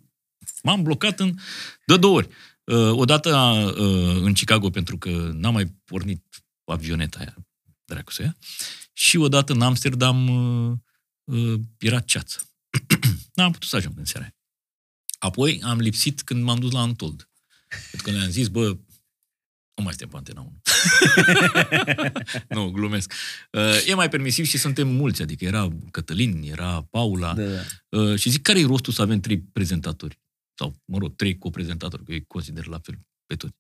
[0.63, 1.35] m-am blocat în,
[1.87, 2.29] de două ori.
[2.67, 3.37] Uh, odată
[3.79, 7.37] uh, în Chicago, pentru că n-am mai pornit avioneta aia,
[7.85, 8.37] dracu să ia,
[8.93, 10.77] și odată în Amsterdam uh,
[11.25, 12.43] uh, era ceață.
[13.35, 14.37] N-am putut să ajung în seara aia.
[15.19, 17.29] Apoi am lipsit când m-am dus la Antold.
[17.91, 18.79] Pentru că le-am zis, bă,
[19.75, 20.61] nu mai suntem pe antena 1.
[22.63, 23.13] nu, glumesc.
[23.51, 27.63] Uh, e mai permisiv și suntem mulți, adică era Cătălin, era Paula, Da, da.
[27.89, 30.21] Uh, și zic, care e rostul să avem trei prezentatori?
[30.59, 33.55] Sau, mă rog, trei coprezentatori, că eu îi consider la fel pe toți.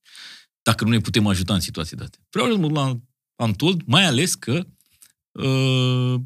[0.63, 2.19] Dacă nu ne putem ajuta în situații date.
[2.31, 3.01] Vreau să mă duc la
[3.37, 4.67] Antold, mai ales că
[5.33, 6.21] uh,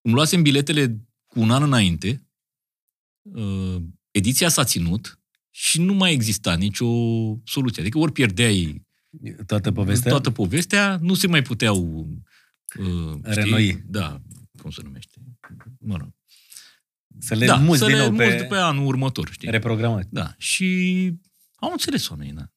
[0.00, 2.26] îmi luasem biletele cu un an înainte,
[3.22, 6.86] uh, ediția s-a ținut și nu mai exista nicio
[7.44, 7.82] soluție.
[7.82, 8.86] Adică ori pierdeai
[9.46, 10.10] Toată povestea?
[10.10, 12.06] toată povestea, nu se mai puteau
[12.78, 13.82] uh, Renoi.
[13.86, 14.20] Da,
[14.60, 15.18] cum se numește?
[15.78, 16.12] Mă rog.
[17.18, 19.50] Să le da, muți să din le nou muți pe pe anul următor, știi?
[19.50, 20.06] reprogramat.
[20.10, 20.66] Da, și
[21.56, 22.50] au înțeles oamenii, da.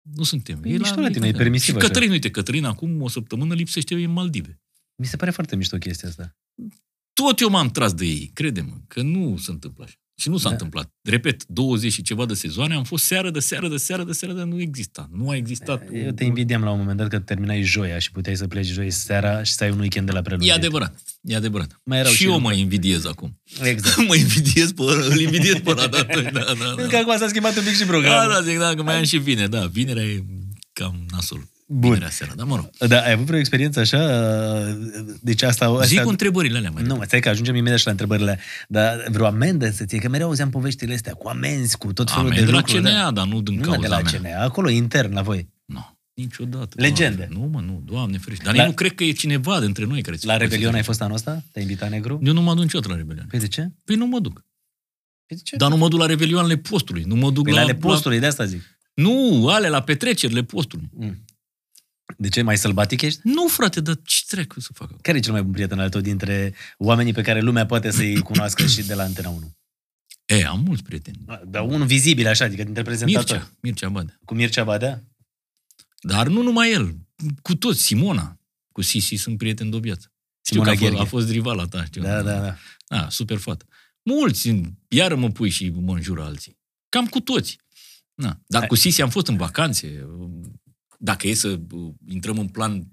[0.00, 0.64] Nu suntem.
[0.64, 1.86] E mișto la tine, e permisiv Și așa.
[1.86, 4.60] Cătălin, uite, Cătălin acum o săptămână lipsește în Maldive.
[4.96, 6.36] Mi se pare foarte mișto chestia asta.
[7.12, 9.96] Tot eu m-am tras de ei, crede-mă, că nu se întâmplă așa.
[10.22, 10.50] Și nu s-a Da.
[10.50, 10.90] întâmplat.
[11.02, 14.34] Repet, 20 și ceva de sezoane, am fost seară de seară de seară de seară
[14.34, 15.08] de nu exista.
[15.12, 15.82] Nu a existat.
[15.92, 18.90] Eu te invidiam la un moment dat că terminai joia și puteai să pleci joi
[18.90, 20.50] seara și să ai un weekend de la prelungit.
[20.50, 21.02] E adevărat.
[21.22, 21.80] E adevărat.
[21.84, 22.54] Mai erau și, și eu lucruri.
[22.54, 23.40] mă invidiez acum.
[23.62, 23.96] Exact.
[24.08, 26.98] mă invidiez pe ăla, îl invidiez pe ăla, da, da, da, da, Pentru că da.
[26.98, 28.32] acum s-a schimbat un pic și Da, programul.
[28.32, 30.24] da, zic, da, că mai am și vineri, da, vinerea e
[30.72, 31.48] cam nasol.
[31.72, 31.80] Bun.
[31.80, 32.88] Vinerea seara, dar mă rog.
[32.88, 33.98] Da, ai avut vreo experiență așa?
[35.20, 35.66] Deci asta...
[35.66, 36.02] Zic asta...
[36.02, 38.42] cu întrebările alea mai Nu, mă, stai că ajungem imediat și la întrebările alea.
[38.68, 42.28] Dar vreo amendă să ție, că mereu auzeam poveștile astea cu amenzi, cu tot felul
[42.28, 42.82] Am de de la lucruri.
[42.82, 44.32] CNA, dar nu din Nu, mă, cauza de la mea.
[44.32, 45.48] CNA, acolo intern la voi.
[45.64, 46.68] Nu, niciodată.
[46.80, 47.28] Legende.
[47.32, 47.46] Doamne.
[47.46, 48.44] Nu, mă, nu, doamne ferește.
[48.44, 50.16] Dar La- nici nu cred că e cineva dintre noi care...
[50.22, 51.42] La Rebelion ai fost anul ăsta?
[51.52, 52.20] Te-ai invitat negru?
[52.24, 53.26] Eu nu mă duc niciodată la Rebelion.
[53.30, 53.70] Păi de ce?
[53.84, 54.44] Păi nu mă duc.
[55.26, 55.56] Păi de ce?
[55.56, 57.02] Dar nu mă duc la Revelioanele postului.
[57.06, 57.58] Nu mă duc Păi la...
[57.58, 58.60] la ale postului, de asta zic.
[58.94, 59.02] La...
[59.02, 60.88] Nu, ale la petrecerile postului.
[60.92, 61.24] Mm.
[62.16, 62.42] De ce?
[62.42, 63.20] Mai sălbatic ești?
[63.22, 64.96] Nu, frate, dar ce trecu să facă?
[65.02, 68.20] Care e cel mai bun prieten al tău dintre oamenii pe care lumea poate să-i
[68.30, 69.52] cunoască și de la Antena 1?
[70.26, 71.18] E, am mulți prieteni.
[71.46, 73.38] Dar unul vizibil așa, adică dintre prezentatori.
[73.38, 74.18] Mircea, Mircea Badea.
[74.24, 75.02] Cu Mircea Badea?
[76.00, 76.96] Dar nu numai el,
[77.42, 78.40] cu toți, Simona.
[78.72, 80.12] Cu Sisi sunt prieteni de o viață.
[80.44, 81.06] Știu Simona că a fost, Gherghe.
[81.06, 82.02] a fost rivala ta, știu.
[82.02, 82.56] Da, da, da.
[82.86, 83.66] Da, super fată.
[84.02, 86.58] Mulți, iară mă pui și mă înjură alții.
[86.88, 87.58] Cam cu toți.
[88.14, 88.40] Na.
[88.46, 88.68] Dar Hai.
[88.68, 90.06] cu Sisi am fost în vacanțe.
[91.04, 92.86] Dacă e să uh, intrăm în plan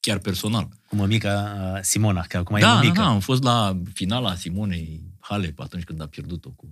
[0.00, 0.68] chiar personal.
[0.88, 3.00] Cu mămica uh, Simona, că acum e Da, da, mămică.
[3.00, 6.68] da, am fost la finala Simonei Halep atunci când a pierdut-o cu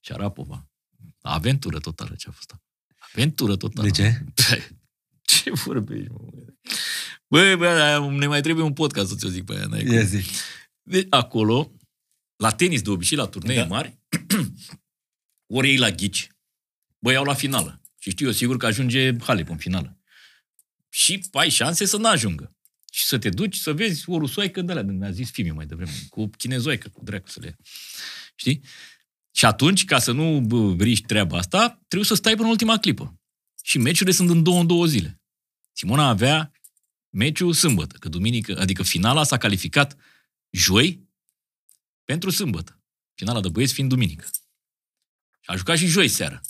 [0.00, 0.66] Șarapova.
[1.20, 2.54] Aventură totală ce a fost.
[3.12, 3.88] Aventură totală.
[3.88, 4.24] De ce?
[5.22, 6.18] Ce vorbești, mă?
[7.28, 9.66] Băi, băi, aia ne mai trebuie un podcast să ți-o zic pe aia.
[9.66, 9.92] n-ai cum.
[9.94, 10.22] Ia zi.
[10.82, 11.72] De acolo,
[12.36, 13.62] la tenis de obicei, la turnee Da.
[13.62, 13.68] da.
[13.68, 13.98] mari,
[15.56, 16.28] ori ei la ghici,
[16.98, 17.80] băi, iau la finală.
[17.98, 19.96] Și știu eu sigur că ajunge Halep în finală.
[20.92, 22.56] Și ai șanse să n-ajungă.
[22.92, 25.92] Și să te duci să vezi o rusoaică de alea, mi-a zis Fimiu mai devreme,
[26.08, 27.56] cu chinezoică, cu dracu să le ia.
[28.34, 28.64] Știi?
[29.30, 32.78] Și atunci, ca să nu bă, riști treaba asta, trebuie să stai până în ultima
[32.78, 33.20] clipă.
[33.62, 35.20] Și meciurile sunt în două în două zile.
[35.72, 36.52] Simona avea
[37.08, 39.96] meciul sâmbătă, că duminică, adică finala s-a calificat
[40.50, 41.08] joi
[42.04, 42.82] pentru sâmbătă.
[43.14, 44.28] Finala de băieți fiind duminică.
[45.40, 46.40] Și a jucat și joi seara.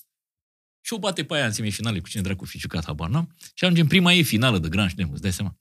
[0.85, 3.35] Și o bate pe aia în semifinale cu cine dracu fi jucat, habar n-am.
[3.55, 5.57] Și ajungem prima ei finală de Grand Slam, îți dai seama.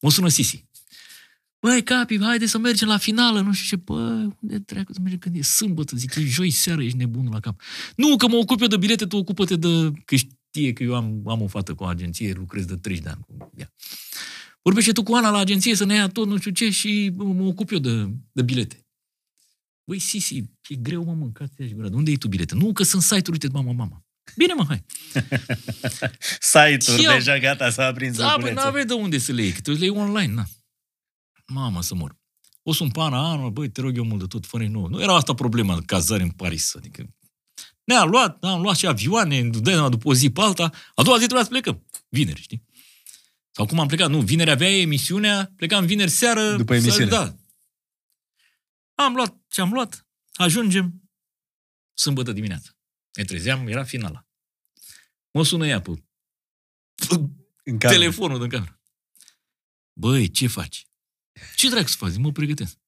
[0.00, 0.70] Mă sună Sisi.
[1.60, 5.18] Băi, capi, haide să mergem la finală, nu știu ce, bă, unde dracu să mergem
[5.18, 5.96] când e sâmbătă?
[5.96, 7.60] Zic, e joi seara, ești nebun la cap.
[7.96, 9.90] Nu, că mă ocup eu de bilete, tu ocupă-te de...
[10.04, 13.10] Că știe că eu am, am o fată cu o agenție, lucrez de 30 de
[13.10, 13.72] ani cu ea.
[14.62, 17.24] Vorbește tu cu Ana la agenție să ne ia tot nu știu ce și mă,
[17.24, 18.86] mă ocup eu de, de bilete.
[19.84, 21.88] Băi, Sisi, e greu, mă, mâncați aici gura.
[21.88, 22.54] De unde iei tu bilete?
[22.54, 24.01] Nu, că sunt site-uri, uite, mama, mama.
[24.36, 24.84] Bine, mă, hai.
[26.52, 28.62] Site-uri Și eu- deja gata, s-a aprins Da, băi, loculețul.
[28.62, 30.44] n-aveai de unde să le iei, că tu le iei online, na.
[31.46, 32.16] Mamă, să mor.
[32.62, 34.88] O sun pana anul, băi, te rog eu mult de tot, fără nouă.
[34.88, 37.14] Nu era asta problema de cazare în Paris, adică...
[37.84, 41.16] Ne-a luat, am luat și avioane, dai seama, după o zi pe alta, a doua
[41.18, 41.86] zi trebuia să plecăm.
[42.08, 42.64] Vineri, știi?
[43.50, 44.10] Sau cum am plecat?
[44.10, 46.56] Nu, vineri avea emisiunea, plecam vineri seară.
[46.56, 47.10] După emisiune.
[47.10, 47.34] Da.
[48.94, 51.02] Am luat ce am luat, ajungem
[51.94, 52.70] sâmbătă dimineața.
[53.12, 54.26] Ne trezeam, era finala.
[55.30, 55.90] Mă sună ea pe
[57.64, 57.98] În cameră.
[57.98, 58.80] telefonul din cameră.
[59.92, 60.86] Băi, ce faci?
[61.56, 62.10] Ce dracu să faci?
[62.10, 62.78] Zic, Mă pregătesc.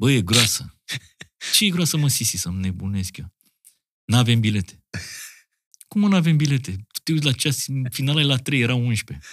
[0.00, 0.80] Băi, e groasă.
[1.52, 3.34] Ce e groasă, mă, Sisi, să-mi nebunesc eu?
[4.04, 4.84] N-avem bilete.
[5.88, 6.70] Cum mă, n-avem bilete?
[6.72, 9.26] Tu te uiți la ceas, finala e la 3, era 11.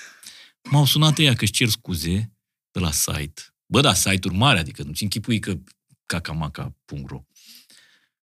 [0.63, 2.34] M-au sunat ea că își cer scuze
[2.71, 3.41] de la site.
[3.65, 5.59] Bă, da, site-uri mari, adică nu-ți închipui că
[6.05, 7.23] cacamaca.ro.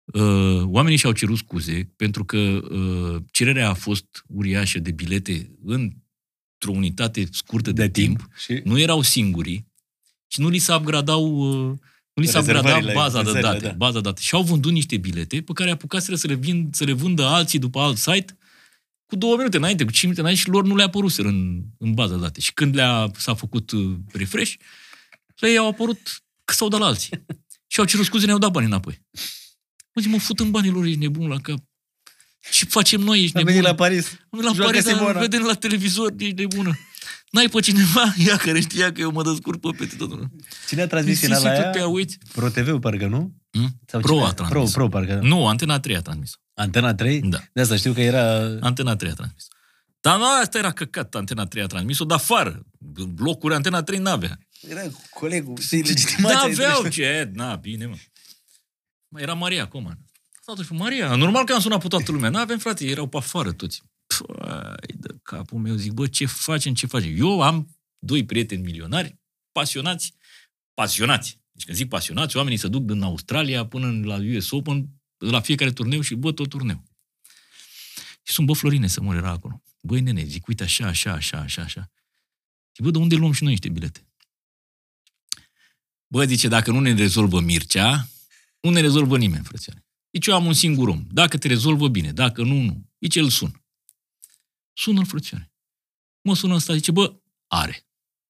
[0.06, 6.72] Uh, oamenii și-au cerut scuze pentru că uh, cererea a fost uriașă de bilete într-o
[6.72, 8.18] unitate scurtă de, De de timp.
[8.18, 8.32] timp.
[8.38, 9.66] Și Nu erau singuri
[10.28, 11.78] și nu li se upgradau uh,
[12.14, 13.74] nu li se upgrada Rezervările, baza de vânzările, date, da.
[13.74, 14.22] baza de date.
[14.22, 17.60] Și au vândut niște bilete pe care apucaseră să le, vin, să le vândă alții
[17.60, 18.38] după alt site
[19.06, 21.94] cu două minute înainte, cu cinci minute înainte și lor nu le-a apăruseră în, în
[21.94, 22.40] baza de date.
[22.40, 24.54] Și când le-a, s-a făcut uh, refresh,
[25.36, 27.26] le ei au apărut că s-au dat la alții.
[27.72, 29.02] și au cerut scuze, ne-au dat bani înapoi.
[29.96, 31.58] Mă zic, mă fut în banii lor, ești nebun la cap.
[32.52, 33.54] Ce facem noi, ești a nebun?
[33.54, 34.06] venit la Paris.
[34.12, 35.20] Am venit la Joacă Paris, dar Simona.
[35.20, 36.80] vedem la televizor, ești nebună.
[37.32, 40.20] N-ai pe cineva, ea care știa că eu mă descurc pe pete tot.
[40.68, 41.88] Cine a transmis Sisi, finala tu te aia?
[41.88, 42.18] uiți.
[42.34, 43.34] Pro TV, parcă, nu?
[43.52, 43.80] Hmm?
[43.86, 44.26] Sau Pro cine?
[44.26, 44.72] a transmis.
[44.72, 45.20] Pro, Pro, parcă.
[45.24, 46.32] Nu, Antena 3 a transmis.
[46.54, 47.22] Antena 3?
[47.22, 47.40] Da.
[47.54, 48.58] De asta știu că era...
[48.60, 49.48] Antena 3 a transmis.
[50.02, 52.62] Dar nu, asta era căcat, Antena 3 a transmis-o, dar afară.
[53.14, 54.38] Blocuri Antena 3 n-avea.
[54.70, 55.58] Era colegul.
[55.58, 56.40] Și Da, legitimația.
[56.40, 57.96] aveau ce, na, bine, mă.
[59.14, 60.00] Mă, era Maria Coman.
[60.46, 62.30] Atunci, Maria, normal că am sunat pe toată lumea.
[62.30, 63.82] N-avem, frate, erau pe afară toți.
[64.28, 67.14] Păi, de capul meu, zic, bă, ce facem, ce facem?
[67.18, 69.20] Eu am doi prieteni milionari,
[69.52, 70.14] pasionați,
[70.74, 71.40] pasionați.
[71.52, 75.72] Deci când zic pasionați, oamenii se duc din Australia până la US Open la fiecare
[75.72, 76.84] turneu și bă, tot turneu.
[78.24, 79.62] Și sunt, bă, Florine, să mor, era acolo.
[79.82, 81.92] Băi, nene, zic, uite, așa, așa, așa, așa, așa.
[82.72, 84.08] Și bă, de unde luăm și noi niște bilete?
[86.08, 88.08] Bă, zice, dacă nu ne rezolvă Mircea,
[88.64, 89.86] nu ne rezolvă nimeni, frățioare.
[90.10, 91.08] Deci eu am un singur om.
[91.12, 92.12] Dacă te rezolvă, bine.
[92.12, 92.90] Dacă nu, nu.
[92.98, 93.66] Deci el sun.
[94.74, 95.54] Sună-l, frățioare.
[96.22, 97.88] Mă sună ăsta, zice, bă, are.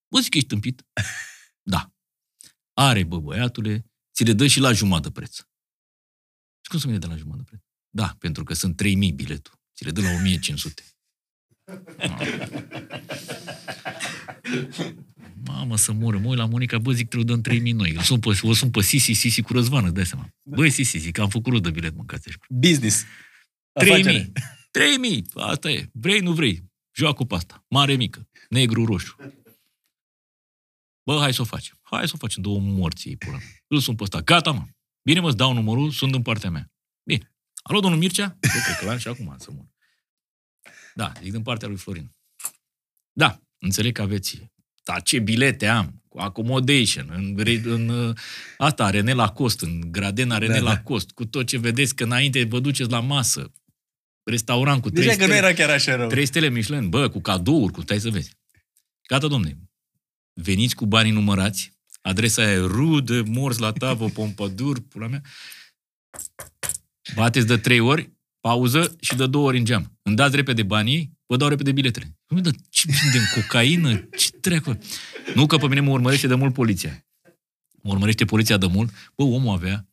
[0.08, 0.86] Bă, zic că ești tâmpit.
[1.66, 1.92] Da.
[2.72, 5.36] Are, bă, băiatule, ți le dă și la jumătate de preț.
[6.60, 7.62] Și cum să mi de la jumătate de preț?
[7.90, 9.60] Da, pentru că sunt 3000 biletul.
[9.74, 10.82] Ți le dă la 1500.
[15.46, 16.18] Mamă, să moră.
[16.18, 17.94] Mă uit la Monica, bă, zic, trebuie dăm 3000 noi.
[17.98, 20.28] O sunt pe, o sunt pe Sisi, Sisi cu răzvană, dai seama.
[20.42, 22.38] Băi, Sisi, zic, am făcut de bilet, mâncați așa.
[22.48, 23.04] Business.
[23.72, 24.32] 3000.
[24.70, 25.26] 3000.
[25.34, 25.88] Asta e.
[25.92, 26.72] Vrei, nu vrei.
[26.92, 27.64] Joacă cu asta.
[27.68, 28.28] Mare, mică.
[28.48, 29.16] Negru, roșu.
[31.04, 31.78] Bă, hai să o facem.
[31.82, 32.42] Hai să o facem.
[32.42, 33.38] Două morți ei, pula.
[33.66, 34.20] Îl sun pe ăsta.
[34.20, 34.64] Gata, mă.
[35.02, 36.72] Bine, mă, îți dau numărul, sunt în partea mea.
[37.02, 37.34] Bine.
[37.62, 38.28] Alo, domnul Mircea?
[38.40, 39.66] Bă, cred că l-am și acum să mor.
[40.94, 42.10] Da, zic din partea lui Florin.
[43.12, 44.52] Da, înțeleg că aveți.
[44.84, 46.02] Dar ce bilete am?
[46.08, 48.16] Cu accommodation, în, în uh,
[48.58, 50.70] asta, René Lacost, în Gradena René Da, da.
[50.70, 53.52] Lacost, cu tot ce vedeți, că înainte vă duceți la masă,
[54.24, 56.08] restaurant cu trei Deja că nu stele, era chiar așa rău.
[56.08, 58.36] trei stele Michelin, bă, cu cadouri, cu stai să vezi.
[59.08, 59.58] Gata, domne,
[60.32, 65.22] veniți cu banii numărați, adresa e Rue de Morz la tavă, Pompadour, pula mea.
[67.14, 68.12] Bateți de trei ori,
[68.48, 69.98] pauză și de două ori în geam.
[70.02, 72.18] Îmi dați repede banii, vă dau repede biletele.
[72.28, 74.08] Nu, dar ce de cocaină?
[74.16, 74.80] Ce treacă?
[75.34, 77.06] Nu că pe mine mă urmărește de mult poliția.
[77.82, 78.90] Mă urmărește poliția de mult.
[79.16, 79.88] Bă, omul avea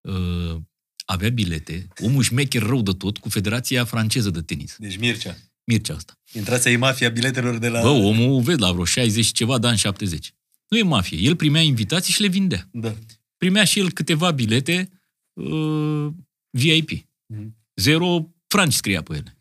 [0.00, 0.56] uh,
[1.04, 4.76] avea bilete, omul șmecher rău de tot, cu Federația Franceză de Tenis.
[4.78, 5.36] Deci Mircea.
[5.64, 6.12] Mircea asta.
[6.32, 7.80] Intrați ai mafia biletelor de la...
[7.80, 10.34] Bă, omul, vezi, la vreo 60 și ceva de ani, 70.
[10.68, 11.18] Nu e mafie.
[11.18, 12.68] El primea invitații și le vindea.
[12.72, 12.94] Da.
[13.36, 14.90] Primea și el câteva bilete
[15.32, 16.06] uh,
[16.50, 16.90] VIP.
[17.26, 17.58] Mhm.
[17.80, 19.38] Zero franci scria pe ele.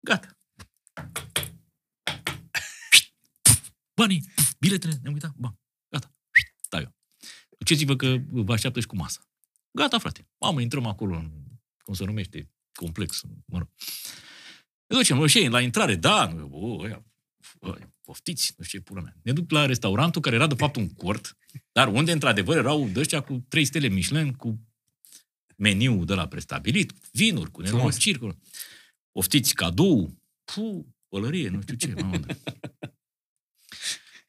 [0.00, 0.38] Gata.
[3.94, 4.24] Banii,
[4.58, 5.58] biletele, ne-am uitat, bani,
[5.88, 6.14] gata.
[6.68, 6.94] Da, eu.
[7.58, 9.20] Duceți-vă că vă așteaptă și cu masa.
[9.70, 10.28] Gata, frate.
[10.38, 11.30] Mamă, intrăm acolo în,
[11.82, 13.68] cum se numește, complex, mă rog.
[14.86, 17.04] Ne ducem, și la intrare, da, nu, bă, ăia,
[17.60, 19.16] bă, poftiți, nu știu ce pula mea.
[19.22, 21.36] Ne duc la restaurantul care era de fapt un cort,
[21.72, 24.67] dar unde într-adevăr erau de ăștia cu trei stele Michelin, cu
[25.58, 27.72] meniu de la prestabilit, vinuri, cu Frumos.
[27.72, 28.18] nenorociri.
[28.18, 28.38] Cu...
[29.12, 31.92] Poftiți, cadou, pu, pălărie, nu știu ce.
[31.94, 32.34] Mamă, da.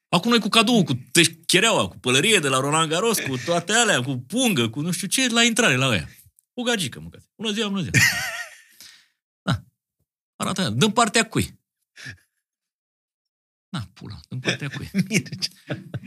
[0.10, 1.06] Acum noi cu cadou, cu
[1.45, 5.07] chereaua, cu pălărie de la Roland Garros, cu toate alea, cu pungă, cu nu știu
[5.07, 6.10] ce, la intrare la aia.
[6.53, 7.27] O gagică, mâncați.
[7.35, 7.91] Bună ziua, bună ziua.
[9.41, 9.64] Da.
[10.35, 10.69] Arată aia.
[10.69, 11.60] Dăm partea cui?
[13.69, 14.89] Na, pula, dăm partea cui?
[15.10, 15.49] Mircea.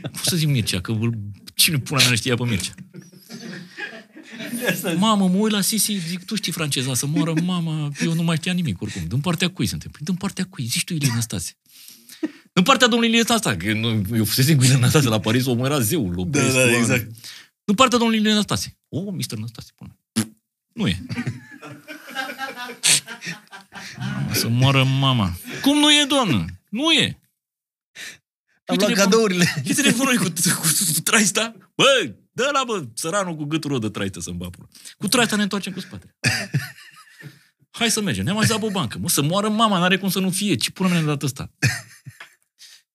[0.01, 1.19] Pot să zic Mircea, că îl-
[1.55, 2.73] cine pula mea nu știa pe Mircea?
[4.97, 8.35] Mamă, mă uit la Sisi, zic, tu știi franceza, să moară mama, eu nu mai
[8.35, 9.01] știam nimic oricum.
[9.07, 9.91] Din partea cui suntem?
[9.91, 10.65] Păi din partea cui?
[10.65, 11.57] Zici tu, Ilie Năstase.
[12.53, 15.65] Din partea domnului Ilie Năstase, că nu- eu fusesem cu Ilie Năstase la Paris, omul
[15.65, 16.77] era zeul, Da, Lopescu, da, ăla.
[16.77, 17.11] exact.
[17.63, 18.77] Din partea domnului Ilie Năstase.
[18.89, 19.37] O, oh, Mr.
[19.37, 19.97] Năstase, pune.
[20.73, 21.05] Nu e.
[23.97, 25.37] Mamă, să moară mama.
[25.61, 26.45] Cum nu e, doamnă?
[26.69, 27.05] Nu e.
[28.65, 29.63] Am Uite luat telefon- cadourile.
[29.65, 31.55] Și telefonul cu, cu, cu traista.
[31.75, 34.67] Bă, dă la bă, săranul cu gâtul de traistă să-mi bapură.
[34.97, 36.17] Cu traista ne întoarcem cu spatele.
[37.71, 38.23] Hai să mergem.
[38.23, 38.97] Ne-am mai zis la o bancă.
[38.97, 40.55] Mă, să moară mama, n-are cum să nu fie.
[40.55, 41.51] Ce până ne-a dat ăsta?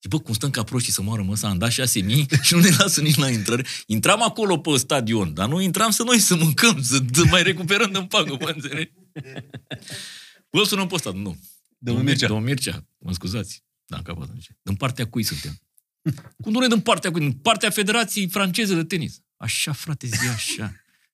[0.00, 2.60] Și bă, cum stăm ca proștii să moară, mă, s-a dat 6 mii și nu
[2.60, 3.64] ne lasă nici la intrare.
[3.86, 7.90] Intram acolo pe stadion, dar nu intram să noi să mâncăm, să, să mai recuperăm
[7.92, 8.92] în pagă, mă înțelegi?
[10.50, 11.38] Bă, sunăm pe ăsta, nu.
[11.78, 12.26] Domnul Mircea.
[12.26, 13.64] Domnul Mircea, mă scuzați.
[13.86, 14.58] Da, în capăt, zice.
[14.62, 15.58] Din partea cui suntem?
[16.42, 17.20] Cum nu ne din partea cui?
[17.20, 19.22] Din partea Federației Franceze de Tenis.
[19.38, 20.72] Așa, frate, zi așa.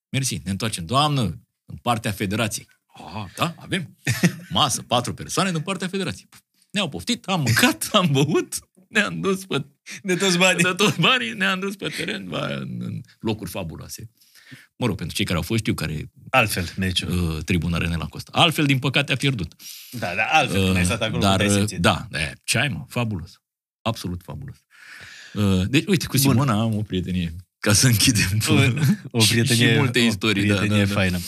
[0.08, 0.84] Mersi, ne întoarcem.
[0.86, 1.20] Doamnă,
[1.64, 2.68] în partea Federației.
[2.86, 3.96] Ah, da, avem.
[4.48, 6.28] Masă, patru persoane din partea Federației.
[6.70, 8.54] Ne-au poftit, am mâncat, am băut,
[8.88, 9.64] ne-am dus pe
[10.02, 10.62] De toți banii.
[10.62, 14.10] de toți banii, ne-am dus pe teren ba, în, în locuri fabuloase.
[14.76, 17.36] Mă rog, pentru cei care au fost, știu care Altfel, meciul.
[17.36, 18.30] uh, tribuna René Lacosta.
[18.34, 19.54] Altfel, din păcate, a pierdut.
[19.90, 20.64] Da, da, altfel.
[20.64, 21.78] Când ai stat acolo, Dar, cum te-ai uh, simțit?
[21.80, 22.84] da, da, ce ai, mă?
[22.88, 23.40] Fabulos.
[23.82, 24.56] Absolut fabulos.
[25.32, 27.34] Uh, deci, uite, cu Simona am o prietenie.
[27.64, 28.38] Ca să închidem.
[29.10, 30.94] O prietenie, și, și multe o istorii, da, prietenie da, da.
[30.94, 31.18] faină.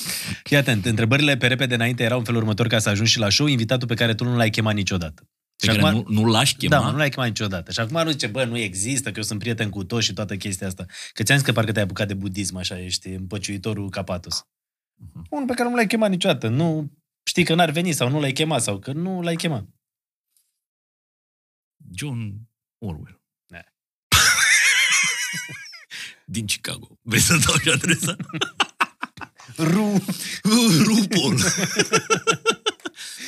[0.42, 3.30] Fii atent, întrebările pe repede înainte erau în felul următor ca să ajungi și la
[3.30, 5.28] show, invitatul pe care tu nu l-ai chemat niciodată.
[5.56, 6.76] Pe care nu, nu l-aș chema.
[6.76, 7.72] Da, mă, nu l-ai chemat niciodată.
[7.72, 10.36] Și acum nu zice, bă, nu există, că eu sunt prieten cu toți și toată
[10.36, 10.86] chestia asta.
[11.12, 14.46] Că ți-am zis că parcă te-ai apucat de budism, așa, ești împăciuitorul capatos.
[14.94, 15.26] Mhm.
[15.30, 16.48] Unul pe care nu l-ai chemat niciodată.
[16.48, 16.92] Nu
[17.22, 19.66] știi că n-ar veni sau nu l-ai chemat sau că nu l-ai chemat.
[21.94, 22.34] John
[22.78, 23.25] Orwell.
[26.28, 26.98] Din Chicago.
[27.02, 28.16] Vrei să dau și adresa?
[29.72, 30.04] Ru.
[30.86, 31.38] RuPaul.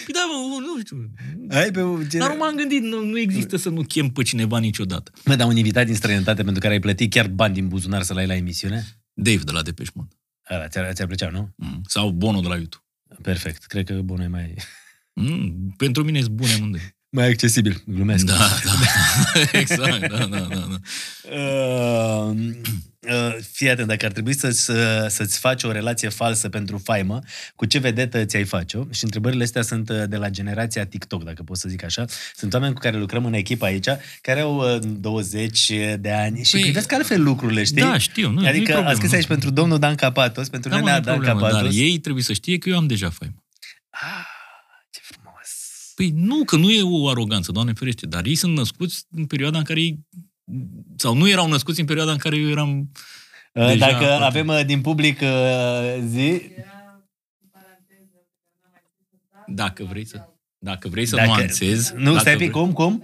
[0.04, 1.10] Păi da, mă, nu știu.
[1.50, 4.58] Ai pe un Dar nu m-am gândit, nu, nu există să nu chem pe cineva
[4.58, 5.12] niciodată.
[5.24, 8.16] Mă, dar un invitat din străinătate pentru care ai plătit chiar bani din buzunar să-l
[8.16, 8.84] ai la emisiune?
[9.12, 10.16] Dave de la Depeche Mode.
[10.50, 11.54] Ăla, ți-ar, ți-ar plăcea, nu?
[11.56, 11.82] Mm.
[11.86, 12.84] Sau Bono de la YouTube.
[13.22, 13.64] Perfect.
[13.64, 14.54] Cred că bunul e mai,
[15.12, 15.74] Mm.
[15.76, 16.96] Pentru mine sunt bune amândoi.
[17.10, 17.82] mai accesibil.
[17.86, 18.24] Glumesc.
[18.24, 18.72] Da, da.
[19.58, 20.48] exact, da, da, da.
[20.48, 20.78] da.
[21.34, 22.36] Uh,
[23.00, 24.76] uh, fii atent, dacă ar trebui să-ți, uh,
[25.06, 27.18] să-ți faci o relație falsă pentru faimă,
[27.54, 28.84] cu ce vedetă ți-ai face-o?
[28.90, 32.04] Și întrebările astea sunt uh, de la generația TikTok, dacă pot să zic așa.
[32.34, 33.88] Sunt oameni cu care lucrăm în echipă aici,
[34.20, 37.82] care au uh, 20 de ani și Păi, privesc altfel lucrurile, știi?
[37.82, 38.28] Da, știu.
[38.30, 39.16] Nu, nu-i adică a problemă, scris nu.
[39.16, 41.76] aici pentru domnul Dan Capatos, pentru Da, mă, nenea nu-i Dan problemă, dar Capatos.
[41.76, 43.44] ei trebuie să știe că eu am deja faimă.
[43.90, 44.37] Ah, ce frumos.
[45.98, 49.58] Păi nu, că nu e o aroganță, Doamne ferește, dar ei sunt născuți în perioada
[49.58, 50.06] în care ei
[50.96, 52.90] sau nu erau născuți în perioada în care eu eram
[53.52, 55.28] Uh, Deja Dacă foarte- avem uh, din public uh,
[56.06, 56.40] zi,
[59.46, 61.92] dacă vrei să dacă vrei să Dacă- nuanțezi...
[61.96, 63.02] nu, dacă stai un pic, vrei- cum, cum?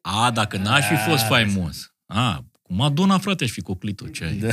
[0.00, 1.92] A, dacă n-aș fi fost A, faimos.
[2.06, 4.34] A, cu Madonna, frate, aș fi coclit-o, ce ai.
[4.34, 4.48] Da.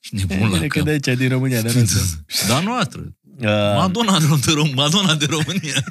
[0.00, 0.84] Și nebun la Că cap.
[0.84, 2.00] de aici, din România, de noastră.
[2.48, 3.16] Da, noastră.
[3.38, 3.44] Uh,
[3.76, 5.84] Madonna de, de, Rom- Madonna de România.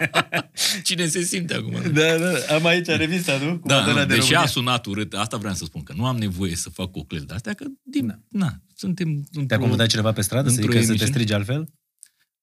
[0.82, 1.72] Cine se simte acum?
[1.92, 3.58] Da, da, am aici revista, nu?
[3.58, 4.40] Cu Da, Madonna nu, de deși România.
[4.40, 7.34] a sunat urât, asta vreau să spun, că nu am nevoie să fac coclel de
[7.34, 8.18] astea, că din, na.
[8.28, 11.12] na suntem Te-a într-o- confundat cineva pe stradă să într-o zică să te emisiune?
[11.12, 11.68] strigi altfel?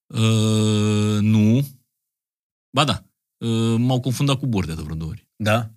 [0.07, 1.67] Uh, nu.
[2.71, 3.03] Ba da.
[3.37, 5.27] Uh, m-au confundat cu Bordea de vreo două ori.
[5.35, 5.71] Da?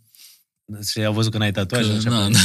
[0.90, 1.86] Și au văzut că n-ai tatuaj?
[1.86, 2.38] Că, așa na, pe- na.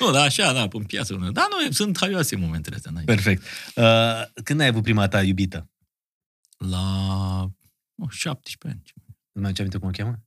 [0.00, 1.14] nu, da, așa, da, în piață.
[1.32, 2.90] Da, nu, sunt haioase momentele astea.
[2.90, 3.04] N-ai.
[3.04, 3.42] Perfect.
[3.76, 5.70] Uh, când ai avut prima ta iubită?
[6.58, 6.80] La
[7.96, 8.82] oh, 17 ani.
[9.32, 10.22] Nu mai ce aminte cum o cheamă?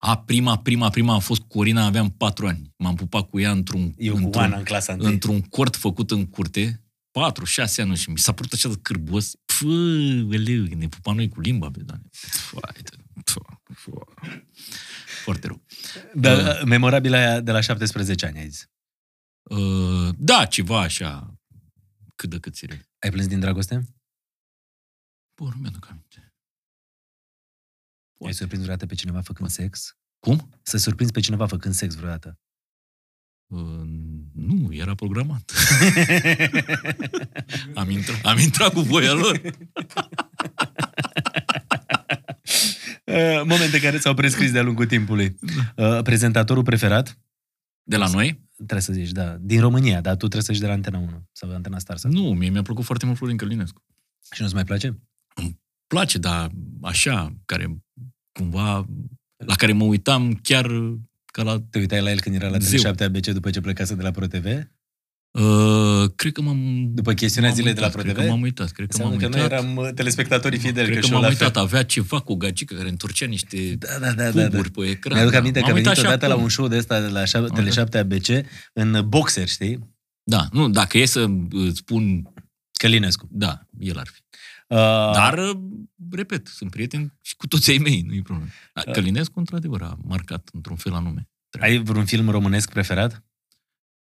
[0.00, 2.72] A, prima, prima, prima a fost Corina, aveam 4 ani.
[2.76, 5.12] M-am pupat cu ea într-un, Eu cu într-un, Ana în clasa întâi.
[5.12, 9.34] într-un cort făcut în curte, 4, 6 ani și mi s-a părut așa de cârbos.
[9.44, 9.64] Pfă,
[10.30, 12.06] eleu, ne pupam noi cu limba, be, doamne.
[12.12, 13.40] Fai de- pfă,
[13.74, 13.90] pfă.
[15.22, 15.62] Foarte rău.
[16.14, 18.68] Da, memorabilă aia de la 17 ani, ai zis.
[19.42, 21.38] Uh, da, ceva așa,
[22.14, 22.80] cât de cât serios.
[22.98, 23.82] Ai plâns din dragoste?
[25.34, 26.34] Bă, nu mi-aduc aminte.
[28.24, 29.96] Ai surprins vreodată pe cineva făcând sex?
[30.18, 30.50] Cum?
[30.62, 32.38] Să surprinzi pe cineva făcând sex vreodată?
[33.46, 33.82] Uh,
[34.32, 35.52] nu, era programat.
[37.74, 39.40] am, intrat, am intrat cu voia lor.
[43.08, 45.36] Uh, Momente care s-au prescris de-a lungul timpului.
[45.76, 47.18] Uh, prezentatorul preferat?
[47.82, 48.46] De la noi?
[48.56, 49.36] Trebuie să zici, da.
[49.40, 51.96] Din România, dar tu trebuie să zici de la Antena 1 sau de Antena Star.
[51.96, 52.10] Sau...
[52.10, 53.82] Nu, mie mi-a plăcut foarte mult Florin Călinescu.
[54.32, 54.98] Și nu-ți mai place?
[55.88, 56.50] place, dar
[56.82, 57.82] așa, care
[58.32, 58.86] cumva,
[59.36, 60.66] la care mă uitam chiar
[61.26, 61.60] ca la...
[61.70, 62.92] Te uitai la el când era la Zeu.
[62.92, 64.46] Tele7 ABC după ce plecase de la ProTV?
[65.42, 66.88] Uh, cred că m-am...
[66.94, 68.16] După chestiunea m-am zilei de la uitat, ProTV?
[68.16, 69.60] Cred că m-am uitat, cred că m-am Înseamnă că uitat.
[69.60, 70.86] noi eram uh, telespectatorii fideli.
[70.86, 71.62] Cred că și eu m-am la uitat, fel.
[71.62, 74.48] avea ceva cu o gagică care întorcea niște Da, da, da, da, da.
[74.48, 75.14] puburi pe ecran.
[75.14, 75.38] Mi-aduc da.
[75.38, 76.44] aminte că a M-am venit uitat și odată la acum.
[76.44, 79.94] un show de ăsta de la șa- Tele7 ABC în boxer, știi?
[80.22, 81.20] Da, nu, dacă e să
[81.52, 82.32] uh, spun,
[82.78, 83.28] Călinescu.
[83.30, 84.20] da, el ar fi.
[84.68, 84.76] Uh,
[85.14, 85.56] Dar, uh,
[86.10, 88.50] repet, sunt prieteni și cu toți ai mei, nu-i problemă.
[88.74, 91.28] Dar Călinescu, într-adevăr, a marcat într-un fel anume.
[91.60, 93.22] ai vreun film românesc preferat?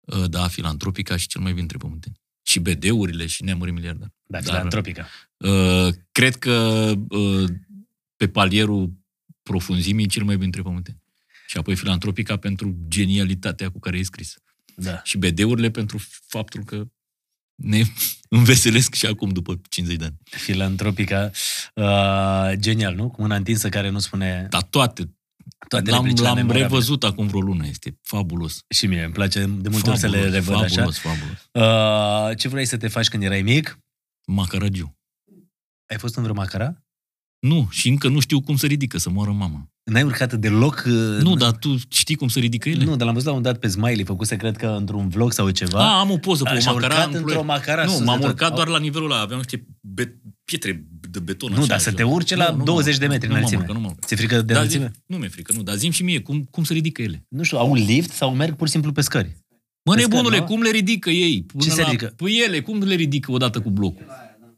[0.06, 2.20] Uh, Da, filantropica și cel mai bine între pământeni.
[2.42, 4.12] Și BD-urile și neamuri miliardar.
[4.26, 5.06] Da, Dar- filantropica.
[5.36, 7.50] Uh, cred că uh,
[8.16, 8.92] pe palierul
[9.42, 11.02] profunzimii cel mai bine între pământeni.
[11.46, 14.34] Și apoi filantropica pentru genialitatea cu care e scris.
[14.76, 15.00] Da.
[15.04, 16.86] Și BD-urile pentru faptul că
[17.54, 17.82] ne
[18.28, 20.16] înveselesc și acum după 50 de ani.
[20.24, 21.30] Filantropica.
[21.74, 23.10] Uh, genial, nu?
[23.10, 25.15] Cu mâna întinsă care nu spune Dar toate,
[25.68, 26.66] toate l-am, replicile l-am memorabile.
[26.68, 28.64] revăzut acum vreo lună, este fabulos.
[28.68, 31.10] Și mie îmi place de multe ori să le revăd fabulos, așa.
[31.10, 31.48] fabulos.
[32.30, 33.78] Uh, ce vrei să te faci când erai mic?
[34.26, 34.96] Macaragiu.
[35.86, 36.80] Ai fost în vreo macara?
[37.38, 39.70] Nu, și încă nu știu cum să ridică, să moară mama.
[39.84, 40.84] N-ai urcat deloc?
[40.86, 42.84] uh, Nu, dar tu știi cum să ridică ele?
[42.84, 45.50] Nu, dar l-am văzut la un dat pe Smiley, făcuse, cred că, într-un vlog sau
[45.50, 45.80] ceva.
[45.94, 46.94] A, am o poză pe Așa, o macara.
[46.94, 47.46] urcat în într-o Ploiești.
[47.46, 48.32] macara Nu, sus m-am de tot.
[48.32, 49.20] urcat doar la nivelul ăla.
[49.20, 51.50] Aveam niște be- pietre de beton.
[51.52, 51.96] Nu, așa, dar să așa.
[51.96, 53.62] te urci la Nu, nu 20 mă de urc, metri nu mă înălțime.
[53.66, 54.04] urc, Nu mă urc.
[54.04, 54.90] Ți-e frică de Da, înălțime?
[54.94, 55.62] zi, nu mi-e frică, nu.
[55.62, 57.26] Dar zim și mie, cum, cum să ridică ele?
[57.28, 59.36] Nu știu, au un lift sau merg pur și simplu pe scări?
[59.84, 60.46] Mă, Pe nebunule, scări, nu?
[60.46, 61.42] cum le ridică ei?
[61.42, 62.12] Până Ce se la, ridică?
[62.16, 64.06] Păi ele, cum le ridică odată cu blocul?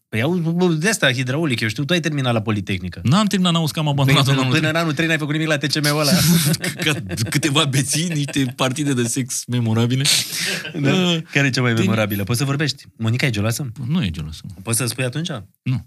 [0.09, 3.01] Păi au de asta hidraulic, eu știu, tu ai terminat la Politehnică.
[3.03, 5.33] N-am terminat, n-auzi că am Păi, abandonat până, în până în anul 3 n-ai făcut
[5.33, 6.13] nimic la TCM-ul ăla.
[6.85, 6.93] Ca
[7.31, 10.05] câteva beții, niște partide de sex memorabile.
[10.81, 10.93] da?
[10.95, 12.25] Uh, Care e cea mai din- memorabilă?
[12.25, 12.85] Poți să vorbești?
[12.97, 13.71] Monica e geloasă?
[13.87, 14.41] Nu e gelos.
[14.43, 14.51] mă.
[14.63, 15.29] Poți să spui atunci?
[15.63, 15.87] Nu.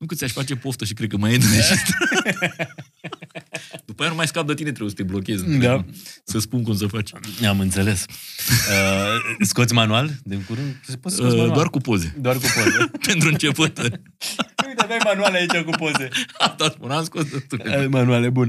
[0.00, 1.86] nu că ți-aș face poftă și cred că mai e de înregistrat.
[3.86, 5.58] După aia nu mai scap de tine, trebuie să te blochezi.
[5.58, 5.84] Da.
[6.24, 7.10] Să spun cum să faci.
[7.48, 8.04] Am înțeles.
[8.08, 10.80] Uh, scoți manual de curând?
[10.84, 11.54] Se poate scoți Uh, manual.
[11.54, 12.14] doar cu poze.
[12.18, 12.90] doar cu poze.
[13.06, 13.78] Pentru început.
[14.66, 16.08] Uite, aveai manual aici cu poze.
[16.38, 17.76] Asta spun, am scos destule.
[17.76, 18.48] Ai manuale, bun.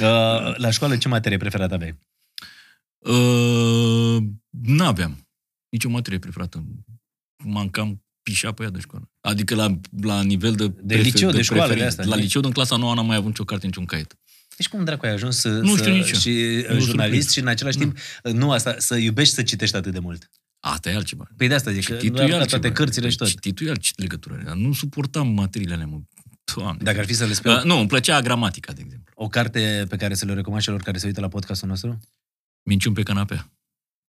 [0.00, 1.98] Uh, la școală ce materie preferată aveai?
[2.98, 4.22] Uh,
[4.62, 5.28] n-aveam
[5.68, 6.64] nicio materie preferată.
[7.44, 9.10] M-am cam pișat pe ea de școală.
[9.20, 10.72] Adică la, la nivel de...
[10.82, 12.00] De liceu, de școală, de preferință.
[12.00, 14.14] asta, La de- liceu, în clasa 9 n-am mai avut nicio carte, niciun caiet.
[14.56, 16.18] Deci cum dracu ai ajuns să, Nu să, știu nici eu.
[16.18, 17.30] și uh, Nu jurnalist surprins.
[17.32, 20.30] și în același timp, uh, nu asta, să iubești să citești atât de mult?
[20.60, 21.28] Asta e altceva.
[21.36, 22.60] Păi de asta zic, că Cititul nu e ar altceva.
[22.60, 23.28] toate cărțile și tot.
[23.28, 24.42] Cititul e alt ce legătură are.
[24.42, 26.00] Dar nu suportam materiile alea, mă.
[26.54, 26.82] Doamne.
[26.82, 29.12] Dacă ar fi să le spui Uh, nu, îmi plăcea gramatica, de exemplu.
[29.14, 31.98] o carte pe care să le recomand celor care se uită la podcastul nostru?
[32.62, 33.50] Minciuni pe canapea.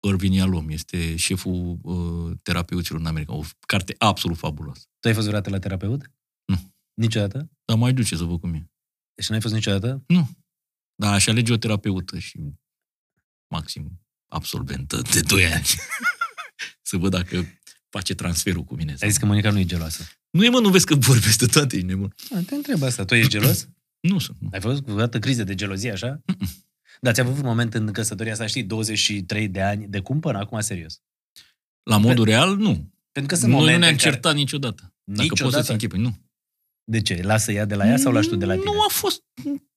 [0.07, 3.33] Irvin Yalom este șeful uh, terapeuților în America.
[3.33, 4.85] O carte absolut fabuloasă.
[4.99, 6.11] Tu ai fost vreodată la terapeut?
[6.45, 6.73] Nu.
[6.93, 7.49] Niciodată?
[7.65, 8.69] Dar mai duce să văd cum e.
[9.13, 10.03] Deci n-ai fost niciodată?
[10.07, 10.29] Nu.
[10.95, 12.39] Dar aș alege o terapeută și
[13.53, 15.65] maxim absolventă de 2 ani.
[16.89, 17.45] să văd dacă
[17.89, 18.91] face transferul cu mine.
[18.91, 19.09] Ai Sau...
[19.09, 20.03] zis că Monica nu e geloasă.
[20.29, 22.15] Nu e, mă, nu vezi că vorbesc de toate, ești nebun.
[22.35, 23.05] A, te întreb asta.
[23.05, 23.67] Tu ești gelos?
[23.99, 24.37] Nu sunt.
[24.39, 24.49] Nu.
[24.51, 26.21] Ai fost vreodată crize de gelozie, așa?
[27.03, 30.37] Da, ți-a avut un moment în căsătoria asta, știi, 23 de ani, de cum până
[30.37, 31.01] acum, serios?
[31.89, 32.91] La modul real, nu.
[33.11, 34.09] Pentru că sunt Noi nu momente ne-am în care...
[34.11, 34.93] certat niciodată.
[35.03, 35.43] Dacă Niciodată?
[35.43, 35.99] poți să-ți închipui.
[35.99, 36.17] Nu.
[36.91, 37.21] De ce?
[37.23, 38.65] Lasă ea de la ea sau lași tu de la tine?
[38.65, 39.21] Nu a fost...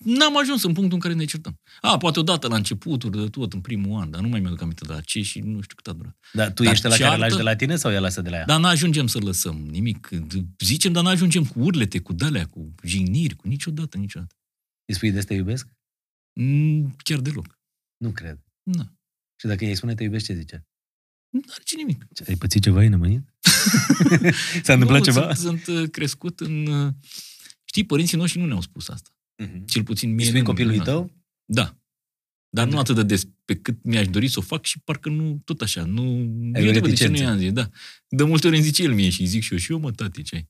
[0.05, 1.55] N-am ajuns în punctul în care ne certăm.
[1.81, 4.85] A, poate odată la începuturi de tot, în primul an, dar nu mai mi-aduc aminte
[4.87, 6.17] de la ce și nu știu cât a durat.
[6.33, 8.29] Dar tu Dar ești la care ceartă- lași de la tine sau ea lasă de
[8.29, 8.45] la ea?
[8.45, 10.09] Dar n-ajungem să lăsăm nimic.
[10.65, 14.35] Zicem, dar n-ajungem cu urlete, cu dalea, cu jigniri, cu niciodată, niciodată.
[14.85, 15.69] Îi spui de te iubesc?
[16.41, 17.59] Mm, Chiar deloc.
[17.97, 18.39] Nu cred.
[18.63, 18.83] Nu.
[19.41, 20.67] Și dacă ei spune te iubești, ce zice?
[21.31, 22.07] Nu are ce nimic.
[22.15, 23.35] Ce, Ai pățit ceva, ai nămânit?
[24.63, 25.35] S-a întâmplat nu, ceva?
[25.35, 26.67] Sunt, sunt uh, crescut în...
[26.67, 26.93] uh,
[27.65, 29.11] Știi, părinții noștri nu ne-au spus asta.
[29.43, 29.65] Mhm.
[29.67, 31.13] Cel puțin mie Îi spui nu- copilului nu- tău?
[31.45, 31.79] Da.
[32.49, 35.41] Dar nu atât de des pe cât mi-aș dori să o fac și parcă nu,
[35.45, 36.03] tot așa, nu...
[36.55, 37.23] Ai Eu o de bă, de ce nu reticență.
[37.23, 37.71] i-am zis, da.
[38.09, 39.93] De multe ori îmi zice el mie și îi zic și eu, și eu mă,
[39.93, 40.49] tati, ce ai?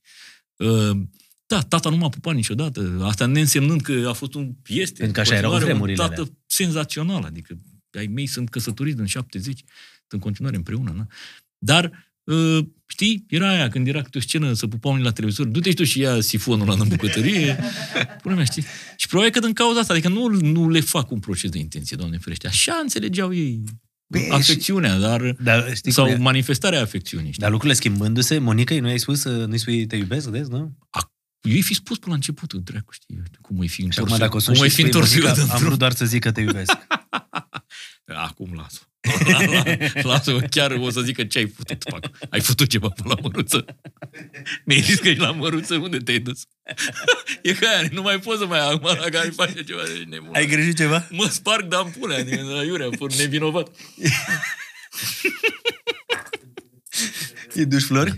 [0.69, 1.03] Uh,
[1.47, 2.99] da, tata nu m-a pupat niciodată.
[3.03, 4.53] Asta neînsemnând că a fost un...
[4.67, 4.99] Este.
[4.99, 7.59] Pentru că așa în erau continuare vremurile Un tată senzațional, adică
[7.99, 9.67] ai mei sunt căsătoriți în 70, sunt
[10.09, 11.07] în continuare împreună, na?
[11.59, 15.47] Dar, uh, știi, era aia, când era câte o scenă să pupau unii la televizor,
[15.47, 17.59] du-te și tu și ia sifonul ăla în bucătărie,
[18.23, 18.65] pune mea, știi?
[18.97, 21.97] Și probabil că din cauza asta, adică nu, nu le fac un proces de intenție,
[21.97, 22.47] Doamne ferește.
[22.47, 23.63] Așa înțelegeau ei
[24.09, 25.37] Bine, afecțiunea, dar...
[25.43, 26.19] Dar știi sau cum e?
[26.19, 27.43] manifestarea afecțiunii, știi?
[27.43, 30.77] Dar lucrurile schimbându-se, Monica, nu i-ai spus, uh, nu-i spui te iubesc, vezi, nu?
[31.47, 34.07] Eu îi fi spus până la începutul, dracu, știi, cum îi fi Și întors.
[34.07, 35.79] acum dacă o sun cum și îi fi spui, întors eu Monica, am dintr-un- vrut
[35.79, 36.73] doar să zic că te iubesc.
[38.29, 38.83] Acum las-o.
[40.09, 41.83] Lasă-o, chiar o să zică ce ai făcut.
[41.91, 42.11] Fac.
[42.31, 43.65] Ai făcut ceva pe la măruță?
[44.67, 46.43] Mi-ai zis că ești la măruță, unde te-ai dus?
[47.43, 50.31] e ca aia, nu mai poți să mai acum la care face ceva de nebun.
[50.35, 51.07] Ai greșit ceva?
[51.11, 53.69] Mă sparg de ampulea din la iurea, fără nevinovat.
[57.55, 58.13] Îi duci flori?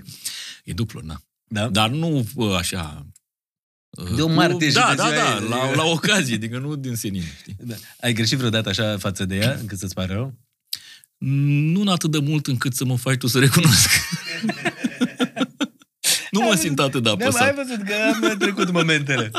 [0.64, 1.20] E duplu, na.
[1.44, 1.68] Da.
[1.68, 3.06] Dar nu bă, așa...
[4.14, 5.48] De o cu- martie și Da, de da, ziua da, ei.
[5.48, 7.56] la, la ocazie, adică nu din senin, știi?
[7.58, 7.74] Da.
[8.00, 10.34] Ai greșit vreodată așa față de ea, încât să-ți pare rău?
[11.18, 13.88] Nu atât de mult încât să mă faci tu să recunosc.
[16.30, 17.54] nu mă simt atât de Da, mă, ai apăsat.
[17.54, 17.94] văzut că
[18.32, 19.30] am trecut momentele.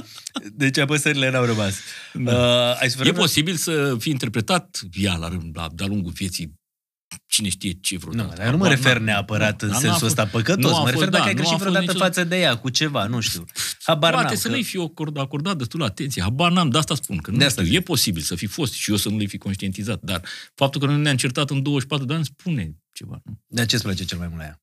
[0.53, 1.75] Deci apăsările n-au rămas.
[2.13, 2.33] Uh,
[2.79, 3.13] ai E suferit?
[3.13, 6.53] posibil să fie interpretat ea la, rând, la, de-a lungul vieții
[7.27, 8.35] cine știe ce Nu, vreodată.
[8.35, 9.03] dar eu nu mă Habar refer n-am.
[9.05, 10.71] neapărat Nu, în dar n-a sensul fost- ăsta păcătos.
[10.71, 12.27] nu a Mă refer fost, dacă da, ai nu a greșit fost vreodată niciodată- față
[12.27, 13.45] de ea, cu ceva, nu știu.
[13.83, 14.35] Habar Poate n-am.
[14.35, 16.21] să că- nu-i fi acord, acordat destul atenție.
[16.21, 17.17] Habar n-am, de asta spun.
[17.17, 17.81] Că nu De de asta știu, zic.
[17.81, 20.01] e posibil să fi fost și eu să nu le fi conștientizat.
[20.01, 20.21] Dar
[20.55, 23.21] faptul că nu ne-am certat în 24 de ani spune ceva.
[23.23, 23.39] Nu?
[23.47, 24.61] De ce îți place cel mai mult la ea?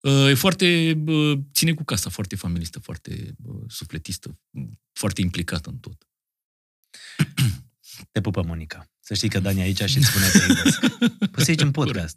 [0.00, 4.38] Uh, E foarte, bă, ține cu casa, foarte familistă, foarte bă, sufletistă,
[4.92, 6.06] foarte implicată în tot.
[8.12, 8.88] Te pupă Monica.
[9.06, 10.78] Să știi că Dani e aici și îți spune că te iubesc.
[11.32, 12.16] Poți să zici în podcast.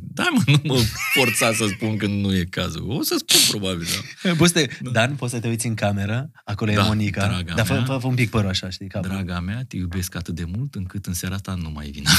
[0.00, 0.78] Da, mă, nu mă
[1.14, 2.90] forța să spun că nu e cazul.
[2.90, 3.86] O să spun probabil,
[4.22, 4.34] da.
[4.40, 4.68] Poți să te...
[4.90, 7.26] Dan, poți să te uiți în cameră, acolo e Da, Monica.
[7.26, 7.84] draga Dar fă, mea.
[7.84, 8.88] fă, fă un pic părul așa, știi?
[8.88, 9.08] Capul.
[9.08, 12.04] Draga mea, te iubesc atât de mult încât în seara asta nu mai vin.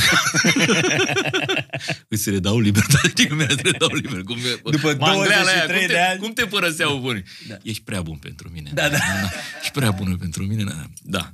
[2.07, 4.21] Îți redau libertate, știi cum mi-ați redau liber.
[4.23, 6.19] Cum e, După mangleala 23 cum te, de ani.
[6.19, 7.23] Cum te părăseau bunii?
[7.47, 7.53] Da.
[7.53, 7.59] Da.
[7.63, 8.71] Ești prea bun pentru mine.
[8.73, 8.97] Da, da.
[9.61, 10.63] Ești prea bună pentru mine.
[10.63, 10.85] Da.
[11.03, 11.33] da.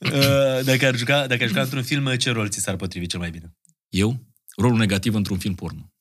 [0.00, 3.18] Uh, dacă ar juca, dacă ar juca într-un film, ce rol ți s-ar potrivi cel
[3.18, 3.54] mai bine?
[3.88, 4.26] Eu?
[4.56, 5.92] Rolul negativ într-un film porno.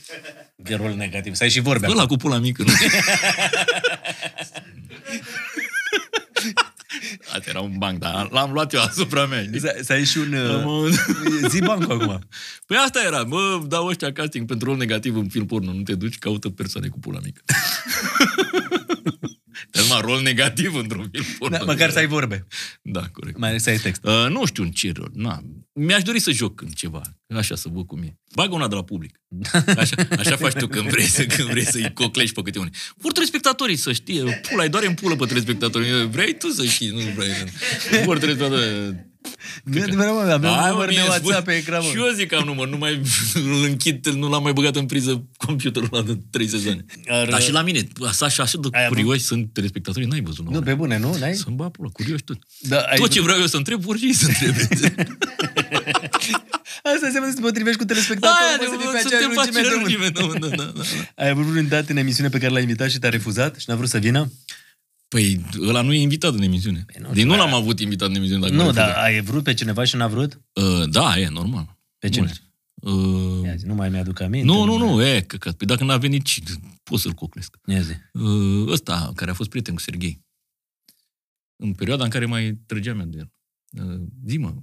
[0.56, 1.34] De rol negativ.
[1.34, 1.86] Să ai și vorbe.
[1.90, 2.62] Ăla cu pula mică.
[2.62, 2.72] Nu?
[7.34, 9.42] Asta era un banc, dar l-am luat eu asupra mea.
[9.42, 9.60] știi?
[9.60, 10.34] Să, să ai și un...
[10.34, 10.94] Am- Uh,
[11.50, 12.18] zi bancul acum.
[12.66, 15.94] Păi asta era, mă, dau ăștia casting pentru rol negativ în film porno, nu te
[15.94, 17.42] duci, caută persoane cu pula mică.
[19.74, 21.56] Dar numai rol negativ într-un film porno.
[21.56, 22.46] Da, măcar să ai vorbe.
[22.82, 23.38] Da, corect.
[23.38, 24.04] Mai ales să ai text.
[24.04, 27.02] Uh, nu știu în ce rol, na, mi-aș dori să joc în ceva,
[27.36, 28.16] așa să văd cum e.
[28.34, 29.20] Bagă una de la public.
[29.76, 32.72] Așa, așa faci tu când vrei, să, când vrei să-i coclești pe câte unii.
[32.96, 36.06] Vor telespectatorii să știe, pula, îi doare în pulă pe telespectatori.
[36.06, 37.30] Vrei tu să știi, nu vrei.
[38.04, 39.12] Vor telespectatorii.
[39.64, 41.82] Nu e adevărat, mă, avem Hai, un mă, număr de mie WhatsApp spune- pe ecran,
[41.82, 42.06] Și mă.
[42.06, 43.00] eu zic că am număr, nu mai
[43.34, 46.84] îl închid, nu l-am mai băgat în priză computerul ăla de trei sezoane.
[47.08, 50.20] Ar- Dar și la mine, așa și așa de Ai avut- curioși sunt telespectatorii, n-ai
[50.20, 50.48] văzut.
[50.50, 51.16] Nu, pe bune, nu?
[51.18, 51.34] N-ai?
[51.34, 52.38] Să-mi bag pula, curioși tot.
[52.60, 52.96] Da, ai...
[52.98, 54.68] Tot ce vreau eu să întreb, vor și ei să întrebe.
[56.94, 59.52] Asta înseamnă să te potrivești cu telespectatorul, Aia, mă, să fii pe de- aceeași suntem
[59.52, 59.88] pe lungime de aceeași undă.
[59.88, 60.82] lungime de undă, da, da,
[61.16, 61.22] da.
[61.24, 63.74] Ai avut vreun dat în emisiune pe care l-ai invitat și te-a refuzat și n-a
[63.74, 64.32] vrut să vină?
[65.14, 66.84] Păi, ăla nu e invitat în emisiune.
[66.86, 68.40] Păi nu Deci știu, nu dar- l-am avut invitat în emisiune.
[68.40, 69.04] Dacă Nu, m-ar dar refuza.
[69.04, 70.40] ai vrut pe cineva și n-a vrut?
[70.52, 71.78] Uh, da, e, normal.
[71.98, 72.24] Pe cine?
[72.24, 72.42] Mulți.
[72.74, 74.46] Uh, Ia zi, nu mai mi-aduc aminte.
[74.46, 75.54] nu, nu, nu, e, căcat.
[75.54, 76.42] Păi dacă n-a venit, ci-
[76.82, 77.56] pot să-l coclesc.
[77.66, 77.92] Ia zi.
[78.12, 80.24] Uh, ăsta, care a fost prieten cu Serghei.
[81.56, 83.30] În perioada în care mai trăgeam eu de el.
[83.84, 84.54] Uh, zi, mă.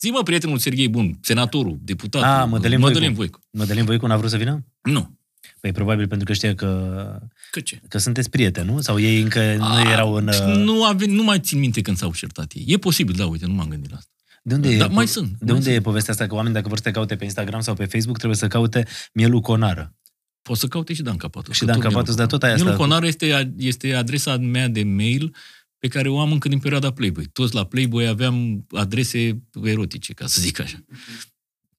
[0.00, 2.28] Zi, mă, prietenul Serghei Bun, senatorul, deputatul.
[2.28, 2.92] Ah, Mădălin Voicu.
[2.94, 3.40] Mădălin Voicu.
[3.50, 4.66] Mădălin Voicu n-a vrut să vină?
[4.82, 5.13] Nu.
[5.60, 7.18] Păi probabil pentru că știa că,
[7.50, 7.80] Că ce?
[7.88, 8.80] că sunteți prieteni, nu?
[8.80, 10.28] Sau ei încă nu Ah, erau în...
[10.28, 12.64] uh, Nu, a venit, nu mai țin minte când s-au certat ei.
[12.66, 14.10] E posibil, da, uite, nu m-am gândit la asta.
[14.42, 15.76] De unde, Da, e, mai po- sunt, De mai unde sunt.
[15.76, 18.16] e povestea asta că oamenii dacă vor să te caute pe Instagram sau pe Facebook
[18.16, 19.94] trebuie să caute mielul conară?
[20.42, 21.52] Poți să caute și Dan Capatu.
[21.52, 24.36] Și că Dan tot Capatu, Mielu dar tot aia Mielu asta- Conar este, este adresa
[24.36, 25.34] mea de mail
[25.78, 27.24] pe care o am încă din perioada Playboy.
[27.32, 30.84] Toți la Playboy aveam adrese erotice, ca să zic așa.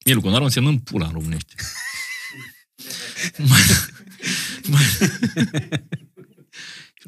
[0.06, 1.54] Mielu Conar înseamnă în pula în românește.
[3.38, 3.62] mai,
[4.68, 4.84] mai,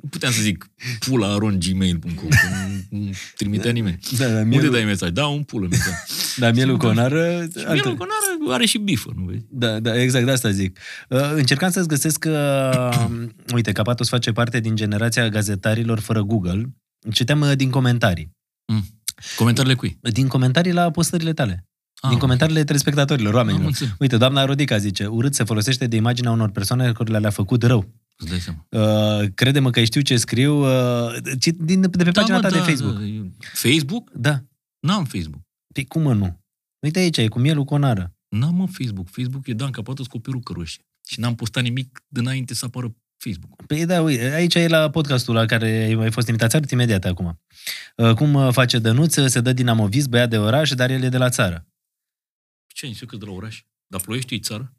[0.02, 2.48] nu puteam să zic pula aron gmail.com, că
[2.90, 4.00] nu, nu trimitea nimeni.
[4.18, 5.10] Da, dar Unde mielul, dai mesaj?
[5.10, 5.94] Da, un pulă mesaj.
[6.38, 7.48] dar mielul conară...
[7.58, 9.46] Și Mielu Conar are și bifă, nu vezi?
[9.50, 10.80] Da, da, exact, de asta zic.
[11.10, 12.92] Uh, încercam să-ți găsesc că,
[13.56, 16.76] uite, Capatos face parte din generația gazetarilor fără Google.
[17.12, 18.32] Citeam uh, din comentarii.
[18.74, 18.86] Mm.
[19.36, 19.98] Comentariile cui?
[20.02, 21.66] Din comentarii la postările tale.
[22.01, 23.66] Ah, din comentariile telespectatorilor, Am oamenilor.
[23.67, 23.93] înțeles.
[24.00, 27.85] Uite, doamna Rodica zice, urât se folosește de imaginea unor persoane care le-a făcut rău.
[28.16, 28.66] Îți dai seama.
[29.19, 32.98] Uh, crede-mă că știu ce scriu uh, ci- din, de pe pagina ta de Facebook.
[32.98, 34.11] Da, eu- Facebook?
[34.14, 34.43] Da.
[34.80, 35.42] N-am Facebook.
[35.74, 36.40] Păi cum mă nu?
[36.80, 38.14] Uite aici, e cu mielul conară.
[38.30, 39.08] N-am mă Facebook.
[39.09, 40.82] Facebook e Dan Capatu cu o perucă roșie.
[41.08, 43.66] Și n-am postat nimic dinainte să apară Facebook.
[43.66, 46.53] Păi da, uite, aici e la podcastul la care ai fost invitat.
[46.53, 47.40] Arăt imediat acum.
[47.95, 51.17] Uh, cum uh, face Dănuț, se dă dinamovist, băiat de oraș, dar el e de
[51.17, 51.66] la țară.
[52.78, 53.64] Ce ai zis eu că de la oraș?
[53.88, 54.74] Dar ploiești e țară?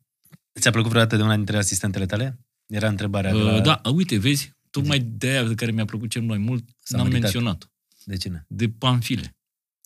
[0.58, 2.38] Ți-a plăcut vreodată de una dintre asistentele tale?
[2.66, 3.54] Era întrebarea de la...
[3.54, 6.96] Uh, da, uite, vezi, tocmai de aia de care mi-a plăcut cel mai mult, S-a
[6.96, 7.22] n-am măritat.
[7.22, 7.70] menționat
[8.04, 8.44] De cine?
[8.48, 9.36] De Panfile.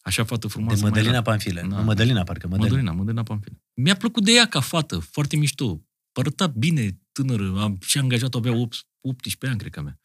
[0.02, 0.80] Așa fată De frumoasă.
[0.80, 1.22] mai Mădălina era.
[1.22, 1.60] Panfile.
[1.60, 1.66] Da.
[1.66, 2.46] Nu, Mădălina, parcă.
[2.46, 2.68] Mădălina.
[2.68, 3.62] Mădălina, Mădălina Panfile.
[3.74, 5.82] Mi-a plăcut de ea ca fată, foarte mișto.
[6.12, 10.00] Părăta bine, tânără, am și angajat-o, avea 8, 18 ani, cred că avea.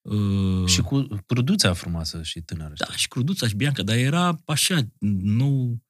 [0.00, 2.72] Uh, Și cu cruduța frumoasă și tânără.
[2.76, 4.78] Da, și Cruduța și Bianca, dar era așa,
[5.22, 5.82] nou,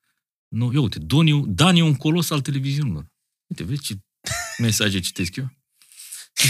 [0.48, 3.06] nou eu, uite, Doniu, Dan e un colos al televiziunilor.
[3.46, 3.94] Uite, vezi ce
[4.58, 5.50] mesaje citesc eu?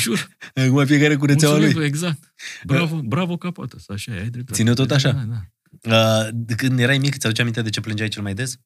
[0.00, 0.28] Jur.
[0.54, 1.62] Acum fiecare cu rețeaua lui.
[1.64, 2.34] Mulțumim, exact.
[2.64, 4.52] Bravo, bravo Capatos, așa, e, ai dreptate.
[4.58, 5.10] Ține tot așa?
[5.12, 5.42] Da, da.
[6.24, 8.56] Uh, de când erai mic, ți-aduce aminte de ce plângeai cel mai des?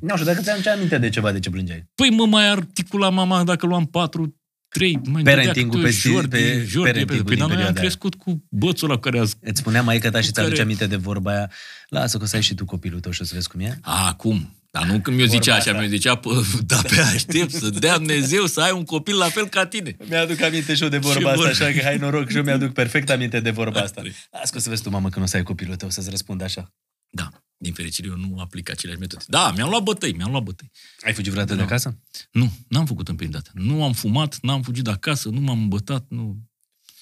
[0.00, 1.90] Nu știu, dacă ți-aduce aminte de ceva de ce plângeai.
[1.94, 6.12] Păi mă mai articula mama dacă luam patru, trei, mai Parenting-ul dădea pe câte sti-
[6.12, 7.88] Jordi, pe Jordi, parenting-ul Păi din dar noi am perioada aia.
[7.88, 10.96] crescut cu bățul ăla care a Îți spunea maica ta și ți-aduce Care- aminte de
[10.96, 11.50] vorba aia,
[11.88, 13.78] lasă că o să ai și tu copilul tău și o să vezi cum e?
[13.82, 14.56] A, acum.
[14.74, 15.80] Dar nu când mi-o Vorba zicea așa, asta.
[15.82, 19.48] mi-o zicea, "Pă, da, pe aștept să dea Dumnezeu să ai un copil la fel
[19.48, 19.96] ca tine.
[20.08, 21.50] Mi-aduc aminte și eu de vorba Ce asta, vorba?
[21.50, 24.02] așa că hai noroc și eu mi-aduc perfect aminte de vorba asta.
[24.30, 26.42] Las că o să vezi tu, mamă, când o să ai copilul tău să-ți răspund
[26.42, 26.72] așa.
[27.10, 29.24] Da, din fericire eu nu aplic aceleași metode.
[29.26, 30.70] Da, mi-am luat bătăi, mi-am luat bătăi.
[31.04, 31.66] Ai fugit vreodată de Nu.
[31.66, 31.98] acasă?
[32.30, 33.50] Nu, n-am făcut în prima dată.
[33.54, 36.36] Nu am fumat, n-am fugit de acasă, nu m-am îmbătat, nu...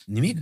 [0.05, 0.39] Nimic?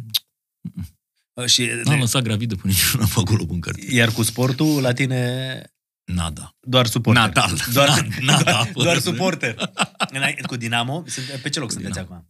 [1.32, 3.92] Uh, Și, N-am lăsat gravidă până niciuna pe acolo în cartier.
[3.92, 5.62] iar cu sportul, la tine,
[6.14, 6.56] Nada.
[6.60, 7.22] doar suporter.
[7.22, 7.58] Natal.
[7.72, 9.70] Doar, Na- nada, doar, fără doar să- suporter.
[10.10, 12.14] Înainte- Cu Dinamo, sunt- pe ce loc sunteți Dinamo.
[12.14, 12.26] acum?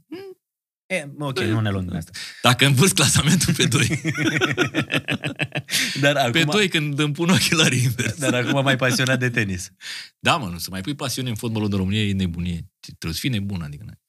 [0.86, 2.10] E, ok, nu ne luăm din asta.
[2.42, 4.00] Dacă învârți clasamentul pe doi.
[6.00, 8.14] Dar acum, Pe doi când îmi pun ochelarii invers.
[8.18, 9.70] dar acum mai pasionat de tenis.
[10.18, 12.70] Da, mă, nu, să mai pui pasiune în fotbalul de România e nebunie.
[12.80, 13.98] Trebuie să fii nebun, adică n-ai.
[13.98, 14.07] Uh,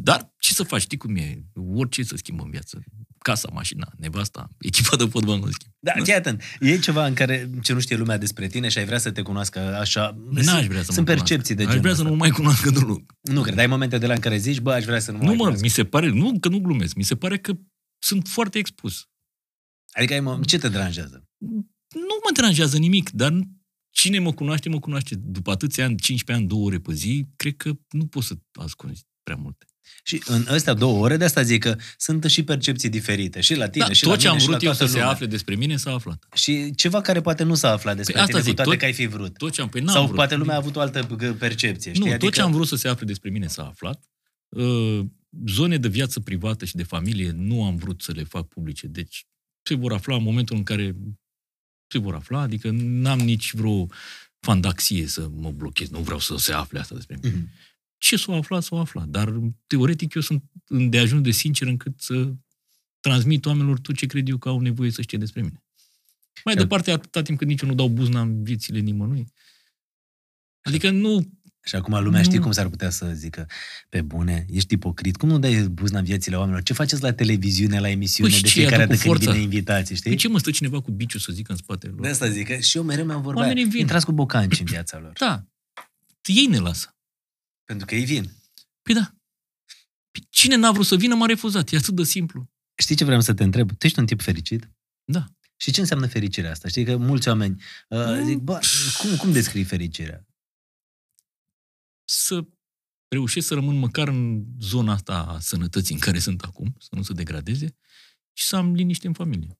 [0.00, 1.44] dar ce să faci, știi cum e?
[1.74, 2.78] Orice să schimbă în viață.
[3.18, 5.72] Casa, mașina, nevasta, echipa de fotbal nu schimb.
[5.78, 6.42] Da, fii atent.
[6.60, 9.22] E ceva în care ce nu știe lumea despre tine și ai vrea să te
[9.22, 10.18] cunoască așa?
[10.30, 11.64] N-aș vrea să Sunt mă percepții de cunoască.
[11.64, 12.08] Aș genul vrea să ăsta.
[12.08, 13.12] nu mă mai cunoască deloc.
[13.20, 15.22] Nu cred, ai momente de la în care zici, bă, aș vrea să nu mă
[15.22, 15.64] Nu, mai mă, cunoască.
[15.66, 17.52] mi se pare, nu, că nu glumesc, mi se pare că
[17.98, 19.08] sunt foarte expus.
[19.92, 21.24] Adică ai, mă, ce te deranjează?
[21.88, 23.32] Nu mă deranjează nimic, dar
[23.90, 25.14] cine mă cunoaște, mă cunoaște.
[25.14, 29.04] După atâția ani, 15 ani, două ore pe zi, cred că nu poți să ascunzi
[29.26, 29.66] prea multe.
[30.02, 33.40] Și în astea două ore, de asta zic că sunt și percepții diferite.
[33.40, 34.78] Și la tine, Da, și tot la ce mine, am și vrut la eu să
[34.78, 35.12] toată se lumea.
[35.12, 36.24] afle despre mine s-a aflat.
[36.34, 38.78] Și ceva care poate nu s-a aflat despre Păi asta tine, zic, cu toate tot-
[38.80, 39.36] că ai fi vrut.
[39.38, 40.16] Tot ce am, păi n-am Sau vrut.
[40.16, 41.92] poate lumea a avut o altă g- percepție.
[41.92, 42.04] Știi?
[42.04, 44.04] Nu, adică, tot ce am vrut să se afle despre mine s-a aflat.
[44.48, 45.00] Uh,
[45.46, 48.86] Zone de viață privată și de familie nu am vrut să le fac publice.
[48.86, 49.26] Deci
[49.62, 50.96] se vor afla în momentul în care
[51.92, 53.86] se vor afla, adică n-am nici vreo
[54.40, 55.88] fandaxie să mă blochez.
[55.88, 57.34] Nu vreau să se afle asta despre mine.
[57.36, 57.48] Mhm.
[58.08, 59.06] Ce s-o aflat, s-o aflat.
[59.08, 62.32] Dar, teoretic, eu sunt de ajuns de sincer încât să
[63.00, 65.62] transmit oamenilor tot ce cred eu că au nevoie să știe despre mine.
[66.44, 69.26] Mai Și- departe, atâta timp cât nici eu nu dau buzna în viețile nimănui.
[70.62, 71.30] Adică nu
[71.64, 72.42] Și acum lumea știe Nu.
[72.42, 73.46] cum s-ar putea să zică,
[73.88, 76.62] pe bune, ești ipocrit, cum nu dai buzna în viețile oamenilor?
[76.62, 79.16] Ce faceți la televiziune, la emisiune, Păi și de ce, fiecare ia-te dată cu când
[79.16, 79.30] forța.
[79.32, 80.10] vine invitații, știi?
[80.10, 82.00] De ce mă stă cineva cu biciu să zică în spatele lor?
[82.00, 83.42] De asta zic, că și eu mereu mi-am vorbit.
[83.42, 83.80] Oamenii vin.
[83.80, 85.12] Intrați cu bocanci în viața lor.
[85.18, 85.44] Da.
[86.24, 86.95] Ei ne lasă.
[87.66, 88.32] Pentru că ei vin.
[88.82, 89.14] Păi da.
[90.10, 91.72] Păi Cine n-a vrut să vină m-a refuzat.
[91.72, 92.50] E atât de simplu.
[92.74, 93.70] Știi ce vreau să te întreb?
[93.78, 94.70] Tu ești un tip fericit?
[95.04, 95.26] Da.
[95.56, 96.68] Și ce înseamnă fericirea asta?
[96.68, 98.24] Știi că mulți oameni uh, Nu.
[98.24, 98.60] zic, bă,
[98.98, 100.26] cum, cum descrii fericirea?
[102.04, 102.46] Să
[103.08, 107.02] reușesc să rămân măcar în zona asta a sănătății în care sunt acum, să nu
[107.02, 107.76] se degradeze,
[108.32, 109.58] și să am liniște în familie.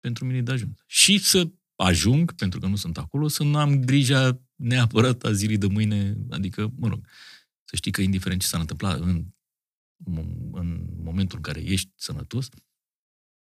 [0.00, 0.78] Pentru mine e de ajuns.
[0.86, 5.58] Și să ajung, pentru că nu sunt acolo, să nu am grija neapărat a zilei
[5.58, 7.06] de mâine, adică, mă rog,
[7.64, 9.24] să știi că indiferent ce s-ar întâmpla în,
[10.52, 12.48] în momentul în care ești sănătos,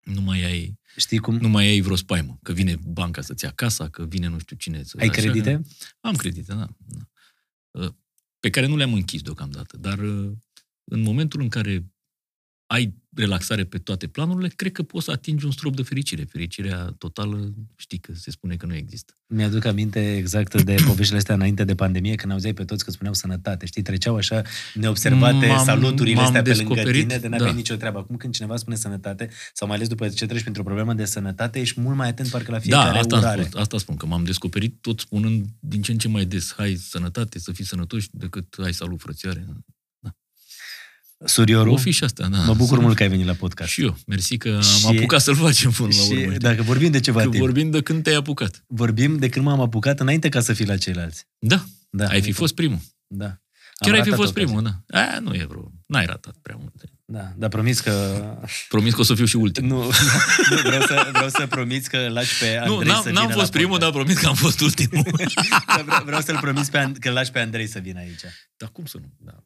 [0.04, 1.36] nu mai ai Știi cum?
[1.38, 4.56] nu mai ai vreo spaimă, că vine banca să-ți ia casa, că vine nu știu
[4.56, 4.98] cine să...
[5.00, 5.52] Ai așa credite?
[5.52, 5.62] Că...
[6.00, 6.68] Am credite, da.
[6.78, 7.08] da.
[7.72, 7.94] Uh,
[8.40, 10.32] Pe care nu le-am închis deocamdată, dar uh,
[10.84, 11.92] în momentul în care
[12.68, 16.24] ai relaxare pe toate planurile, cred că poți să atingi un strop de fericire.
[16.24, 19.14] Fericirea totală, știi că se spune că nu există.
[19.28, 23.14] Mi-aduc aminte exact de poveștile astea înainte de pandemie, când auzeai pe toți că spuneau
[23.14, 23.66] sănătate.
[23.66, 24.42] Știi, treceau așa
[24.74, 27.56] neobservate M-am- saluturile m-am astea pe lângă descoperit, tine, de n-aveai da.
[27.56, 27.98] nicio treabă.
[28.00, 31.60] Acum când cineva spune sănătate, sau mai ales după ce treci printr-o problemă de sănătate,
[31.60, 33.44] ești mult mai atent parcă la Da, fiecare asta, am urare.
[33.44, 36.76] spus, asta spun, că m-am descoperit tot spunând din ce în ce mai des, hai
[36.76, 39.46] sănătate, să fii sănătoși, decât hai salut frățioare.
[41.26, 42.38] Surioru, O fi și asta, da.
[42.38, 43.70] mă bucur Să- mult că ai venit la podcast.
[43.70, 46.22] Și eu, mersi că am Și- apucat să-l facem până la și urmă.
[46.24, 46.38] știi?
[46.38, 48.64] dacă vorbim de ceva că timp, vorbim de când te-ai apucat.
[48.68, 51.28] vorbim de când m-am apucat înainte ca să fii la ceilalți.
[51.40, 52.80] Da, Da, ai fi fost primul.
[53.08, 53.26] Da.
[53.26, 54.54] Am Chiar ai fi ratat fost ocazia.
[54.54, 55.00] primul, da.
[55.00, 55.72] A, nu e vreo...
[55.88, 56.92] N-ai ratat prea multe.
[57.06, 58.24] Da, dar promis că...
[58.70, 59.70] Promis că o să fiu și ultimul.
[59.78, 59.84] Nu,
[60.56, 63.20] nu vreau, să, vreau să promiți că îl lași pe Andrei Nu, să n-am, vină
[63.20, 64.06] n-am la fost primul, dar podcast.
[64.16, 65.04] promis că am fost ultimul.
[65.76, 68.22] Dar vreau, vreau să-l promis pe, An- că îl lași pe Andrei să vină aici.
[68.58, 69.14] dar cum să nu?
[69.18, 69.44] Da.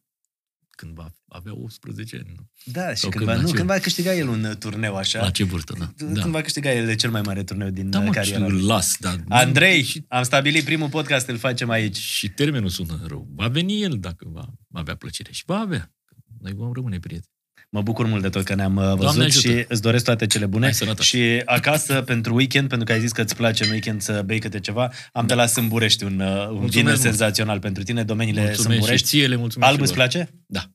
[0.81, 2.33] Când va avea 18 ani.
[2.35, 2.43] Nu?
[2.65, 4.55] Da, și Sau când când, va, la nu, ce- când va câștiga el un uh,
[4.55, 5.21] turneu așa.
[5.21, 5.91] La ce vârstă, da.
[5.97, 8.17] Când Da, va câștiga el de cel mai mare turneu din da uh, mă, și
[8.17, 8.61] cariera îl lui.
[8.63, 8.97] las.
[8.99, 11.97] Dar Andrei, Și, am stabilit primul podcast, îl facem aici.
[11.97, 13.27] și termenul sună rău.
[13.35, 15.31] Va veni el dacă va avea plăcere.
[15.31, 15.93] Și va avea.
[16.39, 17.30] Noi vom rămâne prieteni.
[17.73, 19.47] Mă bucur mult de tot că ne-am uh, văzut ajută.
[19.47, 20.63] și îți doresc toate cele bune.
[20.63, 21.03] Hai, sănătate.
[21.03, 24.39] și acasă, pentru weekend, pentru că ai zis că îți place în weekend să bei
[24.39, 26.99] câte ceva, am de la Sâmburești un, uh, un vin mult.
[26.99, 29.07] senzațional pentru tine, domeniile Mulțumesc și Sâmburești.
[29.07, 30.07] ție, le mulțumesc Alb și îți lor.
[30.09, 30.29] place?
[30.45, 30.71] Da.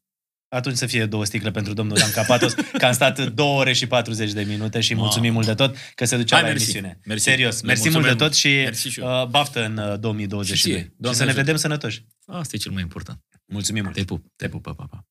[0.49, 3.87] Atunci să fie două sticle pentru domnul Dan Capatos, că am stat două ore și
[3.87, 5.05] 40 de minute și Mamă.
[5.05, 6.65] mulțumim mult de tot că se ducea Hai, la mersi.
[6.65, 6.99] emisiune.
[7.07, 7.23] Mersi.
[7.25, 9.21] Serios, Le mersi mult de mulțumim tot și Mersi și eu.
[9.23, 10.57] uh, baftă în uh, 2022.
[10.57, 10.79] Și ție.
[10.79, 11.45] Și, Doamne să ne ajută.
[11.45, 12.05] vedem sănătoși.
[12.27, 13.21] Asta e cel mai important.
[13.47, 13.95] Mulțumim mult.
[13.95, 14.25] Te pup.
[14.37, 14.63] Te pup.
[14.63, 15.07] Pa, pa, pa.